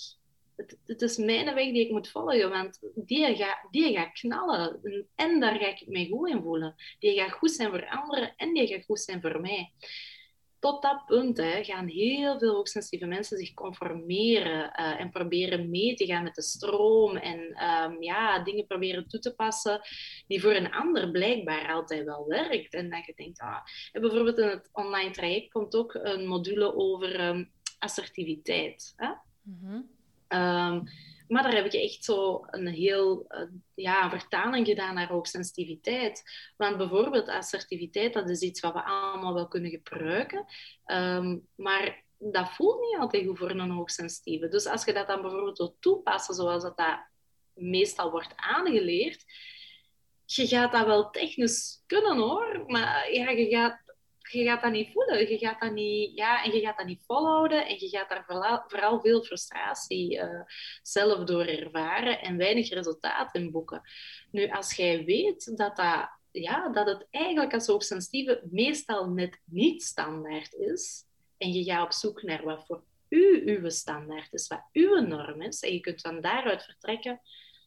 Het, 0.87 1.03
is 1.03 1.17
mijn 1.17 1.55
weg 1.55 1.73
die 1.73 1.85
ik 1.85 1.91
moet 1.91 2.09
volgen, 2.09 2.51
want 2.51 2.79
die 2.95 3.37
gaat 3.37 3.67
die 3.71 3.93
gaat 3.93 4.13
knallen. 4.13 4.81
En 5.15 5.41
daar 5.41 5.59
ga 5.59 5.67
ik 5.67 5.85
mij 5.87 6.09
goed 6.11 6.29
in 6.29 6.43
voelen. 6.43 6.75
Die 6.99 7.21
gaat 7.21 7.33
goed 7.33 7.51
zijn 7.51 7.71
voor 7.71 7.89
anderen 7.89 8.35
en 8.37 8.55
die 8.55 8.67
gaat 8.67 8.85
goed 8.85 9.01
zijn 9.01 9.21
voor 9.21 9.41
mij. 9.41 9.73
Tot 10.59 10.83
dat 10.83 11.07
punt 11.07 11.37
hè, 11.37 11.65
gaan 11.65 11.87
heel 11.87 12.39
veel 12.39 12.55
hoogsensitieve 12.55 13.07
mensen 13.07 13.39
zich 13.39 13.55
conformeren 13.55 14.73
eh, 14.73 15.01
en 15.01 15.11
proberen 15.11 15.71
mee 15.71 15.95
te 15.95 16.07
gaan 16.07 16.23
met 16.23 16.35
de 16.35 16.43
stroom 16.43 17.17
en 17.17 17.53
ehm, 17.55 18.03
ja, 18.03 18.39
dingen 18.39 18.67
proberen 18.67 19.09
toe 19.09 19.21
te 19.21 19.35
passen 19.35 19.81
die 20.27 20.41
voor 20.41 20.55
een 20.55 20.73
ander 20.73 21.11
blijkbaar 21.11 21.73
altijd 21.73 22.05
wel 22.05 22.27
werkt. 22.27 22.75
En 22.75 22.91
dat 22.91 23.07
je 23.07 23.13
denkt, 23.17 23.41
ah, 23.41 23.65
bijvoorbeeld 23.93 24.39
in 24.39 24.49
het 24.49 24.69
online 24.73 25.11
traject 25.11 25.53
komt 25.53 25.75
ook 25.75 25.95
een 25.95 26.27
module 26.27 26.75
over 26.75 27.15
ehm, 27.15 27.45
assertiviteit. 27.79 28.93
Hè? 28.97 29.13
Mhm. 29.43 29.81
Ehm, 30.33 30.83
maar 31.29 31.43
daar 31.43 31.55
heb 31.55 31.65
ik 31.65 31.73
echt 31.73 32.05
zo 32.05 32.45
een 32.47 32.67
heel 32.67 33.25
eh, 33.29 33.43
ja, 33.75 34.11
vertaling 34.11 34.67
gedaan 34.67 34.95
naar 34.95 35.09
hoogsensitiviteit. 35.09 36.23
Want 36.57 36.77
bijvoorbeeld 36.77 37.29
assertiviteit, 37.29 38.13
dat 38.13 38.31
is 38.31 38.41
iets 38.41 38.61
wat 38.61 38.73
we 38.73 38.85
allemaal 38.85 39.35
wel 39.35 39.49
kunnen 39.49 39.71
gebruiken. 39.71 40.45
Ehm, 40.85 41.39
maar 41.55 42.05
dat 42.19 42.51
voelt 42.51 42.81
niet 42.81 42.99
altijd 42.99 43.27
goed 43.27 43.39
voor 43.39 43.51
een 43.51 43.71
hoogsensitieve. 43.71 44.49
Dus 44.49 44.67
als 44.67 44.85
je 44.85 44.93
dat 44.93 45.07
dan 45.07 45.23
bijvoorbeeld 45.23 45.59
wilt 45.59 45.77
toepassen 45.81 46.35
zoals 46.35 46.63
dat, 46.63 46.77
dat 46.77 46.99
meestal 47.55 48.11
wordt 48.11 48.33
aangeleerd, 48.37 49.25
je 50.25 50.47
gaat 50.47 50.73
dat 50.73 50.87
wel 50.87 51.11
technisch 51.11 51.83
kunnen 51.87 52.17
hoor, 52.17 52.65
maar 52.67 53.13
ja, 53.13 53.31
je 53.31 53.49
gaat 53.49 53.82
je 54.33 54.45
gaat 54.45 54.63
dat 54.63 54.73
niet 54.73 54.93
voelen. 54.93 55.31
Je 55.31 55.39
gaat 55.39 55.61
dat 55.61 55.73
niet, 55.73 56.17
ja, 56.17 56.45
en 56.45 56.53
je 56.53 56.61
gaat 56.61 56.77
dat 56.77 56.87
niet 56.87 57.05
volhouden. 57.07 57.67
En 57.67 57.75
je 57.79 57.89
gaat 57.89 58.09
daar 58.09 58.25
vooral, 58.69 59.01
veel 59.01 59.25
frustratie 59.25 60.19
eh, 60.19 60.41
zelf 60.83 61.25
door 61.25 61.45
ervaren 61.45 62.21
en 62.21 62.37
weinig 62.37 62.69
resultaat 62.69 63.35
in 63.35 63.51
boeken. 63.51 63.83
Nu, 64.31 64.51
als 64.51 64.75
jij 64.75 65.05
weet 65.05 65.57
dat, 65.57 65.77
dat, 65.77 66.09
ja, 66.31 66.69
dat 66.69 66.87
het 66.87 67.07
eigenlijk 67.11 67.55
als 67.55 67.67
hoogsensitieve 67.67 68.43
meestal 68.51 69.09
net 69.09 69.41
niet 69.45 69.83
standaard 69.83 70.55
is, 70.55 71.05
en 71.39 71.53
je 71.53 71.65
gaat 71.65 71.85
op 71.85 71.93
zoek 71.93 72.23
naar 72.23 72.45
wat 72.45 72.67
voor 72.67 72.85
u 73.09 73.43
uw 73.45 73.69
standaard 73.69 74.33
is, 74.33 74.47
wat 74.47 74.69
uw 74.73 75.01
norm 75.01 75.43
is, 75.43 75.61
en 75.61 75.73
je 75.73 75.81
kunt 75.81 76.01
van 76.01 76.21
daaruit 76.21 76.65
vertrekken, 76.65 77.21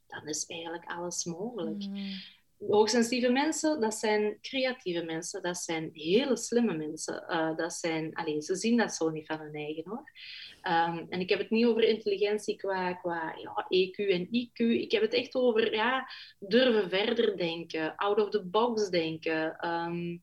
dan 0.08 0.28
is 0.28 0.46
eigenlijk 0.46 0.86
alles 0.86 1.24
mogelijk 1.26 1.88
Mhm. 1.88 2.12
Hoogsensitieve 2.60 3.32
mensen, 3.32 3.82
dat 3.82 3.94
zijn 3.94 4.38
creatieve 4.42 5.04
mensen, 5.04 5.42
dat 5.42 5.58
zijn 5.58 5.90
hele 5.94 6.38
slimme 6.38 6.78
mensen. 6.78 7.26
Uh, 7.30 7.56
dat 7.56 7.74
zijn, 7.74 8.14
allez, 8.14 8.46
ze 8.46 8.56
zien 8.56 8.78
dat 8.78 8.94
zo 8.94 9.10
niet 9.10 9.28
van 9.28 9.40
hun 9.40 9.56
eigen 9.56 9.84
hoor. 9.86 10.12
Um, 10.64 11.06
en 11.10 11.20
ik 11.20 11.30
heb 11.30 11.40
het 11.40 11.50
niet 11.50 11.66
over 11.66 11.84
intelligentie 11.84 12.56
qua, 12.56 12.94
qua 12.94 13.36
ja, 13.38 13.66
EQ 13.70 14.10
en 14.10 14.26
IQ. 14.26 14.82
Ik 14.82 14.92
heb 14.92 15.02
het 15.02 15.14
echt 15.14 15.36
over 15.36 15.74
ja, 15.74 16.10
durven 16.40 16.90
verder 16.90 17.38
denken, 17.38 17.96
out 17.96 18.20
of 18.20 18.30
the 18.30 18.44
box 18.44 18.90
denken. 18.90 19.68
Um, 19.70 20.22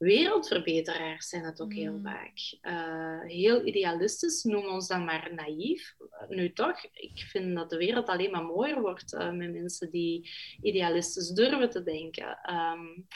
wereldverbeteraars 0.00 1.28
zijn 1.28 1.44
het 1.44 1.60
ook 1.60 1.72
heel 1.72 1.92
Mm. 1.92 2.02
vaak. 2.02 2.38
Uh, 2.62 3.20
heel 3.30 3.66
idealistisch, 3.66 4.42
noem 4.42 4.66
ons 4.66 4.88
dan 4.88 5.04
maar 5.04 5.34
naïef. 5.34 5.96
nu 6.28 6.52
toch, 6.52 6.84
ik 6.92 7.18
vind 7.18 7.56
dat 7.56 7.70
de 7.70 7.76
wereld 7.76 8.06
alleen 8.06 8.30
maar 8.30 8.44
mooier 8.44 8.80
wordt 8.80 9.12
uh, 9.12 9.32
met 9.32 9.52
mensen 9.52 9.90
die 9.90 10.30
idealistisch 10.62 11.28
durven 11.28 11.70
te 11.70 11.82
denken. 11.82 12.54
Um, 12.54 13.06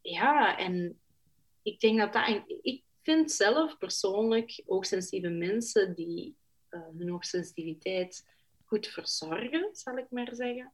ja, 0.00 0.58
en 0.58 1.00
ik 1.62 1.80
denk 1.80 1.98
dat 1.98 2.12
dat... 2.12 2.42
Ik 2.62 2.82
vind 3.02 3.32
zelf 3.32 3.78
persoonlijk 3.78 4.62
hoogsensitieve 4.66 5.28
mensen 5.28 5.94
die 5.94 6.36
uh, 6.70 6.80
hun 6.98 7.08
hoogsensitiviteit 7.08 8.28
goed 8.64 8.86
verzorgen, 8.86 9.68
zal 9.72 9.98
ik 9.98 10.10
maar 10.10 10.34
zeggen, 10.34 10.72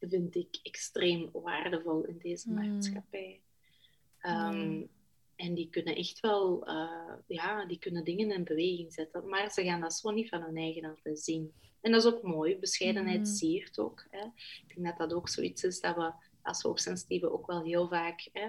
vind 0.00 0.34
ik 0.34 0.58
extreem 0.62 1.30
waardevol 1.32 2.04
in 2.04 2.18
deze 2.18 2.50
Mm. 2.50 2.54
maatschappij. 2.54 3.40
Um, 4.22 4.56
Mm. 4.56 4.88
En 5.36 5.54
die 5.54 5.68
kunnen 5.70 5.96
echt 5.96 6.20
wel, 6.20 6.68
uh, 6.68 7.12
ja, 7.26 7.64
die 7.64 7.78
kunnen 7.78 8.04
dingen 8.04 8.30
in 8.30 8.44
beweging 8.44 8.92
zetten. 8.92 9.28
Maar 9.28 9.50
ze 9.50 9.62
gaan 9.64 9.80
dat 9.80 9.94
zo 9.94 10.10
niet 10.10 10.28
van 10.28 10.42
hun 10.42 10.56
eigen 10.56 10.84
altijd 10.84 11.20
zien. 11.20 11.52
En 11.80 11.92
dat 11.92 12.04
is 12.04 12.12
ook 12.12 12.22
mooi. 12.22 12.58
Bescheidenheid 12.58 13.18
Mm. 13.18 13.24
siert 13.24 13.78
ook. 13.78 14.06
Hè. 14.10 14.24
Ik 14.66 14.74
denk 14.74 14.86
dat 14.86 15.08
dat 15.08 15.18
ook 15.18 15.28
zoiets 15.28 15.64
is 15.64 15.80
dat 15.80 15.96
we 15.96 16.12
als 16.42 16.62
hoogsensitieve 16.62 17.32
ook 17.32 17.46
wel 17.46 17.62
heel 17.62 17.88
vaak... 17.88 18.28
Hè, 18.32 18.46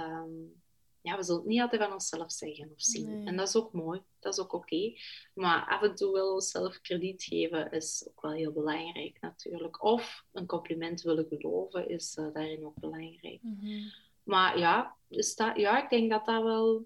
um, 0.00 0.62
ja, 1.00 1.16
we 1.16 1.22
zullen 1.22 1.40
het 1.40 1.48
niet 1.50 1.60
altijd 1.60 1.82
van 1.82 1.92
onszelf 1.92 2.32
zeggen 2.32 2.70
of 2.70 2.82
zien. 2.82 3.16
Nee. 3.16 3.26
En 3.26 3.36
dat 3.36 3.48
is 3.48 3.56
ook 3.56 3.72
mooi. 3.72 4.02
Dat 4.18 4.32
is 4.32 4.40
ook 4.40 4.52
oké. 4.52 4.74
Okay. 4.74 4.98
Maar 5.34 5.66
af 5.66 5.82
en 5.82 5.94
toe 5.94 6.12
wel 6.12 6.34
onszelf 6.34 6.80
krediet 6.80 7.22
geven 7.22 7.70
is 7.70 8.08
ook 8.08 8.20
wel 8.22 8.32
heel 8.32 8.52
belangrijk 8.52 9.20
natuurlijk. 9.20 9.82
Of 9.82 10.24
een 10.32 10.46
compliment 10.46 11.02
willen 11.02 11.26
geloven 11.28 11.88
is 11.88 12.16
uh, 12.16 12.32
daarin 12.32 12.64
ook 12.64 12.80
belangrijk. 12.80 13.42
Mm 13.42 13.58
-hmm. 13.60 13.92
Maar 14.28 14.58
ja, 14.58 14.94
dus 15.08 15.36
dat, 15.36 15.56
ja, 15.56 15.82
ik 15.82 15.90
denk 15.90 16.10
dat 16.10 16.26
dat 16.26 16.42
wel... 16.42 16.84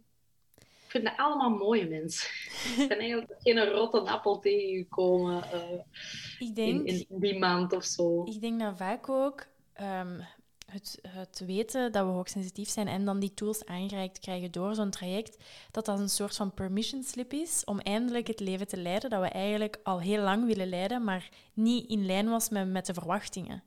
Ik 0.58 1.00
vind 1.00 1.04
dat 1.04 1.16
allemaal 1.16 1.50
mooie 1.50 1.88
mensen. 1.88 2.30
ik 2.82 2.88
ben 2.88 2.98
eigenlijk 2.98 3.34
geen 3.38 3.68
rotte 3.68 4.00
appel 4.00 4.38
tegengekomen 4.38 5.44
uh, 5.54 5.80
ik 6.48 6.54
denk, 6.54 6.86
in, 6.86 7.06
in, 7.08 7.20
die 7.20 7.38
maand 7.38 7.72
of 7.72 7.84
zo. 7.84 8.24
Ik 8.24 8.40
denk 8.40 8.60
dat 8.60 8.76
vaak 8.76 9.08
ook 9.08 9.46
um, 9.80 10.24
het, 10.66 10.98
het 11.08 11.42
weten 11.46 11.92
dat 11.92 12.06
we 12.06 12.12
hoogsensitief 12.12 12.68
zijn 12.68 12.88
en 12.88 13.04
dan 13.04 13.18
die 13.18 13.34
tools 13.34 13.66
aangereikt 13.66 14.18
krijgen 14.18 14.52
door 14.52 14.74
zo'n 14.74 14.90
traject, 14.90 15.44
dat 15.70 15.84
dat 15.84 15.98
een 15.98 16.08
soort 16.08 16.36
van 16.36 16.54
permission 16.54 17.02
slip 17.02 17.32
is 17.32 17.64
om 17.64 17.78
eindelijk 17.78 18.26
het 18.26 18.40
leven 18.40 18.68
te 18.68 18.76
leiden 18.76 19.10
dat 19.10 19.20
we 19.20 19.28
eigenlijk 19.28 19.80
al 19.82 20.00
heel 20.00 20.22
lang 20.22 20.46
willen 20.46 20.68
leiden, 20.68 21.04
maar 21.04 21.28
niet 21.52 21.88
in 21.88 22.06
lijn 22.06 22.28
was 22.28 22.48
met, 22.48 22.68
met 22.68 22.86
de 22.86 22.94
verwachtingen. 22.94 23.62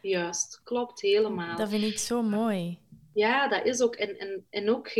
Juist, 0.00 0.60
klopt 0.64 1.00
helemaal. 1.00 1.56
Dat 1.56 1.68
vind 1.68 1.84
ik 1.84 1.98
zo 1.98 2.22
mooi. 2.22 2.78
Ja, 3.14 3.48
dat 3.48 3.64
is 3.64 3.82
ook. 3.82 3.94
En, 3.94 4.18
en, 4.18 4.46
en 4.50 4.70
ook, 4.70 4.90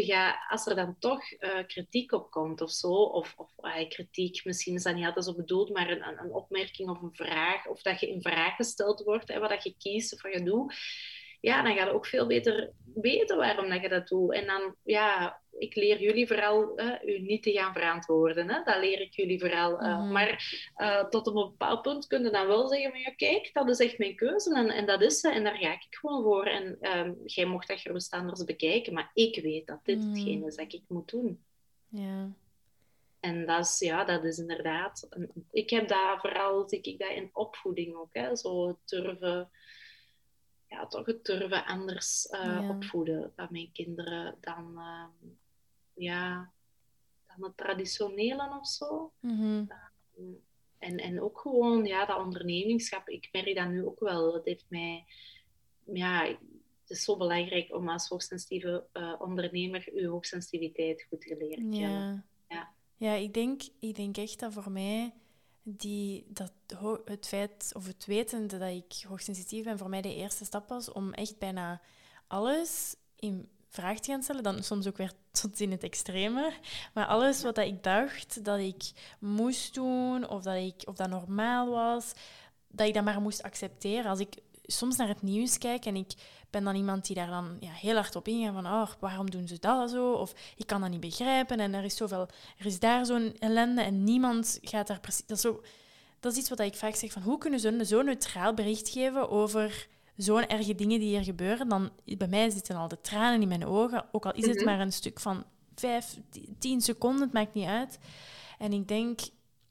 als 0.48 0.66
er 0.66 0.76
dan 0.76 0.96
toch 0.98 1.32
uh, 1.32 1.66
kritiek 1.66 2.12
op 2.12 2.30
komt 2.30 2.60
of 2.60 2.70
zo, 2.70 2.88
of, 2.88 3.34
of 3.36 3.50
kritiek, 3.88 4.44
misschien 4.44 4.74
is 4.74 4.82
dat 4.82 4.94
niet 4.94 5.06
altijd 5.06 5.24
zo 5.24 5.34
bedoeld, 5.34 5.70
maar 5.70 5.90
een, 5.90 6.18
een 6.18 6.32
opmerking 6.32 6.90
of 6.90 7.02
een 7.02 7.14
vraag, 7.14 7.66
of 7.66 7.82
dat 7.82 8.00
je 8.00 8.08
in 8.10 8.22
vraag 8.22 8.56
gesteld 8.56 9.02
wordt, 9.02 9.28
hè, 9.28 9.38
wat 9.38 9.50
dat 9.50 9.62
je 9.62 9.74
kiest 9.78 10.14
of 10.14 10.22
wat 10.22 10.32
je 10.32 10.42
doet, 10.42 10.74
ja, 11.40 11.62
dan 11.62 11.74
ga 11.76 11.84
je 11.84 11.92
ook 11.92 12.06
veel 12.06 12.26
beter 12.26 12.72
weten 12.94 13.36
waarom 13.36 13.68
dat 13.68 13.82
je 13.82 13.88
dat 13.88 14.08
doet. 14.08 14.32
En 14.32 14.46
dan, 14.46 14.74
ja, 14.82 15.41
ik 15.58 15.74
leer 15.74 16.00
jullie 16.00 16.26
vooral 16.26 16.80
uh, 16.80 16.94
u 17.04 17.18
niet 17.18 17.42
te 17.42 17.52
gaan 17.52 17.72
verantwoorden. 17.72 18.48
Hè? 18.48 18.62
Dat 18.64 18.78
leer 18.78 19.00
ik 19.00 19.14
jullie 19.14 19.40
vooral. 19.40 19.82
Uh, 19.82 20.02
mm. 20.02 20.12
Maar 20.12 20.62
uh, 20.76 21.04
tot 21.04 21.26
op 21.26 21.36
een 21.36 21.48
bepaald 21.50 21.82
punt 21.82 22.06
kun 22.06 22.22
je 22.22 22.30
dan 22.30 22.46
wel 22.46 22.68
zeggen: 22.68 22.90
van, 22.90 23.00
ja, 23.00 23.10
kijk, 23.10 23.50
dat 23.52 23.68
is 23.68 23.78
echt 23.78 23.98
mijn 23.98 24.16
keuze 24.16 24.54
en, 24.54 24.68
en 24.68 24.86
dat 24.86 25.02
is 25.02 25.20
ze 25.20 25.30
en 25.30 25.44
daar 25.44 25.56
ga 25.56 25.72
ik 25.72 25.86
gewoon 25.90 26.22
voor. 26.22 26.44
En 26.46 26.78
um, 26.98 27.16
jij 27.24 27.44
mocht 27.44 27.68
dat 27.68 27.80
gerust 27.80 28.12
anders 28.12 28.44
bekijken, 28.44 28.92
maar 28.92 29.10
ik 29.14 29.42
weet 29.42 29.66
dat 29.66 29.80
dit 29.82 29.98
mm. 29.98 30.10
hetgeen 30.10 30.44
is 30.44 30.56
dat 30.56 30.72
ik 30.72 30.82
moet 30.88 31.10
doen. 31.10 31.44
Ja. 31.88 32.30
En 33.20 33.46
dat 33.46 33.64
is, 33.64 33.78
ja, 33.78 34.04
dat 34.04 34.24
is 34.24 34.38
inderdaad. 34.38 35.08
Ik 35.50 35.70
heb 35.70 35.88
daar 35.88 36.20
vooral, 36.20 36.68
zie 36.68 36.80
ik 36.80 36.98
dat 36.98 37.10
in 37.10 37.30
opvoeding 37.32 37.94
ook, 37.94 38.14
hè? 38.14 38.36
zo 38.36 38.78
durven 38.84 39.50
ja, 40.72 40.86
toch 40.86 41.06
het 41.06 41.24
durven 41.24 41.64
anders 41.64 42.28
uh, 42.30 42.40
ja. 42.40 42.68
opvoeden 42.68 43.32
van 43.36 43.48
mijn 43.50 43.72
kinderen 43.72 44.36
dan, 44.40 44.72
uh, 44.76 45.04
ja, 46.02 46.52
dan 47.26 47.44
het 47.44 47.56
traditionele 47.56 48.58
of 48.60 48.66
zo. 48.66 49.12
Mm 49.20 49.38
-hmm. 49.38 49.68
um, 50.18 50.40
en, 50.78 50.98
en 50.98 51.22
ook 51.22 51.38
gewoon 51.38 51.84
ja, 51.84 52.06
dat 52.06 52.18
ondernemingschap. 52.18 53.08
Ik 53.08 53.28
merk 53.32 53.56
dat 53.56 53.68
nu 53.68 53.84
ook 53.84 54.00
wel. 54.00 54.34
Het 54.34 54.44
heeft 54.44 54.66
mij... 54.68 55.04
Ja, 55.84 56.24
het 56.82 56.90
is 56.90 57.04
zo 57.04 57.16
belangrijk 57.16 57.74
om 57.74 57.88
als 57.88 58.08
hoogsensitieve 58.08 58.86
uh, 58.92 59.14
ondernemer 59.18 59.94
je 59.94 60.06
hoogsensitiviteit 60.06 61.06
goed 61.08 61.20
te 61.20 61.36
leren 61.36 61.70
kennen. 61.70 62.26
Ja, 62.48 62.74
ja 62.96 63.12
ik, 63.12 63.34
denk, 63.34 63.62
ik 63.78 63.94
denk 63.94 64.16
echt 64.16 64.40
dat 64.40 64.52
voor 64.52 64.70
mij 64.70 65.12
die, 65.62 66.26
dat, 66.28 66.52
het 67.04 67.26
feit 67.26 67.72
of 67.76 67.86
het 67.86 68.06
weten 68.06 68.46
dat 68.46 68.62
ik 68.62 69.04
hoogsensitief 69.08 69.64
ben, 69.64 69.78
voor 69.78 69.88
mij 69.88 70.02
de 70.02 70.14
eerste 70.14 70.44
stap 70.44 70.68
was 70.68 70.92
om 70.92 71.12
echt 71.12 71.38
bijna 71.38 71.80
alles 72.26 72.96
in 73.16 73.48
vraag 73.72 73.98
te 73.98 74.10
gaan 74.10 74.22
stellen. 74.22 74.42
Dan 74.42 74.62
soms 74.62 74.86
ook 74.86 74.96
weer 74.96 75.12
tot 75.30 75.60
in 75.60 75.70
het 75.70 75.82
extreme. 75.82 76.52
Maar 76.94 77.06
alles 77.06 77.42
wat 77.42 77.58
ik 77.58 77.82
dacht 77.82 78.44
dat 78.44 78.58
ik 78.58 78.82
moest 79.18 79.74
doen, 79.74 80.28
of 80.28 80.42
dat, 80.42 80.56
ik, 80.56 80.82
of 80.88 80.96
dat 80.96 81.08
normaal 81.08 81.70
was, 81.70 82.12
dat 82.68 82.86
ik 82.86 82.94
dat 82.94 83.04
maar 83.04 83.20
moest 83.20 83.42
accepteren. 83.42 84.10
Als 84.10 84.20
ik 84.20 84.34
soms 84.62 84.96
naar 84.96 85.08
het 85.08 85.22
nieuws 85.22 85.58
kijk 85.58 85.84
en 85.84 85.96
ik 85.96 86.12
ben 86.50 86.64
dan 86.64 86.74
iemand 86.74 87.06
die 87.06 87.16
daar 87.16 87.30
dan 87.30 87.56
ja, 87.60 87.70
heel 87.70 87.94
hard 87.94 88.16
op 88.16 88.28
ingaat 88.28 88.54
van 88.54 88.66
oh, 88.66 88.88
waarom 89.00 89.30
doen 89.30 89.48
ze 89.48 89.58
dat 89.58 89.90
zo? 89.90 90.12
Of 90.12 90.32
ik 90.56 90.66
kan 90.66 90.80
dat 90.80 90.90
niet 90.90 91.00
begrijpen 91.00 91.60
en 91.60 91.74
er 91.74 91.84
is 91.84 91.96
zoveel, 91.96 92.28
er 92.58 92.66
is 92.66 92.78
daar 92.78 93.06
zo'n 93.06 93.36
ellende 93.38 93.82
en 93.82 94.04
niemand 94.04 94.58
gaat 94.62 94.86
daar 94.86 95.00
precies... 95.00 95.26
Dat 95.26 95.36
is, 95.36 95.42
zo, 95.42 95.62
dat 96.20 96.32
is 96.32 96.38
iets 96.38 96.48
wat 96.48 96.60
ik 96.60 96.74
vaak 96.74 96.94
zeg 96.94 97.12
van 97.12 97.22
hoe 97.22 97.38
kunnen 97.38 97.60
ze 97.60 97.84
zo 97.84 98.02
neutraal 98.02 98.54
bericht 98.54 98.88
geven 98.88 99.30
over 99.30 99.88
zo'n 100.16 100.46
erge 100.46 100.74
dingen 100.74 101.00
die 101.00 101.08
hier 101.08 101.24
gebeuren, 101.24 101.68
dan 101.68 101.90
bij 102.04 102.28
mij 102.28 102.50
zitten 102.50 102.76
al 102.76 102.88
de 102.88 103.00
tranen 103.00 103.42
in 103.42 103.48
mijn 103.48 103.66
ogen. 103.66 104.04
Ook 104.12 104.26
al 104.26 104.32
is 104.32 104.46
het 104.46 104.56
mhm. 104.56 104.64
maar 104.64 104.80
een 104.80 104.92
stuk 104.92 105.20
van 105.20 105.44
vijf, 105.74 106.18
tien 106.58 106.80
seconden, 106.80 107.22
het 107.22 107.32
maakt 107.32 107.54
niet 107.54 107.66
uit. 107.66 107.98
En 108.58 108.72
ik 108.72 108.88
denk, 108.88 109.20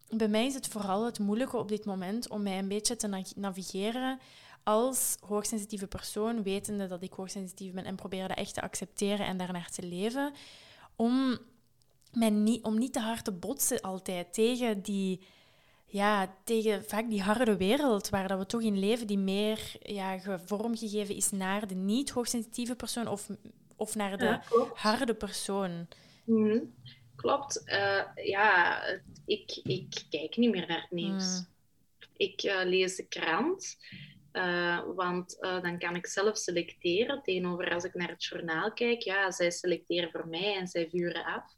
bij 0.10 0.28
mij 0.28 0.46
is 0.46 0.54
het 0.54 0.68
vooral 0.68 1.06
het 1.06 1.20
moeilijke 1.20 1.58
op 1.58 1.70
dit 1.70 1.86
moment 1.86 2.30
om 2.30 2.44
mij 2.44 2.60
een 2.60 2.68
beetje 2.68 2.96
te 2.96 3.24
navigeren 3.36 4.20
als 4.64 5.18
hoogsensitieve 5.20 5.88
persoon, 5.88 6.44
wetende 6.44 6.88
dat 6.88 7.04
ik 7.04 7.14
hoogsensitief 7.14 7.74
ben 7.74 7.86
en 7.86 7.96
proberen 7.96 8.28
dat 8.28 8.38
echt 8.38 8.54
te 8.54 8.62
accepteren 8.62 9.26
en 9.26 9.38
daarnaar 9.38 9.70
te 9.70 9.84
leven, 9.84 10.34
om, 10.96 11.38
mij 12.12 12.30
niet, 12.30 12.64
om 12.64 12.78
niet 12.78 12.94
te 12.94 13.00
hard 13.00 13.24
te 13.24 13.32
botsen 13.32 13.82
altijd 13.82 14.34
tegen 14.34 14.82
die 14.82 15.22
ja, 15.92 16.36
tegen 16.44 16.84
vaak 16.84 17.10
die 17.10 17.22
harde 17.22 17.58
wereld 17.58 18.10
waar 18.10 18.28
dat 18.28 18.40
we 18.40 18.46
toch 18.46 18.62
in 18.62 18.80
leven, 18.80 19.08
die 19.08 19.18
meer 19.18 19.60
ja, 19.80 20.40
vormgegeven 20.46 21.16
is 21.16 21.32
naar 21.32 21.68
de 21.68 21.76
niet-hoogsensitieve 21.76 22.76
persoon 22.76 23.08
of, 23.08 23.30
of 23.76 23.96
naar 23.96 24.18
de 24.18 24.40
harde 24.74 25.14
persoon. 25.14 25.88
Mhm. 26.26 26.60
Klopt. 27.16 27.62
Uh, 27.66 28.26
ja, 28.26 28.82
ik, 29.26 29.60
ik 29.64 30.06
kijk 30.10 30.38
niet 30.38 30.52
meer 30.52 30.68
naar 30.68 30.82
het 30.82 30.92
nieuws. 30.92 31.40
Mm. 31.40 31.46
Ik 32.18 32.44
uh, 32.44 32.62
lees 32.64 32.96
de 32.96 33.08
krant. 33.08 33.78
Uh, 34.34 34.80
want 34.96 35.38
dan 35.40 35.80
kan 35.80 35.96
ik 35.96 36.08
zelf 36.08 36.38
selecteren 36.38 37.22
tegenover 37.24 37.74
als 37.74 37.84
ik 37.84 37.94
naar 37.94 38.10
het 38.10 38.24
journaal 38.24 38.74
kijk. 38.74 39.02
Ja, 39.02 39.32
zij 39.32 39.52
selecteren 39.52 40.12
voor 40.12 40.28
mij 40.28 40.56
en 40.56 40.68
zij 40.68 40.90
vuren 40.90 41.26
af. 41.26 41.56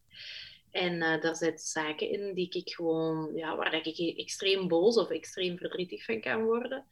En 0.74 0.94
uh, 0.94 1.22
daar 1.22 1.36
zitten 1.36 1.66
zaken 1.66 2.10
in 2.10 2.34
die 2.34 2.50
ik 2.50 2.70
gewoon, 2.70 3.36
ja, 3.36 3.56
waar 3.56 3.74
ik 3.74 4.18
extreem 4.18 4.68
boos 4.68 4.98
of 4.98 5.10
extreem 5.10 5.58
verdrietig 5.58 6.06
van 6.06 6.22
kan 6.22 6.44
worden. 6.44 6.86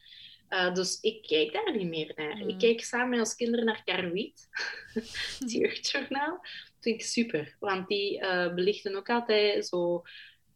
Uh, 0.50 0.74
dus 0.74 1.00
ik 1.00 1.22
kijk 1.22 1.54
daar 1.54 1.76
niet 1.78 1.88
meer 1.88 2.14
naar. 2.16 2.40
Ik 2.40 2.54
mm. 2.54 2.58
kijk 2.58 2.82
samen 2.82 3.10
met 3.10 3.20
ons 3.20 3.36
kinderen 3.36 3.66
naar 3.66 3.84
Karwiet, 3.84 4.48
het 5.40 5.52
jeugdjournaal. 5.52 6.38
Dat 6.42 6.82
vind 6.82 7.02
ik 7.02 7.06
super, 7.06 7.56
want 7.60 7.88
die 7.88 8.22
uh, 8.22 8.54
belichten 8.54 8.96
ook 8.96 9.10
altijd 9.10 9.68
zo 9.68 10.04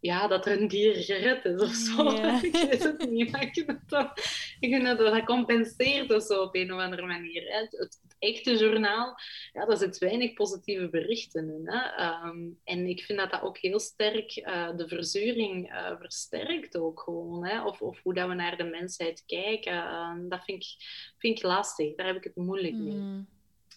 ja, 0.06 0.28
dat 0.28 0.46
er 0.46 0.62
een 0.62 0.68
dier 0.68 0.96
gered 0.96 1.46
is 1.46 1.62
of 1.62 1.74
zo. 1.74 2.10
ik 2.48 2.52
weet 2.52 2.84
het 2.84 3.10
niet, 3.10 3.32
maar 3.32 3.42
ik 3.42 3.54
vind 3.54 3.90
dat, 3.90 4.20
ik 4.60 4.74
vind 4.74 4.86
dat, 4.86 4.98
dat 4.98 5.24
compenseert 5.24 6.14
of 6.14 6.24
zo 6.24 6.42
op 6.42 6.56
een 6.56 6.74
of 6.74 6.80
andere 6.80 7.06
manier. 7.06 7.44
Hè. 7.52 7.60
Het, 7.60 7.72
het, 7.72 8.15
echte 8.26 8.58
journaal, 8.58 9.20
ja, 9.54 9.66
daar 9.66 9.78
zit 9.78 9.98
weinig 9.98 10.34
positieve 10.34 10.90
berichten 10.90 11.50
in. 11.50 11.68
Hè. 11.68 11.80
Ehm, 11.80 12.50
en 12.64 12.88
ik 12.88 13.02
vind 13.02 13.20
dat 13.20 13.32
dat 13.32 13.42
ook 13.42 13.58
heel 13.58 13.80
sterk 13.80 14.36
uh, 14.36 14.76
de 14.76 14.88
verzuring 14.88 15.72
uh, 15.72 16.00
versterkt 16.00 16.78
ook 16.78 17.00
gewoon. 17.00 17.46
Hè. 17.46 17.66
Of, 17.66 17.82
of 17.82 18.00
hoe 18.04 18.14
dat 18.14 18.28
we 18.28 18.34
naar 18.34 18.58
de 18.58 18.64
mensheid 18.64 19.24
kijken. 19.26 19.74
Uh, 19.74 20.30
dat 20.30 20.44
vind 20.44 20.64
ik, 20.64 20.76
vind 21.18 21.38
ik 21.38 21.44
lastig. 21.44 21.96
Daar 21.96 22.08
heb 22.08 22.16
ik 22.16 22.24
het 22.24 22.36
moeilijk 22.36 22.76
mee. 22.76 22.94
Mm. 22.94 23.28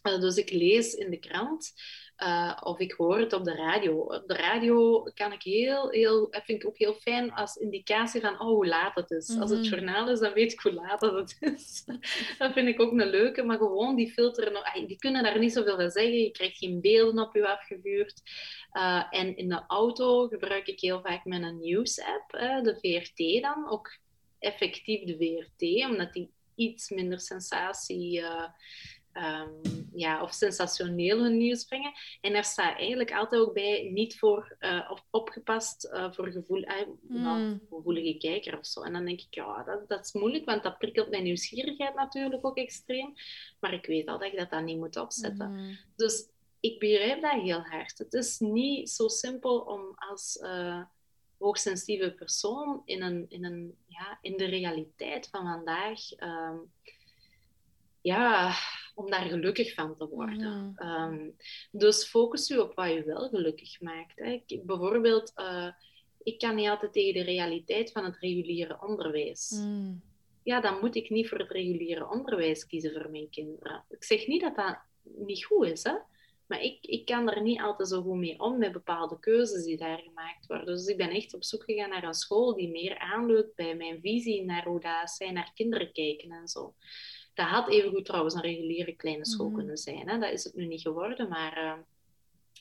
Eh, 0.03 0.20
dus 0.20 0.36
ik 0.36 0.51
lees 0.51 0.94
in 0.94 1.11
de 1.11 1.18
krant 1.18 1.72
uh, 2.19 2.57
of 2.62 2.79
ik 2.79 2.93
hoor 2.93 3.19
het 3.19 3.33
op 3.33 3.45
de 3.45 3.55
radio. 3.55 3.99
Op 3.99 4.23
de 4.27 4.35
radio 4.35 5.03
kan 5.14 5.33
ik 5.33 5.43
heel, 5.43 5.91
heel, 5.91 6.29
vind 6.31 6.62
ik 6.62 6.69
ook 6.69 6.79
heel 6.79 6.95
fijn 6.95 7.33
als 7.33 7.57
indicatie 7.57 8.21
van 8.21 8.33
oh, 8.33 8.47
hoe 8.47 8.66
laat 8.66 8.95
het 8.95 9.11
is. 9.11 9.37
Als 9.41 9.51
het 9.51 9.61
mhm. 9.61 9.69
journaal 9.69 10.11
is, 10.11 10.19
dan 10.19 10.33
weet 10.33 10.53
ik 10.53 10.61
hoe 10.61 10.73
laat 10.73 11.01
het 11.01 11.37
is. 11.41 11.85
dat 12.39 12.53
vind 12.53 12.69
ik 12.69 12.81
ook 12.81 12.93
een 12.93 13.11
leuke, 13.11 13.43
maar 13.43 13.57
gewoon 13.57 13.97
die 13.97 14.12
filteren, 14.12 14.87
die 14.87 14.99
kunnen 14.99 15.23
daar 15.23 15.39
niet 15.39 15.53
zoveel 15.53 15.77
van 15.77 15.91
zeggen. 15.91 16.19
Je 16.19 16.31
krijgt 16.31 16.59
geen 16.59 16.81
beelden 16.81 17.27
op 17.27 17.35
je 17.35 17.49
afgevuurd. 17.49 18.23
Uh, 18.73 19.05
en 19.11 19.37
in 19.37 19.49
de 19.49 19.62
auto 19.66 20.29
gebruik 20.29 20.66
ik 20.66 20.81
heel 20.81 21.01
vaak 21.01 21.25
mijn 21.25 21.59
nieuwsapp, 21.59 22.31
de 22.62 22.79
VRT 22.81 23.43
dan, 23.43 23.71
ook 23.71 23.99
effectief 24.39 25.05
de 25.05 25.16
VRT, 25.16 25.91
omdat 25.91 26.12
die 26.12 26.31
iets 26.55 26.91
minder 26.91 27.21
sensatie 27.21 28.23
um, 29.23 29.89
ja, 29.95 30.23
of 30.23 30.33
sensationeel 30.33 31.23
hun 31.23 31.37
nieuws 31.37 31.64
brengen. 31.64 31.93
En 32.21 32.35
er 32.35 32.45
staat 32.45 32.77
eigenlijk 32.77 33.12
altijd 33.14 33.43
ook 33.43 33.55
bij 33.55 33.91
niet 33.93 34.19
voor 34.19 34.57
uh, 34.61 34.91
opgepast 35.11 35.85
uh, 35.93 36.12
voor 36.12 36.29
gevoel, 36.31 36.64
uh, 37.11 37.51
gevoelige 37.71 38.19
kijker 38.19 38.59
of 38.59 38.66
zo. 38.66 38.83
En 38.83 38.93
dan 38.93 39.05
denk 39.05 39.21
ik, 39.21 39.35
ja, 39.35 39.62
dat, 39.62 39.89
dat 39.89 40.05
is 40.05 40.12
moeilijk, 40.12 40.45
want 40.45 40.62
dat 40.62 40.79
prikkelt 40.79 41.11
mijn 41.11 41.23
nieuwsgierigheid 41.23 41.95
natuurlijk 41.95 42.47
ook 42.47 42.57
extreem. 42.57 43.14
Maar 43.61 43.73
ik 43.73 43.87
weet 43.87 44.09
al 44.09 44.19
dat 44.19 44.33
ik 44.33 44.39
dat 44.39 44.51
dan 44.51 44.64
niet 44.64 44.79
moet 44.79 44.97
opzetten. 44.97 45.47
Hmm. 45.47 45.79
Dus 45.97 46.29
ik 46.61 46.79
begrijp 46.79 47.23
dat 47.23 47.41
heel 47.41 47.61
hard. 47.61 47.99
Het 47.99 48.14
is 48.14 48.39
niet 48.39 48.91
zo 48.91 49.09
simpel 49.09 49.59
om 49.59 49.95
als 49.95 50.39
hoogsensitieve 51.39 52.12
persoon 52.12 52.83
in, 52.85 53.03
een, 53.03 53.27
in, 53.29 53.45
een, 53.45 53.77
ja, 53.87 54.19
in 54.21 54.37
de 54.37 54.45
realiteit 54.45 55.29
van 55.31 55.47
vandaag 55.47 56.12
ehm, 56.12 56.57
ja, 58.01 58.55
om 58.99 59.11
daar 59.11 59.28
gelukkig 59.28 59.74
van 59.74 59.96
te 59.96 60.09
worden. 60.09 60.72
Ehm, 60.76 61.30
dus 61.70 62.05
focus 62.05 62.51
u 62.51 62.59
op 62.59 62.74
wat 62.74 62.92
je 62.92 63.05
wel 63.05 63.28
gelukkig 63.28 63.80
maakt. 63.80 64.18
Hè. 64.18 64.42
Ik, 64.46 64.66
bijvoorbeeld, 64.66 65.32
uh, 65.36 65.70
ik 66.22 66.38
kan 66.38 66.55
niet 66.55 66.68
altijd 66.68 66.92
tegen 66.92 67.14
de 67.14 67.22
realiteit 67.22 67.92
van 67.92 68.05
het 68.05 68.16
reguliere 68.18 68.80
onderwijs. 68.80 69.51
Mm. 69.51 70.03
Ja, 70.42 70.61
dan 70.61 70.78
moet 70.80 70.96
ik 70.96 71.11
niet 71.11 71.28
voor 71.28 71.38
het 71.38 71.51
reguliere 71.51 72.11
onderwijs 72.11 72.66
kiezen 72.66 72.92
voor 72.92 73.11
mijn 73.11 73.30
kinderen. 73.30 73.84
Ik 73.88 74.05
zeg 74.05 74.26
niet 74.26 74.40
dat 74.40 74.57
dat 74.57 74.78
niet 75.03 75.44
goed 75.44 75.66
is, 75.66 75.82
hè. 75.82 75.94
Maar 76.46 76.62
ik, 76.62 76.78
ik 76.80 77.05
kan 77.05 77.30
er 77.30 77.42
niet 77.42 77.61
altijd 77.61 77.88
zo 77.88 78.03
goed 78.03 78.16
mee 78.16 78.40
om 78.40 78.59
met 78.59 78.72
bepaalde 78.72 79.18
keuzes 79.18 79.64
die 79.64 79.76
daar 79.76 79.99
gemaakt 79.99 80.46
worden. 80.46 80.66
Dus 80.66 80.86
ik 80.86 80.96
ben 80.96 81.11
echt 81.11 81.34
op 81.34 81.44
zoek 81.44 81.62
gegaan 81.64 81.90
naar 81.90 82.05
een 82.05 82.14
school 82.14 82.55
die 82.55 82.70
meer 82.70 82.99
aanleunt 82.99 83.55
bij 83.55 83.76
mijn 83.76 84.01
visie 84.01 84.44
naar 84.44 84.64
hoe 84.64 84.80
dat 84.80 85.11
zij 85.11 85.30
naar 85.30 85.53
kinderen 85.55 85.92
kijken 85.92 86.30
en 86.30 86.49
zo. 86.49 86.74
Dat 87.39 87.47
had 87.47 87.68
evengoed 87.68 88.05
trouwens 88.05 88.34
een 88.34 88.41
reguliere 88.41 88.97
kleine 88.97 89.26
school 89.26 89.47
mhm. 89.47 89.57
kunnen 89.57 89.76
zijn. 89.76 90.09
Hè? 90.09 90.18
Dat 90.18 90.32
is 90.32 90.45
het 90.45 90.55
nu 90.55 90.66
niet 90.66 90.80
geworden, 90.80 91.28
maar... 91.28 91.64
Uh, 91.64 91.72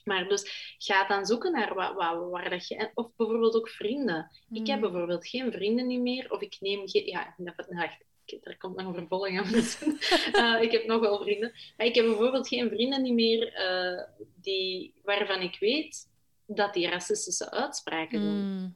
maar 0.03 0.27
dus 0.27 0.75
ga 0.77 1.07
dan 1.07 1.25
zoeken 1.25 1.51
naar 1.51 1.73
wat, 1.73 1.93
wat, 1.93 2.29
waar 2.29 2.49
dat 2.49 2.67
je... 2.67 2.91
Of 2.93 3.15
bijvoorbeeld 3.15 3.55
ook 3.55 3.69
vrienden. 3.69 4.31
Ik 4.51 4.67
heb 4.67 4.79
mhm. 4.79 4.91
bijvoorbeeld 4.91 5.27
geen 5.27 5.51
vrienden 5.51 5.87
niet 5.87 6.01
meer. 6.01 6.31
Of 6.31 6.41
ik 6.41 6.57
neem 6.59 6.89
geen... 6.89 7.05
Ja, 7.05 7.35
wacht, 7.37 8.03
er 8.43 8.57
komt 8.57 8.75
nog 8.75 8.87
een 8.87 8.93
vervolging 8.93 9.39
aan. 9.39 9.53
uh, 9.53 10.61
ik 10.65 10.71
heb 10.71 10.85
nog 10.85 10.99
wel 10.99 11.21
vrienden. 11.21 11.53
Maar 11.77 11.87
ik 11.87 11.95
heb 11.95 12.05
bijvoorbeeld 12.05 12.47
geen 12.47 12.69
vrienden 12.69 13.01
niet 13.01 13.13
meer 13.13 13.53
uh, 13.59 14.03
die, 14.41 14.93
waarvan 15.03 15.41
ik 15.41 15.57
weet 15.59 16.09
dat 16.45 16.73
die 16.73 16.89
racistische 16.89 17.51
uitspraken 17.51 18.21
doen. 18.21 18.55
Mhm. 18.55 18.69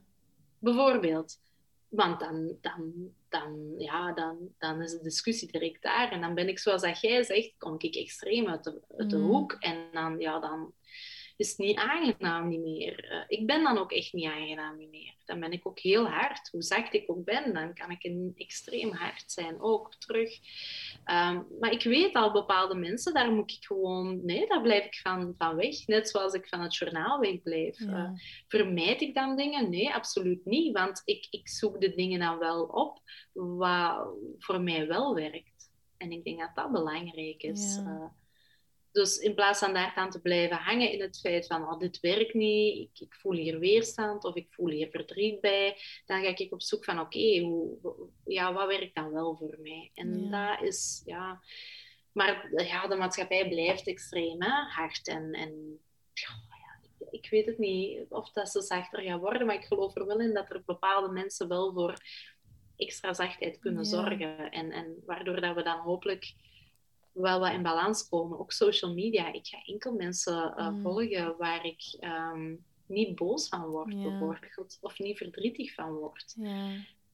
Bijvoorbeeld. 0.59 1.39
Want 1.89 2.19
dan, 2.19 2.57
dan, 2.61 3.13
dan, 3.31 3.73
ja, 3.77 4.13
dan, 4.13 4.37
dan 4.57 4.81
is 4.81 4.91
de 4.91 5.03
discussie 5.03 5.51
direct 5.51 5.81
daar. 5.81 6.11
En 6.11 6.21
dan 6.21 6.33
ben 6.33 6.47
ik, 6.47 6.59
zoals 6.59 6.81
dat 6.81 7.01
jij 7.01 7.23
zegt, 7.23 7.53
kom 7.57 7.75
ik 7.77 7.95
extreem 7.95 8.47
uit 8.47 8.63
de, 8.63 8.81
uit 8.97 9.09
de 9.09 9.17
mm. 9.17 9.27
hoek. 9.27 9.51
En 9.59 9.77
dan, 9.91 10.19
ja, 10.19 10.39
dan 10.39 10.73
is 11.41 11.57
niet 11.57 11.77
aangenaam 11.77 12.47
niet 12.47 12.61
meer. 12.61 13.11
Uh, 13.11 13.23
ik 13.27 13.45
ben 13.45 13.63
dan 13.63 13.77
ook 13.77 13.91
echt 13.91 14.13
niet 14.13 14.25
aangenaam 14.25 14.77
niet 14.77 14.91
meer. 14.91 15.13
Dan 15.25 15.39
ben 15.39 15.51
ik 15.51 15.67
ook 15.67 15.79
heel 15.79 16.07
hard. 16.07 16.49
Hoe 16.51 16.61
zacht 16.61 16.93
ik 16.93 17.09
ook 17.11 17.23
ben, 17.25 17.53
dan 17.53 17.73
kan 17.73 17.91
ik 17.91 18.03
een 18.03 18.33
extreem 18.35 18.91
hard 18.91 19.31
zijn, 19.31 19.61
ook 19.61 19.95
terug. 19.95 20.39
Um, 21.05 21.47
maar 21.59 21.71
ik 21.71 21.83
weet 21.83 22.13
al 22.13 22.31
bepaalde 22.31 22.75
mensen, 22.75 23.13
daar 23.13 23.31
moet 23.31 23.51
ik 23.51 23.65
gewoon, 23.65 24.25
nee, 24.25 24.47
daar 24.47 24.61
blijf 24.61 24.85
ik 24.85 24.95
van, 24.95 25.35
van 25.37 25.55
weg. 25.55 25.87
Net 25.87 26.09
zoals 26.09 26.33
ik 26.33 26.47
van 26.47 26.61
het 26.61 26.75
journaal 26.75 27.19
wegblijf. 27.19 27.79
Ja. 27.79 27.87
Uh, 27.87 28.09
vermijd 28.47 29.01
ik 29.01 29.15
dan 29.15 29.35
dingen? 29.35 29.69
Nee, 29.69 29.93
absoluut 29.93 30.45
niet. 30.45 30.77
Want 30.77 31.01
ik, 31.05 31.27
ik 31.29 31.49
zoek 31.49 31.81
de 31.81 31.95
dingen 31.95 32.19
dan 32.19 32.37
wel 32.37 32.63
op 32.63 32.99
wat 33.33 34.07
voor 34.37 34.61
mij 34.61 34.87
wel 34.87 35.15
werkt. 35.15 35.71
En 35.97 36.11
ik 36.11 36.23
denk 36.23 36.39
dat 36.39 36.55
dat 36.55 36.71
belangrijk 36.71 37.43
is. 37.43 37.75
Ja. 37.75 38.13
Dus 38.91 39.17
in 39.17 39.35
plaats 39.35 39.59
van 39.59 39.73
daar 39.73 39.93
aan 39.95 40.09
te 40.09 40.21
blijven 40.21 40.57
hangen 40.57 40.91
in 40.91 41.01
het 41.01 41.19
feit 41.19 41.47
van 41.47 41.63
oh, 41.63 41.79
dit 41.79 41.99
werkt 41.99 42.33
niet, 42.33 42.77
ik, 42.77 42.99
ik, 42.99 43.13
voel 43.13 43.33
hier 43.33 43.59
weerstand 43.59 44.23
of 44.23 44.35
ik 44.35 44.47
voel 44.49 44.69
hier 44.69 44.89
verdriet 44.89 45.41
bij, 45.41 45.77
dan 46.05 46.23
ga 46.23 46.35
ik 46.35 46.53
op 46.53 46.61
zoek 46.61 46.83
van 46.83 46.99
oké, 46.99 47.39
hoe 47.39 47.77
ja, 48.25 48.53
wat 48.53 48.67
werkt 48.67 48.95
dan 48.95 49.11
wel 49.11 49.35
voor 49.35 49.57
mij? 49.61 49.91
En 49.93 50.29
dat 50.31 50.61
is, 50.61 51.01
ja... 51.05 51.41
Maar 52.11 52.49
ja, 52.65 52.87
de 52.87 52.95
maatschappij 52.95 53.47
blijft 53.47 53.87
extreem 53.87 54.41
hè? 54.41 54.49
hard 54.49 55.07
en, 55.07 55.33
en 55.33 55.79
ja, 56.13 56.29
ik 57.11 57.29
weet 57.29 57.45
het 57.45 57.57
niet 57.57 58.05
of 58.09 58.31
dat 58.31 58.49
ze 58.49 58.61
zachter 58.61 59.01
gaan 59.01 59.19
worden, 59.19 59.45
maar 59.45 59.55
ik 59.55 59.65
geloof 59.65 59.95
er 59.95 60.05
wel 60.05 60.19
in 60.19 60.33
dat 60.33 60.49
er 60.49 60.63
bepaalde 60.65 61.11
mensen 61.11 61.47
wel 61.47 61.73
voor 61.73 61.93
extra 62.75 63.13
zachtheid 63.13 63.59
kunnen 63.59 63.85
zorgen. 63.85 64.51
En, 64.51 64.71
en 64.71 65.03
waardoor 65.05 65.41
dat 65.41 65.55
we 65.55 65.63
dan 65.63 65.79
hopelijk 65.79 66.33
wel 67.11 67.39
wat 67.39 67.51
in 67.51 67.63
balans 67.63 68.09
komen. 68.09 68.39
Ook 68.39 68.51
social 68.51 68.93
media. 68.93 69.33
Ik 69.33 69.47
ga 69.47 69.61
enkel 69.65 69.93
mensen 69.93 70.53
uh, 70.57 70.81
volgen 70.81 71.37
waar 71.37 71.65
ik 71.65 71.97
ehm, 71.99 72.55
niet 72.85 73.15
boos 73.15 73.47
van 73.47 73.65
word, 73.65 73.95
bijvoorbeeld. 74.01 74.77
Of 74.81 74.99
niet 74.99 75.17
verdrietig 75.17 75.73
van 75.73 75.93
word. 75.93 76.35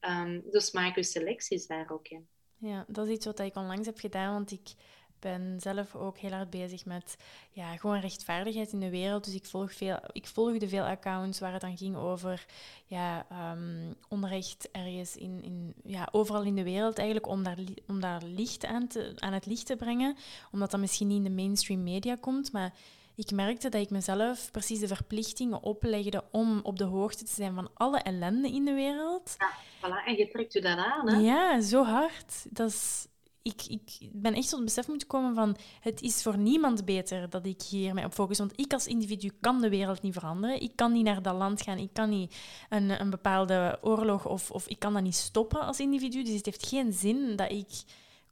Um, 0.01 0.43
dus 0.51 0.71
maak 0.71 0.95
je 0.95 1.03
selecties 1.03 1.67
daar 1.67 1.91
ook 1.91 2.07
in. 2.07 2.27
Ja, 2.57 2.85
dat 2.87 3.07
is 3.07 3.13
iets 3.13 3.25
wat 3.25 3.39
ik 3.39 3.55
onlangs 3.55 3.85
heb 3.85 3.99
gedaan, 3.99 4.33
want 4.33 4.51
ik 4.51 4.73
ben 5.19 5.57
zelf 5.59 5.95
ook 5.95 6.17
heel 6.17 6.31
hard 6.31 6.49
bezig 6.49 6.85
met 6.85 7.17
ja, 7.51 7.77
gewoon 7.77 7.99
rechtvaardigheid 7.99 8.71
in 8.71 8.79
de 8.79 8.89
wereld. 8.89 9.25
Dus 9.25 9.33
ik, 9.33 9.45
volg 9.45 9.73
veel, 9.73 9.99
ik 10.11 10.27
volgde 10.27 10.67
veel 10.67 10.83
accounts 10.83 11.39
waar 11.39 11.51
het 11.51 11.61
dan 11.61 11.77
ging 11.77 11.95
over 11.95 12.45
ja, 12.85 13.25
um, 13.51 13.95
onrecht 14.09 14.69
ergens 14.71 15.15
in, 15.15 15.43
in, 15.43 15.73
ja, 15.83 16.09
overal 16.11 16.43
in 16.43 16.55
de 16.55 16.63
wereld 16.63 16.97
eigenlijk, 16.97 17.27
om 17.27 17.43
daar, 17.43 17.57
om 17.87 17.99
daar 17.99 18.23
licht 18.23 18.65
aan, 18.65 18.87
te, 18.87 19.11
aan 19.15 19.33
het 19.33 19.45
licht 19.45 19.65
te 19.65 19.75
brengen. 19.75 20.15
Omdat 20.51 20.71
dat 20.71 20.79
misschien 20.79 21.07
niet 21.07 21.17
in 21.17 21.23
de 21.23 21.41
mainstream 21.41 21.83
media 21.83 22.15
komt, 22.19 22.51
maar 22.51 22.73
ik 23.15 23.31
merkte 23.31 23.69
dat 23.69 23.81
ik 23.81 23.89
mezelf 23.89 24.51
precies 24.51 24.79
de 24.79 24.87
verplichtingen 24.87 25.63
oplegde 25.63 26.23
om 26.31 26.59
op 26.63 26.77
de 26.77 26.83
hoogte 26.83 27.23
te 27.23 27.33
zijn 27.33 27.53
van 27.53 27.69
alle 27.73 27.99
ellende 27.99 28.51
in 28.51 28.65
de 28.65 28.73
wereld. 28.73 29.35
Ja, 29.37 29.51
voilà. 29.81 30.05
En 30.05 30.15
je 30.15 30.27
trekt 30.27 30.53
je 30.53 30.61
dat 30.61 30.77
aan, 30.77 31.09
hè? 31.09 31.17
Ja, 31.17 31.61
zo 31.61 31.83
hard. 31.83 32.45
Dat 32.49 32.69
is 32.69 33.07
ik, 33.47 33.61
ik 33.67 34.09
ben 34.11 34.33
echt 34.33 34.49
tot 34.49 34.59
het 34.59 34.67
besef 34.67 34.87
moeten 34.87 35.07
komen 35.07 35.35
van 35.35 35.57
het 35.79 36.01
is 36.01 36.21
voor 36.21 36.37
niemand 36.37 36.85
beter 36.85 37.29
dat 37.29 37.45
ik 37.45 37.61
hier 37.61 37.93
mij 37.93 38.05
op 38.05 38.13
focus. 38.13 38.37
Want 38.37 38.59
ik 38.59 38.73
als 38.73 38.87
individu 38.87 39.31
kan 39.41 39.61
de 39.61 39.69
wereld 39.69 40.01
niet 40.01 40.13
veranderen. 40.13 40.61
Ik 40.61 40.71
kan 40.75 40.91
niet 40.91 41.03
naar 41.03 41.21
dat 41.21 41.35
land 41.35 41.61
gaan. 41.61 41.77
Ik 41.77 41.93
kan 41.93 42.09
niet 42.09 42.35
een, 42.69 43.01
een 43.01 43.09
bepaalde 43.09 43.77
oorlog 43.81 44.25
of, 44.25 44.51
of 44.51 44.67
ik 44.67 44.79
kan 44.79 44.93
dat 44.93 45.03
niet 45.03 45.15
stoppen 45.15 45.59
als 45.59 45.79
individu. 45.79 46.23
Dus 46.23 46.35
het 46.35 46.45
heeft 46.45 46.67
geen 46.67 46.93
zin 46.93 47.35
dat 47.35 47.51
ik 47.51 47.69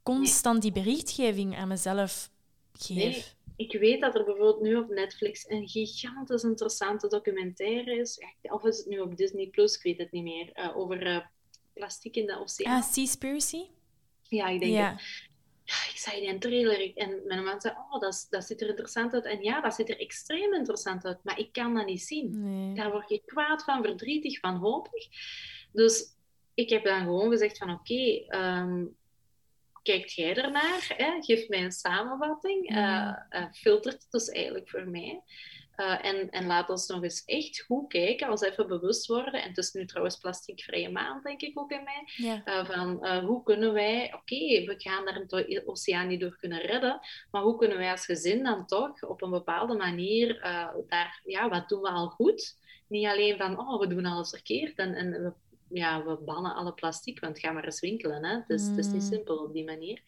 constant 0.03 0.61
die 0.61 0.71
berichtgeving 0.71 1.57
aan 1.57 1.67
mezelf 1.67 2.29
geef. 2.73 2.95
Nee. 2.95 3.23
Ik 3.57 3.79
weet 3.79 4.01
dat 4.01 4.15
er 4.15 4.23
bijvoorbeeld 4.23 4.61
nu 4.61 4.75
op 4.75 4.89
Netflix 4.89 5.49
een 5.49 5.67
gigantisch 5.67 6.43
interessante 6.43 7.07
documentaire 7.07 7.99
is. 7.99 8.19
Of 8.41 8.63
is 8.63 8.77
het 8.77 8.85
nu 8.85 8.99
op 8.99 9.17
Disney 9.17 9.47
Plus? 9.47 9.75
Ik 9.75 9.83
weet 9.83 9.97
het 9.97 10.11
niet 10.11 10.23
meer. 10.23 10.51
Uh, 10.55 10.77
over 10.77 11.07
uh, 11.07 11.19
plastic 11.73 12.15
in 12.15 12.25
de 12.25 12.39
oceaan. 12.39 12.81
Ah, 12.81 12.83
Seaspiracy? 12.83 13.63
Ja, 14.27 14.47
ik 14.47 14.59
denk 14.59 14.73
ja. 14.73 14.91
ik 15.65 15.97
zei 15.97 16.19
die 16.19 16.29
een 16.29 16.39
trailer 16.39 16.97
en 16.97 17.21
mijn 17.25 17.43
man 17.43 17.61
zei, 17.61 17.73
oh, 17.73 18.01
dat, 18.01 18.27
dat 18.29 18.45
ziet 18.45 18.61
er 18.61 18.69
interessant 18.69 19.13
uit. 19.13 19.25
En 19.25 19.43
ja, 19.43 19.61
dat 19.61 19.75
ziet 19.75 19.89
er 19.89 19.99
extreem 19.99 20.53
interessant 20.53 21.05
uit, 21.05 21.23
maar 21.23 21.39
ik 21.39 21.51
kan 21.51 21.73
dat 21.73 21.85
niet 21.85 22.01
zien. 22.01 22.43
Nee. 22.43 22.75
Daar 22.75 22.91
word 22.91 23.09
je 23.09 23.21
kwaad 23.25 23.63
van, 23.63 23.83
verdrietig, 23.83 24.39
van 24.39 24.55
hopig. 24.55 25.07
Dus 25.71 26.15
ik 26.53 26.69
heb 26.69 26.83
dan 26.83 26.99
gewoon 26.99 27.29
gezegd 27.29 27.57
van, 27.57 27.69
oké, 27.69 27.93
okay, 28.27 28.59
um, 28.59 28.95
kijkt 29.85 30.13
jij 30.13 30.35
ernaar? 30.35 30.93
Hè? 30.97 31.21
Geef 31.21 31.47
mij 31.47 31.63
een 31.63 31.71
samenvatting. 31.71 32.71
Uh, 32.71 33.13
uh, 33.29 33.45
filtert 33.51 34.01
het 34.01 34.11
dus 34.11 34.29
eigenlijk 34.29 34.69
voor 34.69 34.87
mij. 34.87 35.21
Uh, 35.77 36.05
en, 36.05 36.29
en 36.29 36.45
laat 36.45 36.69
ons 36.69 36.87
nog 36.87 37.03
eens 37.03 37.23
echt 37.25 37.61
goed 37.61 37.87
kijken, 37.87 38.27
als 38.27 38.41
even 38.41 38.67
bewust 38.67 39.05
worden. 39.07 39.41
En 39.41 39.49
het 39.49 39.57
is 39.57 39.71
nu 39.71 39.85
trouwens 39.85 40.17
plasticvrije 40.17 40.89
maand, 40.89 41.23
denk 41.23 41.41
ik 41.41 41.59
ook 41.59 41.71
in 41.71 41.83
mij. 41.83 42.03
Ja. 42.15 42.41
Uh, 42.45 42.65
van 42.65 42.99
uh, 43.01 43.17
hoe 43.17 43.43
kunnen 43.43 43.73
wij, 43.73 44.05
oké, 44.05 44.15
okay, 44.15 44.65
we 44.65 44.73
gaan 44.77 45.05
daar 45.05 45.27
de 45.27 45.63
oceaan 45.65 46.07
niet 46.07 46.19
door 46.19 46.37
kunnen 46.39 46.61
redden, 46.61 46.99
maar 47.31 47.41
hoe 47.41 47.57
kunnen 47.57 47.77
wij 47.77 47.91
als 47.91 48.05
gezin 48.05 48.43
dan 48.43 48.65
toch 48.65 49.03
op 49.03 49.21
een 49.21 49.29
bepaalde 49.29 49.75
manier 49.75 50.39
daar, 50.87 51.21
ja, 51.23 51.49
wat 51.49 51.69
doen 51.69 51.81
we 51.81 51.89
al 51.89 52.07
goed? 52.09 52.57
Niet 52.87 53.07
alleen 53.07 53.37
van, 53.37 53.59
oh, 53.59 53.79
we 53.79 53.87
doen 53.87 54.05
alles 54.05 54.29
verkeerd 54.29 54.77
en, 54.77 54.93
en 54.95 55.11
we, 55.11 55.33
ja, 55.69 56.03
we 56.03 56.17
bannen 56.25 56.55
alle 56.55 56.73
plastic, 56.73 57.19
want 57.19 57.39
ga 57.39 57.51
maar 57.51 57.65
eens 57.65 57.79
winkelen. 57.79 58.25
Hè? 58.25 58.39
Dus 58.47 58.67
het 58.67 58.77
is 58.77 58.87
niet 58.87 59.01
mm. 59.01 59.09
simpel 59.09 59.37
op 59.37 59.53
die 59.53 59.63
manier. 59.63 60.01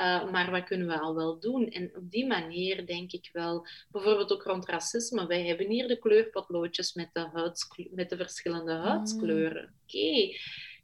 Uh, 0.00 0.30
maar 0.30 0.50
wat 0.50 0.64
kunnen 0.64 0.86
we 0.86 0.98
al 0.98 1.14
wel 1.14 1.38
doen? 1.38 1.68
En 1.68 1.96
op 1.96 2.10
die 2.10 2.26
manier 2.26 2.86
denk 2.86 3.12
ik 3.12 3.28
wel, 3.32 3.66
bijvoorbeeld 3.90 4.32
ook 4.32 4.42
rond 4.42 4.66
racisme. 4.66 5.26
Wij 5.26 5.46
hebben 5.46 5.68
hier 5.68 5.88
de 5.88 5.98
kleurpotloodjes 5.98 6.94
met 6.94 7.08
de, 7.12 7.88
met 7.90 8.10
de 8.10 8.16
verschillende 8.16 8.74
mm. 8.74 8.80
huidskleuren. 8.80 9.74
Oké, 9.84 10.32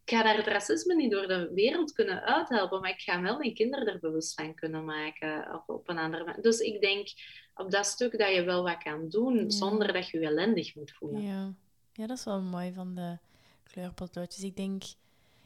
ik 0.04 0.10
ga 0.10 0.22
daar 0.22 0.36
het 0.36 0.46
racisme 0.46 0.94
niet 0.94 1.10
door 1.10 1.26
de 1.26 1.50
wereld 1.54 1.92
kunnen 1.92 2.22
uithelpen, 2.22 2.80
maar 2.80 2.90
ik 2.90 3.00
ga 3.00 3.22
wel 3.22 3.38
mijn 3.38 3.54
kinderen 3.54 3.86
er 3.86 3.98
bewust 4.00 4.34
van 4.34 4.54
kunnen 4.54 4.84
maken. 4.84 5.54
Of 5.54 5.68
op 5.68 5.88
een 5.88 5.98
andere 5.98 6.24
manier. 6.24 6.42
Dus 6.42 6.58
ik 6.58 6.80
denk 6.80 7.08
op 7.54 7.70
dat 7.70 7.86
stuk 7.86 8.18
dat 8.18 8.34
je 8.34 8.42
wel 8.42 8.62
wat 8.62 8.82
kan 8.82 9.08
doen, 9.08 9.50
zonder 9.50 9.92
dat 9.92 10.08
je 10.08 10.20
je 10.20 10.26
ellendig 10.26 10.74
moet 10.74 10.92
voelen. 10.92 11.22
Ja. 11.22 11.52
ja, 11.92 12.06
dat 12.06 12.18
is 12.18 12.24
wel 12.24 12.40
mooi 12.40 12.72
van 12.72 12.94
de 12.94 13.18
kleurpotloodjes. 13.62 14.44
Ik 14.44 14.56
denk 14.56 14.82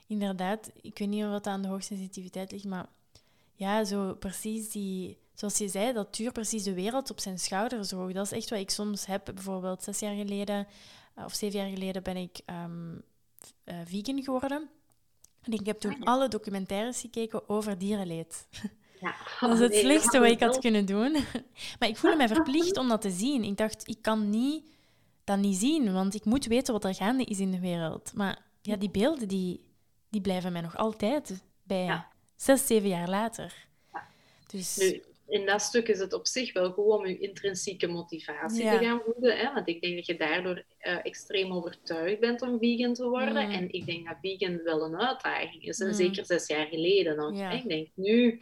inderdaad, 0.06 0.70
ik 0.80 0.98
weet 0.98 1.08
niet 1.08 1.24
wat 1.24 1.46
aan 1.46 1.62
de 1.62 1.68
hoogsensitiviteit 1.68 2.52
ligt, 2.52 2.64
maar 2.64 2.86
ja, 3.58 3.84
zo 3.84 4.14
precies 4.14 4.70
die, 4.70 5.18
zoals 5.34 5.58
je 5.58 5.68
zei, 5.68 5.92
dat 5.92 6.12
tuur 6.12 6.32
precies 6.32 6.62
de 6.62 6.74
wereld 6.74 7.10
op 7.10 7.20
zijn 7.20 7.38
schouders 7.38 7.88
droeg. 7.88 8.12
Dat 8.12 8.24
is 8.24 8.32
echt 8.32 8.50
wat 8.50 8.58
ik 8.58 8.70
soms 8.70 9.06
heb. 9.06 9.24
Bijvoorbeeld 9.24 9.82
zes 9.82 9.98
jaar 9.98 10.14
geleden 10.14 10.66
eh, 11.14 11.24
of 11.24 11.34
zeven 11.34 11.58
jaar 11.58 11.68
geleden 11.68 12.02
ben 12.02 12.16
ik 12.16 12.40
um, 12.46 13.02
uh, 13.64 13.74
vegan 13.84 14.22
geworden. 14.22 14.68
En 15.42 15.52
ik 15.52 15.66
heb 15.66 15.78
toen 15.78 15.96
ah, 16.00 16.12
alle 16.12 16.28
documentaires 16.28 17.00
gekeken 17.00 17.48
over 17.48 17.78
dierenleed. 17.78 18.46
Ja. 19.00 19.14
dat 19.48 19.52
is 19.52 19.58
het 19.58 19.74
slechtste 19.74 20.18
wat 20.18 20.30
ik 20.30 20.40
had 20.40 20.58
kunnen 20.58 20.86
doen. 20.86 21.12
maar 21.78 21.88
ik 21.88 21.96
voelde 21.96 22.16
mij 22.16 22.28
verplicht 22.28 22.76
om 22.76 22.88
dat 22.88 23.00
te 23.00 23.10
zien. 23.10 23.44
Ik 23.44 23.56
dacht, 23.56 23.88
ik 23.88 24.02
kan 24.02 24.30
niet, 24.30 24.64
dat 25.24 25.38
niet 25.38 25.56
zien, 25.56 25.92
want 25.92 26.14
ik 26.14 26.24
moet 26.24 26.46
weten 26.46 26.72
wat 26.72 26.84
er 26.84 26.94
gaande 26.94 27.24
is 27.24 27.38
in 27.38 27.50
de 27.50 27.60
wereld. 27.60 28.12
Maar 28.14 28.38
ja, 28.62 28.76
die 28.76 28.90
beelden 28.90 29.28
die, 29.28 29.64
die 30.10 30.20
blijven 30.20 30.52
mij 30.52 30.60
nog 30.60 30.76
altijd 30.76 31.42
bij. 31.62 31.84
Ja 31.84 32.08
zes, 32.38 32.66
zeven 32.66 32.88
jaar 32.88 33.08
later. 33.08 33.54
Dus... 34.50 34.76
Nu, 34.76 35.02
in 35.28 35.46
dat 35.46 35.62
stuk 35.62 35.88
is 35.88 35.98
het 35.98 36.12
op 36.12 36.26
zich 36.26 36.52
wel 36.52 36.70
goed 36.70 36.84
om 36.84 37.06
je 37.06 37.18
intrinsieke 37.18 37.86
motivatie 37.86 38.70
te 38.70 38.78
gaan 38.78 39.00
voeden. 39.04 39.38
Hè? 39.38 39.52
Want 39.52 39.68
ik 39.68 39.80
denk 39.80 39.94
dat 39.94 40.06
je 40.06 40.16
daardoor 40.16 40.64
uh, 40.82 40.98
extreem 41.02 41.52
overtuigd 41.52 42.20
bent 42.20 42.42
om 42.42 42.58
vegan 42.58 42.94
te 42.94 43.08
worden. 43.08 43.50
En 43.50 43.72
ik 43.72 43.86
denk 43.86 44.06
dat 44.06 44.16
vegan 44.22 44.62
wel 44.62 44.82
een 44.82 45.00
uitdaging 45.00 45.62
is. 45.62 45.80
En 45.80 45.94
zeker 45.94 46.24
zes 46.24 46.46
jaar 46.46 46.66
geleden 46.66 47.16
nog. 47.16 47.38
Ja. 47.38 47.50
Ik 47.50 47.68
denk 47.68 47.88
nu... 47.94 48.38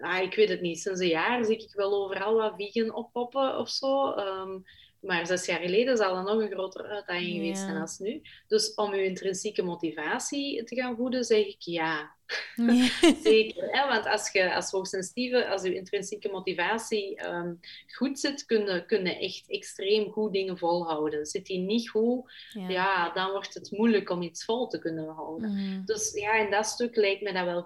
Ah, 0.00 0.22
ik 0.22 0.34
weet 0.34 0.48
het 0.48 0.60
niet. 0.60 0.80
Sinds 0.80 1.00
een 1.00 1.08
jaar 1.08 1.44
zie 1.44 1.56
ik 1.56 1.72
wel 1.74 2.04
overal 2.04 2.34
wat 2.34 2.54
vegan 2.56 2.94
oppoppen 2.94 3.58
of 3.58 3.68
zo. 3.68 4.16
Um, 4.16 4.64
maar 5.00 5.26
zes 5.26 5.46
jaar 5.46 5.60
geleden 5.60 5.96
zal 5.96 6.14
dat 6.14 6.24
nog 6.24 6.42
een 6.42 6.50
grotere 6.50 6.88
uitdaging 6.88 7.32
geweest 7.32 7.60
zijn 7.60 7.76
als 7.76 7.98
nu. 7.98 8.22
Dus 8.46 8.74
om 8.74 8.94
je 8.94 9.04
intrinsieke 9.04 9.62
motivatie 9.62 10.64
te 10.64 10.74
gaan 10.74 10.96
voeden, 10.96 11.24
zeg 11.24 11.46
ik 11.46 11.60
ja. 11.60 12.16
Zeker. 13.22 13.68
Hè? 13.70 13.88
Want 13.88 14.06
als 14.06 14.32
je 14.32 14.54
als 14.54 14.70
hoogsensitieve, 14.70 15.48
als 15.48 15.62
je 15.62 15.74
intrinsieke 15.74 16.28
motivatie 16.28 17.26
um, 17.26 17.60
goed 17.86 18.18
zit, 18.18 18.44
kun 18.44 18.64
je, 18.64 19.18
echt 19.18 19.50
extreem 19.50 20.10
goed 20.10 20.32
dingen 20.32 20.58
volhouden. 20.58 21.26
Zit 21.26 21.46
die 21.46 21.58
niet 21.58 21.88
goed, 21.88 22.32
ja. 22.68 23.12
dan 23.12 23.30
wordt 23.30 23.54
het 23.54 23.70
moeilijk 23.70 24.10
om 24.10 24.22
iets 24.22 24.44
vol 24.44 24.66
te 24.66 24.78
kunnen 24.78 25.08
houden. 25.08 25.52
Mhm. 25.52 25.84
Dus 25.84 26.12
ja, 26.14 26.34
in 26.34 26.50
dat 26.50 26.66
stuk 26.66 26.96
lijkt 26.96 27.22
me 27.22 27.32
dat 27.32 27.44
wel 27.44 27.62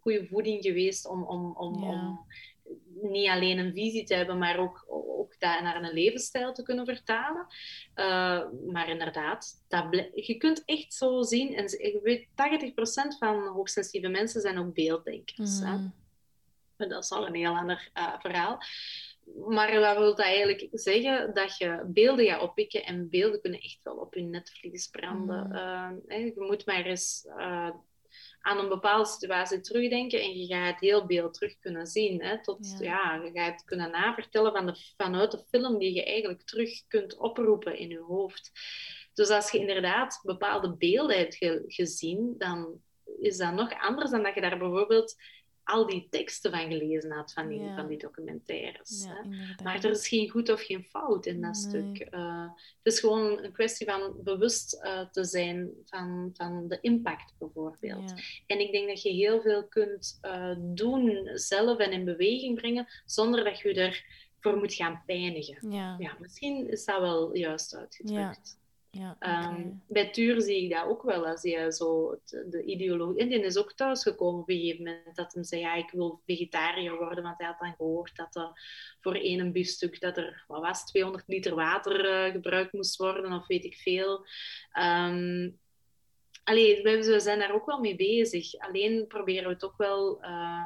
goede 0.00 0.26
voeding 0.26 0.62
geweest 0.62 1.08
om, 1.08 1.24
om, 1.24 1.56
om, 1.56 1.84
om 1.84 2.26
niet 3.02 3.28
alleen 3.28 3.58
een 3.58 3.72
visie 3.72 4.04
te 4.04 4.14
hebben, 4.14 4.38
maar 4.38 4.58
ook, 4.58 4.84
ook 4.88 5.38
dat 5.38 5.62
naar 5.62 5.82
een 5.82 5.92
levensstijl 5.92 6.52
te 6.52 6.62
kunnen 6.62 6.84
vertalen. 6.84 7.46
Uh, 7.96 8.42
maar 8.72 8.88
inderdaad, 8.88 9.64
dat 9.68 10.10
je 10.14 10.36
kunt 10.36 10.62
echt 10.64 10.94
zo 10.94 11.22
zien, 11.22 11.54
en 11.54 11.80
ik 11.80 11.98
weet, 12.02 12.26
80% 12.26 13.18
van 13.18 13.46
hoogsensitieve 13.46 14.08
mensen 14.08 14.40
zijn 14.40 14.58
ook 14.58 14.74
beelddenkers. 14.74 15.60
Mm. 15.60 15.94
Dat 16.76 17.02
is 17.04 17.10
al 17.10 17.26
een 17.26 17.34
heel 17.34 17.56
ander 17.56 17.90
uh, 17.94 18.14
verhaal. 18.18 18.58
Maar 19.48 19.80
wat 19.80 19.96
wil 19.96 20.14
dat 20.14 20.26
eigenlijk 20.26 20.68
zeggen? 20.72 21.34
Dat 21.34 21.58
je 21.58 21.82
beelden 21.86 22.26
gaat 22.26 22.42
oppikken 22.42 22.84
en 22.84 23.08
beelden 23.08 23.40
kunnen 23.40 23.60
echt 23.60 23.80
wel 23.82 23.96
op 23.96 24.14
je 24.14 24.22
netvlies 24.22 24.88
branden. 24.88 25.46
Mm. 25.46 26.02
Uh, 26.08 26.24
je 26.24 26.32
moet 26.36 26.66
maar 26.66 26.84
eens 26.84 27.26
aan 28.44 28.58
een 28.58 28.68
bepaalde 28.68 29.08
situatie 29.08 29.60
terugdenken 29.60 30.20
en 30.20 30.38
je 30.38 30.46
gaat 30.46 30.70
het 30.70 30.80
heel 30.80 31.06
beeld 31.06 31.34
terug 31.34 31.58
kunnen 31.58 31.86
zien. 31.86 32.22
Hè, 32.22 32.42
tot, 32.42 32.76
ja. 32.80 33.14
je 33.14 33.30
gaat 33.32 33.52
het 33.52 33.64
kunnen 33.64 33.90
navertellen 33.90 34.52
van 34.52 34.66
de, 34.66 34.92
vanuit 34.96 35.30
de 35.30 35.44
film 35.48 35.78
die 35.78 35.94
je 35.94 36.04
eigenlijk 36.04 36.42
terug 36.42 36.86
kunt 36.88 37.16
oproepen 37.16 37.78
in 37.78 37.88
je 37.88 37.98
hoofd. 37.98 38.50
Dus 39.14 39.28
als 39.28 39.50
je 39.50 39.58
inderdaad 39.58 40.20
bepaalde 40.22 40.76
beelden 40.76 41.18
hebt 41.18 41.36
gezien, 41.66 42.34
dan 42.38 42.80
is 43.20 43.36
dat 43.36 43.52
nog 43.52 43.80
anders 43.80 44.10
dan 44.10 44.22
dat 44.22 44.34
je 44.34 44.40
daar 44.40 44.58
bijvoorbeeld 44.58 45.14
al 45.64 45.86
die 45.86 46.06
teksten 46.10 46.50
van 46.50 46.70
gelezen 46.70 47.10
had 47.10 47.32
van 47.32 47.48
die, 47.48 47.72
van 47.74 47.86
die 47.86 47.98
documentaires. 47.98 49.06
maar 49.62 49.84
er 49.84 49.90
is 49.90 50.08
geen 50.08 50.28
goed 50.28 50.50
of 50.50 50.62
geen 50.62 50.84
fout 50.84 51.26
in 51.26 51.40
dat 51.40 51.56
stuk. 51.56 52.08
Uh, 52.10 52.46
het 52.82 52.92
is 52.92 53.00
gewoon 53.00 53.44
een 53.44 53.52
kwestie 53.52 53.86
van 53.86 54.14
bewust 54.22 54.80
uh, 54.84 55.00
te 55.00 55.24
zijn 55.24 55.70
van, 55.84 56.30
van 56.34 56.68
de 56.68 56.78
impact 56.80 57.34
bijvoorbeeld. 57.38 58.14
En 58.46 58.60
ik 58.60 58.72
denk 58.72 58.88
dat 58.88 59.02
je 59.02 59.10
heel 59.10 59.40
veel 59.40 59.68
kunt 59.68 60.18
uh, 60.22 60.54
doen 60.58 61.30
zelf 61.34 61.78
en 61.78 61.92
in 61.92 62.04
beweging 62.04 62.54
brengen 62.54 62.86
zonder 63.04 63.44
dat 63.44 63.58
je 63.58 63.74
ervoor 63.74 64.60
moet 64.60 64.74
gaan 64.74 65.02
pijnigen. 65.06 65.70
Ja. 65.70 66.16
misschien 66.18 66.70
is 66.70 66.84
dat 66.84 67.00
wel 67.00 67.36
juist 67.36 67.76
uitgedrukt. 67.76 68.62
Ja, 68.94 69.16
ehm, 69.18 69.70
bij 69.88 70.10
Tuur 70.10 70.40
zie 70.40 70.62
ik 70.64 70.70
dat 70.70 70.84
ook 70.84 71.02
wel. 71.02 71.26
Als 71.26 71.42
je 71.42 71.72
zo 71.72 72.18
de 72.46 72.62
ideologie... 72.64 73.20
En 73.20 73.28
die 73.28 73.44
is 73.44 73.56
ook 73.56 73.72
thuisgekomen 73.72 74.40
op 74.40 74.48
een 74.48 74.56
gegeven 74.56 74.84
moment. 74.84 75.16
Dat 75.16 75.34
hij 75.34 75.44
zei, 75.44 75.60
ja, 75.60 75.74
ik 75.74 75.90
wil 75.90 76.20
vegetariër 76.26 76.96
worden. 76.96 77.24
Want 77.24 77.38
hij 77.38 77.46
had 77.46 77.58
dan 77.58 77.74
gehoord 77.76 78.16
dat 78.16 78.36
er 78.36 78.50
voor 79.00 79.14
één 79.14 79.52
biefstuk... 79.52 80.00
dat 80.00 80.16
er, 80.16 80.44
wat 80.46 80.60
was 80.60 80.84
200 80.84 81.24
liter 81.26 81.54
water 81.54 82.26
uh, 82.26 82.32
gebruikt 82.32 82.72
moest 82.72 82.96
worden. 82.96 83.32
Of 83.32 83.46
weet 83.46 83.64
ik 83.64 83.74
veel. 83.74 84.26
Um, 84.78 85.58
we 86.44 87.16
zijn 87.18 87.38
daar 87.38 87.54
ook 87.54 87.66
wel 87.66 87.80
mee 87.80 87.96
bezig. 87.96 88.58
Alleen 88.58 89.06
proberen 89.06 89.48
we 89.48 89.56
toch 89.56 89.76
wel... 89.76 90.24
Uh, 90.24 90.62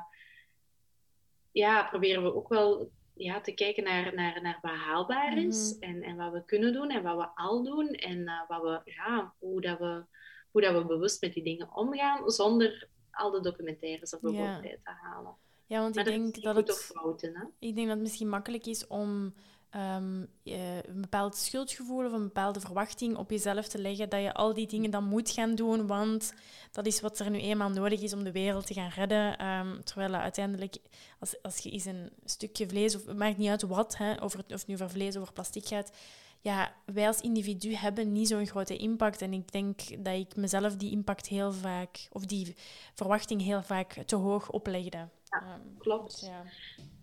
ja, 1.53 1.83
proberen 1.83 2.23
we 2.23 2.35
ook 2.35 2.49
wel 2.49 2.91
ja, 3.19 3.41
te 3.41 3.53
kijken 3.53 3.85
naar, 3.85 4.15
naar, 4.15 4.43
naar 4.43 4.59
wat 4.63 4.71
haalbaar 4.71 5.39
is 5.39 5.75
mhm. 5.75 5.91
en, 5.91 6.03
en 6.03 6.17
wat 6.17 6.33
we 6.33 6.45
kunnen 6.45 6.73
doen 6.73 6.91
en 6.91 7.03
wat 7.03 7.17
we 7.17 7.27
al 7.35 7.63
doen 7.63 7.89
en 7.89 8.19
uh, 8.19 8.49
wat 8.49 8.63
we, 8.63 8.93
ja, 8.93 9.35
hoe, 9.39 9.61
dat 9.61 9.79
we, 9.79 10.05
hoe 10.51 10.61
dat 10.61 10.75
we 10.75 10.85
bewust 10.85 11.21
met 11.21 11.33
die 11.33 11.43
dingen 11.43 11.75
omgaan 11.75 12.31
zonder 12.31 12.89
al 13.11 13.31
de 13.31 13.41
documentaires 13.41 14.13
er 14.13 14.19
bijvoorbeeld 14.21 14.61
bij 14.61 14.81
te 14.85 14.91
halen. 14.91 15.35
Ja, 15.67 15.81
want 15.81 15.97
ik 15.97 16.05
denk 16.05 16.43
dat 16.43 16.57
het, 16.57 16.73
fouten, 16.73 17.37
hè? 17.37 17.45
ik 17.59 17.75
denk 17.75 17.87
dat 17.87 17.97
het 17.97 18.05
misschien 18.05 18.29
makkelijk 18.29 18.67
is 18.67 18.87
om 18.87 19.35
um, 19.77 20.29
een 20.45 21.01
bepaald 21.01 21.37
schuldgevoel 21.37 22.07
of 22.07 22.13
een 22.13 22.23
bepaalde 22.23 22.61
verwachting 22.61 23.17
op 23.17 23.31
jezelf 23.31 23.69
te 23.69 23.79
leggen 23.79 24.09
dat 24.09 24.23
je 24.23 24.35
al 24.35 24.55
die 24.55 24.67
dingen 24.67 24.91
dan 24.91 25.05
moet 25.05 25.31
gaan 25.31 25.55
doen, 25.55 25.87
want 25.87 26.33
dat 26.73 26.87
is 26.87 27.01
wat 27.01 27.19
er 27.19 27.31
nu 27.31 27.39
eenmaal 27.39 27.71
nodig 27.71 28.01
is 28.01 28.13
om 28.13 28.25
de 28.25 28.33
wereld 28.33 28.67
te 28.67 28.75
gaan 28.75 28.91
redden. 28.91 29.47
Um, 29.47 29.85
terwijl 29.85 30.15
uiteindelijk, 30.15 30.77
als, 31.19 31.43
als 31.43 31.59
je 31.59 31.71
eens 31.71 31.85
een 31.85 32.11
stukje 32.25 32.69
vlees, 32.69 32.97
of 32.97 33.07
het 33.07 33.17
maakt 33.17 33.39
niet 33.39 33.49
uit 33.49 33.63
wat, 33.63 33.97
hè, 33.97 34.15
of, 34.15 34.33
het, 34.33 34.53
of 34.53 34.67
nu 34.67 34.75
over 34.75 34.91
vlees 34.91 35.17
of 35.17 35.21
over 35.21 35.33
plastic 35.33 35.67
gaat, 35.67 35.93
ja, 36.41 36.75
wij 36.85 37.07
als 37.07 37.21
individu 37.21 37.75
hebben 37.75 38.13
niet 38.13 38.29
zo'n 38.29 38.47
grote 38.47 38.77
impact. 38.77 39.23
En 39.23 39.33
ik 39.33 39.53
denk 39.53 40.05
dat 40.05 40.15
ik 40.15 40.37
mezelf 40.37 40.77
die 40.77 40.91
impact 40.91 41.27
heel 41.27 41.53
vaak, 41.53 42.09
of 42.13 42.25
die 42.25 42.57
verwachting 42.95 43.43
heel 43.43 43.63
vaak 43.63 44.03
te 44.07 44.17
hoog 44.17 44.51
oplegde. 44.51 45.09
Ja, 45.25 45.55
um, 45.55 45.79
klopt. 45.79 46.21
Dus 46.21 46.29
ja. 46.29 46.43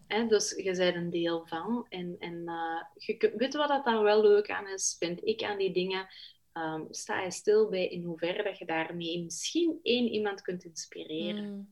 Hè, 0.08 0.28
dus 0.28 0.56
je 0.56 0.76
bent 0.76 0.96
een 0.96 1.10
deel 1.10 1.46
van. 1.46 1.86
En, 1.90 2.16
en 2.20 2.34
uh, 2.46 2.82
je, 2.96 3.34
weet 3.38 3.54
wat 3.54 3.68
dat 3.68 3.86
daar 3.86 4.04
wel 4.04 4.22
leuk 4.22 4.52
aan 4.52 4.68
is, 4.68 4.96
vind 5.00 5.26
ik 5.26 5.44
aan 5.44 5.58
die 5.58 5.74
dingen? 5.74 6.08
Um, 6.54 6.88
sta 6.90 7.22
je 7.22 7.32
stil 7.32 7.70
bij 7.70 7.88
in 7.88 8.04
hoeverre 8.04 8.44
dat 8.44 8.58
je 8.58 8.66
daarmee 8.66 9.24
misschien 9.24 9.80
één 9.84 10.08
iemand 10.08 10.42
kunt 10.42 10.64
inspireren. 10.64 11.54
Mm. 11.54 11.70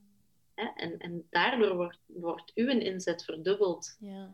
Hè? 0.56 0.68
En, 0.76 0.98
en 0.98 1.28
daardoor 1.30 1.76
wordt, 1.76 2.00
wordt 2.06 2.52
uw 2.56 2.70
inzet 2.70 3.24
verdubbeld. 3.24 3.98
Ja. 4.00 4.34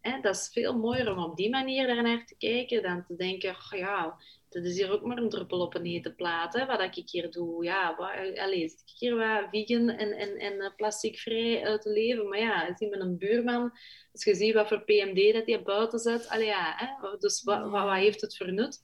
Hè? 0.00 0.20
Dat 0.20 0.36
is 0.36 0.48
veel 0.52 0.78
mooier 0.78 1.16
om 1.16 1.24
op 1.24 1.36
die 1.36 1.50
manier 1.50 1.86
daarnaar 1.86 2.26
te 2.26 2.34
kijken 2.38 2.82
dan 2.82 3.04
te 3.04 3.16
denken, 3.16 3.50
oh 3.50 3.78
ja, 3.78 4.18
dat 4.50 4.64
is 4.64 4.76
hier 4.76 4.92
ook 4.92 5.02
maar 5.02 5.16
een 5.16 5.28
druppel 5.28 5.60
op 5.60 5.74
een 5.74 5.84
hete 5.84 6.14
plaat, 6.14 6.54
hè, 6.54 6.66
wat 6.66 6.96
ik 6.96 7.08
hier 7.08 7.30
doe. 7.30 7.64
Ja, 7.64 7.96
wat, 7.96 8.38
allez, 8.38 8.72
ik 8.72 8.92
hier 8.98 9.16
wat 9.16 9.48
vegan 9.50 9.88
en, 9.88 10.12
en, 10.12 10.36
en 10.36 10.60
eh, 10.60 10.70
plasticvrij 10.76 11.64
uit 11.64 11.82
te 11.82 11.90
leven. 11.90 12.28
Maar 12.28 12.38
ja, 12.38 12.76
zie 12.76 12.88
met 12.88 13.00
een 13.00 13.18
buurman, 13.18 13.72
als 14.12 14.24
je 14.24 14.34
ziet 14.34 14.54
wat 14.54 14.68
voor 14.68 14.84
PMD 14.84 15.32
dat 15.32 15.46
hij 15.46 15.62
buiten 15.62 15.98
zet, 15.98 16.28
allee, 16.28 16.46
ja, 16.46 16.74
hè, 16.76 17.16
dus 17.18 17.42
wat, 17.42 17.60
wat, 17.60 17.84
wat, 17.84 17.96
heeft 17.96 18.20
het 18.20 18.36
voor 18.36 18.52
nut? 18.52 18.80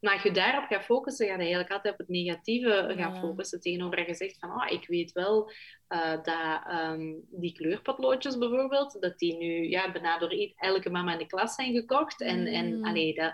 Maar 0.00 0.12
als 0.12 0.22
je 0.22 0.30
daarop 0.30 0.64
gaat 0.64 0.84
focussen, 0.84 1.26
ga 1.26 1.32
je 1.32 1.38
eigenlijk 1.38 1.70
altijd 1.70 1.92
op 1.92 1.98
het 1.98 2.08
negatieve 2.08 2.94
gaan 2.96 3.20
focussen. 3.20 3.60
Tegenover 3.60 4.06
je 4.06 4.14
zegt 4.14 4.38
van, 4.38 4.50
oh, 4.50 4.70
ik 4.70 4.86
weet 4.86 5.12
wel 5.12 5.50
uh, 5.88 6.10
dat 6.10 6.80
um, 6.80 7.26
die 7.30 7.52
kleurpotloodjes 7.52 8.38
bijvoorbeeld, 8.38 8.96
dat 9.00 9.18
die 9.18 9.36
nu 9.36 9.68
ja, 9.68 9.92
bijna 9.92 10.18
door 10.18 10.52
elke 10.56 10.90
mama 10.90 11.12
in 11.12 11.18
de 11.18 11.26
klas 11.26 11.54
zijn 11.54 11.74
gekocht. 11.74 12.20
En, 12.20 12.46
en 12.46 12.78
mm. 12.78 12.84
allee, 12.84 13.14
dat 13.14 13.32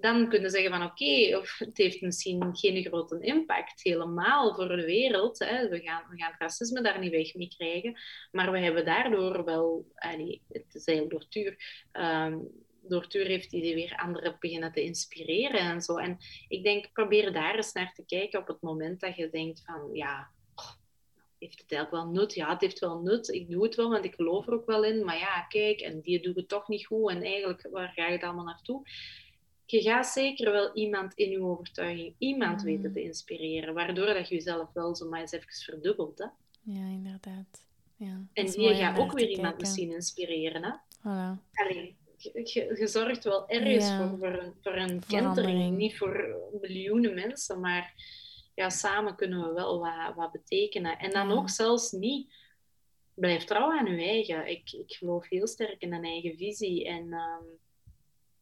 dan 0.00 0.28
kunnen 0.28 0.50
zeggen 0.50 0.70
van 0.70 0.82
oké, 0.82 1.40
het 1.58 1.76
heeft 1.76 2.00
misschien 2.00 2.56
geen 2.56 2.84
grote 2.84 3.20
impact 3.20 3.82
helemaal 3.82 4.54
voor 4.54 4.68
de 4.68 4.84
wereld. 4.84 5.38
Hè. 5.38 5.68
We, 5.68 5.80
gaan, 5.80 6.04
we 6.10 6.16
gaan 6.16 6.34
racisme 6.38 6.82
daar 6.82 6.98
niet 6.98 7.10
weg 7.10 7.34
mee 7.34 7.54
krijgen. 7.56 7.98
Maar 8.30 8.52
we 8.52 8.58
hebben 8.58 8.84
daardoor 8.84 9.44
wel, 9.44 9.86
het 9.94 10.74
is 10.74 10.84
eigenlijk 10.84 11.10
door 11.10 11.28
Tuur, 11.28 11.84
um, 11.92 12.48
door 12.82 13.06
heeft 13.10 13.52
hij 13.52 13.60
weer 13.60 13.96
anderen 13.96 14.36
beginnen 14.38 14.72
te 14.72 14.82
inspireren 14.82 15.60
en 15.60 15.80
zo. 15.80 15.96
En 15.96 16.16
ik 16.48 16.64
denk, 16.64 16.92
probeer 16.92 17.32
daar 17.32 17.54
eens 17.54 17.72
naar 17.72 17.92
te 17.92 18.04
kijken 18.04 18.40
op 18.40 18.46
het 18.46 18.60
moment 18.60 19.00
dat 19.00 19.16
je 19.16 19.30
denkt 19.30 19.62
van 19.64 19.90
ja, 19.92 20.30
heeft 21.40 21.60
het 21.60 21.72
eigenlijk 21.72 22.04
wel 22.04 22.12
nut? 22.12 22.34
Ja, 22.34 22.50
het 22.50 22.60
heeft 22.60 22.78
wel 22.78 23.00
nut. 23.00 23.28
Ik 23.28 23.50
doe 23.50 23.62
het 23.62 23.74
wel, 23.74 23.90
want 23.90 24.04
ik 24.04 24.14
geloof 24.14 24.46
er 24.46 24.52
ook 24.52 24.66
wel 24.66 24.84
in. 24.84 25.04
Maar 25.04 25.18
ja, 25.18 25.42
kijk, 25.42 25.80
en 25.80 26.00
die 26.00 26.20
doet 26.20 26.36
het 26.36 26.48
toch 26.48 26.68
niet 26.68 26.86
goed. 26.86 27.10
En 27.10 27.22
eigenlijk, 27.22 27.68
waar 27.70 27.92
ga 27.94 28.06
je 28.06 28.12
het 28.12 28.22
allemaal 28.22 28.44
naartoe? 28.44 28.82
Je 29.70 29.82
gaat 29.82 30.06
zeker 30.06 30.52
wel 30.52 30.74
iemand 30.74 31.14
in 31.14 31.30
je 31.30 31.42
overtuiging, 31.42 32.14
iemand 32.18 32.58
mm. 32.58 32.64
weten 32.64 32.92
te 32.92 33.02
inspireren, 33.02 33.74
waardoor 33.74 34.06
dat 34.06 34.28
je 34.28 34.34
jezelf 34.34 34.72
wel 34.72 34.94
zo 34.94 35.08
maar 35.08 35.20
eens 35.20 35.32
even 35.32 35.52
verdubbelt. 35.52 36.18
Hè? 36.18 36.26
Ja, 36.62 36.86
inderdaad. 36.86 37.66
Ja, 37.96 38.24
en 38.32 38.46
die 38.46 38.74
gaat 38.74 38.98
ook 38.98 39.12
weer 39.12 39.28
iemand 39.28 39.58
misschien 39.58 39.92
inspireren. 39.92 40.62
Hè? 40.64 40.72
Voilà. 40.98 41.40
Allee, 41.52 41.96
je, 42.44 42.86
zorgt 42.86 43.24
wel 43.24 43.48
ergens 43.48 43.96
voor, 43.96 44.18
voor 44.18 44.42
een, 44.42 44.54
voor 44.60 44.76
een 44.76 45.02
kentering, 45.06 45.76
niet 45.76 45.98
voor 45.98 46.36
miljoenen 46.60 47.14
mensen, 47.14 47.60
maar 47.60 47.94
ja, 48.54 48.68
samen 48.68 49.16
kunnen 49.16 49.48
we 49.48 49.52
wel 49.52 49.78
wat, 49.78 50.14
wat 50.14 50.32
betekenen. 50.32 50.98
En 50.98 51.10
dan 51.10 51.30
ook 51.30 51.48
zelfs 51.48 51.90
niet, 51.90 52.32
blijf 53.14 53.44
trouw 53.44 53.78
aan 53.78 53.96
je 53.96 54.02
eigen. 54.02 54.50
Ik, 54.50 54.72
ik 54.72 54.92
geloof 54.92 55.28
heel 55.28 55.46
sterk 55.46 55.82
in 55.82 55.92
een 55.92 56.04
eigen 56.04 56.36
visie 56.36 56.86
en... 56.86 57.12
Ehm, 57.12 57.44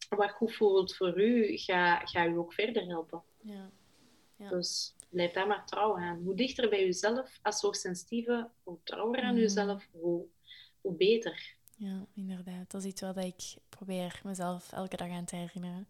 wat 0.08 0.30
goed 0.30 0.54
voelt 0.54 0.96
voor 0.96 1.20
u, 1.20 1.56
ga, 1.56 1.98
ga 1.98 2.26
u 2.26 2.36
ook 2.36 2.52
verder 2.52 2.86
helpen. 2.86 3.22
Ja. 3.40 3.70
ja. 4.36 4.48
Dus 4.48 4.94
blijf 5.08 5.32
daar 5.32 5.46
maar 5.46 5.66
trouw 5.66 5.98
aan. 5.98 6.22
Hoe 6.22 6.34
dichter 6.34 6.68
bij 6.68 6.84
jezelf 6.84 7.38
als 7.42 7.60
hoogsensitieve, 7.60 8.48
hoe 8.62 8.78
trouwer 8.84 9.22
aan 9.22 9.36
jezelf, 9.36 9.88
mm. 9.92 10.00
hoe, 10.00 10.24
hoe 10.80 10.94
beter. 10.94 11.56
Ja, 11.76 12.06
inderdaad. 12.14 12.70
Dat 12.70 12.82
is 12.82 12.88
iets 12.90 13.00
wat 13.00 13.16
ik 13.16 13.56
probeer 13.68 14.20
mezelf 14.24 14.72
elke 14.72 14.96
dag 14.96 15.10
aan 15.10 15.24
te 15.24 15.36
herinneren. 15.36 15.88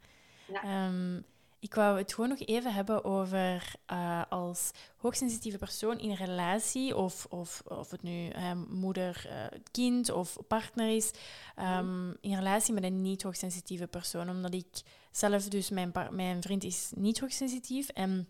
Ja. 0.53 0.62
Ehm, 0.62 1.20
ik 1.60 1.74
wou 1.74 1.98
het 1.98 2.14
gewoon 2.14 2.28
nog 2.28 2.40
even 2.40 2.74
hebben 2.74 3.05
over 3.05 3.74
uh, 3.93 4.22
als 4.28 4.70
hoogsensitieve 4.97 5.59
persoon 5.59 5.98
in 5.98 6.10
een 6.10 6.16
relatie, 6.16 6.97
of, 6.97 7.26
of, 7.30 7.62
of 7.64 7.90
het 7.90 8.02
nu 8.02 8.32
moeder, 8.68 9.26
uh, 9.26 9.59
kind 9.70 10.10
of 10.10 10.36
partner 10.48 10.97
is, 10.97 11.10
um, 11.59 12.16
in 12.20 12.35
relatie 12.35 12.74
met 12.74 12.85
een 12.85 13.02
niet 13.02 13.22
hoogsensitieve 13.22 13.86
persoon. 13.86 14.30
Omdat 14.30 14.55
ik 14.55 14.82
zelf, 15.10 15.48
dus 15.48 15.70
mijn, 15.70 15.93
mijn 16.10 16.43
vriend 16.43 16.64
is 16.64 16.90
niet 16.94 17.20
hoogsensitief 17.20 17.89
en 17.89 18.28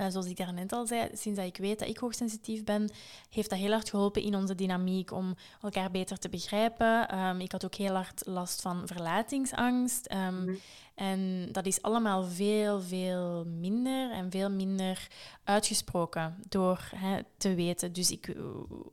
uh, 0.00 0.06
zoals 0.08 0.26
ik 0.26 0.36
daarnet 0.36 0.72
al 0.72 0.86
zei, 0.86 1.08
sinds 1.12 1.38
dat 1.38 1.48
ik 1.48 1.56
weet 1.56 1.78
dat 1.78 1.88
ik 1.88 1.98
hoogsensitief 1.98 2.64
ben, 2.64 2.90
heeft 3.30 3.50
dat 3.50 3.58
heel 3.58 3.72
hard 3.72 3.90
geholpen 3.90 4.22
in 4.22 4.34
onze 4.34 4.54
dynamiek 4.54 5.12
om 5.12 5.34
elkaar 5.62 5.90
beter 5.90 6.18
te 6.18 6.28
begrijpen. 6.28 7.18
Um, 7.18 7.40
ik 7.40 7.52
had 7.52 7.64
ook 7.64 7.74
heel 7.74 7.94
hard 7.94 8.26
last 8.26 8.60
van 8.60 8.86
verlatingsangst. 8.86 10.12
Um, 10.12 10.60
En 10.94 11.48
dat 11.52 11.66
is 11.66 11.82
allemaal 11.82 12.24
veel, 12.24 12.80
veel 12.80 13.44
minder 13.44 14.10
en 14.10 14.30
veel 14.30 14.50
minder 14.50 15.08
uitgesproken 15.44 16.42
door 16.48 16.90
te 17.36 17.54
weten. 17.54 17.92
Dus 17.92 18.10
ik, 18.10 18.36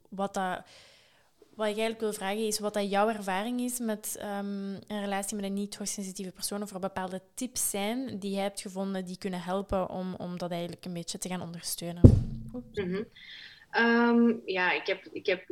wat 0.09 0.33
dat 0.33 0.61
wat 1.57 1.67
ik 1.67 1.77
eigenlijk 1.77 1.99
wil 1.99 2.13
vragen 2.13 2.47
is 2.47 2.59
wat 2.59 2.73
dat 2.73 2.89
jouw 2.89 3.09
ervaring 3.09 3.59
is 3.59 3.79
met 3.79 4.15
ehm, 4.19 4.73
een 4.73 5.01
relatie 5.01 5.35
met 5.35 5.45
een 5.45 5.53
niet-hoogsensitieve 5.53 6.31
persoon. 6.31 6.61
Of 6.61 6.73
er 6.73 6.79
bepaalde 6.79 7.21
tips 7.33 7.69
zijn 7.69 8.19
die 8.19 8.31
jij 8.31 8.43
hebt 8.43 8.61
gevonden 8.61 9.05
die 9.05 9.17
kunnen 9.17 9.41
helpen 9.41 9.89
om, 9.89 10.15
om 10.17 10.37
dat 10.37 10.51
eigenlijk 10.51 10.85
een 10.85 10.93
beetje 10.93 11.17
te 11.17 11.29
gaan 11.29 11.41
ondersteunen. 11.41 12.01
Mhm. 12.73 13.03
Ehm, 13.71 14.33
ja, 14.45 14.71
ik, 14.71 14.87
heb, 14.87 15.05
ik, 15.11 15.25
heb, 15.25 15.47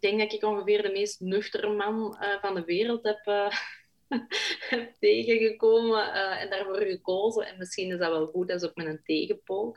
denk 0.00 0.18
dat 0.18 0.32
ik 0.32 0.44
ongeveer 0.44 0.82
de 0.82 0.92
meest 0.92 1.20
nuchtere 1.20 1.74
man 1.74 2.16
uh, 2.20 2.40
van 2.40 2.54
de 2.54 2.64
wereld 2.64 3.02
heb, 3.02 3.26
uh, 3.26 3.52
tegengekomen 5.00 6.06
uh, 6.06 6.42
en 6.42 6.50
daarvoor 6.50 6.80
gekozen. 6.80 7.46
En 7.46 7.58
misschien 7.58 7.92
is 7.92 7.98
dat 7.98 8.10
wel 8.10 8.26
goed, 8.26 8.48
dat 8.48 8.62
is 8.62 8.68
ook 8.68 8.76
met 8.76 8.86
een 8.86 9.02
tegenpool. 9.04 9.76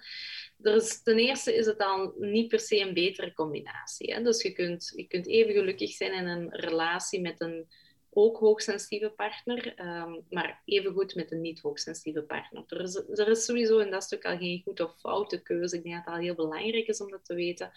Dus 0.57 1.03
ten 1.03 1.18
eerste 1.18 1.56
is 1.56 1.65
het 1.65 1.80
dan 1.80 2.14
niet 2.18 2.47
per 2.47 2.60
se 2.60 2.80
een 2.80 2.93
betere 2.93 3.34
combinatie. 3.34 4.14
Hè? 4.14 4.22
Dus 4.22 4.41
je 4.41 4.51
kunt, 4.51 4.93
je 4.95 5.07
kunt 5.07 5.27
even 5.27 5.53
gelukkig 5.53 5.91
zijn 5.91 6.14
in 6.14 6.27
een 6.27 6.56
relatie 6.56 7.22
met 7.22 7.41
een 7.41 7.68
ook 8.11 8.38
hoogsensitieve 8.38 9.10
partner, 9.10 9.80
um, 9.80 10.26
maar 10.30 10.61
evengoed 10.65 11.15
met 11.15 11.31
een 11.31 11.41
niet 11.41 11.60
hoogsensitieve 11.60 12.22
partner. 12.22 12.64
Er 12.68 12.81
is, 12.81 12.95
er 12.95 13.27
is 13.27 13.45
sowieso 13.45 13.77
in 13.77 13.91
dat 13.91 14.03
stuk 14.03 14.26
al 14.26 14.38
geen 14.38 14.61
goed 14.64 14.80
of 14.80 14.99
foute 14.99 15.41
keuze. 15.41 15.76
Ik 15.76 15.84
denk 15.84 15.95
dat 15.95 16.06
het 16.06 16.14
al 16.14 16.22
heel 16.22 16.35
belangrijk 16.35 16.88
is 16.88 17.01
om 17.01 17.10
dat 17.10 17.26
te 17.26 17.35
weten. 17.35 17.72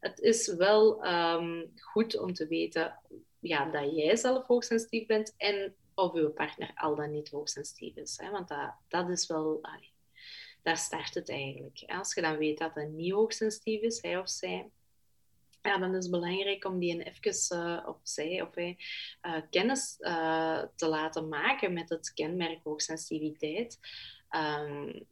het 0.00 0.20
is 0.20 0.54
wel 0.54 1.04
ehm, 1.04 1.64
goed 1.76 2.18
om 2.18 2.34
te 2.34 2.46
weten 2.46 2.98
ja, 3.40 3.70
dat 3.70 3.96
jij 3.96 4.16
zelf 4.16 4.46
hoogsensitief 4.46 5.06
bent 5.06 5.34
en 5.36 5.74
of 5.96 6.12
uw 6.12 6.30
partner 6.30 6.70
al 6.74 6.94
dan 6.94 7.10
niet 7.10 7.30
hoogsensitief 7.30 7.96
is. 7.96 8.16
Hè? 8.16 8.30
Want 8.30 8.48
dat, 8.48 8.74
dat 8.88 9.08
is 9.08 9.26
wel... 9.26 9.60
daar 10.62 10.76
start 10.76 11.14
het 11.14 11.28
eigenlijk. 11.28 11.82
Als 11.86 12.14
je 12.14 12.20
dan 12.20 12.36
weet 12.36 12.58
dat 12.58 12.74
hij 12.74 12.86
niet 12.86 13.12
hoogsensitief 13.12 13.80
is, 13.80 14.02
hij 14.02 14.18
of 14.18 14.28
zij, 14.28 14.70
ja, 15.62 15.78
dan 15.78 15.94
is 15.94 16.02
het 16.02 16.10
belangrijk 16.12 16.64
om 16.64 16.78
die 16.78 17.02
even, 17.02 17.58
uh, 17.58 17.88
of 17.88 17.96
zij 18.02 18.42
of 18.42 18.54
hij, 18.54 18.78
uh, 19.22 19.40
kennis 19.50 19.96
uh, 19.98 20.62
te 20.74 20.88
laten 20.88 21.28
maken 21.28 21.72
met 21.72 21.88
het 21.88 22.12
kenmerk 22.12 22.62
hoogsensitiviteit. 22.62 23.78
Um, 24.30 25.06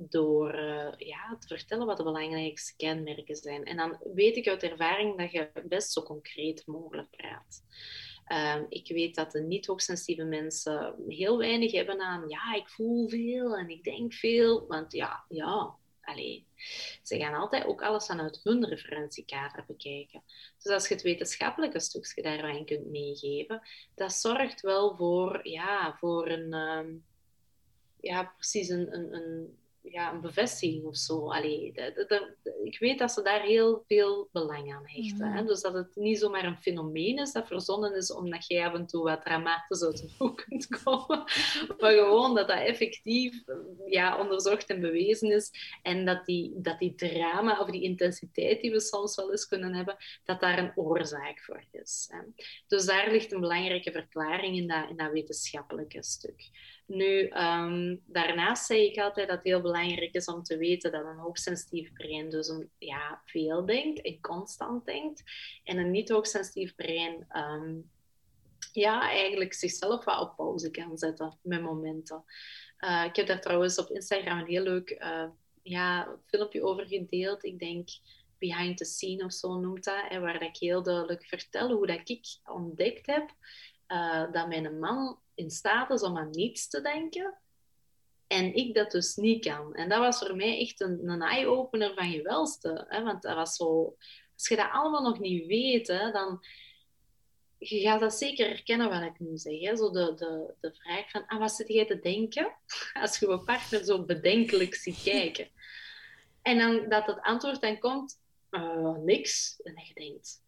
door 0.00 0.56
ja, 0.98 1.36
te 1.38 1.46
vertellen 1.46 1.86
wat 1.86 1.96
de 1.96 2.02
belangrijkste 2.02 2.76
kenmerken 2.76 3.36
zijn. 3.36 3.64
En 3.64 3.76
dan 3.76 3.98
weet 4.14 4.36
ik 4.36 4.48
uit 4.48 4.62
ervaring 4.62 5.18
dat 5.18 5.32
je 5.32 5.50
best 5.64 5.92
zo 5.92 6.02
concreet 6.02 6.66
mogelijk 6.66 7.10
praat. 7.10 7.62
Um, 8.32 8.66
ik 8.68 8.88
weet 8.88 9.14
dat 9.14 9.32
de 9.32 9.40
niet-hoogsensitieve 9.40 10.24
mensen 10.24 10.94
heel 11.08 11.38
weinig 11.38 11.72
hebben 11.72 12.00
aan, 12.00 12.28
ja, 12.28 12.54
ik 12.54 12.68
voel 12.68 13.08
veel 13.08 13.56
en 13.56 13.68
ik 13.68 13.84
denk 13.84 14.12
veel. 14.14 14.66
Want 14.66 14.92
ja, 14.92 15.24
ja, 15.28 15.76
Allee, 16.08 16.46
ze 17.02 17.18
gaan 17.18 17.34
altijd 17.34 17.64
ook 17.64 17.82
alles 17.82 18.06
vanuit 18.06 18.40
hun 18.42 18.64
referentiekader 18.64 19.64
bekijken. 19.66 20.22
Dus 20.62 20.72
als 20.72 20.88
je 20.88 20.94
het 20.94 21.02
wetenschappelijke 21.02 21.80
stukje 21.80 22.22
daarin 22.22 22.64
kunt 22.64 22.86
meegeven, 22.86 23.62
dat 23.94 24.12
zorgt 24.12 24.60
wel 24.60 24.96
voor, 24.96 25.48
ja, 25.48 25.96
voor 25.98 26.28
een, 26.28 26.52
um, 26.52 27.04
ja, 28.00 28.32
precies 28.36 28.68
een, 28.68 28.94
een, 28.94 29.14
een 29.14 29.58
ja, 29.82 30.12
een 30.12 30.20
bevestiging 30.20 30.84
of 30.84 30.96
zo. 30.96 31.30
Allee, 31.30 31.72
de, 31.72 32.04
de, 32.08 32.52
ik 32.64 32.78
weet 32.78 32.98
dat 32.98 33.12
ze 33.12 33.22
daar 33.22 33.42
heel 33.42 33.84
veel 33.86 34.28
belang 34.32 34.74
aan 34.74 34.86
hechten. 34.86 35.32
Hè? 35.32 35.38
Mhm. 35.38 35.46
Dus 35.46 35.60
dat 35.60 35.74
het 35.74 35.96
niet 35.96 36.18
zomaar 36.18 36.44
een 36.44 36.56
fenomeen 36.56 37.18
is 37.18 37.32
dat 37.32 37.46
verzonnen 37.46 37.94
is 37.96 38.12
omdat 38.12 38.46
jij 38.46 38.66
af 38.66 38.74
en 38.74 38.86
toe 38.86 39.02
wat 39.02 39.22
dramatisch 39.22 39.82
uit 39.82 39.96
de 39.96 40.10
hoek 40.18 40.44
kunt 40.48 40.82
komen. 40.82 41.18
Maar 41.78 41.92
gewoon 41.92 42.34
dat 42.34 42.48
dat 42.48 42.58
effectief 42.58 43.44
ja, 43.86 44.20
onderzocht 44.20 44.68
en 44.68 44.80
bewezen 44.80 45.30
is. 45.30 45.50
En 45.82 46.04
dat 46.04 46.26
die, 46.26 46.60
dat 46.60 46.78
die 46.78 46.94
drama 46.94 47.60
of 47.60 47.70
die 47.70 47.82
intensiteit 47.82 48.60
die 48.60 48.70
we 48.70 48.80
soms 48.80 49.16
wel 49.16 49.30
eens 49.30 49.46
kunnen 49.46 49.74
hebben, 49.74 49.96
dat 50.24 50.40
daar 50.40 50.58
een 50.58 50.72
oorzaak 50.76 51.40
voor 51.40 51.64
is. 51.70 52.08
Hè? 52.10 52.18
Dus 52.66 52.86
daar 52.86 53.10
ligt 53.10 53.32
een 53.32 53.40
belangrijke 53.40 53.92
verklaring 53.92 54.56
in 54.56 54.66
dat, 54.66 54.88
in 54.88 54.96
dat 54.96 55.12
wetenschappelijke 55.12 56.02
stuk. 56.02 56.50
Nu, 56.88 57.28
um, 57.28 58.02
daarnaast 58.06 58.66
zeg 58.66 58.78
ik 58.78 58.98
altijd 58.98 59.28
dat 59.28 59.36
het 59.36 59.46
heel 59.46 59.60
belangrijk 59.60 60.14
is 60.14 60.26
om 60.26 60.42
te 60.42 60.56
weten 60.56 60.92
dat 60.92 61.04
een 61.04 61.16
hoogsensitief 61.16 61.92
brein 61.92 62.30
dus 62.30 62.48
een, 62.48 62.70
ja, 62.78 63.22
veel 63.24 63.66
denkt 63.66 64.00
en 64.00 64.20
constant 64.20 64.84
denkt. 64.84 65.22
En 65.64 65.78
een 65.78 65.90
niet 65.90 66.08
hoogsensitief 66.08 66.74
brein 66.74 67.26
um, 67.36 67.90
ja, 68.72 69.10
eigenlijk 69.10 69.52
zichzelf 69.52 70.04
wat 70.04 70.20
op 70.20 70.36
pauze 70.36 70.70
kan 70.70 70.98
zetten 70.98 71.38
met 71.42 71.62
momenten. 71.62 72.24
Uh, 72.80 73.04
ik 73.04 73.16
heb 73.16 73.26
daar 73.26 73.40
trouwens 73.40 73.78
op 73.78 73.90
Instagram 73.90 74.38
een 74.38 74.46
heel 74.46 74.62
leuk 74.62 74.90
uh, 74.90 75.28
ja, 75.62 76.16
filmpje 76.26 76.62
over 76.62 76.86
gedeeld. 76.86 77.44
Ik 77.44 77.58
denk 77.58 77.88
behind 78.38 78.76
the 78.76 78.84
scene 78.84 79.24
of 79.24 79.32
zo 79.32 79.58
noemt 79.60 79.84
dat. 79.84 80.04
Hè, 80.08 80.20
waar 80.20 80.42
ik 80.42 80.56
heel 80.56 80.82
duidelijk 80.82 81.24
vertel 81.24 81.72
hoe 81.72 81.86
dat 81.86 82.08
ik 82.08 82.26
ontdekt 82.44 83.06
heb 83.06 83.30
uh, 83.88 84.32
dat 84.32 84.48
mijn 84.48 84.78
man 84.78 85.18
in 85.34 85.50
staat 85.50 85.90
is 85.90 86.02
om 86.02 86.18
aan 86.18 86.30
niets 86.30 86.68
te 86.68 86.80
denken. 86.80 87.34
En 88.26 88.54
ik 88.54 88.74
dat 88.74 88.90
dus 88.90 89.16
niet 89.16 89.44
kan. 89.44 89.74
En 89.74 89.88
dat 89.88 89.98
was 89.98 90.18
voor 90.18 90.36
mij 90.36 90.58
echt 90.60 90.80
een, 90.80 91.08
een 91.08 91.22
eye-opener 91.22 91.94
van 91.94 92.10
je 92.10 92.22
welste. 92.22 92.84
Hè? 92.88 93.02
Want 93.02 93.22
dat 93.22 93.34
was 93.34 93.56
zo... 93.56 93.96
Als 94.34 94.48
je 94.48 94.56
dat 94.56 94.70
allemaal 94.70 95.02
nog 95.02 95.18
niet 95.18 95.46
weet, 95.46 95.86
hè, 95.86 96.10
dan... 96.10 96.44
Je 97.58 97.96
dat 97.98 98.14
zeker 98.14 98.48
herkennen 98.48 98.88
wat 98.88 99.02
ik 99.02 99.18
nu 99.18 99.36
zeg. 99.36 99.60
Hè? 99.60 99.76
Zo 99.76 99.90
de, 99.90 100.14
de, 100.14 100.54
de 100.60 100.74
vraag 100.74 101.10
van, 101.10 101.26
ah, 101.26 101.38
wat 101.38 101.52
zit 101.52 101.68
jij 101.68 101.86
te 101.86 102.00
denken? 102.00 102.52
Als 103.02 103.18
je 103.18 103.28
je 103.28 103.38
partner 103.38 103.84
zo 103.84 104.04
bedenkelijk 104.04 104.74
ziet 104.74 105.02
kijken. 105.02 105.48
En 106.42 106.58
dan 106.58 106.88
dat 106.88 107.06
het 107.06 107.20
antwoord 107.20 107.60
dan 107.60 107.78
komt, 107.78 108.20
uh, 108.50 108.96
niks. 108.96 109.60
En 109.62 109.74
je 109.84 109.94
denkt, 109.94 110.42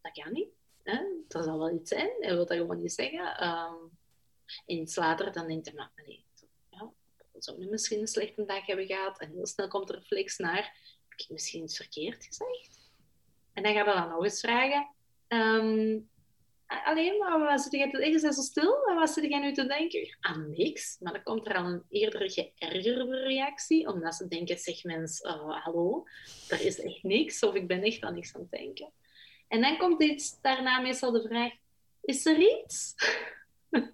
dat 0.00 0.12
kan 0.12 0.32
niet. 0.32 0.61
Hè? 0.82 0.98
Er 1.28 1.42
zal 1.42 1.58
wel 1.58 1.74
iets 1.74 1.88
zijn, 1.88 2.10
hij 2.20 2.34
wil 2.34 2.46
dat 2.46 2.56
gewoon 2.56 2.80
niet 2.80 2.92
zeggen. 2.92 3.48
Um, 3.48 3.90
en 4.66 4.76
iets 4.76 4.96
later 4.96 5.32
dan 5.32 5.46
denkt 5.46 5.66
hij, 5.66 5.74
nou, 5.74 5.88
nee, 5.96 6.24
ja, 6.70 6.92
zou 7.38 7.58
nu 7.58 7.68
misschien 7.68 8.00
een 8.00 8.06
slechte 8.06 8.44
dag 8.44 8.66
hebben 8.66 8.86
gehad. 8.86 9.20
En 9.20 9.30
heel 9.30 9.46
snel 9.46 9.68
komt 9.68 9.88
er 9.88 9.94
reflex 9.94 10.38
naar, 10.38 10.76
heb 11.08 11.18
ik 11.18 11.26
misschien 11.28 11.62
iets 11.62 11.76
verkeerd 11.76 12.24
gezegd? 12.24 12.90
En 13.52 13.62
dan 13.62 13.74
gaan 13.74 13.86
we 13.86 13.92
dan 13.92 14.08
nog 14.08 14.24
eens 14.24 14.40
vragen, 14.40 14.94
um, 15.28 16.10
alleen 16.66 17.18
maar 17.18 17.38
wat 17.38 17.60
zit 17.60 17.72
jij 17.72 17.90
te 17.90 17.98
denken? 17.98 18.20
Zijn 18.20 18.32
zo 18.32 18.42
stil? 18.42 18.84
En 18.88 18.94
wat 18.94 19.10
zit 19.10 19.24
jij 19.24 19.54
te 19.54 19.66
denken? 19.66 20.16
Aan 20.20 20.50
niks. 20.50 20.96
Maar 21.00 21.12
dan 21.12 21.22
komt 21.22 21.46
er 21.46 21.56
al 21.56 21.64
een 21.64 21.84
eerder 21.88 22.30
geërgerde 22.30 23.22
reactie, 23.22 23.88
omdat 23.88 24.14
ze 24.14 24.28
denken, 24.28 24.58
zeg 24.58 24.84
mens, 24.84 25.20
uh, 25.20 25.64
hallo, 25.64 26.06
er 26.48 26.60
is 26.60 26.80
echt 26.80 27.02
niks, 27.02 27.42
of 27.42 27.54
ik 27.54 27.66
ben 27.66 27.82
echt 27.82 28.02
aan 28.02 28.14
niks 28.14 28.34
aan 28.34 28.40
het 28.40 28.50
denken. 28.50 28.92
En 29.52 29.60
dan 29.60 29.76
komt 29.76 30.02
iets 30.02 30.40
daarna 30.40 30.80
meestal 30.80 31.10
de 31.10 31.22
vraag: 31.28 31.52
is 32.00 32.26
er 32.26 32.38
iets? 32.38 32.94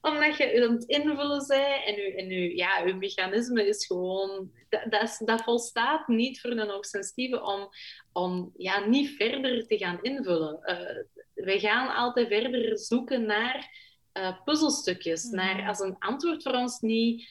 Omdat 0.00 0.36
je 0.36 0.66
aan 0.66 0.72
het 0.72 0.84
invullen 0.84 1.46
bent 1.46 1.84
en 1.84 1.94
je, 1.94 2.14
en 2.16 2.28
je, 2.28 2.56
ja, 2.56 2.78
je 2.78 2.94
mechanisme 2.94 3.66
is 3.66 3.86
gewoon... 3.86 4.50
Dat, 4.68 4.90
dat, 4.90 5.20
dat 5.24 5.42
volstaat 5.42 6.08
niet 6.08 6.40
voor 6.40 6.50
een 6.50 6.68
hoogsensitieve 6.68 7.42
om, 7.42 7.68
om 8.12 8.52
ja, 8.56 8.86
niet 8.86 9.10
verder 9.10 9.66
te 9.66 9.78
gaan 9.78 10.02
invullen. 10.02 10.58
Uh, 10.62 11.44
wij 11.44 11.58
gaan 11.58 11.94
altijd 11.94 12.28
verder 12.28 12.78
zoeken 12.78 13.26
naar 13.26 13.70
uh, 14.12 14.42
puzzelstukjes. 14.44 15.24
Mm. 15.24 15.34
Naar 15.34 15.68
als 15.68 15.80
een 15.80 15.98
antwoord 15.98 16.42
voor 16.42 16.54
ons 16.54 16.80
niet 16.80 17.28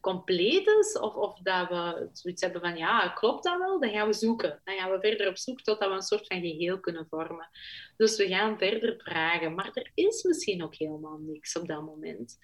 compleet 0.00 0.66
is, 0.66 0.98
of, 0.98 1.14
of 1.14 1.38
dat 1.38 1.68
we 1.68 2.08
zoiets 2.12 2.42
hebben 2.42 2.60
van 2.60 2.76
ja, 2.76 3.08
klopt 3.08 3.44
dat 3.44 3.58
wel? 3.58 3.80
Dan 3.80 3.90
gaan 3.90 4.06
we 4.06 4.12
zoeken. 4.12 4.60
Dan 4.64 4.76
gaan 4.76 4.90
we 4.90 5.00
verder 5.00 5.28
op 5.28 5.38
zoek 5.38 5.60
totdat 5.60 5.88
we 5.88 5.94
een 5.94 6.02
soort 6.02 6.26
van 6.26 6.40
geheel 6.40 6.80
kunnen 6.80 7.06
vormen. 7.10 7.48
Dus 7.96 8.16
we 8.16 8.28
gaan 8.28 8.58
verder 8.58 8.94
vragen. 8.98 9.54
Maar 9.54 9.70
er 9.72 9.90
is 9.94 10.22
misschien 10.22 10.62
ook 10.62 10.74
helemaal 10.74 11.18
niks 11.18 11.56
op 11.56 11.68
dat 11.68 11.82
moment. 11.82 12.38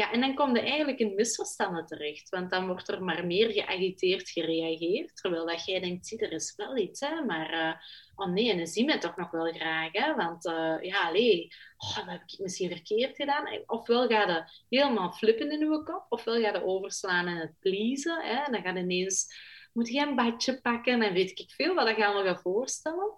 Ja, 0.00 0.12
en 0.12 0.20
dan 0.20 0.34
kom 0.34 0.56
je 0.56 0.62
eigenlijk 0.62 0.98
in 0.98 1.14
misverstanden 1.14 1.86
terecht, 1.86 2.28
want 2.28 2.50
dan 2.50 2.66
wordt 2.66 2.88
er 2.88 3.04
maar 3.04 3.26
meer 3.26 3.50
geagiteerd 3.50 4.28
gereageerd, 4.28 5.16
terwijl 5.16 5.46
dat 5.46 5.64
jij 5.64 5.80
denkt, 5.80 6.06
zie, 6.06 6.18
er 6.18 6.32
is 6.32 6.54
wel 6.56 6.76
iets, 6.76 7.00
hè, 7.00 7.24
maar 7.24 7.54
uh, 7.54 7.74
oh 8.14 8.32
nee, 8.32 8.50
en 8.50 8.56
dan 8.56 8.66
zie 8.66 8.84
me 8.84 8.98
toch 8.98 9.16
nog 9.16 9.30
wel 9.30 9.52
graag, 9.52 9.92
hè, 9.92 10.14
want 10.14 10.46
uh, 10.46 10.76
ja, 10.80 11.08
allee, 11.08 11.48
oh, 11.76 11.96
dat 11.96 12.06
heb 12.06 12.22
ik 12.26 12.38
misschien 12.38 12.70
verkeerd 12.70 13.16
gedaan. 13.16 13.62
Ofwel 13.66 14.06
ga 14.08 14.28
je 14.28 14.44
helemaal 14.68 15.12
flippen 15.12 15.50
in 15.50 15.58
je 15.58 15.82
kop, 15.82 16.06
ofwel 16.08 16.40
ga 16.40 16.52
je 16.52 16.64
overslaan 16.64 17.26
en 17.26 17.36
het 17.36 17.58
pleasen, 17.58 18.24
hè, 18.24 18.44
en 18.44 18.52
dan 18.52 18.62
ga 18.62 18.72
je 18.72 18.78
ineens, 18.78 19.26
moet 19.72 19.88
je 19.88 20.00
een 20.00 20.16
badje 20.16 20.60
pakken 20.60 21.02
en 21.02 21.12
weet 21.12 21.38
ik 21.38 21.50
veel 21.50 21.74
wat 21.74 21.96
je 21.96 22.06
allemaal 22.06 22.34
gaat 22.34 22.42
voorstellen. 22.42 23.12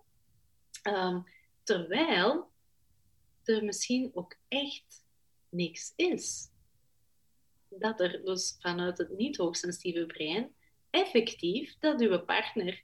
Um, 0.88 1.24
terwijl 1.62 2.50
er 3.44 3.64
misschien 3.64 4.10
ook 4.14 4.36
echt 4.48 5.04
niks 5.48 5.92
is 5.96 6.50
dat 7.78 8.01
er 8.01 8.24
dus 8.24 8.57
vanuit 8.61 8.99
het 8.99 9.16
niet 9.16 9.36
hoogsensitieve 9.36 10.07
brein 10.07 10.55
effectief 10.90 11.77
dat 11.78 12.01
uw 12.01 12.19
partner 12.19 12.82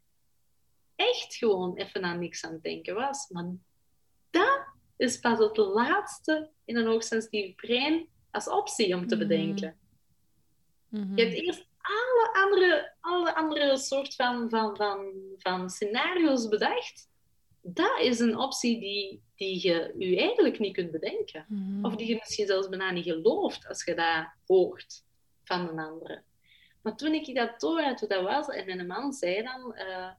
echt 0.97 1.35
gewoon 1.35 1.77
even 1.77 2.05
aan 2.05 2.19
niks 2.19 2.45
aan 2.45 2.53
het 2.53 2.63
denken 2.63 2.95
was. 2.95 3.29
Maar 3.29 3.55
dat 4.31 4.67
is 4.97 5.19
pas 5.19 5.39
het 5.39 5.57
laatste 5.57 6.51
in 6.65 6.77
een 6.77 6.87
hoogsensitief 6.87 7.55
brein 7.55 8.09
als 8.31 8.49
optie 8.49 8.95
om 8.95 9.07
te 9.07 9.17
mhm. 9.17 9.27
bedenken. 9.29 9.79
Mm 10.89 11.17
Je 11.17 11.23
hebt 11.23 11.35
eerst 11.35 11.67
alle 11.81 12.31
andere, 12.45 12.95
alle 13.01 13.35
andere 13.35 13.77
soort 13.77 14.15
van, 14.15 14.51
van, 14.51 14.77
van, 14.77 15.13
van 15.39 15.71
scenario's 15.71 16.49
bedacht. 16.49 17.09
Dat 17.75 18.01
is 18.01 18.19
een 18.19 18.39
optie 18.39 18.81
die, 18.81 19.23
die 19.37 19.67
je 19.69 19.95
je 19.99 20.21
eigenlijk 20.21 20.59
niet 20.59 20.75
kunt 20.75 20.91
bedenken. 20.91 21.45
Mhm. 21.49 21.85
Of 21.85 21.97
die 21.97 22.09
je 22.09 22.15
misschien 22.15 22.47
zelfs 22.47 22.69
bijna 22.69 22.91
niet 22.91 23.05
gelooft 23.05 23.69
als 23.69 23.85
je 23.85 23.95
dat 23.95 24.29
hoort 24.47 25.05
van 25.45 25.69
een 25.69 25.79
andere. 25.79 26.23
Maar 26.83 26.97
toen 26.97 27.15
ik 27.15 27.35
dat 27.35 27.61
door 27.61 27.81
had 27.81 28.01
hoe 28.01 28.09
dat 28.09 28.23
was, 28.23 28.49
en 28.49 28.67
mijn 28.67 28.87
man 28.87 29.13
zei 29.13 29.43
dan, 29.43 29.75
uh, 29.75 30.11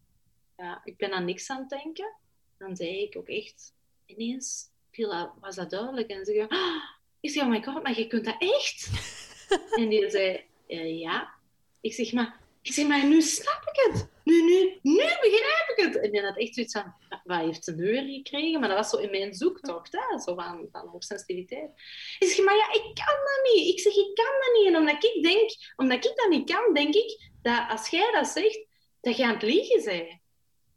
ja, 0.58 0.82
ik 0.84 0.98
ben 0.98 1.12
aan 1.12 1.26
niks 1.26 1.50
aan 1.50 1.60
het 1.60 1.70
denken, 1.70 2.16
dan 2.58 2.76
zei 2.76 3.04
ik 3.04 3.18
ook 3.18 3.28
echt, 3.28 3.74
ineens 4.06 4.70
viel 4.92 5.32
was 5.40 5.56
dat 5.56 5.70
duidelijk. 5.70 6.10
En 6.10 6.26
ze 6.26 6.32
zei, 6.34 6.44
oh, 6.44 6.84
ik 7.20 7.30
zei, 7.30 7.46
oh 7.46 7.52
my 7.52 7.64
god, 7.64 7.84
maar 7.84 7.98
je 7.98 8.08
kunt 8.08 8.26
dat 8.26 8.36
echt? 8.40 8.90
en 9.80 9.90
die 9.90 10.10
zei, 10.10 10.46
uh, 10.68 11.00
ja. 11.00 11.34
Ik 11.82 11.94
zeg, 11.94 12.12
maar 12.12 12.40
ik 12.62 12.74
zeg, 12.74 12.88
maar 12.88 13.06
nu 13.06 13.22
snap 13.22 13.62
ik 13.62 13.92
het. 13.92 14.10
Nu, 14.30 14.44
nu, 14.44 14.80
nu 14.82 15.04
begrijp 15.22 15.74
ik 15.76 15.84
het. 15.86 16.00
En 16.00 16.12
dan 16.12 16.24
had 16.24 16.38
echt 16.38 16.54
zoiets 16.54 16.74
van, 16.74 16.94
wat 17.24 17.40
heeft 17.40 17.64
ze 17.64 17.76
nu 17.76 18.14
gekregen? 18.14 18.60
Maar 18.60 18.70
dat 18.70 18.78
was 18.78 18.90
zo 18.90 18.98
in 18.98 19.12
mijn 19.12 19.34
zoektocht, 19.34 19.92
hè? 19.92 20.20
zo 20.20 20.36
van, 20.36 20.68
van 20.72 20.88
hoogsensitiviteit. 20.88 21.72
Ik 22.20 22.28
zeg, 22.28 22.46
maar 22.46 22.56
ja, 22.56 22.74
ik 22.74 22.84
kan 22.84 23.18
dat 23.30 23.54
niet. 23.54 23.74
Ik 23.74 23.80
zeg, 23.80 23.94
ik 23.96 24.16
kan 24.16 24.26
dat 24.26 24.52
niet. 24.58 24.68
En 24.68 24.76
omdat 24.76 25.04
ik 25.04 25.24
denk, 25.24 25.50
omdat 25.76 26.06
ik 26.06 26.16
dat 26.16 26.30
niet 26.30 26.52
kan, 26.52 26.74
denk 26.74 26.94
ik 26.94 27.32
dat 27.42 27.70
als 27.70 27.90
jij 27.90 28.12
dat 28.12 28.28
zegt, 28.28 28.66
dat 29.02 29.18
je 29.18 29.26
aan 29.26 29.34
het 29.34 29.42
liegen 29.42 29.84
bent. 29.84 30.20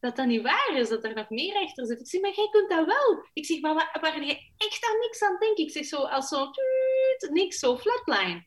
Dat 0.01 0.17
dat 0.17 0.27
niet 0.27 0.43
waar 0.43 0.77
is, 0.77 0.89
dat 0.89 1.05
er 1.05 1.15
nog 1.15 1.31
meer 1.31 1.55
achter 1.55 1.87
zit. 1.87 2.01
Ik 2.01 2.07
zeg, 2.07 2.21
maar 2.21 2.35
jij 2.35 2.49
kunt 2.51 2.71
dat 2.71 2.87
wel. 2.87 3.25
Ik 3.33 3.47
zeg, 3.47 3.61
maar 3.61 3.75
waar, 3.75 3.99
waar 4.01 4.25
je 4.25 4.53
echt 4.57 4.85
aan 4.85 4.99
niks 4.99 5.23
aan 5.23 5.37
denkt? 5.39 5.59
Ik 5.59 5.71
zeg 5.71 5.85
zo, 5.85 5.97
als 5.97 6.29
zo, 6.29 6.51
niks, 7.31 7.59
zo 7.59 7.77
flatline. 7.77 8.45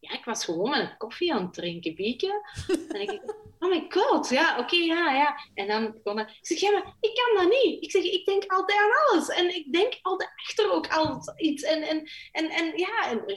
Ja, 0.00 0.12
ik 0.12 0.24
was 0.24 0.44
gewoon 0.44 0.70
met 0.70 0.80
een 0.80 0.96
koffie 0.96 1.34
aan 1.34 1.42
het 1.42 1.52
drinken, 1.52 1.94
Bieke. 1.94 2.48
En 2.88 3.00
ik 3.00 3.20
oh 3.58 3.70
my 3.70 3.86
god, 3.88 4.28
ja, 4.28 4.58
oké, 4.58 4.76
ja, 4.76 5.14
ja. 5.14 5.38
En 5.54 5.66
dan 5.66 6.18
ik 6.18 6.38
zeg, 6.40 6.60
ja, 6.60 6.70
maar 6.70 6.96
ik 7.00 7.14
kan 7.14 7.44
dat 7.44 7.62
niet. 7.62 7.82
Ik 7.82 7.90
zeg, 7.90 8.02
ik 8.02 8.24
denk 8.24 8.52
altijd 8.52 8.78
aan 8.78 8.90
alles. 9.08 9.28
En 9.28 9.54
ik 9.54 9.72
denk 9.72 9.98
altijd 10.02 10.30
achter 10.36 10.72
ook 10.72 10.88
altijd 10.88 11.40
iets. 11.40 11.62
En, 11.62 11.82
en, 11.82 12.08
en, 12.32 12.50
en 12.50 12.72
ja, 12.76 13.10
en, 13.10 13.28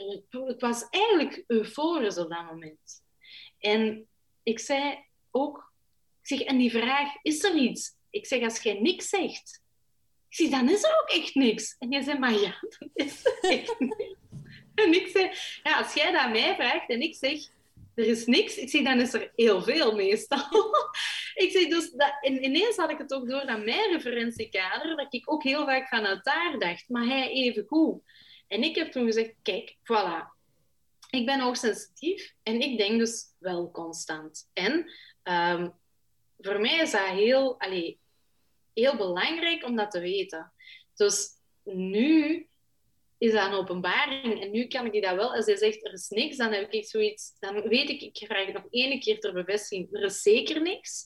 ik 0.48 0.60
was 0.60 0.86
eigenlijk 0.90 1.44
euforisch 1.46 2.18
op 2.18 2.30
dat 2.30 2.44
moment. 2.44 3.04
En 3.58 4.08
ik 4.42 4.58
zei 4.58 4.98
ook, 5.30 5.72
ik 6.22 6.26
zeg, 6.26 6.40
en 6.40 6.58
die 6.58 6.70
vraag, 6.70 7.14
is 7.22 7.44
er 7.44 7.54
iets? 7.54 7.96
Ik 8.10 8.26
zeg, 8.26 8.42
als 8.42 8.62
jij 8.62 8.80
niks 8.80 9.08
zegt, 9.08 9.62
ik 10.28 10.36
zeg, 10.36 10.48
dan 10.48 10.70
is 10.70 10.82
er 10.82 11.00
ook 11.02 11.10
echt 11.10 11.34
niks. 11.34 11.76
En 11.78 11.90
jij 11.90 12.02
zei, 12.02 12.18
maar 12.18 12.32
ja, 12.32 12.54
dan 12.78 12.90
is 12.94 13.22
echt 13.40 13.78
niks. 13.78 14.14
En 14.74 14.94
ik 14.94 15.06
zei, 15.06 15.30
ja, 15.62 15.78
als 15.78 15.94
jij 15.94 16.12
dat 16.12 16.30
mij 16.30 16.54
vraagt 16.54 16.88
en 16.88 17.00
ik 17.00 17.14
zeg, 17.14 17.48
er 17.94 18.06
is 18.06 18.26
niks, 18.26 18.56
ik 18.56 18.68
zeg, 18.68 18.82
dan 18.82 19.00
is 19.00 19.14
er 19.14 19.32
heel 19.34 19.62
veel 19.62 19.94
meestal. 19.94 20.48
ik 21.44 21.50
zeg, 21.50 21.68
dus 21.68 21.90
dat, 21.90 22.18
en 22.20 22.44
ineens 22.44 22.76
had 22.76 22.90
ik 22.90 22.98
het 22.98 23.12
ook 23.12 23.28
door 23.28 23.46
aan 23.46 23.64
mijn 23.64 23.92
referentiekader, 23.92 24.96
dat 24.96 25.14
ik 25.14 25.32
ook 25.32 25.42
heel 25.42 25.64
vaak 25.64 25.88
vanuit 25.88 26.24
daar 26.24 26.58
dacht, 26.58 26.88
maar 26.88 27.06
hij 27.06 27.30
even 27.30 27.64
goed. 27.66 28.02
En 28.48 28.62
ik 28.62 28.74
heb 28.74 28.92
toen 28.92 29.04
gezegd, 29.04 29.34
kijk, 29.42 29.76
voilà, 29.76 30.40
ik 31.10 31.26
ben 31.26 31.40
hoogsensitief 31.40 32.34
en 32.42 32.60
ik 32.60 32.78
denk 32.78 32.98
dus 32.98 33.24
wel 33.38 33.70
constant. 33.70 34.50
En 34.52 34.72
um, 35.22 35.72
voor 36.38 36.60
mij 36.60 36.78
is 36.78 36.90
dat 36.90 37.06
heel, 37.06 37.60
allee, 37.60 38.00
heel 38.74 38.96
belangrijk 38.96 39.64
om 39.64 39.76
dat 39.76 39.90
te 39.90 40.00
weten. 40.00 40.52
Dus 40.94 41.28
nu 41.62 42.46
is 43.22 43.32
dat 43.32 43.46
een 43.46 43.52
openbaring. 43.52 44.42
En 44.42 44.50
nu 44.50 44.66
kan 44.66 44.86
ik 44.86 44.92
die 44.92 45.00
dat 45.00 45.14
wel. 45.14 45.34
Als 45.34 45.46
hij 45.46 45.56
zegt, 45.56 45.84
er 45.86 45.92
is 45.92 46.08
niks, 46.08 46.36
dan 46.36 46.52
heb 46.52 46.72
ik 46.72 46.84
zoiets... 46.84 47.36
Dan 47.38 47.68
weet 47.68 47.88
ik, 47.88 48.00
ik 48.00 48.26
vraag 48.26 48.52
nog 48.52 48.66
één 48.70 49.00
keer 49.00 49.20
ter 49.20 49.32
bevestiging, 49.32 49.88
er 49.92 50.02
is 50.02 50.22
zeker 50.22 50.62
niks. 50.62 51.04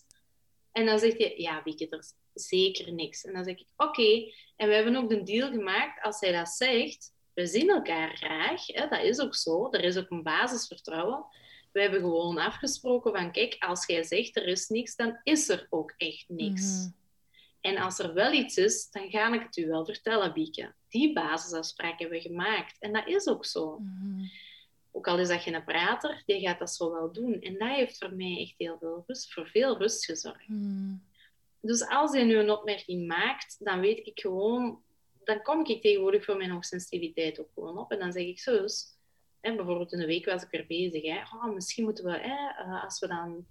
En 0.72 0.86
dan 0.86 0.98
zegt 0.98 1.18
hij, 1.18 1.34
ja, 1.36 1.62
Wieke, 1.64 1.88
er 1.88 1.98
is 1.98 2.14
zeker 2.48 2.92
niks. 2.92 3.24
En 3.24 3.32
dan 3.32 3.44
zeg 3.44 3.54
ik, 3.54 3.66
oké. 3.76 4.32
En 4.56 4.68
we 4.68 4.74
hebben 4.74 4.96
ook 4.96 5.08
de 5.08 5.22
deal 5.22 5.50
gemaakt, 5.50 6.02
als 6.02 6.20
hij 6.20 6.32
dat 6.32 6.48
zegt, 6.48 7.12
we 7.34 7.46
zien 7.46 7.68
elkaar 7.68 8.16
graag. 8.16 8.66
Hè? 8.66 8.88
Dat 8.88 9.02
is 9.02 9.20
ook 9.20 9.34
zo. 9.34 9.70
Er 9.70 9.84
is 9.84 9.96
ook 9.96 10.10
een 10.10 10.22
basisvertrouwen. 10.22 11.24
We 11.72 11.80
hebben 11.80 12.00
gewoon 12.00 12.38
afgesproken 12.38 13.12
van, 13.12 13.32
kijk, 13.32 13.56
als 13.58 13.86
jij 13.86 14.02
zegt 14.02 14.36
er 14.36 14.46
is 14.46 14.68
niks, 14.68 14.96
dan 14.96 15.20
is 15.22 15.48
er 15.48 15.66
ook 15.70 15.94
echt 15.96 16.24
niks. 16.28 16.62
Mhm. 16.62 16.88
En 17.60 17.76
als 17.76 17.98
er 17.98 18.14
wel 18.14 18.32
iets 18.32 18.56
is, 18.56 18.90
dan 18.90 19.10
ga 19.10 19.34
ik 19.34 19.42
het 19.42 19.56
u 19.56 19.66
wel 19.66 19.84
vertellen, 19.84 20.32
Bieke. 20.32 20.74
Die 20.88 21.12
basisafspraak 21.12 21.98
hebben 21.98 22.18
we 22.18 22.28
gemaakt. 22.28 22.76
En 22.78 22.92
dat 22.92 23.06
is 23.06 23.26
ook 23.26 23.44
zo. 23.44 23.78
Mhm. 23.78 24.24
Ook 24.90 25.08
al 25.08 25.18
is 25.18 25.28
dat 25.28 25.40
geen 25.40 25.64
prater, 25.64 26.22
die 26.26 26.40
gaat 26.40 26.58
dat 26.58 26.74
zo 26.74 26.92
wel 26.92 27.12
doen. 27.12 27.40
En 27.40 27.58
dat 27.58 27.68
heeft 27.68 27.98
voor 27.98 28.12
mij 28.12 28.40
echt 28.40 28.54
heel 28.56 28.76
veel 28.78 29.04
rust, 29.06 29.32
voor 29.32 29.46
veel 29.46 29.78
rust 29.78 30.04
gezorgd. 30.04 30.48
Mhm. 30.48 30.94
Dus 31.60 31.88
als 31.88 32.12
hij 32.12 32.24
nu 32.24 32.36
een 32.36 32.50
opmerking 32.50 33.06
maakt, 33.06 33.56
dan 33.58 33.80
weet 33.80 34.06
ik 34.06 34.20
gewoon... 34.20 34.82
Dan 35.24 35.42
kom 35.42 35.66
ik 35.66 35.82
tegenwoordig 35.82 36.24
voor 36.24 36.36
mijn 36.36 36.50
hoogsensitiviteit 36.50 37.40
ook 37.40 37.50
gewoon 37.54 37.78
op. 37.78 37.90
En 37.90 37.98
dan 37.98 38.12
zeg 38.12 38.24
ik 38.24 38.38
zo, 38.38 38.60
dus, 38.60 38.86
hè, 39.40 39.56
bijvoorbeeld 39.56 39.92
in 39.92 39.98
de 39.98 40.06
week 40.06 40.24
was 40.24 40.42
ik 40.42 40.54
er 40.54 40.66
bezig. 40.66 41.02
Hè, 41.02 41.18
oh, 41.18 41.54
misschien 41.54 41.84
moeten 41.84 42.04
we, 42.04 42.18
hè, 42.18 42.62
eh, 42.62 42.84
als 42.84 42.98
we 42.98 43.06
dan 43.06 43.46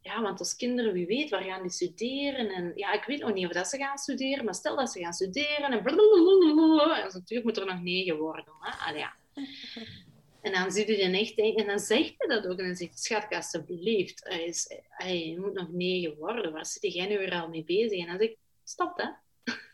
ja, 0.00 0.22
want 0.22 0.38
als 0.38 0.56
kinderen, 0.56 0.92
wie 0.92 1.06
weet, 1.06 1.30
waar 1.30 1.42
gaan 1.42 1.62
die 1.62 1.70
studeren? 1.70 2.48
En 2.48 2.72
ja, 2.74 2.92
ik 2.92 3.04
weet 3.04 3.20
nog 3.20 3.32
niet 3.32 3.46
of 3.46 3.52
dat 3.52 3.68
ze 3.68 3.76
gaan 3.76 3.98
studeren, 3.98 4.44
maar 4.44 4.54
stel 4.54 4.76
dat 4.76 4.90
ze 4.90 5.00
gaan 5.00 5.12
studeren 5.12 5.72
en 5.72 5.82
blablabla. 5.82 7.02
En 7.02 7.10
natuurlijk 7.12 7.44
moet 7.44 7.56
er 7.56 7.66
nog 7.66 7.82
negen 7.82 8.16
worden. 8.16 8.54
Hè? 8.60 8.86
Allee, 8.86 9.00
ja. 9.00 9.14
En 10.40 10.52
dan 10.52 10.72
zie 10.72 10.96
je 10.96 11.18
echt 11.18 11.56
en 11.56 11.66
dan 11.66 11.78
zegt 11.78 12.14
hij 12.18 12.28
dat 12.28 12.46
ook. 12.46 12.58
En 12.58 12.66
dan 12.66 12.76
zegt 12.76 13.04
schat, 13.04 13.26
alsjeblieft, 13.30 14.24
hij, 14.24 14.44
is, 14.44 14.80
hij 14.88 15.36
moet 15.38 15.52
nog 15.52 15.72
negen 15.72 16.16
worden. 16.16 16.52
Waar 16.52 16.66
zit 16.66 16.92
jij 16.92 17.06
nu 17.06 17.18
weer 17.18 17.32
al 17.32 17.48
mee 17.48 17.64
bezig? 17.64 17.98
En 17.98 18.06
dan 18.06 18.18
zeg 18.18 18.28
ik, 18.28 18.36
stop 18.64 18.96
hè. 18.96 19.08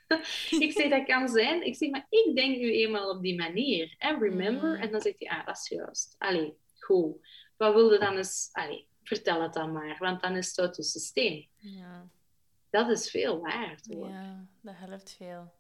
ik 0.67 0.73
zeg, 0.73 0.91
dat 0.91 1.05
kan 1.05 1.29
zijn. 1.29 1.67
Ik 1.67 1.77
zeg, 1.77 1.91
maar 1.91 2.07
ik 2.09 2.33
denk 2.35 2.59
nu 2.59 2.73
eenmaal 2.73 3.11
op 3.11 3.23
die 3.23 3.37
manier. 3.37 3.97
Remember? 3.99 4.69
Mm. 4.69 4.83
En 4.83 4.91
dan 4.91 5.01
zegt 5.01 5.17
hij, 5.19 5.29
ah, 5.29 5.47
dat 5.47 5.57
is 5.57 5.69
juist. 5.69 6.15
Allee, 6.19 6.55
goed. 6.79 7.17
Wat 7.57 7.75
wilde 7.75 7.99
dan 7.99 8.17
eens... 8.17 8.49
Allee, 8.53 8.87
vertel 9.05 9.43
het 9.43 9.53
dan 9.53 9.73
maar, 9.73 9.97
want 9.99 10.21
dan 10.21 10.37
is 10.37 10.49
het 10.49 10.59
uit 10.59 10.77
het 10.77 10.87
systeem. 10.87 11.47
Ja. 11.57 12.09
Dat 12.71 12.89
is 12.89 13.11
veel 13.11 13.41
waard. 13.41 13.87
Hoor. 13.87 14.09
Ja, 14.09 14.47
dat 14.61 14.75
helpt 14.77 15.15
veel. 15.17 15.53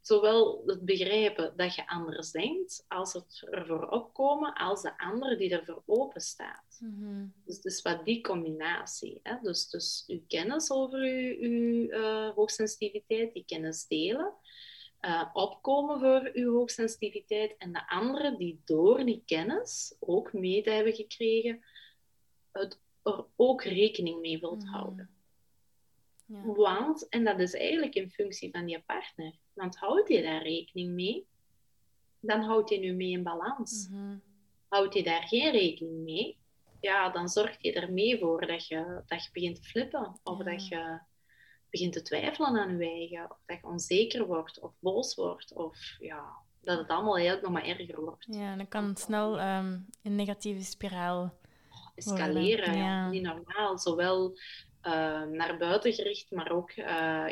Zowel 0.00 0.62
het 0.66 0.84
begrijpen 0.84 1.52
dat 1.56 1.74
je 1.74 1.88
anders 1.88 2.30
denkt, 2.30 2.84
als 2.88 3.12
het 3.12 3.46
ervoor 3.50 3.88
opkomen, 3.88 4.54
als 4.54 4.82
de 4.82 4.98
andere 4.98 5.36
die 5.36 5.58
ervoor 5.58 5.82
open 5.86 6.20
staat. 6.20 6.78
Mm 6.80 7.32
Dus, 7.44 7.60
dus 7.60 7.82
wat 7.82 8.04
die 8.04 8.20
combinatie. 8.20 9.20
Hè? 9.22 9.36
Dus, 9.42 9.68
dus 9.68 10.04
uw 10.06 10.20
kennis 10.28 10.70
over 10.70 10.98
uw, 10.98 11.36
uw 11.40 11.88
uh, 11.88 12.30
hoogsensitiviteit, 12.30 13.32
die 13.32 13.44
kennis 13.44 13.86
delen. 13.86 14.32
Uh, 15.00 15.30
opkomen 15.32 16.00
voor 16.00 16.30
uw 16.32 16.52
hoogsensitiviteit 16.52 17.54
en 17.58 17.72
de 17.72 17.88
anderen 17.88 18.38
die 18.38 18.60
door 18.64 19.04
die 19.04 19.22
kennis 19.26 19.96
ook 20.00 20.32
mee 20.32 20.62
hebben 20.62 20.94
gekregen 20.94 21.62
het 22.52 22.78
er 23.08 23.24
ook 23.36 23.62
rekening 23.62 24.20
mee 24.20 24.38
wilt 24.38 24.62
mm. 24.62 24.68
houden. 24.68 25.10
Ja. 26.26 26.42
Want, 26.44 27.08
en 27.08 27.24
dat 27.24 27.38
is 27.38 27.54
eigenlijk 27.54 27.94
in 27.94 28.10
functie 28.10 28.50
van 28.50 28.68
je 28.68 28.82
partner, 28.86 29.34
want 29.52 29.78
houd 29.78 30.08
je 30.08 30.22
daar 30.22 30.42
rekening 30.42 30.90
mee, 30.90 31.26
dan 32.20 32.40
houdt 32.40 32.70
je 32.70 32.78
nu 32.78 32.92
mee 32.92 33.10
in 33.10 33.22
balans. 33.22 33.88
Mm 33.90 34.22
Houd 34.68 34.94
je 34.94 35.02
daar 35.02 35.22
geen 35.22 35.50
rekening 35.50 36.04
mee, 36.04 36.38
ja, 36.80 37.10
dan 37.10 37.28
zorg 37.28 37.56
je 37.60 37.72
er 37.72 37.92
mee 37.92 38.18
voor 38.18 38.46
dat 38.46 38.66
je, 38.66 39.02
dat 39.06 39.24
je 39.24 39.30
begint 39.32 39.56
te 39.56 39.62
flippen. 39.62 40.20
Of 40.22 40.38
dat 40.38 40.68
je 40.68 41.00
begint 41.70 41.92
te 41.92 42.02
twijfelen 42.02 42.58
aan 42.58 42.78
je 42.78 42.84
eigen. 42.84 43.30
Of 43.30 43.42
dat 43.46 43.60
je 43.60 43.66
onzeker 43.66 44.26
wordt 44.26 44.60
of 44.60 44.72
boos 44.78 45.14
wordt. 45.14 45.52
Of 45.52 45.96
ja, 45.98 46.36
dat 46.60 46.78
het 46.78 46.88
allemaal 46.88 47.16
heel 47.16 47.40
nog 47.40 47.50
maar 47.50 47.64
erger 47.64 48.00
wordt. 48.00 48.26
Ja, 48.30 48.56
dan 48.56 48.68
kan 48.68 48.84
het 48.84 48.98
snel 48.98 49.40
um, 49.40 49.86
een 50.02 50.14
negatieve 50.14 50.64
spiraal 50.64 51.37
escaleren. 51.98 52.76
Ja. 52.76 53.10
Niet 53.10 53.22
normaal. 53.22 53.78
Zowel 53.78 54.38
uh, 54.82 55.22
naar 55.22 55.56
buiten 55.58 55.92
gericht, 55.92 56.30
maar 56.30 56.50
ook 56.50 56.70
uh, 56.76 56.84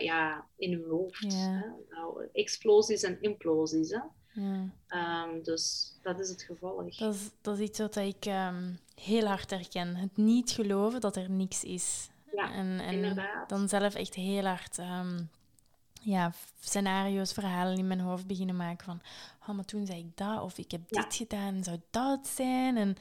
ja, 0.02 0.46
in 0.56 0.72
uw 0.72 0.88
hoofd. 0.88 1.32
Ja. 1.32 1.74
Nou, 1.90 2.28
explosies 2.32 3.02
en 3.02 3.18
implosies. 3.20 3.90
Hè? 3.90 4.00
Ja. 4.40 5.24
Um, 5.24 5.42
dus 5.42 5.94
dat 6.02 6.20
is 6.20 6.28
het 6.28 6.42
gevolg. 6.42 6.96
Dat 6.96 7.14
is, 7.14 7.30
dat 7.40 7.58
is 7.58 7.68
iets 7.68 7.78
wat 7.78 7.96
ik 7.96 8.24
um, 8.26 8.78
heel 8.94 9.26
hard 9.26 9.50
herken. 9.50 9.96
Het 9.96 10.16
niet 10.16 10.50
geloven 10.50 11.00
dat 11.00 11.16
er 11.16 11.30
niks 11.30 11.64
is. 11.64 12.10
Ja, 12.32 12.52
en, 12.52 12.80
en 12.80 12.94
inderdaad. 12.94 13.48
dan 13.48 13.68
zelf 13.68 13.94
echt 13.94 14.14
heel 14.14 14.44
hard 14.44 14.78
um, 14.78 15.30
ja, 16.00 16.32
scenario's, 16.60 17.32
verhalen 17.32 17.78
in 17.78 17.86
mijn 17.86 18.00
hoofd 18.00 18.26
beginnen 18.26 18.56
maken 18.56 18.84
van 18.84 19.00
oh, 19.48 19.54
maar 19.54 19.64
toen 19.64 19.86
zei 19.86 19.98
ik 19.98 20.16
dat, 20.16 20.42
of 20.42 20.58
ik 20.58 20.70
heb 20.70 20.88
dit 20.88 21.14
gedaan, 21.14 21.64
zou 21.64 21.80
dat 21.90 22.26
zijn? 22.26 22.76
En 22.76 22.96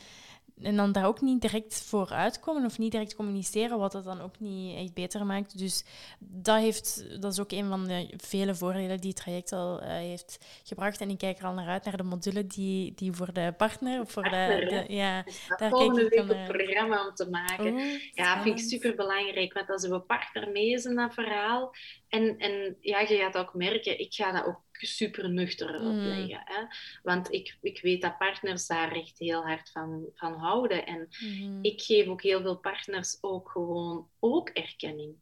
en 0.62 0.76
dan 0.76 0.92
daar 0.92 1.06
ook 1.06 1.22
niet 1.22 1.42
direct 1.42 1.84
voor 1.88 2.10
uitkomen 2.10 2.66
of 2.66 2.78
niet 2.78 2.92
direct 2.92 3.16
communiceren, 3.16 3.78
wat 3.78 3.94
het 3.94 4.04
dan 4.04 4.22
ook 4.22 4.40
niet 4.40 4.78
echt 4.78 4.94
beter 4.94 5.26
maakt. 5.26 5.58
Dus 5.58 5.86
dat, 6.20 6.60
heeft, 6.60 7.22
dat 7.22 7.32
is 7.32 7.40
ook 7.40 7.52
een 7.52 7.68
van 7.68 7.88
de 7.88 8.14
vele 8.18 8.56
voordelen 8.56 9.00
die 9.00 9.10
het 9.10 9.20
traject 9.20 9.52
al 9.52 9.84
uh, 9.84 9.88
heeft 9.88 10.46
gebracht. 10.64 11.02
En 11.02 11.10
ik 11.10 11.18
kijk 11.18 11.40
er 11.40 11.46
al 11.46 11.54
naar 11.54 11.68
uit, 11.68 11.86
naar 11.86 11.98
de 11.98 12.04
module 12.04 12.48
die, 12.48 12.94
die 12.96 13.14
voor 13.14 13.34
de 13.34 13.54
partner... 13.58 14.02
Of 14.02 14.12
voor 14.12 14.24
de, 14.24 14.66
de, 14.88 14.94
ja, 14.94 15.22
dus 15.22 15.48
daar 15.58 15.70
volgende 15.70 16.08
week 16.08 16.30
een 16.30 16.48
programma 16.48 17.08
om 17.08 17.14
te 17.14 17.30
maken. 17.30 17.74
Oh, 17.74 17.82
ja, 18.12 18.42
vind 18.42 18.60
ik 18.60 18.66
super 18.66 18.96
belangrijk, 18.96 19.54
want 19.54 19.70
als 19.70 19.88
we 19.88 20.00
partner 20.00 20.52
mee 20.52 20.72
is 20.72 20.86
in 20.86 20.96
dat 20.96 21.14
verhaal... 21.14 21.74
En, 22.16 22.38
en 22.38 22.78
ja, 22.80 23.00
je 23.00 23.16
gaat 23.16 23.38
ook 23.38 23.54
merken, 23.54 24.00
ik 24.00 24.14
ga 24.14 24.32
dat 24.32 24.46
ook 24.46 24.62
super 24.72 25.30
nuchter 25.30 25.82
mm. 25.82 25.88
opleggen. 25.88 26.42
Hè? 26.44 26.64
Want 27.04 27.32
ik, 27.32 27.58
ik 27.62 27.82
weet 27.82 28.02
dat 28.02 28.18
partners 28.18 28.68
daar 28.68 28.92
echt 28.92 29.20
heel 29.20 29.44
hard 29.44 29.70
van, 29.72 30.06
van 30.14 30.34
houden. 30.34 30.86
En 30.86 31.08
mm-hmm. 31.20 31.60
ik 31.62 31.82
geef 31.82 32.08
ook 32.08 32.22
heel 32.22 32.42
veel 32.42 32.58
partners 32.58 33.18
ook 33.22 33.50
gewoon 33.50 34.08
ook 34.20 34.50
erkenning. 34.50 35.16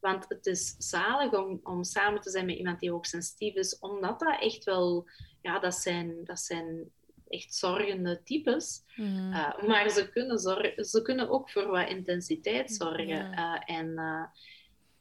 Want 0.00 0.24
het 0.28 0.46
is 0.46 0.74
zalig 0.78 1.32
om, 1.32 1.60
om 1.62 1.84
samen 1.84 2.20
te 2.20 2.30
zijn 2.30 2.46
met 2.46 2.56
iemand 2.56 2.80
die 2.80 2.92
ook 2.92 3.06
sensitief 3.06 3.54
is, 3.54 3.78
omdat 3.78 4.20
dat 4.20 4.40
echt 4.40 4.64
wel, 4.64 5.08
ja, 5.42 5.58
dat 5.58 5.74
zijn, 5.74 6.24
dat 6.24 6.40
zijn 6.40 6.90
echt 7.28 7.54
zorgende 7.54 8.22
types. 8.22 8.82
Mm-hmm. 8.96 9.32
Uh, 9.32 9.62
maar 9.66 9.90
ze 9.90 10.10
kunnen, 10.10 10.38
zorgen, 10.38 10.84
ze 10.84 11.02
kunnen 11.02 11.30
ook 11.30 11.50
voor 11.50 11.66
wat 11.66 11.88
intensiteit 11.88 12.72
zorgen. 12.72 13.32
Uh, 13.32 13.60
en 13.64 13.86
uh, 13.86 14.24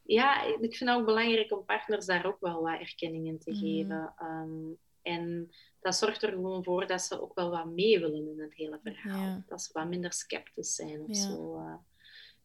ja, 0.08 0.44
ik 0.44 0.76
vind 0.76 0.90
het 0.90 1.00
ook 1.00 1.06
belangrijk 1.06 1.52
om 1.52 1.66
partners 1.66 2.06
daar 2.06 2.26
ook 2.26 2.40
wel 2.40 2.62
wat 2.62 2.80
erkenning 2.80 3.28
in 3.28 3.40
te 3.40 3.52
mm. 3.52 3.58
geven. 3.58 4.14
Ehm, 4.18 4.74
en 5.02 5.52
dat 5.80 5.96
zorgt 5.96 6.24
er 6.24 6.32
gewoon 6.32 6.64
voor 6.64 6.88
dat 6.88 7.02
ze 7.02 7.22
ook 7.22 7.36
wel 7.36 7.50
wat 7.50 7.66
mee 7.66 8.00
willen 8.00 8.28
in 8.28 8.40
het 8.40 8.54
hele 8.54 8.80
verhaal. 8.84 9.44
Dat 9.48 9.62
ze 9.62 9.70
wat 9.74 9.88
minder 9.88 10.14
sceptisch 10.14 10.76
zijn 10.76 11.02
of 11.02 11.16
zo. 11.16 11.58
Uh. 11.60 11.74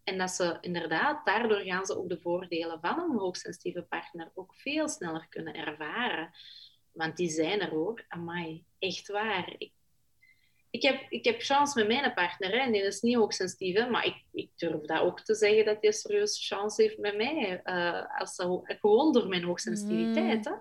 En 0.04 0.18
dat 0.18 0.30
ze 0.30 0.58
inderdaad, 0.60 1.26
daardoor 1.26 1.60
gaan 1.60 1.86
ze 1.86 1.98
ook 1.98 2.08
de 2.08 2.20
voordelen 2.20 2.80
van 2.80 2.98
een 2.98 3.18
hoogsensitieve 3.18 3.82
partner 3.82 4.30
ook 4.34 4.54
veel 4.54 4.88
sneller 4.88 5.26
kunnen 5.28 5.54
ervaren. 5.54 6.30
Want 6.92 7.16
die 7.16 7.30
zijn 7.30 7.60
er 7.60 7.70
hoor. 7.70 8.04
Amai, 8.08 8.64
echt 8.78 9.08
waar. 9.08 9.54
Ik, 9.58 9.72
ik, 10.72 10.82
heb, 10.82 11.06
ik 11.08 11.24
heb 11.24 11.42
chance 11.42 11.78
met 11.78 11.86
mijn 11.86 12.14
partner 12.14 12.50
hè, 12.50 12.56
en 12.56 12.72
die 12.72 12.82
is 12.82 13.00
niet 13.00 13.16
hoogsensitief. 13.16 13.88
Maar 13.88 14.06
ik, 14.06 14.24
ik 14.32 14.50
durf 14.56 14.80
dat 14.80 15.00
ook 15.00 15.20
te 15.20 15.34
zeggen 15.34 15.64
dat 15.64 15.76
hij 15.80 15.92
serieus 15.92 16.46
chance 16.46 16.82
heeft 16.82 16.98
met 16.98 17.16
mij. 17.16 17.60
Uh, 17.64 18.20
als 18.20 18.34
ze, 18.34 18.60
gewoon 18.62 19.12
door 19.12 19.28
mijn 19.28 19.44
hoogsensitiviteit. 19.44 20.44
Mm. 20.44 20.52
Hè. 20.52 20.58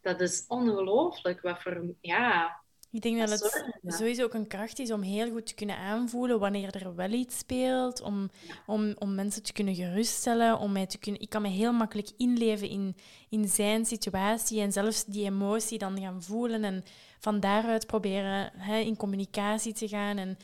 Dat 0.00 0.20
is 0.20 0.44
ongelooflijk. 0.48 1.40
Wat 1.40 1.62
voor... 1.62 1.94
Ja, 2.00 2.60
ik 2.90 3.02
denk 3.02 3.18
dat 3.18 3.30
het 3.30 3.64
sowieso 3.86 4.24
ook 4.24 4.34
een 4.34 4.46
kracht 4.46 4.78
is 4.78 4.90
om 4.90 5.02
heel 5.02 5.30
goed 5.30 5.46
te 5.46 5.54
kunnen 5.54 5.76
aanvoelen 5.76 6.38
wanneer 6.38 6.74
er 6.74 6.94
wel 6.94 7.10
iets 7.10 7.38
speelt, 7.38 8.00
om, 8.00 8.30
om, 8.66 8.94
om 8.98 9.14
mensen 9.14 9.42
te 9.42 9.52
kunnen 9.52 9.74
geruststellen, 9.74 10.58
om 10.58 10.72
mij 10.72 10.86
te 10.86 10.98
kunnen... 10.98 11.20
Ik 11.20 11.28
kan 11.28 11.42
me 11.42 11.48
heel 11.48 11.72
makkelijk 11.72 12.10
inleven 12.16 12.68
in, 12.68 12.96
in 13.28 13.48
zijn 13.48 13.84
situatie 13.84 14.60
en 14.60 14.72
zelfs 14.72 15.04
die 15.04 15.24
emotie 15.24 15.78
dan 15.78 16.00
gaan 16.00 16.22
voelen 16.22 16.64
en 16.64 16.84
van 17.26 17.40
daaruit 17.40 17.86
proberen 17.86 18.52
hè, 18.56 18.78
in 18.78 18.96
communicatie 18.96 19.72
te 19.72 19.88
gaan 19.88 20.16
en 20.16 20.38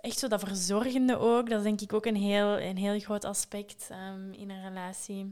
echt 0.00 0.18
zo 0.18 0.28
dat 0.28 0.40
verzorgende 0.40 1.18
ook, 1.18 1.48
dat 1.48 1.58
is 1.58 1.64
denk 1.64 1.80
ik 1.80 1.92
ook 1.92 2.06
een 2.06 2.16
heel, 2.16 2.60
een 2.60 2.76
heel 2.76 3.00
groot 3.00 3.24
aspect 3.24 3.90
um, 3.90 4.32
in 4.32 4.50
een 4.50 4.62
relatie. 4.68 5.30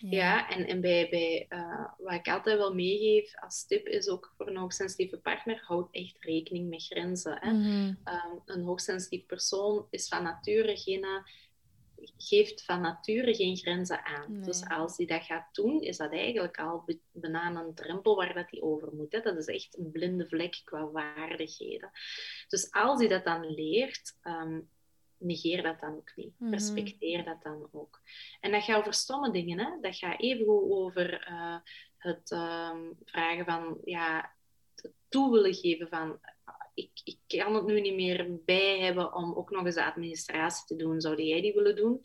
Ja, 0.00 0.50
en, 0.50 0.66
en 0.66 0.80
bij, 0.80 1.08
bij 1.10 1.46
uh, 1.48 1.84
wat 1.98 2.12
ik 2.12 2.28
altijd 2.28 2.58
wel 2.58 2.74
meegeef 2.74 3.40
als 3.40 3.66
tip 3.66 3.86
is 3.86 4.08
ook 4.08 4.32
voor 4.36 4.48
een 4.48 4.56
hoogsensitieve 4.56 5.16
partner, 5.16 5.62
houd 5.66 5.88
echt 5.90 6.16
rekening 6.20 6.68
met 6.68 6.84
grenzen. 6.84 7.38
Hè? 7.40 7.52
Mm 7.52 7.98
een 8.44 8.62
hoogsensitief 8.62 9.26
persoon 9.26 9.86
is 9.90 10.08
van 10.08 10.22
nature 10.22 10.76
geen, 10.76 11.06
geeft 12.16 12.64
van 12.64 12.80
nature 12.80 13.34
geen 13.34 13.56
grenzen 13.56 14.04
aan. 14.04 14.42
Dus 14.42 14.68
als 14.68 14.96
hij 14.96 15.06
dat 15.06 15.22
gaat 15.22 15.54
doen, 15.54 15.80
is 15.80 15.96
dat 15.96 16.12
eigenlijk 16.12 16.58
al 16.58 16.84
bijna 17.12 17.60
een 17.60 17.74
drempel 17.74 18.16
waar 18.16 18.34
dat 18.34 18.50
hij 18.50 18.60
over 18.60 18.94
moet. 18.94 19.12
Hè? 19.12 19.20
Dat 19.20 19.36
is 19.36 19.46
echt 19.46 19.78
een 19.78 19.90
blinde 19.90 20.28
vlek 20.28 20.60
qua 20.64 20.88
vaardigheden. 20.92 21.90
Dus 22.48 22.70
als 22.70 22.98
hij 22.98 23.08
dat 23.08 23.24
dan 23.24 23.54
leert, 23.54 24.18
ehm, 24.22 24.60
negeer 25.22 25.62
dat 25.62 25.80
dan 25.80 25.94
ook 25.94 26.12
niet. 26.16 26.34
Mhm. 26.38 26.50
Respecteer 26.50 27.24
dat 27.24 27.42
dan 27.42 27.68
ook. 27.72 28.00
En 28.40 28.52
dat 28.52 28.62
gaat 28.62 28.78
over 28.78 28.94
stomme 28.94 29.30
dingen. 29.30 29.58
Hè? 29.58 29.80
Dat 29.80 29.96
gaat 29.96 30.20
even 30.20 30.70
over 30.70 31.28
uh, 31.30 31.56
het 31.96 32.30
ehm, 32.30 32.80
vragen 33.04 33.44
van, 33.44 33.78
ja, 33.84 34.32
toe 35.08 35.32
willen 35.32 35.54
geven 35.54 35.88
van, 35.88 36.20
ik, 36.74 36.90
ik 37.04 37.18
kan 37.26 37.54
het 37.54 37.66
nu 37.66 37.80
niet 37.80 37.94
meer 37.94 38.40
bij 38.44 38.78
hebben 38.78 39.14
om 39.14 39.34
ook 39.34 39.50
nog 39.50 39.64
eens 39.64 39.74
de 39.74 39.84
administratie 39.84 40.66
te 40.66 40.76
doen. 40.76 41.00
Zou 41.00 41.22
jij 41.22 41.40
die 41.40 41.54
willen 41.54 41.76
doen? 41.76 42.00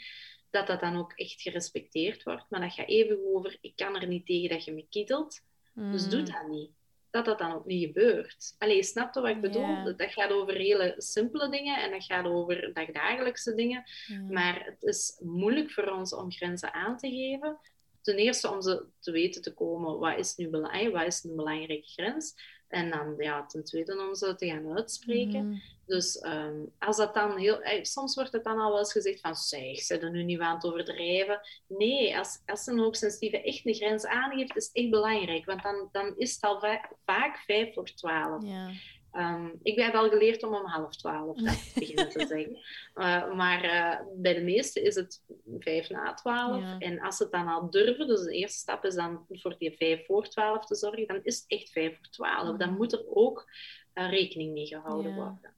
Dat 0.49 0.67
dat 0.67 0.79
dan 0.79 0.97
ook 0.97 1.11
echt 1.11 1.41
gerespecteerd 1.41 2.23
wordt. 2.23 2.45
Maar 2.49 2.59
dat 2.59 2.73
gaat 2.73 2.87
even 2.87 3.35
over, 3.35 3.57
ik 3.61 3.75
kan 3.75 3.95
er 3.95 4.07
niet 4.07 4.25
tegen 4.25 4.49
dat 4.49 4.63
je 4.63 4.73
me 4.73 4.85
kietelt. 4.89 5.41
Dus 5.73 6.09
doe 6.09 6.21
mhm. 6.21 6.31
dat 6.31 6.47
niet 6.47 6.71
dat 7.09 7.25
dat 7.25 7.37
dan 7.37 7.51
ook 7.51 7.65
niet 7.65 7.85
gebeurt. 7.85 8.55
Allee, 8.57 8.83
snap 8.83 9.13
je 9.13 9.21
wat 9.21 9.29
ik 9.29 9.41
bedoel? 9.41 9.83
Dat 9.83 10.11
gaat 10.11 10.31
over 10.31 10.53
hele 10.53 10.93
simpele 10.97 11.49
dingen 11.49 11.81
en 11.81 11.91
dat 11.91 12.03
gaat 12.03 12.25
over 12.25 12.73
dagdagelijkse 12.73 13.55
dingen. 13.55 13.83
Maar 14.29 14.65
het 14.65 14.83
is 14.83 15.19
moeilijk 15.23 15.71
voor 15.71 15.91
ons 15.91 16.13
om 16.13 16.31
grenzen 16.31 16.73
aan 16.73 16.97
te 16.97 17.09
geven. 17.09 17.57
Ten 18.01 18.15
eerste 18.15 18.49
om 18.49 18.61
ze 18.61 18.85
te 18.99 19.11
weten 19.11 19.41
te 19.41 19.53
komen, 19.53 19.99
wat 19.99 20.17
is 20.17 20.35
nu 20.35 20.49
belangrijk, 20.49 20.93
wat 20.93 21.05
is 21.05 21.23
een 21.23 21.35
belangrijke 21.35 21.87
grens? 21.87 22.35
En 22.67 22.89
dan 22.89 23.15
ja, 23.17 23.45
ten 23.45 23.63
tweede 23.63 24.07
om 24.07 24.15
ze 24.15 24.35
te 24.35 24.45
gaan 24.45 24.75
uitspreken. 24.75 25.47
Mhm. 25.47 25.57
Dus 25.85 26.19
ehm, 26.19 26.55
als 26.79 26.97
dat 26.97 27.13
dan 27.13 27.37
heel... 27.37 27.61
Eh, 27.61 27.83
soms 27.83 28.15
wordt 28.15 28.31
het 28.31 28.43
dan 28.43 28.59
al 28.59 28.69
wel 28.69 28.79
eens 28.79 28.91
gezegd 28.91 29.19
van... 29.19 29.35
Zeg, 29.35 29.79
ze 29.79 29.97
er 29.97 30.11
nu 30.11 30.23
niet 30.23 30.39
aan 30.39 30.55
het 30.55 30.65
overdrijven. 30.65 31.41
Nee, 31.67 32.17
als, 32.17 32.41
als 32.45 32.67
een 32.67 32.79
hoogsensitieve 32.79 33.41
echt 33.41 33.65
een 33.65 33.73
grens 33.73 34.05
aangeeft, 34.05 34.55
is 34.55 34.65
het 34.65 34.75
echt 34.75 34.89
belangrijk. 34.89 35.45
Want 35.45 35.63
dan, 35.63 35.89
dan 35.91 36.13
is 36.17 36.33
het 36.33 36.43
al 36.43 36.59
vaak 37.05 37.37
vijf 37.45 37.73
voor 37.73 37.85
twaalf. 37.85 38.43
Ja. 38.45 38.71
Um, 39.17 39.59
ik 39.63 39.79
heb 39.79 39.93
al 39.93 40.09
geleerd 40.09 40.43
om 40.43 40.53
om 40.53 40.65
half 40.65 40.95
twaalf 40.95 41.37
te 41.37 41.71
beginnen 41.75 42.09
te 42.09 42.25
zeggen. 42.27 42.57
Uh, 42.97 43.33
maar 43.33 43.65
uh, 43.65 44.07
bij 44.15 44.33
de 44.33 44.41
meesten 44.41 44.83
is 44.83 44.95
het 44.95 45.23
vijf 45.59 45.89
na 45.89 46.13
twaalf. 46.13 46.63
En 46.79 46.99
als 46.99 47.17
ze 47.17 47.23
het 47.23 47.31
dan 47.31 47.47
al 47.47 47.69
durven, 47.69 48.07
dus 48.07 48.21
de 48.21 48.31
eerste 48.31 48.57
stap 48.57 48.85
is 48.85 48.95
dan 48.95 49.25
voor 49.29 49.55
die 49.57 49.75
vijf 49.77 50.05
voor 50.05 50.27
twaalf 50.27 50.65
te 50.65 50.75
zorgen, 50.75 51.07
dan 51.07 51.19
is 51.23 51.35
het 51.35 51.45
echt 51.47 51.69
vijf 51.69 51.97
voor 51.97 52.07
twaalf. 52.09 52.57
Dan 52.57 52.77
moet 52.77 52.93
er 52.93 53.03
ook 53.07 53.49
uh, 53.93 54.09
rekening 54.09 54.53
mee 54.53 54.65
gehouden 54.65 55.11
ja. 55.11 55.17
worden. 55.17 55.53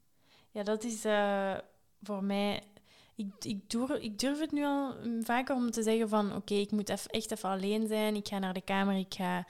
Ja, 0.52 0.64
dat 0.64 0.84
is 0.84 1.02
voor 2.02 2.23
mij 2.23 2.64
ik, 3.20 3.46
ik, 3.46 3.70
durf, 3.70 3.90
ik 3.90 4.20
durf 4.20 4.40
het 4.40 4.52
nu 4.52 4.66
al 4.66 4.94
vaker 5.22 5.56
om 5.56 5.72
te 5.72 5.84
zeggen 5.84 6.10
van 6.10 6.36
oké, 6.36 6.54
ik 6.54 6.72
moet 6.72 6.90
echt 6.90 7.32
even 7.32 7.50
alleen 7.50 7.88
zijn. 7.88 8.16
Ik 8.16 8.28
ga 8.28 8.40
naar 8.40 8.54
de 8.54 8.62
kamer, 8.62 8.96
ik 8.96 9.14
ga 9.14 9.46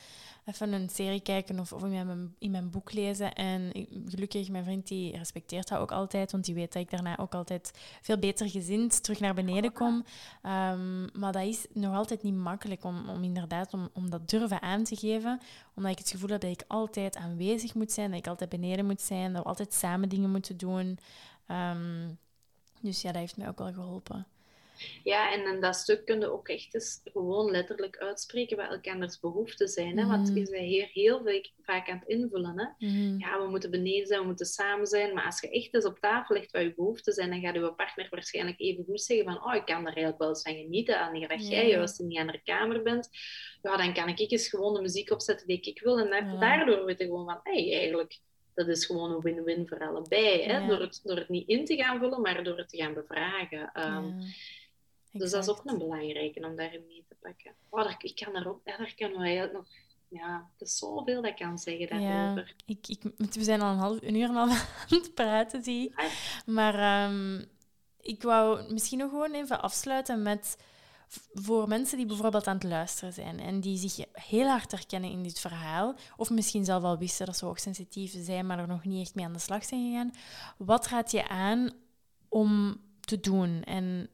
even 0.45 0.73
een 0.73 0.89
serie 0.89 1.21
kijken 1.21 1.59
of, 1.59 1.73
of 1.73 1.83
in, 1.83 1.89
mijn, 1.89 2.35
mijn 2.51 2.69
boek 2.69 2.93
lezen. 2.93 3.33
En 3.33 3.71
gelukkig, 4.05 4.49
mijn 4.49 4.63
vriend 4.63 4.87
die 4.87 5.17
respecteert 5.17 5.67
dat 5.67 5.79
ook 5.79 5.91
altijd, 5.91 6.31
want 6.31 6.45
die 6.45 6.55
weet 6.55 6.73
dat 6.73 6.81
ik 6.81 6.89
daarna 6.89 7.17
ook 7.17 7.33
altijd 7.33 7.71
veel 8.01 8.17
beter 8.17 8.49
gezind 8.49 9.03
terug 9.03 9.19
naar 9.19 9.33
beneden 9.33 9.71
kom. 9.71 10.03
Ehm, 10.41 11.19
maar 11.19 11.31
dat 11.31 11.43
is 11.43 11.65
nog 11.73 11.95
altijd 11.95 12.23
niet 12.23 12.35
makkelijk 12.35 12.83
om, 12.83 13.09
om 13.09 13.23
inderdaad 13.23 13.73
om, 13.73 13.89
om 13.93 14.09
dat 14.09 14.29
durven 14.29 14.61
aan 14.61 14.83
te 14.83 14.95
geven, 14.95 15.39
omdat 15.75 15.91
ik 15.91 15.97
het 15.97 16.09
gevoel 16.09 16.29
heb 16.29 16.41
dat 16.41 16.51
ik 16.51 16.63
altijd 16.67 17.15
aanwezig 17.15 17.73
moet 17.73 17.91
zijn, 17.91 18.09
dat 18.09 18.19
ik 18.19 18.27
altijd 18.27 18.49
beneden 18.49 18.85
moet 18.85 19.01
zijn, 19.01 19.33
dat 19.33 19.43
we 19.43 19.49
altijd 19.49 19.73
samen 19.73 20.09
dingen 20.09 20.31
moeten 20.31 20.57
doen. 20.57 20.99
Um, 21.47 22.17
dus 22.79 23.01
ja, 23.01 23.11
dat 23.11 23.21
heeft 23.21 23.37
mij 23.37 23.47
ook 23.47 23.57
wel 23.57 23.73
geholpen. 23.73 24.27
Ja, 25.03 25.31
en 25.33 25.53
in 25.53 25.61
dat 25.61 25.75
stuk 25.75 26.05
kun 26.05 26.19
je 26.19 26.31
ook 26.31 26.47
echt 26.47 26.73
eens 26.73 27.01
gewoon 27.03 27.51
letterlijk 27.51 27.97
uitspreken 27.97 28.57
wat 28.57 28.69
elkanders 28.69 29.19
behoeften 29.19 29.67
zijn. 29.67 29.97
Hè? 29.97 30.07
Want 30.07 30.29
mhm. 30.29 30.37
je 30.37 30.49
bent 30.49 30.65
hier 30.65 30.89
heel 30.91 31.21
veel, 31.23 31.41
vaak 31.61 31.89
aan 31.89 31.97
het 31.99 32.07
invullen. 32.07 32.59
Hè? 32.59 32.87
Mhm. 32.87 33.19
Ja, 33.19 33.41
we 33.43 33.49
moeten 33.49 33.71
beneden 33.71 34.07
zijn, 34.07 34.19
we 34.19 34.25
moeten 34.25 34.45
samen 34.45 34.87
zijn. 34.87 35.13
Maar 35.13 35.25
als 35.25 35.39
je 35.39 35.49
echt 35.49 35.73
eens 35.73 35.85
op 35.85 35.99
tafel 35.99 36.35
legt 36.35 36.51
wat 36.51 36.61
je 36.61 36.73
behoeften 36.75 37.13
zijn, 37.13 37.29
dan 37.29 37.39
gaat 37.39 37.55
je 37.55 37.73
partner 37.73 38.07
waarschijnlijk 38.09 38.59
even 38.59 38.83
goed 38.85 39.01
zeggen 39.01 39.25
van 39.25 39.43
oh, 39.43 39.55
ik 39.55 39.65
kan 39.65 39.79
er 39.79 39.85
eigenlijk 39.85 40.17
wel 40.17 40.29
eens 40.29 40.41
van 40.41 40.55
genieten. 40.55 40.99
Wanneer 40.99 41.27
dat 41.27 41.47
jij 41.47 41.69
juist 41.69 41.99
in 41.99 42.07
die 42.07 42.19
andere 42.19 42.41
kamer 42.43 42.83
bent, 42.83 43.09
ja, 43.61 43.77
dan 43.77 43.93
kan 43.93 44.07
ik 44.07 44.31
eens 44.31 44.49
gewoon 44.49 44.73
de 44.73 44.81
muziek 44.81 45.11
opzetten 45.11 45.47
die 45.47 45.61
ik 45.61 45.81
wil. 45.81 45.99
En 45.99 46.39
daardoor 46.39 46.85
weet 46.85 46.99
je 46.99 47.05
gewoon 47.05 47.25
van, 47.25 47.39
hey, 47.43 47.73
eigenlijk 47.73 48.19
dat 48.53 48.67
is 48.67 48.85
gewoon 48.85 49.11
een 49.11 49.21
win-win 49.21 49.67
voor 49.67 49.87
allebei. 49.87 50.43
Hè? 50.43 50.67
Door, 50.67 50.79
het, 50.79 50.99
door 51.03 51.17
het 51.17 51.29
niet 51.29 51.47
in 51.47 51.65
te 51.65 51.75
gaan 51.75 51.99
vullen, 51.99 52.21
maar 52.21 52.43
door 52.43 52.57
het 52.57 52.69
te 52.69 52.77
gaan 52.77 52.93
bevragen. 52.93 53.71
Um, 53.75 54.19
dus 55.11 55.31
dat 55.31 55.43
is 55.43 55.49
ook 55.49 55.61
een 55.65 55.77
belangrijke 55.77 56.45
om 56.47 56.55
daarin 56.55 56.85
mee 56.87 57.05
te 57.07 57.15
pakken. 57.21 57.53
Oh, 57.69 57.91
ik 57.99 58.15
kan 58.15 58.33
daar 58.33 58.47
ook, 58.47 58.61
daar 58.63 58.93
kunnen 58.95 59.19
we 59.19 59.25
eigenlijk 59.25 59.53
nog 59.53 59.67
ja, 60.09 60.49
er 60.57 60.65
is 60.65 60.77
zoveel 60.77 61.21
dat 61.21 61.31
ik 61.31 61.35
kan 61.35 61.57
zeggen 61.57 61.87
daarover. 61.87 62.45
Ja, 62.47 62.53
ik, 62.65 62.87
ik, 62.87 63.33
we 63.33 63.43
zijn 63.43 63.61
al 63.61 63.71
een 63.71 63.77
half 63.77 64.01
een 64.01 64.15
uur 64.15 64.27
al 64.27 64.35
aan 64.49 64.57
het 64.87 65.11
praten, 65.13 65.63
zie 65.63 65.93
Maar 66.45 67.05
um, 67.09 67.45
ik 68.01 68.21
wou 68.23 68.73
misschien 68.73 68.97
nog 68.97 69.09
gewoon 69.09 69.33
even 69.33 69.61
afsluiten 69.61 70.21
met 70.21 70.57
voor 71.33 71.67
mensen 71.67 71.97
die 71.97 72.05
bijvoorbeeld 72.05 72.47
aan 72.47 72.55
het 72.55 72.63
luisteren 72.63 73.13
zijn 73.13 73.39
en 73.39 73.59
die 73.59 73.77
zich 73.77 74.05
heel 74.11 74.47
hard 74.47 74.71
herkennen 74.71 75.11
in 75.11 75.23
dit 75.23 75.39
verhaal, 75.39 75.95
of 76.17 76.29
misschien 76.29 76.65
zelf 76.65 76.83
al 76.83 76.97
wisten 76.97 77.25
dat 77.25 77.37
ze 77.37 77.45
hoogsensitief 77.45 78.13
zijn, 78.17 78.45
maar 78.45 78.59
er 78.59 78.67
nog 78.67 78.85
niet 78.85 79.01
echt 79.01 79.15
mee 79.15 79.25
aan 79.25 79.33
de 79.33 79.39
slag 79.39 79.65
zijn 79.65 79.89
gegaan, 79.89 80.13
wat 80.57 80.87
raad 80.87 81.11
je 81.11 81.27
aan 81.27 81.71
om 82.29 82.81
te 82.99 83.19
doen? 83.19 83.63
En 83.63 84.09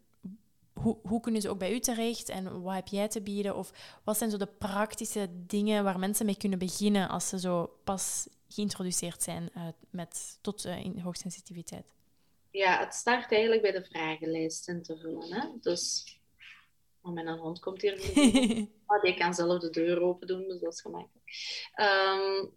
hoe, 0.73 0.97
hoe 1.03 1.19
kunnen 1.19 1.41
ze 1.41 1.49
ook 1.49 1.59
bij 1.59 1.73
u 1.73 1.80
terecht 1.80 2.30
en 2.30 2.61
wat 2.61 2.73
heb 2.73 2.88
jij 2.88 3.07
te 3.07 3.22
bieden? 3.22 3.55
Of 3.55 3.99
wat 4.03 4.17
zijn 4.17 4.30
zo 4.30 4.38
de 4.38 4.45
praktische 4.57 5.30
dingen 5.31 5.84
waar 5.84 5.99
mensen 5.99 6.26
mee 6.26 6.38
kunnen 6.38 6.59
beginnen 6.59 7.09
als 7.09 7.30
ze 7.30 7.39
zo 7.39 7.77
pas 7.84 8.27
geïntroduceerd 8.47 9.23
zijn 9.23 9.49
uh, 9.57 9.67
met, 9.89 10.38
tot 10.41 10.65
uh, 10.65 10.85
in 10.85 10.99
hoogsensitiviteit? 10.99 11.93
Ja, 12.51 12.80
het 12.80 12.93
start 12.93 13.31
eigenlijk 13.31 13.61
bij 13.61 13.72
de 13.72 13.84
vragenlijst 13.84 14.67
in 14.67 14.84
te 14.84 14.97
vullen. 14.97 15.34
Hè? 15.34 15.47
Dus 15.61 16.03
Oh, 17.06 17.11
mijn 17.11 17.27
hond 17.27 17.60
komt 17.60 17.82
hier. 17.82 17.94
oh, 18.86 19.02
die 19.02 19.15
kan 19.22 19.34
zelf 19.34 19.60
de 19.60 19.69
deur 19.69 20.02
open 20.02 20.27
doen, 20.27 20.48
dus 20.48 20.60
dat 20.60 20.73
is 20.73 20.82
gemakkelijk. 20.82 21.26
Um, 21.76 22.53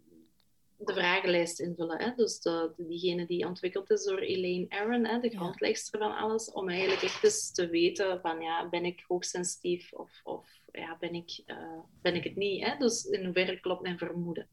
de 0.77 0.93
vragenlijst 0.93 1.59
invullen. 1.59 2.01
Hè? 2.01 2.15
Dus 2.15 2.39
de, 2.41 2.73
diegene 2.77 3.25
die 3.25 3.45
ontwikkeld 3.45 3.89
is 3.91 4.03
door 4.03 4.19
Elaine 4.19 4.65
Aaron, 4.69 5.05
hè, 5.05 5.19
de 5.19 5.29
grondlegster 5.29 5.99
van 5.99 6.15
alles, 6.15 6.51
om 6.51 6.69
eigenlijk 6.69 7.01
echt 7.01 7.23
eens 7.23 7.51
te 7.51 7.69
weten 7.69 8.21
van, 8.21 8.41
ja, 8.41 8.69
ben 8.69 8.85
ik 8.85 9.03
hoogsensitief 9.07 9.93
of, 9.93 10.21
of 10.23 10.47
ja, 10.71 10.97
ben, 10.99 11.13
ik, 11.13 11.41
uh, 11.45 11.79
ben 12.01 12.15
ik 12.15 12.23
het 12.23 12.35
niet? 12.35 12.65
Hè? 12.65 12.77
Dus 12.77 13.03
in 13.05 13.25
hoeverre 13.25 13.59
klopt 13.59 13.81
mijn 13.81 13.97
vermoeden. 13.97 14.47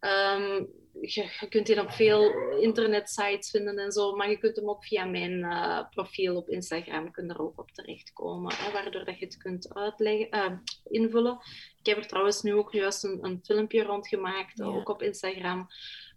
Um, 0.00 0.68
je, 1.00 1.46
kunt 1.48 1.66
die 1.66 1.80
op 1.80 1.90
veel 1.90 2.30
internetsites 2.58 3.50
vinden 3.50 3.78
en 3.78 3.92
zo, 3.92 4.16
maar 4.16 4.30
je 4.30 4.38
kunt 4.38 4.56
hem 4.56 4.68
ook 4.68 4.84
via 4.84 5.04
mijn 5.04 5.38
uh, 5.38 5.88
profiel 5.90 6.36
op 6.36 6.48
Instagram 6.48 7.10
kun 7.10 7.30
er 7.30 7.40
ook 7.40 7.60
op 7.60 7.70
terechtkomen, 7.70 8.54
hè, 8.54 8.72
waardoor 8.72 9.04
dat 9.04 9.18
je 9.18 9.24
het 9.24 9.36
kunt 9.36 9.74
uitleggen, 9.74 10.28
uh, 10.36 10.58
invullen. 10.84 11.38
Ik 11.78 11.86
heb 11.86 11.96
er 11.96 12.06
trouwens 12.06 12.42
nu 12.42 12.54
ook 12.54 12.72
juist 12.72 13.04
een, 13.04 13.18
een 13.24 13.40
filmpje 13.42 13.82
rondgemaakt, 13.82 14.58
ja. 14.58 14.64
ook 14.64 14.88
op 14.88 15.02
Instagram, 15.02 15.66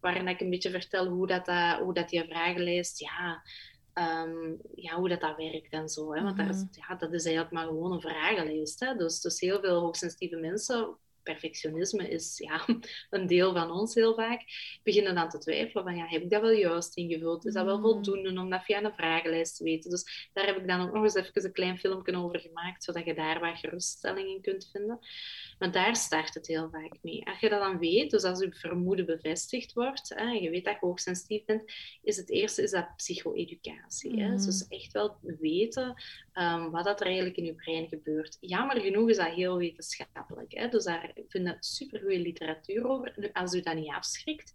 waarin 0.02 0.28
ik 0.28 0.42
een 0.42 0.50
beetje 0.50 0.72
vertel 0.72 1.08
hoe 1.08 1.28
dat, 1.28 1.48
uh, 1.48 1.74
hoe 1.74 1.94
dat 1.94 2.10
die 2.10 2.24
vragenlijst, 2.24 3.00
ja, 3.00 3.44
ehm, 3.94 4.56
ja, 4.76 4.96
hoe 4.96 5.10
dat, 5.10 5.22
dat 5.22 5.38
werkt 5.38 5.74
en 5.74 5.90
zo. 5.90 6.14
Hè? 6.14 6.24
Want 6.24 6.38
daar 6.38 6.50
is, 6.50 6.64
Mhm. 6.64 6.88
ja, 6.88 6.96
dat 6.96 7.14
is 7.14 7.26
eigenlijk 7.26 7.56
maar 7.56 7.66
gewoon 7.66 7.92
een 7.92 8.02
vragenlijst. 8.02 8.80
Hè? 8.80 8.96
Dus, 8.96 9.22
dus 9.22 9.40
heel 9.40 9.60
veel 9.60 9.80
hoogsensitieve 9.80 10.36
mensen, 10.36 10.98
perfectionisme 11.24 12.10
is 12.10 12.38
ja, 12.38 12.66
een 13.10 13.28
deel 13.28 13.54
van 13.54 13.72
ons 13.72 13.96
heel 13.96 14.16
vaak, 14.16 14.42
beginnen 14.84 15.16
dan 15.16 15.30
te 15.30 15.38
twijfelen 15.38 15.84
van 15.84 15.96
ja, 15.96 16.06
heb 16.08 16.22
ik 16.22 16.30
dat 16.30 16.42
wel 16.42 16.52
juist 16.52 16.98
ingevuld? 16.98 17.46
Is 17.46 17.54
dat 17.54 17.66
wel 17.66 17.78
Mhm. 17.80 17.84
voldoende 17.84 18.40
om 18.42 18.50
dat 18.50 18.64
via 18.64 18.84
een 18.84 18.94
vragenlijst 18.94 19.58
te 19.58 19.64
weten? 19.64 19.90
Dus 19.90 20.30
daar 20.34 20.46
heb 20.46 20.58
ik 20.58 20.68
dan 20.68 20.82
ook 20.82 20.94
nog 20.94 21.04
eens 21.04 21.16
even 21.16 21.46
een 21.46 21.52
klein 21.52 21.78
filmpje 21.78 22.16
over 22.18 22.40
gemaakt, 22.40 22.84
zodat 22.84 23.06
je 23.06 23.14
daar 23.14 23.40
wat 23.40 23.58
geruststelling 23.58 24.28
in 24.30 24.42
kunt 24.42 24.70
vinden. 24.72 25.00
Want 25.60 25.74
daar 25.74 25.96
start 25.96 26.34
het 26.34 26.48
heel 26.48 26.70
vaak 26.72 26.94
mee. 27.02 27.26
Als 27.26 27.40
je 27.40 27.50
dat 27.50 27.60
dan 27.62 27.80
weet, 27.80 28.12
dus 28.12 28.24
als 28.24 28.40
je 28.40 28.54
vermoeden 28.54 29.06
bevestigd 29.06 29.74
wordt, 29.74 30.10
hè, 30.10 30.16
en 30.16 30.42
je 30.42 30.50
weet 30.50 30.66
dat 30.66 30.74
je 30.80 30.86
hoogsensitief 30.86 31.46
bent, 31.46 31.72
is 32.02 32.18
het 32.18 32.30
eerste 32.30 32.62
is 32.64 32.72
dat 32.72 32.96
psycho-educatie. 32.96 34.22
hè. 34.22 34.28
Mhm. 34.28 34.46
Dus 34.46 34.68
echt 34.68 34.92
wel 34.92 35.18
weten 35.40 35.94
ehm, 36.34 36.70
wat 36.70 36.84
dat 36.84 37.00
er 37.00 37.06
eigenlijk 37.06 37.38
in 37.38 37.46
je 37.46 37.54
brein 37.56 37.88
gebeurt. 37.88 38.38
Jammer 38.40 38.80
genoeg 38.82 39.10
is 39.10 39.18
dat 39.18 39.28
heel 39.28 39.58
wetenschappelijk. 39.58 40.54
Hè? 40.54 40.68
Dus 40.70 40.84
daar 40.84 41.12
vinden 41.28 41.58
supergoeie 41.60 42.20
literatuur 42.20 42.88
over. 42.88 43.14
Nu, 43.16 43.30
als 43.34 43.54
u 43.54 43.62
dat 43.62 43.76
niet 43.76 43.94
afschrikt, 43.94 44.52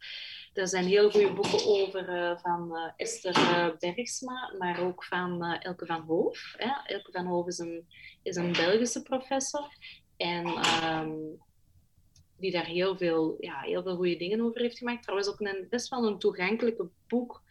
er 0.52 0.68
zijn 0.68 0.84
heel 0.84 1.10
goede 1.10 1.32
boeken 1.32 1.66
over 1.66 2.08
eh, 2.08 2.38
van 2.38 2.76
eh, 2.76 2.92
Esther 2.96 3.36
eh, 3.36 3.68
Bergsma, 3.78 4.54
maar 4.58 4.80
ook 4.80 5.04
van 5.04 5.44
Elke 5.44 5.86
van 5.86 6.00
Hoof. 6.00 6.54
Hè? 6.56 6.94
Elke 6.94 7.12
van 7.12 7.26
Hoof 7.26 7.46
is 7.46 7.58
een, 7.58 7.86
is 8.22 8.36
een 8.36 8.52
Belgische 8.52 9.02
professor. 9.02 9.68
En 10.16 10.46
ehm, 10.46 11.16
die 12.36 12.52
daar 12.52 12.66
heel 12.66 12.96
veel, 12.96 13.36
ja, 13.40 13.60
heel 13.60 13.82
veel 13.82 13.96
goede 13.96 14.16
dingen 14.16 14.40
over 14.40 14.60
heeft 14.60 14.78
gemaakt. 14.78 15.02
Trouwens 15.02 15.28
ook 15.28 15.40
een, 15.40 15.66
best 15.70 15.88
wel 15.88 16.06
een 16.06 16.18
toegankelijke 16.18 16.88
boek 17.08 17.42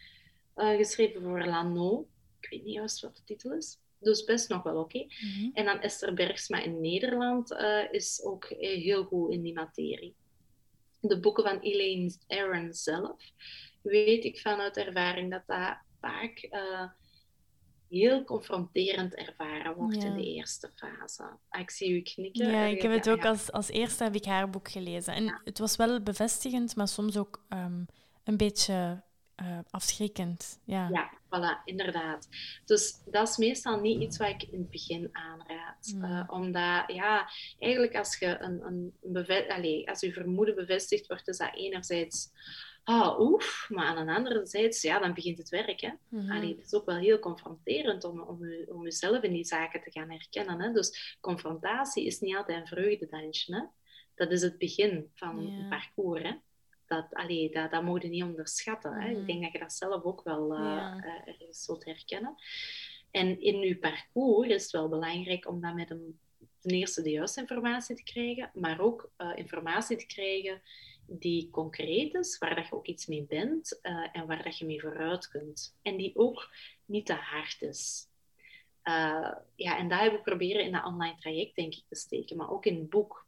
geschreven 0.56 1.22
voor 1.22 1.46
Lano. 1.46 2.08
Ik 2.40 2.50
weet 2.50 2.64
niet 2.64 2.74
juist 2.74 3.02
wat 3.02 3.16
de 3.16 3.24
titel 3.24 3.54
is. 3.54 3.80
Dus 4.00 4.24
best 4.24 4.50
nog 4.50 4.64
wel 4.64 4.78
oké. 4.80 4.98
Mhm. 5.06 5.50
En 5.54 5.66
dan 5.66 5.80
Esther 5.80 6.14
Bergsma 6.14 6.60
in 6.64 6.82
Nederland 6.82 7.52
eh, 7.52 7.92
is 7.92 8.22
ook 8.24 8.44
eh, 8.46 8.84
heel 8.84 9.04
goed 9.04 9.32
in 9.34 9.42
die 9.42 9.54
materie. 9.54 10.16
De 11.00 11.20
boeken 11.20 11.44
van 11.44 11.60
Elaine 11.60 12.14
Aron 12.28 12.74
zelf 12.74 13.24
weet 13.82 14.24
ik 14.24 14.40
vanuit 14.40 14.78
ervaring 14.78 15.32
dat 15.32 15.44
dat 15.46 15.78
vaak 16.00 16.38
eh, 16.38 16.84
heel 17.90 18.24
confronterend 18.24 19.16
ervaren 19.16 19.76
wordt 19.76 20.02
Ja. 20.02 20.08
in 20.08 20.18
de 20.18 20.26
eerste 20.26 20.72
fase. 20.76 21.24
Ah, 21.50 21.62
ik 21.62 21.70
zie 21.70 21.90
u 21.92 22.02
knikken. 22.02 22.50
Ja, 22.50 22.64
ik 22.66 22.82
heb 22.82 22.92
het 22.92 23.10
ook 23.10 23.26
als, 23.26 23.52
als 23.52 23.70
eerste 23.70 24.04
heb 24.04 24.16
ik 24.16 24.26
haar 24.26 24.50
boek 24.50 24.72
gelezen. 24.72 25.14
En 25.14 25.24
Ja. 25.24 25.42
het 25.44 25.58
was 25.60 25.76
wel 25.76 26.02
bevestigend, 26.04 26.76
maar 26.76 26.88
soms 26.88 27.18
ook 27.18 27.46
ehm, 27.50 27.84
een 28.24 28.38
beetje 28.38 29.04
eh, 29.38 29.60
afschrikkend. 29.70 30.60
Ja. 30.64 30.90
Ja, 30.92 31.12
voilà, 31.26 31.64
inderdaad. 31.66 32.28
Dus 32.66 33.04
dat 33.06 33.28
is 33.30 33.38
meestal 33.38 33.80
niet 33.80 34.02
iets 34.02 34.18
wat 34.18 34.28
ik 34.30 34.44
in 34.44 34.60
het 34.60 34.70
begin 34.70 35.10
aanraad. 35.12 35.92
Mm. 35.96 36.04
Eh, 36.04 36.24
omdat, 36.28 36.84
ja, 36.88 37.30
eigenlijk 37.60 37.96
als 37.96 38.18
je 38.20 38.38
een, 38.40 38.62
een 38.66 38.94
beve- 39.02 39.54
Allee, 39.54 39.90
als 39.90 40.00
je 40.00 40.14
vermoeden 40.14 40.56
bevestigd 40.56 41.08
wordt, 41.08 41.28
is 41.28 41.38
dat 41.38 41.56
enerzijds, 41.56 42.32
ah, 42.84 43.20
oef, 43.20 43.66
maar 43.70 43.86
aan 43.86 43.98
een 43.98 44.16
andere 44.16 44.46
zijde, 44.46 44.78
ja, 44.82 45.00
dan 45.00 45.14
begint 45.14 45.38
het 45.38 45.50
werk, 45.50 45.82
hè. 45.82 45.92
Mhm. 46.10 46.32
Allee, 46.32 46.56
het 46.56 46.66
is 46.66 46.74
ook 46.74 46.86
wel 46.86 46.98
heel 46.98 47.20
confronterend 47.20 48.04
om, 48.04 48.20
om, 48.22 48.44
u, 48.44 48.64
om 48.64 48.84
jezelf 48.84 49.24
in 49.24 49.34
die 49.34 49.46
zaken 49.46 49.82
te 49.82 49.92
gaan 49.92 50.10
herkennen. 50.10 50.62
Hè? 50.62 50.72
Dus 50.72 51.18
confrontatie 51.22 52.06
is 52.06 52.20
niet 52.20 52.36
altijd 52.36 52.60
een 52.62 52.68
vreugdedansje. 52.68 53.56
Hè? 53.56 53.62
Dat 54.16 54.32
is 54.32 54.42
het 54.42 54.58
begin 54.58 55.12
van 55.16 55.48
Ja. 55.48 55.58
een 55.58 55.70
parcours. 55.70 56.22
Hè? 56.24 56.32
Dat, 56.88 57.14
allee, 57.14 57.50
dat, 57.52 57.72
dat 57.72 57.84
moet 57.84 58.02
je 58.02 58.08
niet 58.10 58.24
onderschatten. 58.24 58.94
Hè? 59.02 59.10
Ik 59.10 59.28
denk 59.28 59.44
dat 59.44 59.52
je 59.52 59.60
dat 59.60 59.74
zelf 59.74 60.04
ook 60.04 60.24
wel 60.24 60.54
Ja. 60.54 61.04
ergens 61.26 61.64
zult 61.64 61.86
herkennen. 61.86 62.36
En 63.12 63.42
in 63.42 63.60
je 63.60 63.78
parcours 63.78 64.48
is 64.50 64.62
het 64.64 64.72
wel 64.72 64.90
belangrijk 64.90 65.48
om 65.48 65.62
dat 65.62 65.74
met 65.76 65.90
een, 65.90 66.20
ten 66.60 66.72
eerste 66.72 67.02
de 67.02 67.10
juiste 67.12 67.40
informatie 67.40 67.96
te 67.96 68.04
krijgen, 68.04 68.52
maar 68.54 68.80
ook 68.80 69.12
eh, 69.18 69.32
informatie 69.36 69.98
te 69.98 70.06
krijgen 70.06 70.62
die 71.10 71.50
concreet 71.50 72.14
is, 72.14 72.38
waar 72.38 72.56
dat 72.56 72.68
je 72.68 72.74
ook 72.76 72.88
iets 72.88 73.06
mee 73.06 73.24
bent 73.24 73.80
en 74.12 74.26
waar 74.28 74.44
dat 74.44 74.58
je 74.58 74.66
mee 74.66 74.82
vooruit 74.82 75.28
kunt. 75.28 75.76
En 75.82 75.98
die 75.98 76.16
ook 76.16 76.50
niet 76.86 77.06
te 77.06 77.14
hard 77.14 77.62
is. 77.62 78.08
Ja, 79.56 79.78
en 79.78 79.88
dat 79.90 80.00
heb 80.00 80.14
ik 80.14 80.24
proberen 80.24 80.64
in 80.64 80.72
dat 80.72 80.86
online 80.86 81.16
traject, 81.16 81.56
denk 81.56 81.74
ik, 81.76 81.84
te 81.88 81.96
steken, 81.96 82.38
maar 82.38 82.52
ook 82.52 82.66
in 82.66 82.76
het 82.76 82.90
boek. 82.90 83.27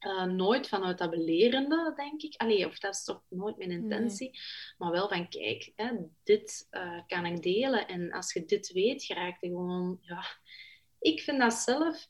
Eh, 0.00 0.24
nooit 0.24 0.68
vanuit 0.68 0.98
dat 0.98 1.10
belerende, 1.10 1.92
denk 1.96 2.22
ik. 2.22 2.34
Allee, 2.36 2.66
of 2.66 2.78
dat 2.78 2.94
is 2.94 3.04
toch 3.04 3.22
nooit 3.28 3.56
mijn 3.56 3.70
intentie. 3.70 4.40
Maar 4.78 4.90
wel 4.90 5.08
van, 5.08 5.28
kijk, 5.28 5.72
hè, 5.76 5.90
dit 6.22 6.66
eh, 6.70 7.00
kan 7.06 7.26
ik 7.26 7.42
delen. 7.42 7.88
En 7.88 8.12
als 8.12 8.32
je 8.32 8.44
dit 8.44 8.72
weet, 8.72 9.06
je 9.06 9.14
raakt 9.14 9.42
er 9.42 9.48
gewoon... 9.48 9.98
Ja, 10.00 10.24
ik 10.98 11.20
vind 11.20 11.38
dat 11.38 11.52
zelf... 11.52 12.08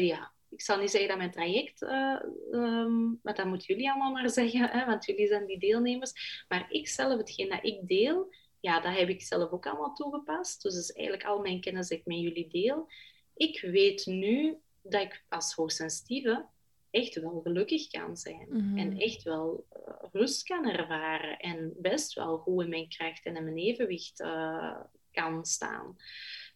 ja, 0.00 0.32
ik 0.48 0.60
zal 0.60 0.78
niet 0.78 0.90
zeggen 0.90 1.08
dat 1.08 1.18
mijn 1.18 1.30
traject... 1.30 1.82
ehm, 1.82 3.06
maar 3.22 3.34
dat 3.34 3.46
moeten 3.46 3.66
jullie 3.66 3.90
allemaal 3.90 4.12
maar 4.12 4.30
zeggen, 4.30 4.68
hè, 4.68 4.86
want 4.86 5.04
jullie 5.04 5.26
zijn 5.26 5.46
die 5.46 5.58
deelnemers. 5.58 6.44
Maar 6.48 6.66
ik 6.70 6.88
zelf, 6.88 7.18
hetgeen 7.18 7.48
dat 7.48 7.64
ik 7.64 7.88
deel, 7.88 8.34
ja, 8.60 8.80
dat 8.80 8.96
heb 8.96 9.08
ik 9.08 9.22
zelf 9.22 9.50
ook 9.50 9.66
allemaal 9.66 9.94
toegepast. 9.94 10.62
Dus 10.62 10.74
dat 10.74 10.82
is 10.82 10.92
eigenlijk 10.92 11.28
al 11.28 11.40
mijn 11.40 11.60
kennis 11.60 11.88
dat 11.88 11.98
ik 11.98 12.06
met 12.06 12.20
jullie 12.20 12.48
deel. 12.48 12.88
Ik 13.34 13.60
weet 13.60 14.06
nu 14.06 14.58
dat 14.82 15.02
ik 15.02 15.24
als 15.28 15.54
hoogsensitieve 15.54 16.46
echt 16.90 17.20
wel 17.20 17.40
gelukkig 17.40 17.88
kan 17.88 18.16
zijn. 18.16 18.46
Mhm. 18.50 18.78
En 18.78 18.98
echt 18.98 19.22
wel 19.22 19.66
eh, 19.70 19.94
rust 20.12 20.42
kan 20.42 20.68
ervaren. 20.68 21.38
En 21.38 21.72
best 21.76 22.12
wel 22.14 22.38
goed 22.38 22.62
in 22.62 22.68
mijn 22.68 22.88
kracht 22.88 23.24
en 23.24 23.36
in 23.36 23.44
mijn 23.44 23.56
evenwicht 23.56 24.20
eh, 24.20 24.80
kan 25.12 25.44
staan. 25.44 25.96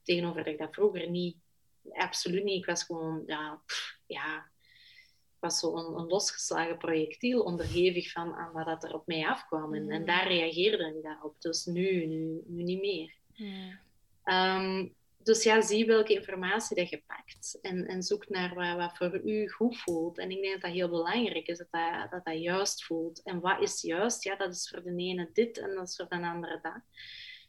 Tegenover 0.03 0.45
dat 0.45 0.53
ik 0.53 0.59
dat 0.59 0.75
vroeger 0.75 1.11
niet, 1.11 1.37
absoluut 1.93 2.45
niet. 2.45 2.59
Ik 2.59 2.67
was 2.67 2.85
gewoon, 2.85 3.23
ja, 3.27 3.63
pff, 3.67 3.99
ja 4.07 4.37
ik 5.35 5.49
was 5.49 5.59
zo'n 5.59 5.99
een 5.99 6.07
losgeslagen 6.07 6.79
projectiel, 6.79 7.43
onderhevig 7.43 8.13
van 8.13 8.35
aan 8.35 8.53
wat 8.53 8.67
dat 8.67 8.85
er 8.85 8.95
op 8.95 9.07
mij 9.07 9.27
afkwam. 9.27 9.75
En, 9.75 9.91
en 9.91 9.97
Mhm. 9.97 10.07
daar 10.07 10.27
reageerde 10.29 10.95
ik 10.97 11.03
daarop. 11.03 11.41
Dus 11.41 11.65
nu, 11.65 12.07
nu, 12.07 12.41
nu 12.47 12.63
niet 12.63 12.81
meer. 12.81 13.15
Ja. 13.33 13.81
Ehm, 14.25 14.89
dus 15.23 15.43
ja, 15.43 15.61
zie 15.61 15.87
welke 15.87 16.15
informatie 16.15 16.77
dat 16.77 16.89
je 16.89 17.03
pakt. 17.07 17.59
En, 17.63 17.87
en 17.87 18.03
zoek 18.03 18.29
naar 18.29 18.55
wat, 18.55 18.77
wat 18.77 18.97
voor 18.97 19.21
u 19.25 19.49
goed 19.49 19.79
voelt. 19.79 20.19
En 20.19 20.31
ik 20.31 20.43
denk 20.43 20.53
dat 20.53 20.63
dat 20.63 20.73
heel 20.73 20.89
belangrijk 20.89 21.47
is, 21.47 21.59
dat 21.59 21.71
dat, 21.71 22.11
dat 22.11 22.25
dat 22.25 22.41
juist 22.43 22.85
voelt. 22.85 23.23
En 23.23 23.41
wat 23.41 23.61
is 23.61 23.81
juist? 23.81 24.25
Ja, 24.25 24.37
dat 24.37 24.55
is 24.55 24.69
voor 24.69 24.83
de 24.83 24.97
ene 24.97 25.31
dit 25.33 25.59
en 25.59 25.75
dat 25.75 25.89
is 25.89 25.97
voor 25.97 26.09
de 26.09 26.27
andere 26.27 26.59
dat. 26.63 26.81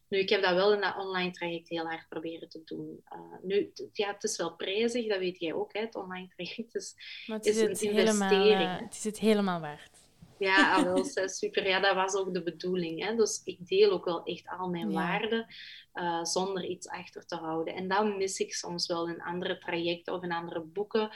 Nu, 0.07 0.19
ik 0.19 0.29
heb 0.29 0.41
dat 0.41 0.53
wel 0.53 0.73
in 0.73 0.81
dat 0.81 0.97
online 0.97 1.31
traject 1.31 1.69
heel 1.69 1.85
hard 1.85 2.09
proberen 2.09 2.49
te 2.49 2.61
doen. 2.65 3.03
Uh, 3.13 3.19
nu, 3.41 3.71
ja, 3.91 4.11
het 4.13 4.23
is 4.23 4.37
wel 4.37 4.55
prijzig, 4.55 5.07
dat 5.07 5.19
weet 5.19 5.39
jij 5.39 5.53
ook, 5.53 5.73
hè, 5.73 5.79
het 5.79 5.95
online 5.95 6.27
traject. 6.27 6.95
Maar 7.27 7.37
het 7.37 7.45
is 7.45 7.55
is, 7.55 7.61
een 7.61 7.69
het, 7.69 7.79
helemaal, 7.79 8.31
investering, 8.31 8.69
eh, 8.69 8.77
hè? 8.77 8.83
het 8.83 8.93
is 8.93 9.03
het 9.03 9.19
helemaal 9.19 9.59
waard. 9.59 9.91
ja, 10.37 10.75
ah, 10.75 10.83
wel, 10.83 11.05
eh, 11.13 11.27
super. 11.27 11.67
Ja, 11.67 11.79
dat 11.79 11.95
was 11.95 12.15
ook 12.15 12.33
de 12.33 12.43
bedoeling. 12.43 13.03
Hè? 13.03 13.15
Dus 13.15 13.41
ik 13.43 13.67
deel 13.67 13.91
ook 13.91 14.05
wel 14.05 14.23
echt 14.23 14.47
al 14.47 14.69
mijn 14.69 14.89
Ja. 14.89 14.95
waarden 14.95 15.47
eh, 15.93 16.23
zonder 16.23 16.65
iets 16.65 16.87
achter 16.87 17.25
te 17.25 17.35
houden. 17.35 17.73
En 17.73 17.87
dat 17.87 18.17
mis 18.17 18.39
ik 18.39 18.53
soms 18.53 18.87
wel 18.87 19.07
in 19.09 19.21
andere 19.21 19.57
trajecten 19.57 20.13
of 20.13 20.23
in 20.23 20.31
andere 20.31 20.61
boeken. 20.61 21.09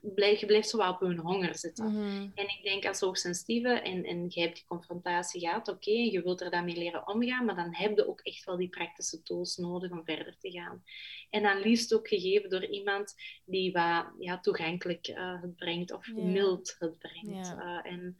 Blijf- 0.00 0.40
Je 0.40 0.46
blijft 0.46 0.68
zo 0.68 0.76
wel 0.76 0.92
op 0.92 1.00
hun 1.00 1.18
honger 1.18 1.54
zitten. 1.58 1.92
Mhm. 1.92 2.28
En 2.34 2.44
ik 2.48 2.60
denk 2.62 2.86
als 2.86 3.00
hoogsensitieve 3.00 3.68
en, 3.68 4.04
en 4.04 4.24
je 4.28 4.40
hebt 4.40 4.54
die 4.54 4.64
confrontatie 4.66 5.40
gehad, 5.40 5.68
oké, 5.68 5.90
je 5.90 6.22
wilt 6.22 6.40
er 6.40 6.50
dan 6.50 6.64
mee 6.64 6.76
leren 6.76 7.06
omgaan, 7.08 7.44
maar 7.44 7.56
dan 7.56 7.74
heb 7.74 7.96
je 7.96 8.08
ook 8.08 8.20
echt 8.20 8.44
wel 8.44 8.56
die 8.56 8.68
praktische 8.68 9.22
tools 9.22 9.56
nodig 9.56 9.90
om 9.90 10.04
verder 10.04 10.36
te 10.38 10.50
gaan. 10.50 10.82
En 11.30 11.42
dan 11.42 11.60
liefst 11.60 11.94
ook 11.94 12.08
gegeven 12.08 12.50
door 12.50 12.64
iemand 12.66 13.14
die 13.44 13.72
wat 13.72 14.06
ja, 14.18 14.40
toegankelijk 14.40 15.06
eh, 15.06 15.40
het 15.42 15.56
brengt 15.56 15.92
of 15.92 16.06
mild 16.32 16.76
het 16.78 16.98
brengt. 16.98 17.48
Eh, 17.58 17.92
en 17.92 18.16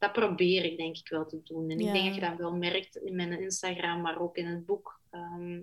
dat 0.00 0.12
probeer 0.12 0.64
ik 0.64 0.76
denk 0.76 0.96
ik 0.96 1.08
wel 1.08 1.26
te 1.26 1.42
doen. 1.42 1.70
En 1.70 1.78
ik 1.80 1.92
denk 1.92 2.04
dat 2.04 2.14
je 2.14 2.20
dat 2.20 2.38
wel 2.38 2.54
merkt 2.54 2.96
in 2.96 3.16
mijn 3.16 3.40
Instagram, 3.40 4.00
maar 4.00 4.20
ook 4.20 4.36
in 4.36 4.46
het 4.46 4.66
boek. 4.66 5.00
Ehm, 5.10 5.62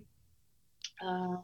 eh, 0.96 1.38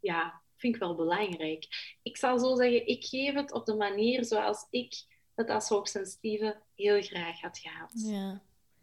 ja, 0.00 0.40
vind 0.56 0.74
ik 0.74 0.80
wel 0.80 0.94
belangrijk. 0.94 1.66
Ik 2.02 2.16
zal 2.16 2.38
zo 2.38 2.56
zeggen, 2.56 2.86
ik 2.86 3.04
geef 3.04 3.34
het 3.34 3.52
op 3.52 3.66
de 3.66 3.74
manier 3.74 4.24
zoals 4.24 4.66
ik 4.70 4.94
het 5.34 5.50
als 5.50 5.68
hoogsensitieve 5.68 6.60
heel 6.74 7.02
graag 7.02 7.40
had 7.40 7.58
gehad. 7.58 7.92
Ja. 7.94 8.42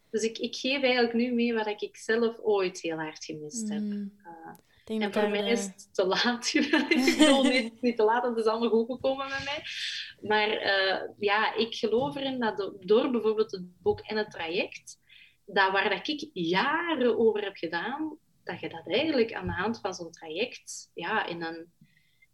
Dus 0.10 0.23
ik, 0.23 0.38
ik 0.38 0.56
geef 0.56 0.81
eigenlijk 0.81 1.14
nu 1.14 1.34
mee 1.34 1.53
wat 1.53 1.81
ik 1.81 1.98
zelf 1.98 2.40
ooit 2.40 2.81
heel 2.81 2.98
hard 2.98 3.26
gemist 3.26 3.69
heb. 3.69 3.81
Mhm. 3.81 4.07
Eh, 4.84 4.99
denk 4.99 5.01
en 5.01 5.14
voor 5.22 5.30
mij 5.30 5.41
de- 5.41 5.49
is 5.49 5.64
het 5.65 5.89
te 5.93 6.05
laat. 6.05 6.53
ik 6.53 7.15
bedoel, 7.18 7.43
niet, 7.43 7.64
het 7.64 7.73
is 7.73 7.81
niet 7.81 7.97
te 7.97 8.03
laat, 8.03 8.23
het 8.23 8.38
is 8.38 8.45
allemaal 8.45 8.69
goed 8.69 8.91
gekomen 8.91 9.27
met 9.30 9.43
mij. 9.43 9.64
Maar 10.30 10.49
eh, 10.49 11.10
ja, 11.19 11.55
ik 11.55 11.76
geloof 11.76 12.15
erin 12.15 12.39
dat 12.39 12.57
do- 12.57 12.76
door 12.80 13.11
bijvoorbeeld 13.11 13.51
het 13.51 13.81
boek 13.81 13.99
en 13.99 14.18
het 14.18 14.31
traject, 14.31 14.99
dat 15.45 15.72
waar 15.72 15.89
dat 15.89 16.07
ik 16.07 16.30
jaren 16.34 17.18
over 17.18 17.43
heb 17.43 17.55
gedaan, 17.55 18.18
dat 18.43 18.60
je 18.60 18.69
dat 18.69 18.88
eigenlijk 18.88 19.34
aan 19.34 19.47
de 19.47 19.53
hand 19.53 19.80
van 19.80 19.93
zo'n 19.93 20.11
traject 20.11 20.89
ja, 20.93 21.26
in, 21.26 21.41
een, 21.43 21.72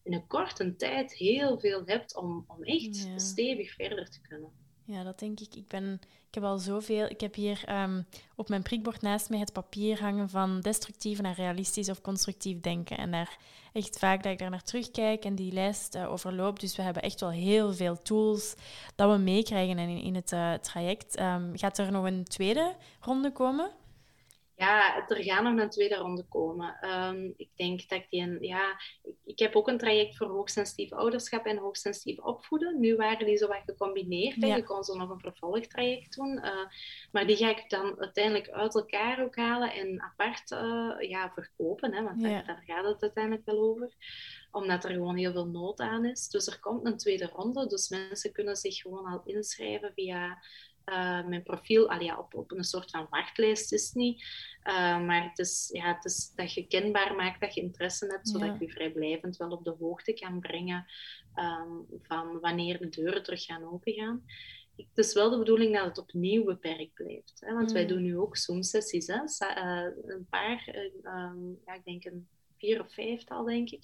in 0.04 0.14
een 0.14 0.28
korte 0.28 0.76
tijd 0.76 1.14
heel 1.14 1.60
veel 1.60 1.82
hebt 1.86 2.16
om, 2.16 2.44
om 2.48 2.64
echt 2.64 3.04
Ja. 3.08 3.18
stevig 3.18 3.74
verder 3.74 4.10
te 4.10 4.22
kunnen. 4.22 4.52
Ja, 4.86 5.04
dat 5.04 5.20
denk 5.20 5.40
ik. 5.40 5.56
Ik 5.56 5.68
ben 5.68 6.00
Ik 6.30 6.36
heb 6.36 6.44
al 6.44 6.58
zoveel. 6.58 7.06
Ik 7.06 7.22
heb 7.22 7.36
hier 7.36 7.62
ehm, 7.66 8.02
op 8.36 8.50
mijn 8.50 8.62
prikbord 8.62 9.02
naast 9.02 9.30
mij 9.30 9.40
het 9.40 9.54
papier 9.54 10.02
hangen 10.02 10.30
van 10.30 10.60
destructief 10.62 11.22
naar 11.22 11.36
realistisch 11.36 11.90
of 11.90 12.02
constructief 12.02 12.60
denken. 12.60 12.98
En 12.98 13.12
daar 13.12 13.38
echt 13.74 14.00
vaak 14.00 14.24
dat 14.24 14.32
ik 14.32 14.40
daar 14.40 14.50
naar 14.50 14.64
terugkijk 14.64 15.26
en 15.26 15.36
die 15.36 15.54
lijst 15.54 15.96
uh, 15.96 16.12
overloop. 16.12 16.60
Dus 16.60 16.76
we 16.76 16.82
hebben 16.82 17.02
echt 17.02 17.20
wel 17.20 17.32
heel 17.32 17.74
veel 17.74 18.02
tools 18.02 18.56
dat 18.96 19.12
we 19.12 19.18
meekrijgen 19.18 19.80
in, 19.80 20.02
in 20.02 20.16
het 20.16 20.32
uh, 20.32 20.54
traject. 20.54 21.20
Um, 21.20 21.52
gaat 21.58 21.78
er 21.78 21.92
nog 21.92 22.06
een 22.06 22.24
tweede 22.24 22.76
ronde 23.00 23.32
komen? 23.32 23.72
Ja, 24.60 25.08
er 25.08 25.24
gaan 25.24 25.44
nog 25.44 25.64
een 25.64 25.70
tweede 25.70 25.96
ronde 25.96 26.24
komen. 26.24 26.90
Um, 26.90 27.34
ik 27.38 27.50
denk 27.56 27.90
dat 27.90 28.00
ik 28.00 28.10
die... 28.10 28.22
Een, 28.22 28.38
ja, 28.42 28.82
ik, 29.04 29.16
ik, 29.26 29.40
heb 29.40 29.56
ook 29.56 29.68
een 29.68 29.78
traject 29.78 30.18
voor 30.18 30.28
hoogsensitief 30.28 30.92
ouderschap 30.92 31.46
en 31.46 31.58
hoogsensitief 31.58 32.20
opvoeden. 32.20 32.80
Nu 32.80 32.96
waren 32.96 33.26
die 33.26 33.38
zo 33.38 33.48
wat 33.48 33.62
gecombineerd. 33.66 34.36
Ja. 34.36 34.56
Je 34.56 34.64
kon 34.64 34.84
zo 34.84 34.98
nog 34.98 35.10
een 35.10 35.20
vervolgtraject 35.20 36.16
doen. 36.16 36.38
Uh, 36.46 36.66
maar 37.12 37.28
die 37.28 37.36
ga 37.36 37.50
ik 37.50 37.70
dan 37.70 38.00
uiteindelijk 38.00 38.50
uit 38.50 38.76
elkaar 38.76 39.24
ook 39.24 39.36
halen 39.36 39.74
en 39.74 40.02
apart 40.02 40.52
uh, 40.52 41.10
ja, 41.10 41.32
verkopen. 41.34 41.94
Hè, 41.94 42.04
want 42.04 42.22
ja. 42.22 42.30
daar, 42.30 42.46
daar, 42.46 42.64
gaat 42.66 42.86
het 42.86 43.02
uiteindelijk 43.02 43.46
wel 43.46 43.60
over 43.60 43.94
omdat 44.52 44.84
er 44.84 44.92
gewoon 44.92 45.16
heel 45.16 45.32
veel 45.32 45.48
nood 45.48 45.80
aan 45.80 46.06
is. 46.06 46.28
Dus 46.28 46.48
er 46.48 46.60
komt 46.60 46.86
een 46.86 46.98
tweede 46.98 47.26
ronde. 47.26 47.68
Dus 47.68 47.90
mensen 47.90 48.32
kunnen 48.32 48.56
zich 48.56 48.76
gewoon 48.76 49.06
al 49.06 49.22
inschrijven 49.26 49.92
via 49.94 50.38
uh, 50.86 51.28
mijn 51.28 51.44
profiel 51.44 51.90
al 51.90 52.02
ja, 52.02 52.18
op, 52.18 52.36
op 52.36 52.52
een 52.52 52.64
soort 52.64 52.90
van 52.90 53.08
wachtlijst 53.10 53.74
is 53.74 53.92
niet. 53.94 54.24
Uh, 54.64 55.06
maar 55.06 55.24
het 55.30 55.40
is, 55.40 55.70
ja, 55.74 55.94
het 55.96 56.06
is 56.06 56.32
dat 56.36 56.54
je 56.54 56.68
kenbaar 56.68 57.16
maakt 57.16 57.42
dat 57.42 57.54
je 57.54 57.62
interesse 57.62 58.06
hebt, 58.06 58.30
zodat 58.30 58.48
ja. 58.48 58.54
ik 58.54 58.60
je 58.60 58.70
vrijblijvend 58.70 59.38
wel 59.38 59.52
op 59.52 59.64
de 59.64 59.76
hoogte 59.80 60.14
kan 60.14 60.40
brengen 60.40 60.86
um, 61.36 61.86
van 62.02 62.40
wanneer 62.40 62.80
de 62.80 62.90
deuren 62.90 63.24
terug 63.24 63.46
gaan 63.46 63.72
opengaan. 63.72 64.24
Het 64.76 65.06
is 65.06 65.14
wel 65.14 65.30
de 65.30 65.38
bedoeling 65.38 65.76
dat 65.76 65.86
het 65.86 65.98
opnieuw 65.98 66.44
beperkt 66.44 66.94
blijft. 66.94 67.38
Hè? 67.40 67.54
Want 67.54 67.68
mm. 67.68 67.74
wij 67.74 67.88
doen 67.88 68.02
nu 68.02 68.18
ook 68.18 68.38
Zoom-sessies. 68.38 69.08
Hè? 69.08 69.16
Uh, 69.16 69.92
een 70.06 70.28
paar, 70.30 70.76
um, 71.04 71.60
ja, 71.66 71.74
ik 71.74 71.84
denk 71.84 72.06
een 72.06 72.28
vier 72.58 72.82
of 72.82 72.94
vijftal, 72.94 73.44
denk 73.44 73.70
ik. 73.70 73.84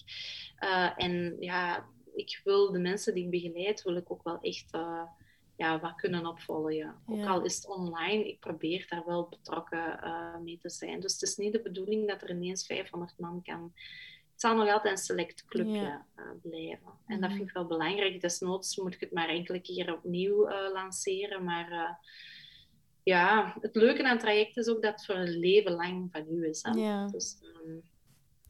en 0.96 1.36
ja, 1.40 1.86
ik 2.16 2.42
wil 2.44 2.72
de 2.72 2.80
mensen 2.80 3.14
die 3.14 3.24
ik 3.24 3.30
begeleid, 3.30 3.84
wil 3.84 3.96
ik 3.96 4.12
ook 4.12 4.24
wel 4.24 4.40
echt 4.40 4.72
ja, 5.58 5.80
wat 5.80 5.96
kunnen 5.96 6.26
opvolgen. 6.26 6.96
Ook 7.06 7.18
ja. 7.18 7.28
al 7.28 7.44
is 7.44 7.56
het 7.56 7.68
online, 7.68 8.28
ik 8.28 8.40
probeer 8.40 8.86
daar 8.90 9.04
wel 9.06 9.28
betrokken 9.30 10.00
uh, 10.04 10.38
mee 10.38 10.58
te 10.58 10.70
zijn. 10.70 11.00
Dus 11.00 11.14
het 11.14 11.22
is 11.22 11.36
niet 11.36 11.54
de 11.54 11.62
bedoeling 11.62 12.08
dat 12.08 12.22
er 12.22 12.30
ineens 12.30 12.66
500 12.66 13.14
man 13.18 13.42
kan. 13.42 13.74
Het 14.32 14.42
zal 14.44 14.56
nog 14.56 14.70
altijd 14.70 14.98
een 14.98 15.04
select 15.04 15.46
clubje 15.46 15.82
ja. 15.82 16.06
uh, 16.16 16.26
blijven. 16.42 16.94
En 17.06 17.22
dat 17.22 17.32
vind 17.32 17.48
ik 17.48 17.54
wel 17.54 17.66
belangrijk. 17.66 18.22
Desnoods 18.22 18.78
moet 18.78 18.94
ik 18.94 19.00
het 19.00 19.12
maar 19.12 19.30
enkele 19.30 19.60
keer 19.60 19.94
opnieuw 19.94 20.50
uh, 20.50 20.72
lanceren. 20.74 21.44
Maar 21.44 22.00
ja, 23.04 23.56
het 23.62 23.76
leuke 23.76 24.04
aan 24.04 24.10
het 24.10 24.20
traject 24.20 24.58
is 24.58 24.68
ook 24.68 24.82
dat 24.82 24.92
het 24.92 25.06
voor 25.06 25.16
een 25.16 25.40
leven 25.40 25.72
lang 25.72 26.08
van 26.12 26.26
u 26.30 26.48
is. 26.48 26.64
Hè? 26.64 27.06
Dus, 27.12 27.38
um, 27.66 27.84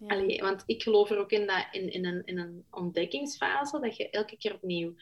allee, 0.07 0.41
want 0.41 0.64
ik 0.65 0.84
geloof 0.84 1.10
er 1.10 1.18
ook 1.18 1.32
in 1.32 1.48
dat 1.48 1.68
in, 1.72 1.91
in, 1.91 2.06
een, 2.06 2.22
in 2.26 2.38
een 2.38 2.65
ontdekkingsfase 2.72 3.80
dat 3.80 3.98
je 3.98 4.10
elke 4.10 4.38
keer 4.38 4.53
opnieuw 4.53 4.95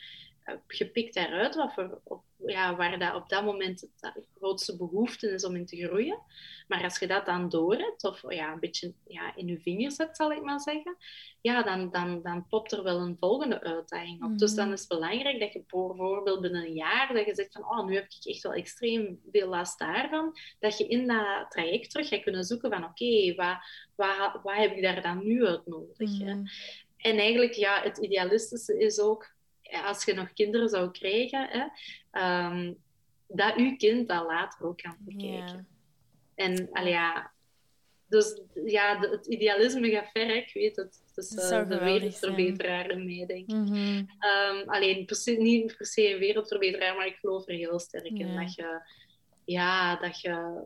je 0.68 0.88
pikt 0.88 1.14
daaruit 1.14 1.56
wat 1.56 1.74
voor, 1.74 2.02
op, 2.04 2.24
ja, 2.46 2.76
waar 2.76 3.00
dat 3.00 3.16
op 3.16 3.30
dat 3.30 3.44
moment 3.44 3.88
de 4.00 4.26
grootste 4.38 4.78
behoefte 4.78 5.30
is 5.30 5.46
om 5.46 5.56
in 5.56 5.66
te 5.66 5.86
groeien. 5.86 6.20
Maar 6.68 6.84
als 6.84 7.00
je 7.00 7.08
dat 7.08 7.26
dan 7.26 7.50
door 7.50 7.76
hebt, 7.76 8.04
of 8.04 8.32
ja, 8.32 8.52
een 8.52 8.60
beetje 8.60 8.94
ja, 9.08 9.36
in 9.36 9.48
je 9.48 9.60
vingers 9.60 9.96
zet, 9.96 10.16
zal 10.16 10.32
ik 10.32 10.44
maar 10.44 10.60
zeggen, 10.60 10.98
ja, 11.42 11.64
dan, 11.64 11.92
dan, 11.92 12.22
dan 12.22 12.48
popt 12.48 12.72
er 12.72 12.84
wel 12.84 13.00
een 13.00 13.18
volgende 13.20 13.62
uitdaging 13.62 14.24
op. 14.24 14.30
Mm. 14.30 14.38
Dus 14.38 14.56
dan 14.56 14.72
is 14.72 14.80
het 14.80 14.90
belangrijk 14.90 15.40
dat 15.40 15.54
je 15.54 15.64
bijvoorbeeld 15.68 16.42
binnen 16.42 16.66
een 16.66 16.74
jaar, 16.74 17.14
dat 17.14 17.26
je 17.26 17.36
zegt 17.36 17.52
van, 17.52 17.64
oh, 17.64 17.86
nu 17.86 17.96
heb 17.96 18.06
ik 18.06 18.26
echt 18.26 18.44
wel 18.44 18.54
extreem 18.54 19.20
veel 19.32 19.48
last 19.48 19.80
daarvan, 19.80 20.38
dat 20.60 20.78
je 20.78 20.88
in 20.88 21.08
dat 21.08 21.52
traject 21.52 21.90
terug 21.90 22.08
gaat 22.08 22.24
kunnen 22.24 22.44
zoeken 22.44 22.70
van, 22.70 22.84
oké, 22.84 23.04
okay, 23.04 23.36
wat, 23.36 23.58
wat, 23.96 24.44
wat 24.44 24.56
heb 24.56 24.76
ik 24.76 24.82
daar 24.82 25.02
dan 25.02 25.26
nu 25.26 25.46
uit 25.46 25.66
nodig? 25.66 26.10
Mm. 26.10 26.48
En 26.98 27.18
eigenlijk, 27.18 27.54
ja, 27.54 27.82
het 27.82 27.98
idealistische 27.98 28.78
is 28.80 29.00
ook 29.00 29.32
als 29.82 30.06
je 30.06 30.14
nog 30.14 30.34
kinderen 30.34 30.70
zou 30.70 30.92
krijgen, 30.92 31.48
hè, 31.50 31.66
um, 32.46 32.78
dat 33.28 33.56
uw 33.56 33.76
kind 33.76 34.08
dat 34.08 34.26
later 34.26 34.66
ook 34.66 34.78
kan 34.78 34.96
bekijken. 35.00 35.38
Ja. 35.38 35.66
En 36.36 36.70
allee, 36.72 36.92
ja, 36.92 37.34
dus 38.14 38.42
ja, 38.66 39.00
de, 39.00 39.10
het 39.10 39.26
idealisme 39.26 39.90
gaat 39.90 40.12
ver, 40.12 40.36
ik 40.36 40.52
weet 40.54 40.76
het. 40.76 41.02
Uh, 41.16 41.70
de 41.70 41.80
wereldverbeteraar 41.80 42.90
in 42.90 43.06
mij, 43.06 43.26
denk 43.26 43.50
ik. 43.50 43.56
Mm 43.56 43.68
-hmm. 43.68 44.10
um, 44.58 44.70
alleen 44.70 45.06
per 45.06 45.16
se, 45.16 45.32
niet 45.32 45.78
per 45.78 45.86
se 45.86 46.14
een 46.14 46.20
wereldverbeteraar, 46.20 46.96
maar 46.96 47.06
ik 47.06 47.16
geloof 47.16 47.48
er 47.48 47.56
heel 47.56 47.80
sterk 47.80 48.18
ja. 48.18 48.26
in 48.26 48.36
dat 48.36 48.56
je, 48.56 48.82
ja, 49.46 49.96
dat 49.96 50.22
je, 50.22 50.64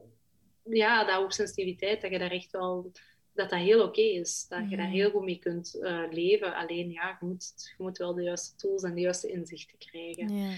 ja, 0.64 1.04
dat 1.04 1.16
hoogsensitiviteit, 1.16 2.02
dat 2.02 2.12
je 2.12 2.20
daar 2.20 2.32
echt 2.32 2.52
wel 2.52 2.92
dat 3.38 3.50
dat 3.50 3.60
heel 3.60 3.84
oké 3.84 4.02
is. 4.02 4.46
Dat 4.50 4.70
je 4.70 4.76
daar 4.76 4.86
mhm. 4.86 4.96
heel 4.96 5.10
goed 5.10 5.24
mee 5.24 5.40
kunt 5.40 5.78
uh, 5.80 6.04
leven. 6.12 6.56
Alleen 6.56 6.92
ja, 6.92 7.18
je 7.20 7.26
moet, 7.26 7.74
je 7.78 7.84
moet 7.84 7.98
wel 7.98 8.14
de 8.14 8.24
juiste 8.24 8.56
tools 8.56 8.84
en 8.84 8.94
de 8.94 9.02
juiste 9.02 9.32
inzichten 9.32 9.78
krijgen. 9.78 10.36
Ja. 10.38 10.54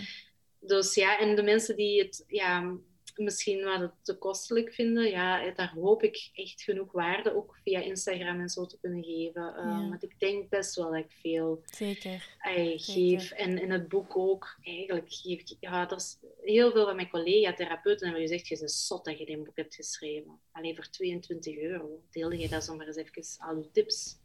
Dus 0.59 0.95
ja, 0.95 1.19
en 1.19 1.35
de 1.35 1.43
mensen 1.43 1.75
die 1.75 2.01
het 2.01 2.23
ja, 2.27 2.75
misschien 3.19 3.63
wat 3.63 3.91
te 4.01 4.17
kostelijk 4.17 4.73
vinden, 4.73 5.09
ja, 5.09 5.51
daar 5.51 5.73
hoop 5.73 6.03
ik 6.03 6.29
echt 6.33 6.61
genoeg 6.61 6.91
waarde 6.91 7.35
ook 7.35 7.57
via 7.63 7.79
Instagram 7.79 8.39
en 8.39 8.49
zo 8.49 8.65
te 8.65 8.77
kunnen 8.81 9.03
geven. 9.03 9.53
Uh, 9.57 9.63
ja. 9.63 9.89
Want 9.89 10.03
ik 10.03 10.19
denk 10.19 10.49
best 10.49 10.75
wel 10.75 10.91
dat 10.91 10.99
ik 10.99 11.11
veel 11.21 11.61
Zeker. 11.65 12.37
Geef. 12.39 12.81
Zeker. 12.81 13.31
En 13.31 13.61
in 13.61 13.71
het 13.71 13.87
boek 13.87 14.17
ook, 14.17 14.57
eigenlijk 14.61 15.07
geef 15.09 15.39
ik... 15.39 15.57
Ja, 15.59 15.89
er 15.89 15.95
is 15.95 16.17
heel 16.41 16.71
veel 16.71 16.85
van 16.85 16.95
mijn 16.95 17.09
collega-therapeuten 17.09 18.07
hebben 18.07 18.27
gezegd, 18.27 18.47
je 18.47 18.57
bent 18.57 18.71
zot 18.71 19.05
dat 19.05 19.17
je 19.17 19.25
dit 19.25 19.43
boek 19.43 19.55
hebt 19.57 19.75
geschreven. 19.75 20.39
Alleen 20.51 20.75
voor 20.75 20.89
22 20.89 21.57
euro 21.57 22.01
deelde 22.11 22.37
je 22.37 22.49
dat 22.49 22.63
zomaar 22.63 22.87
eens 22.87 22.95
even 22.95 23.47
al 23.47 23.57
je 23.57 23.71
tips. 23.71 24.17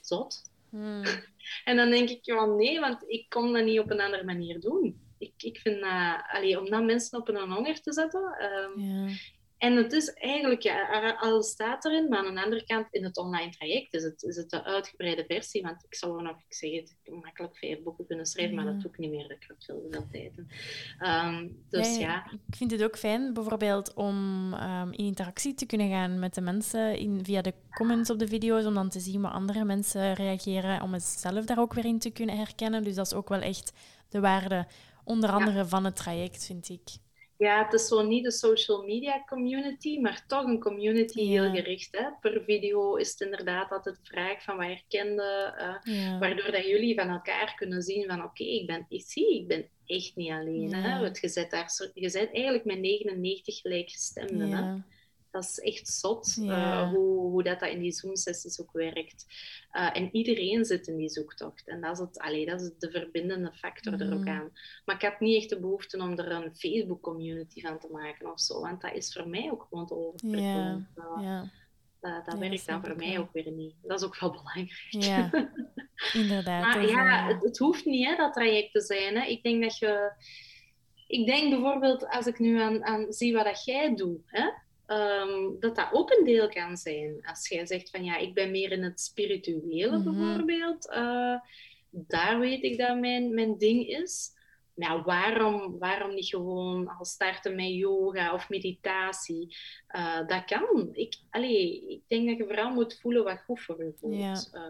Zot. 0.00 0.42
Hmm. 0.68 1.04
en 1.64 1.76
dan 1.76 1.90
denk 1.90 2.08
ik, 2.08 2.24
ja, 2.24 2.44
nee, 2.44 2.80
want 2.80 3.04
ik 3.06 3.28
kon 3.28 3.52
dat 3.52 3.64
niet 3.64 3.78
op 3.78 3.90
een 3.90 4.00
andere 4.00 4.24
manier 4.24 4.60
doen 4.60 5.10
ik, 5.22 5.32
ik 5.36 5.58
vind 5.58 5.82
allee, 6.32 6.60
om 6.60 6.70
dan 6.70 6.86
mensen 6.86 7.18
op 7.18 7.28
een 7.28 7.52
honger 7.52 7.80
te 7.80 7.92
zetten. 7.92 8.36
Um, 8.76 8.82
ja. 8.82 9.14
En 9.58 9.76
het 9.76 9.92
is 9.92 10.12
eigenlijk, 10.12 10.62
ja, 10.62 11.16
al 11.20 11.42
staat 11.42 11.84
erin, 11.84 12.08
maar 12.08 12.26
aan 12.26 12.34
de 12.34 12.42
andere 12.42 12.64
kant 12.64 12.86
in 12.90 13.04
het 13.04 13.16
online 13.16 13.50
traject 13.50 13.94
is 13.94 14.02
het, 14.02 14.22
is 14.22 14.36
het 14.36 14.50
de 14.50 14.64
uitgebreide 14.64 15.24
versie. 15.28 15.62
Want 15.62 15.84
ik 15.88 15.94
zou 15.94 16.16
er 16.16 16.22
nog, 16.22 16.36
ik 16.48 16.54
zeg 16.54 16.70
het, 16.70 16.96
makkelijk 17.22 17.56
vijf 17.56 17.82
boeken 17.82 18.06
kunnen 18.06 18.26
schrijven, 18.26 18.54
ja. 18.54 18.62
maar 18.62 18.72
dat 18.72 18.82
doe 18.82 18.90
ik 18.90 18.98
niet 18.98 19.10
meer. 19.10 19.28
Dat 19.28 19.36
gaat 19.40 19.64
veel, 19.64 19.86
veel 19.90 20.06
tijd. 20.12 20.32
Um, 21.00 21.64
dus 21.70 21.96
ja, 21.96 22.00
ja, 22.00 22.30
Ik 22.48 22.56
vind 22.56 22.70
het 22.70 22.82
ook 22.82 22.98
fijn, 22.98 23.32
bijvoorbeeld, 23.32 23.94
om 23.94 24.52
um, 24.54 24.92
in 24.92 25.04
interactie 25.04 25.54
te 25.54 25.66
kunnen 25.66 25.90
gaan 25.90 26.18
met 26.18 26.34
de 26.34 26.40
mensen 26.40 26.98
in, 26.98 27.24
via 27.24 27.40
de 27.42 27.54
comments 27.70 28.10
op 28.10 28.18
de 28.18 28.28
video's, 28.28 28.64
om 28.64 28.74
dan 28.74 28.88
te 28.88 29.00
zien 29.00 29.20
hoe 29.20 29.30
andere 29.30 29.64
mensen 29.64 30.14
reageren, 30.14 30.82
om 30.82 30.92
het 30.92 31.02
zelf 31.02 31.44
daar 31.44 31.58
ook 31.58 31.74
weer 31.74 31.84
in 31.84 31.98
te 31.98 32.10
kunnen 32.10 32.36
herkennen. 32.36 32.84
Dus 32.84 32.94
dat 32.94 33.06
is 33.06 33.14
ook 33.14 33.28
wel 33.28 33.40
echt 33.40 33.72
de 34.08 34.20
waarde 34.20 34.66
onder 35.04 35.30
andere 35.30 35.56
ja. 35.56 35.66
van 35.66 35.84
het 35.84 35.96
traject, 35.96 36.46
vind 36.46 36.68
ik. 36.68 37.00
Ja, 37.36 37.64
het 37.64 37.72
is 37.72 37.88
zo 37.88 38.02
niet 38.02 38.24
de 38.24 38.30
social 38.30 38.82
media 38.82 39.24
community, 39.26 39.98
maar 39.98 40.24
toch 40.26 40.44
een 40.44 40.60
community 40.60 41.20
ja. 41.20 41.42
heel 41.42 41.54
gericht. 41.54 41.98
Hè? 41.98 42.04
Per 42.20 42.42
video 42.44 42.94
is 42.94 43.10
het 43.10 43.20
inderdaad 43.20 43.70
altijd 43.70 43.96
de 43.96 44.04
vraag 44.04 44.42
van 44.42 44.56
wat 44.56 44.66
herkende, 44.66 45.54
uh, 45.58 45.94
ja. 45.94 46.18
waardoor 46.18 46.52
dat 46.52 46.66
jullie 46.66 46.94
van 46.94 47.08
elkaar 47.08 47.54
kunnen 47.56 47.82
zien 47.82 48.06
van 48.06 48.18
oké, 48.18 48.42
okay, 48.42 48.46
ik 48.46 48.66
ben 48.66 48.86
ik 48.88 49.02
zie, 49.06 49.40
ik 49.40 49.48
ben 49.48 49.68
echt 49.86 50.16
niet 50.16 50.30
alleen. 50.30 50.74
Hè? 50.74 51.00
Want 51.00 51.18
je 51.18 51.28
zet 51.28 51.50
daar, 51.50 51.90
je 51.94 52.08
zet 52.08 52.32
eigenlijk 52.32 52.64
met 52.64 52.78
99 52.78 53.60
gelijkgestemden. 53.60 54.52
Hè? 54.52 54.74
Dat 55.32 55.42
is 55.42 55.58
echt 55.58 55.88
zot 55.88 56.34
ja. 56.40 56.82
uh, 56.82 56.90
hoe, 56.90 57.18
hoe 57.18 57.42
dat, 57.42 57.60
dat 57.60 57.68
in 57.68 57.80
die 57.80 57.92
Zoom-sessies 57.92 58.60
ook 58.60 58.72
werkt. 58.72 59.26
Uh, 59.72 59.96
en 59.96 60.08
iedereen 60.16 60.64
zit 60.64 60.86
in 60.86 60.96
die 60.96 61.08
zoektocht. 61.08 61.68
En 61.68 61.80
dat 61.80 61.92
is, 61.92 61.98
het, 61.98 62.18
allee, 62.18 62.46
dat 62.46 62.60
is 62.60 62.70
de 62.78 62.90
verbindende 62.90 63.52
factor 63.52 63.92
mm. 63.92 64.00
er 64.00 64.14
ook 64.14 64.24
mhm. 64.24 64.28
aan. 64.28 64.50
Maar 64.84 64.94
ik 64.94 65.00
heb 65.02 65.20
niet 65.20 65.36
echt 65.36 65.48
de 65.48 65.60
behoefte 65.60 65.98
om 65.98 66.18
er 66.18 66.30
een 66.30 66.56
Facebook-community 66.56 67.60
van 67.60 67.78
te 67.78 67.88
maken 67.92 68.32
of 68.32 68.40
zo. 68.40 68.60
Want 68.60 68.80
dat 68.80 68.92
is 68.92 69.12
voor 69.12 69.28
mij 69.28 69.50
ook 69.50 69.66
gewoon 69.68 69.86
te. 69.86 70.12
Ja. 70.26 70.86
ja. 71.20 71.50
Dat, 72.00 72.38
werkt 72.38 72.66
dan 72.66 72.84
voor 72.84 72.96
mij 72.96 73.18
ook 73.18 73.32
weer 73.32 73.50
niet. 73.50 73.74
Dat 73.82 74.00
is 74.00 74.06
ook 74.06 74.18
wel 74.18 74.30
belangrijk. 74.30 74.86
Ja, 74.88 75.30
inderdaad. 76.22 76.62
maar 76.62 76.86
ja, 76.86 77.26
het, 77.26 77.42
het, 77.42 77.58
hoeft 77.58 77.84
niet 77.84 78.06
hè, 78.06 78.16
dat 78.16 78.32
traject 78.32 78.72
te 78.72 78.80
zijn. 78.80 79.16
Hè. 79.16 79.26
Ik 79.26 79.42
denk 79.42 79.62
dat 79.62 79.78
je... 79.78 80.12
Ik 81.06 81.26
denk 81.26 81.50
bijvoorbeeld, 81.50 82.08
als 82.08 82.26
ik 82.26 82.38
nu 82.38 82.60
aan, 82.60 82.84
aan 82.84 83.12
zie 83.12 83.32
wat 83.32 83.44
dat 83.44 83.64
jij 83.64 83.94
doet... 83.94 84.20
Hè, 84.26 84.50
um, 84.92 85.56
dat 85.60 85.76
dat 85.76 85.88
ook 85.92 86.10
een 86.10 86.24
deel 86.24 86.48
kan 86.48 86.76
zijn. 86.76 87.18
Als 87.22 87.48
jij 87.48 87.66
zegt 87.66 87.90
van 87.90 88.04
ja, 88.04 88.16
ik 88.16 88.34
ben 88.34 88.50
meer 88.50 88.72
in 88.72 88.82
het 88.82 89.00
spirituele 89.00 89.98
mm 89.98 90.04
-hmm. 90.04 90.16
bijvoorbeeld, 90.16 90.86
uh, 90.90 91.36
daar 91.90 92.38
weet 92.38 92.62
ik 92.62 92.78
dat 92.78 92.98
mijn, 92.98 93.34
mijn 93.34 93.58
ding 93.58 93.88
is. 93.88 94.30
Ja, 94.82 95.02
waarom, 95.02 95.78
waarom 95.78 96.14
niet 96.14 96.28
gewoon 96.28 96.88
al 96.88 97.04
starten 97.04 97.54
met 97.54 97.68
yoga 97.68 98.34
of 98.34 98.48
meditatie? 98.48 99.56
Uh, 99.96 100.26
dat 100.26 100.44
kan. 100.44 100.88
Ik, 100.92 101.16
allee, 101.30 101.88
ik 101.88 102.02
denk 102.06 102.28
dat 102.28 102.36
je 102.36 102.44
vooral 102.44 102.70
moet 102.70 102.98
voelen 103.00 103.24
wat 103.24 103.42
goed 103.44 103.60
voor 103.60 103.84
je 103.84 103.92
voelt. 103.96 104.50
Uh, 104.54 104.62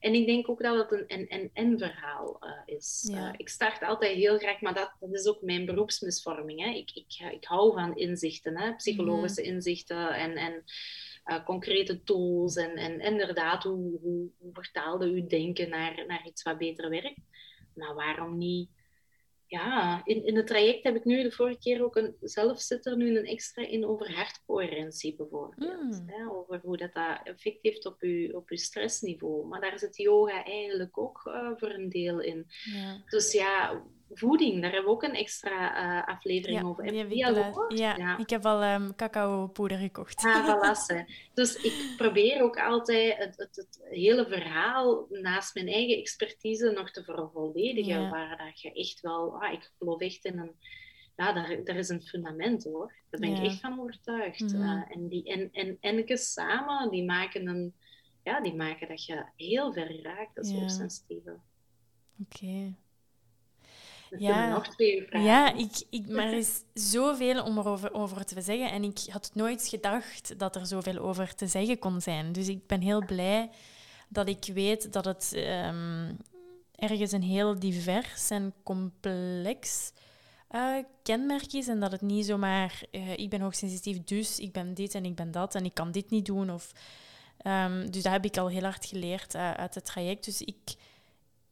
en 0.00 0.14
ik 0.14 0.26
denk 0.26 0.48
ook 0.48 0.62
dat 0.62 0.90
het 0.90 0.92
een 0.92 1.08
en-en-en 1.08 1.78
verhaal 1.78 2.40
uh, 2.40 2.76
is. 2.76 3.12
ik 3.36 3.48
start 3.48 3.82
altijd 3.82 4.16
heel 4.16 4.38
graag, 4.38 4.60
maar 4.60 4.74
dat, 4.74 4.92
dat 5.00 5.12
is 5.12 5.26
ook 5.26 5.42
mijn 5.42 5.66
beroepsmisvorming. 5.66 6.60
Hè. 6.60 6.70
Ik, 6.70 6.90
ik, 6.94 7.32
ik 7.32 7.44
hou 7.44 7.72
van 7.72 7.96
inzichten, 7.96 8.58
hè, 8.58 8.74
psychologische 8.74 9.42
mm. 9.42 9.48
inzichten 9.48 10.14
en... 10.14 10.36
en 10.36 10.64
concrete 11.44 12.02
tools 12.02 12.56
en, 12.56 12.76
en 12.76 13.00
inderdaad, 13.00 13.62
hoe, 13.62 13.98
hoe, 14.02 14.30
hoe 14.38 14.52
vertaalde 14.52 15.06
uw 15.06 15.26
denken 15.26 15.68
naar, 15.68 16.04
naar 16.06 16.26
iets 16.26 16.42
wat 16.42 16.58
beter 16.58 16.90
werkt. 16.90 17.20
Maar 17.74 17.94
waarom 17.94 18.38
niet 18.38 18.68
ja, 19.54 20.02
in, 20.04 20.24
in 20.24 20.36
het 20.36 20.46
traject 20.46 20.84
heb 20.84 20.96
ik 20.96 21.04
nu 21.04 21.22
de 21.22 21.30
vorige 21.30 21.58
keer 21.58 21.84
ook 21.84 21.96
een, 21.96 22.16
zelf 22.20 22.60
zit 22.60 22.86
er 22.86 22.96
nu 22.96 23.18
een 23.18 23.26
extra 23.26 23.66
in 23.66 23.86
over 23.86 24.14
hartcoherentie 24.14 25.16
bijvoorbeeld. 25.16 25.82
Mm. 25.82 26.02
Hè, 26.06 26.30
over 26.30 26.60
hoe 26.62 26.76
dat, 26.76 26.94
dat 26.94 27.20
effect 27.24 27.58
heeft 27.62 27.86
op 27.86 28.02
je, 28.02 28.36
op 28.36 28.48
uw 28.48 28.56
stressniveau. 28.56 29.46
Maar 29.46 29.60
daar 29.60 29.78
zit 29.78 29.96
yoga 29.96 30.44
eigenlijk 30.44 30.98
ook 30.98 31.22
uh, 31.26 31.50
voor 31.56 31.70
een 31.70 31.88
deel 31.88 32.20
in. 32.20 32.46
Ja. 32.64 33.02
Dus 33.06 33.32
ja, 33.32 33.82
voeding, 34.14 34.62
daar 34.62 34.72
hebben 34.72 34.90
we 34.90 34.96
ook 34.96 35.02
een 35.02 35.14
extra 35.14 35.98
uh, 35.98 36.06
aflevering 36.06 36.60
ja, 36.60 36.66
over. 36.66 36.84
Heb 36.84 37.10
je 37.10 37.26
al 37.26 37.34
gehoord? 37.34 37.78
Ja, 37.78 37.96
ja, 37.96 38.18
ik 38.18 38.30
heb 38.30 38.46
al 38.46 38.64
um, 38.64 38.94
cacao-poeder 38.96 39.78
gekocht. 39.78 40.24
Ah, 40.24 40.74
dus 41.34 41.56
ik 41.56 41.94
probeer 41.96 42.42
ook 42.42 42.58
altijd 42.58 43.16
het, 43.16 43.36
het, 43.36 43.56
het, 43.56 43.80
hele 43.90 44.26
verhaal 44.26 45.06
naast 45.10 45.54
mijn 45.54 45.68
eigen 45.68 45.96
expertise 45.96 46.70
nog 46.70 46.90
te 46.90 47.04
vervolledigen. 47.04 48.10
Waar 48.10 48.36
dat 48.36 48.60
je 48.60 48.72
echt 48.72 49.00
wel, 49.00 49.42
ah, 49.42 49.52
ik 49.52 49.70
geloof 49.78 50.00
echt 50.00 50.24
in 50.24 50.38
een 50.38 50.54
ja, 51.16 51.32
daar, 51.32 51.64
daar 51.64 51.76
is 51.76 51.88
een 51.88 52.02
fundament 52.02 52.64
hoor. 52.64 52.92
Daar 53.10 53.20
ben 53.20 53.34
ik 53.34 53.44
echt 53.44 53.60
van 53.60 53.80
overtuigd. 53.80 54.52
Mm. 54.52 54.62
Uh, 54.62 54.82
en 54.90 55.08
die 55.08 55.24
en, 55.24 55.48
en 55.52 55.76
Enneke 55.80 56.16
samen, 56.16 56.90
die 56.90 57.04
maken, 57.04 57.46
een, 57.46 57.74
ja, 58.22 58.40
die 58.40 58.54
maken 58.54 58.88
dat 58.88 59.04
je 59.04 59.24
heel 59.36 59.72
ver 59.72 60.02
raakt 60.02 60.38
als 60.38 60.50
ja. 60.50 60.56
hoogsensitieve. 60.56 61.38
Oké 64.10 64.22
ja. 64.24 64.48
nog 64.48 64.68
twee 64.68 65.02
vragen. 65.02 65.26
Ja, 65.26 65.54
ik, 65.54 65.84
ik, 65.90 66.08
maar 66.08 66.26
er 66.26 66.38
is 66.38 66.62
zoveel 66.74 67.42
om 67.42 67.58
erover 67.58 67.94
over 67.94 68.24
te 68.24 68.42
zeggen. 68.42 68.70
En 68.70 68.82
ik 68.82 68.98
had 69.08 69.30
nooit 69.34 69.68
gedacht 69.68 70.38
dat 70.38 70.56
er 70.56 70.66
zoveel 70.66 70.98
over 70.98 71.34
te 71.34 71.46
zeggen 71.46 71.78
kon 71.78 72.00
zijn. 72.00 72.32
Dus 72.32 72.48
ik 72.48 72.66
ben 72.66 72.80
heel 72.80 73.04
blij 73.04 73.50
dat 74.08 74.28
ik 74.28 74.44
weet 74.54 74.92
dat 74.92 75.04
het 75.04 75.32
um, 75.36 76.16
ergens 76.74 77.12
een 77.12 77.22
heel 77.22 77.58
divers 77.58 78.30
en 78.30 78.54
complex 78.62 79.92
uh, 80.50 80.76
kenmerk 81.02 81.52
is. 81.52 81.68
En 81.68 81.80
dat 81.80 81.92
het 81.92 82.00
niet 82.00 82.26
zomaar, 82.26 82.82
uh, 82.90 83.16
ik 83.16 83.30
ben 83.30 83.40
hoogsensitief, 83.40 84.04
dus 84.04 84.38
ik 84.38 84.52
ben 84.52 84.74
dit 84.74 84.94
en 84.94 85.04
ik 85.04 85.14
ben 85.14 85.30
dat 85.30 85.54
en 85.54 85.64
ik 85.64 85.74
kan 85.74 85.92
dit 85.92 86.10
niet 86.10 86.26
doen. 86.26 86.50
Of, 86.50 86.72
um, 87.46 87.90
dus 87.90 88.02
dat 88.02 88.12
heb 88.12 88.24
ik 88.24 88.36
al 88.36 88.48
heel 88.48 88.62
hard 88.62 88.86
geleerd 88.86 89.34
uh, 89.34 89.50
uit 89.50 89.74
het 89.74 89.84
traject. 89.84 90.24
Dus 90.24 90.42
ik 90.42 90.74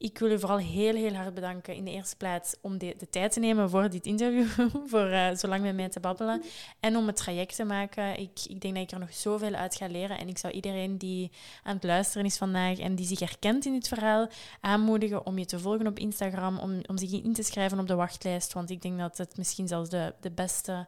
ik 0.02 0.18
wil 0.18 0.30
u 0.30 0.38
vooral 0.38 0.58
heel, 0.58 0.94
heel 0.94 1.14
hard 1.14 1.34
bedanken 1.34 1.74
in 1.74 1.84
de 1.84 1.90
eerste 1.90 2.16
plaats 2.16 2.54
om 2.60 2.78
de, 2.78 2.94
de 2.98 3.10
tijd 3.10 3.32
te 3.32 3.40
nemen 3.40 3.70
voor 3.70 3.90
dit 3.90 4.06
interview, 4.06 4.46
voor 4.90 5.06
uh, 5.06 5.34
zo 5.34 5.48
lang 5.48 5.62
met 5.62 5.74
mij 5.74 5.88
te 5.88 6.00
babbelen 6.00 6.42
en 6.80 6.96
om 6.96 7.06
het 7.06 7.16
traject 7.16 7.56
te 7.56 7.64
maken. 7.64 8.18
Ik, 8.18 8.40
ik 8.48 8.60
denk 8.60 8.74
dat 8.74 8.82
ik 8.82 8.90
er 8.90 8.98
nog 8.98 9.14
zoveel 9.14 9.54
uit 9.54 9.74
ga 9.74 9.86
leren 9.86 10.18
en 10.18 10.28
ik 10.28 10.38
zou 10.38 10.52
iedereen 10.52 10.98
die 10.98 11.30
aan 11.62 11.74
het 11.74 11.84
luisteren 11.84 12.26
is 12.26 12.36
vandaag 12.36 12.78
en 12.78 12.94
die 12.94 13.06
zich 13.06 13.18
herkent 13.18 13.66
in 13.66 13.72
dit 13.72 13.88
verhaal, 13.88 14.28
aanmoedigen 14.60 15.26
om 15.26 15.38
je 15.38 15.44
te 15.44 15.58
volgen 15.58 15.86
op 15.86 15.98
Instagram, 15.98 16.58
om, 16.58 16.80
om 16.86 16.98
zich 16.98 17.12
in 17.12 17.32
te 17.32 17.42
schrijven 17.42 17.78
op 17.78 17.86
de 17.86 17.94
wachtlijst, 17.94 18.52
want 18.52 18.70
ik 18.70 18.82
denk 18.82 18.98
dat 18.98 19.18
het 19.18 19.36
misschien 19.36 19.68
zelfs 19.68 19.90
de, 19.90 20.14
de 20.20 20.30
beste 20.30 20.86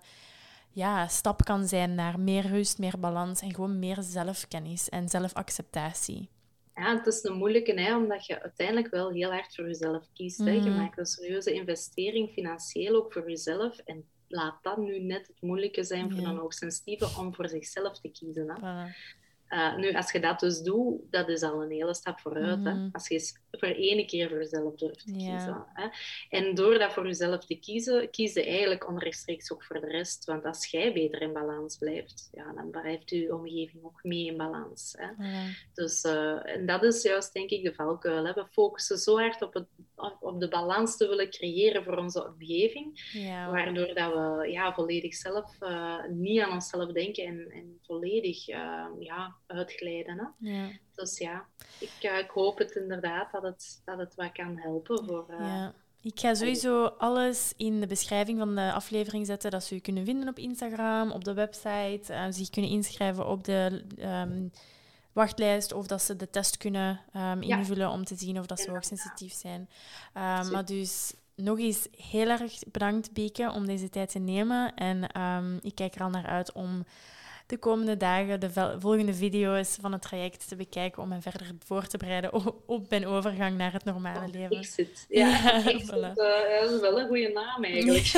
ja, 0.71 1.09
stap 1.09 1.45
kan 1.45 1.69
zijn 1.69 1.95
naar 1.95 2.21
meer 2.21 2.47
rust, 2.47 2.79
meer 2.79 2.99
balans 2.99 3.41
en 3.41 3.55
gewoon 3.55 3.79
meer 3.79 3.99
zelfkennis 4.03 4.89
en 4.89 5.09
zelfacceptatie 5.09 6.29
ja, 6.75 6.97
het 6.97 7.07
is 7.07 7.23
een 7.23 7.37
moeilijke, 7.37 7.81
hè, 7.81 7.97
omdat 7.97 8.27
je 8.27 8.43
uiteindelijk 8.43 8.91
wel 8.91 9.11
heel 9.11 9.31
hard 9.31 9.55
voor 9.55 9.67
jezelf 9.67 10.07
kiest. 10.13 10.39
Hè. 10.39 10.51
Je 10.51 10.71
mm. 10.71 10.77
maakt 10.77 10.99
een 10.99 11.07
serieuze 11.07 11.53
investering, 11.53 12.31
financieel 12.31 12.97
ook 12.97 13.13
voor 13.13 13.29
jezelf. 13.29 13.79
En 13.79 14.05
laat 14.29 14.63
dat 14.63 14.77
nu 14.77 15.01
net 15.01 15.27
het 15.27 15.41
moeilijke 15.41 15.85
zijn 15.85 16.11
voor 16.13 16.27
een 16.27 16.37
hoogsensitieve 16.37 17.09
om 17.19 17.35
voor 17.35 17.49
zichzelf 17.49 18.01
te 18.01 18.09
kiezen. 18.09 18.51
Hè. 18.51 18.87
Uh, 19.55 19.77
nu, 19.77 19.93
als 19.93 20.13
je 20.13 20.21
dat 20.21 20.41
dus 20.41 20.61
doet, 20.61 21.01
dat 21.11 21.29
is 21.29 21.43
al 21.43 21.63
een 21.63 21.71
hele 21.71 21.95
stap 21.95 22.21
vooruit. 22.21 22.65
hè? 22.65 22.75
Mhm. 22.75 22.89
Als 22.93 23.09
je 23.09 23.33
voor 23.51 23.69
één 23.69 24.07
keer 24.07 24.29
voor 24.29 24.39
jezelf 24.39 24.75
durft 24.75 25.07
te 25.07 25.13
kiezen. 25.13 25.65
Hè? 25.73 25.89
En 26.29 26.55
door 26.55 26.79
dat 26.79 26.93
voor 26.93 27.07
jezelf 27.07 27.45
te 27.45 27.55
kiezen, 27.55 28.11
kies 28.11 28.35
je 28.35 28.45
eigenlijk 28.45 28.89
onrechtstreeks 28.89 29.53
ook 29.53 29.65
voor 29.65 29.81
de 29.81 29.87
rest. 29.87 30.25
Want 30.25 30.45
als 30.45 30.67
jij 30.67 30.93
beter 30.93 31.23
in 31.23 31.33
balans 31.33 31.79
blijft, 31.79 32.29
ja, 32.33 32.53
dan 32.53 32.71
blijft 32.71 33.11
je 33.11 33.35
omgeving 33.35 33.85
ook 33.85 34.03
mee 34.03 34.27
in 34.27 34.37
balans. 34.37 34.95
Hè? 34.99 35.09
Dus 35.75 36.05
uh, 36.05 36.55
en 36.57 36.67
dat 36.67 36.83
is 36.83 37.03
juist, 37.03 37.33
denk 37.33 37.51
ik, 37.51 37.65
de 37.65 37.75
valkuil. 37.75 38.25
Hè? 38.25 38.33
We 38.33 38.47
focussen 38.51 38.99
zo 38.99 39.19
hard 39.19 39.43
op, 39.43 39.55
het, 39.55 39.67
op 40.21 40.41
de 40.41 40.49
balans 40.49 40.97
te 40.97 41.09
willen 41.09 41.31
creëren 41.31 41.85
voor 41.85 41.97
onze 41.97 42.27
omgeving, 42.27 43.13
waardoor 43.51 43.95
dat 43.95 44.13
we 44.13 44.49
ja, 44.51 44.75
volledig 44.75 45.15
zelf 45.15 45.57
uh, 45.61 46.05
niet 46.09 46.41
aan 46.41 46.53
onszelf 46.53 46.93
denken 46.93 47.25
en, 47.25 47.51
en 47.51 47.79
volledig 47.83 48.47
ja, 48.99 49.37
uitglijden. 49.47 50.19
Hè? 50.19 50.51
Ja. 50.51 50.69
Dus 50.95 51.19
ja, 51.19 51.45
ik, 51.81 51.93
uh, 52.03 52.19
ik, 52.19 52.31
hoop 52.31 52.59
het 52.59 52.75
inderdaad 52.75 53.33
dat 53.33 53.43
het, 53.43 53.83
dat 53.85 53.99
het 53.99 54.15
wat 54.15 54.33
kan 54.33 54.57
helpen 54.57 55.05
voor... 55.05 55.27
Uh, 55.31 55.39
ja. 55.39 55.75
Ik 56.01 56.21
ga 56.21 56.35
sowieso 56.35 56.85
alles 56.85 57.53
in 57.57 57.81
de 57.81 57.87
beschrijving 57.87 58.39
van 58.39 58.55
de 58.55 58.73
aflevering 58.73 59.27
zetten, 59.27 59.51
dat 59.51 59.65
ze 59.65 59.75
u 59.75 59.79
kunnen 59.79 60.05
vinden 60.05 60.29
op 60.29 60.39
Instagram, 60.39 61.11
op 61.11 61.25
de 61.25 61.35
website, 61.35 62.03
uh, 62.11 62.27
zich 62.31 62.51
kunnen 62.51 62.71
inschrijven 62.71 63.27
op 63.27 63.45
de 63.45 63.85
um, 63.99 64.51
wachtlijst 65.13 65.73
of 65.73 65.87
dat 65.87 66.03
ze 66.03 66.17
de 66.17 66.31
test 66.31 66.57
kunnen 66.57 67.01
um, 67.17 67.43
invullen 67.43 67.91
om 67.91 68.05
te 68.05 68.15
zien 68.17 68.39
of 68.39 68.47
dat 68.47 68.61
ze 68.61 68.71
hoogsensitief 68.71 69.33
zijn. 69.33 69.61
Um, 69.61 70.51
maar 70.51 70.65
dus 70.65 71.15
nog 71.35 71.59
eens 71.59 71.89
heel 71.97 72.29
erg 72.29 72.59
bedankt, 72.73 73.13
Beke, 73.13 73.53
om 73.53 73.67
deze 73.67 73.91
tijd 73.91 74.11
te 74.11 74.19
nemen. 74.19 74.75
En 74.75 75.09
ik 75.63 75.75
kijk 75.75 75.95
er 75.95 76.03
al 76.03 76.11
naar 76.11 76.27
uit 76.27 76.53
om 76.53 76.85
de 77.47 77.59
komende 77.59 77.97
dagen 77.97 78.41
de 78.41 78.51
volgende 78.79 79.15
video's 79.15 79.79
van 79.81 79.93
het 79.93 80.03
traject 80.03 80.49
te 80.49 80.57
bekijken 80.57 81.03
om 81.03 81.09
me 81.09 81.21
verder 81.21 81.51
voor 81.65 81.87
te 81.87 81.99
bereiden 81.99 82.33
op, 82.67 82.91
mijn 82.91 83.07
overgang 83.07 83.57
naar 83.57 83.73
het 83.73 83.85
normale 83.85 84.29
leven. 84.29 84.57
Exit. 84.57 85.05
Ja, 85.09 85.29
ja, 85.29 85.55
exit, 85.55 85.97
uh, 85.97 86.61
dat 86.61 86.71
is 86.71 86.81
wel 86.81 87.01
een 87.01 87.07
goede 87.07 87.29
naam 87.29 87.65
eigenlijk. 87.65 88.13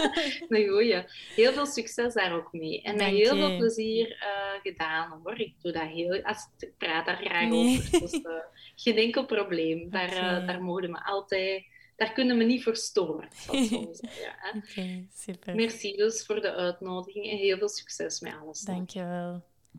een 0.48 0.68
goeie. 0.68 1.04
Heel 1.34 1.52
veel 1.52 1.66
succes 1.66 2.14
daar 2.14 2.34
ook 2.34 2.52
mee. 2.52 2.82
En 2.82 2.96
met 2.96 3.06
heel 3.06 3.36
veel 3.36 3.56
plezier 3.56 4.08
uh, 4.08 4.60
gedaan 4.62 5.20
hoor. 5.22 5.40
Ik 5.40 5.54
doe 5.62 5.72
dat 5.72 5.82
heel... 5.82 6.22
Als, 6.22 6.48
ik 6.58 6.72
praat 6.78 7.06
daar 7.06 7.16
graag 7.16 7.52
over. 7.52 8.00
Dus 8.00 8.12
uh, 8.12 8.32
geen 8.76 8.96
enkel 8.96 9.26
probleem. 9.26 9.90
Daar, 9.90 10.08
okay. 10.08 10.46
daar 10.46 10.62
mogen 10.62 10.92
we 10.92 11.04
altijd 11.04 11.64
daar 11.96 12.12
kunnen 12.12 12.38
we 12.38 12.44
niet 12.44 12.62
voor 12.62 12.76
storen. 12.76 13.28
Ja, 14.00 14.54
okay, 14.56 15.08
super. 15.14 15.54
Merci 15.54 15.96
dus 15.96 16.26
voor 16.26 16.40
de 16.40 16.54
uitnodiging 16.54 17.30
en 17.30 17.36
heel 17.36 17.58
veel 17.58 17.68
succes 17.68 18.20
met 18.20 18.34
alles. 18.42 18.60
Dankjewel. 18.60 19.42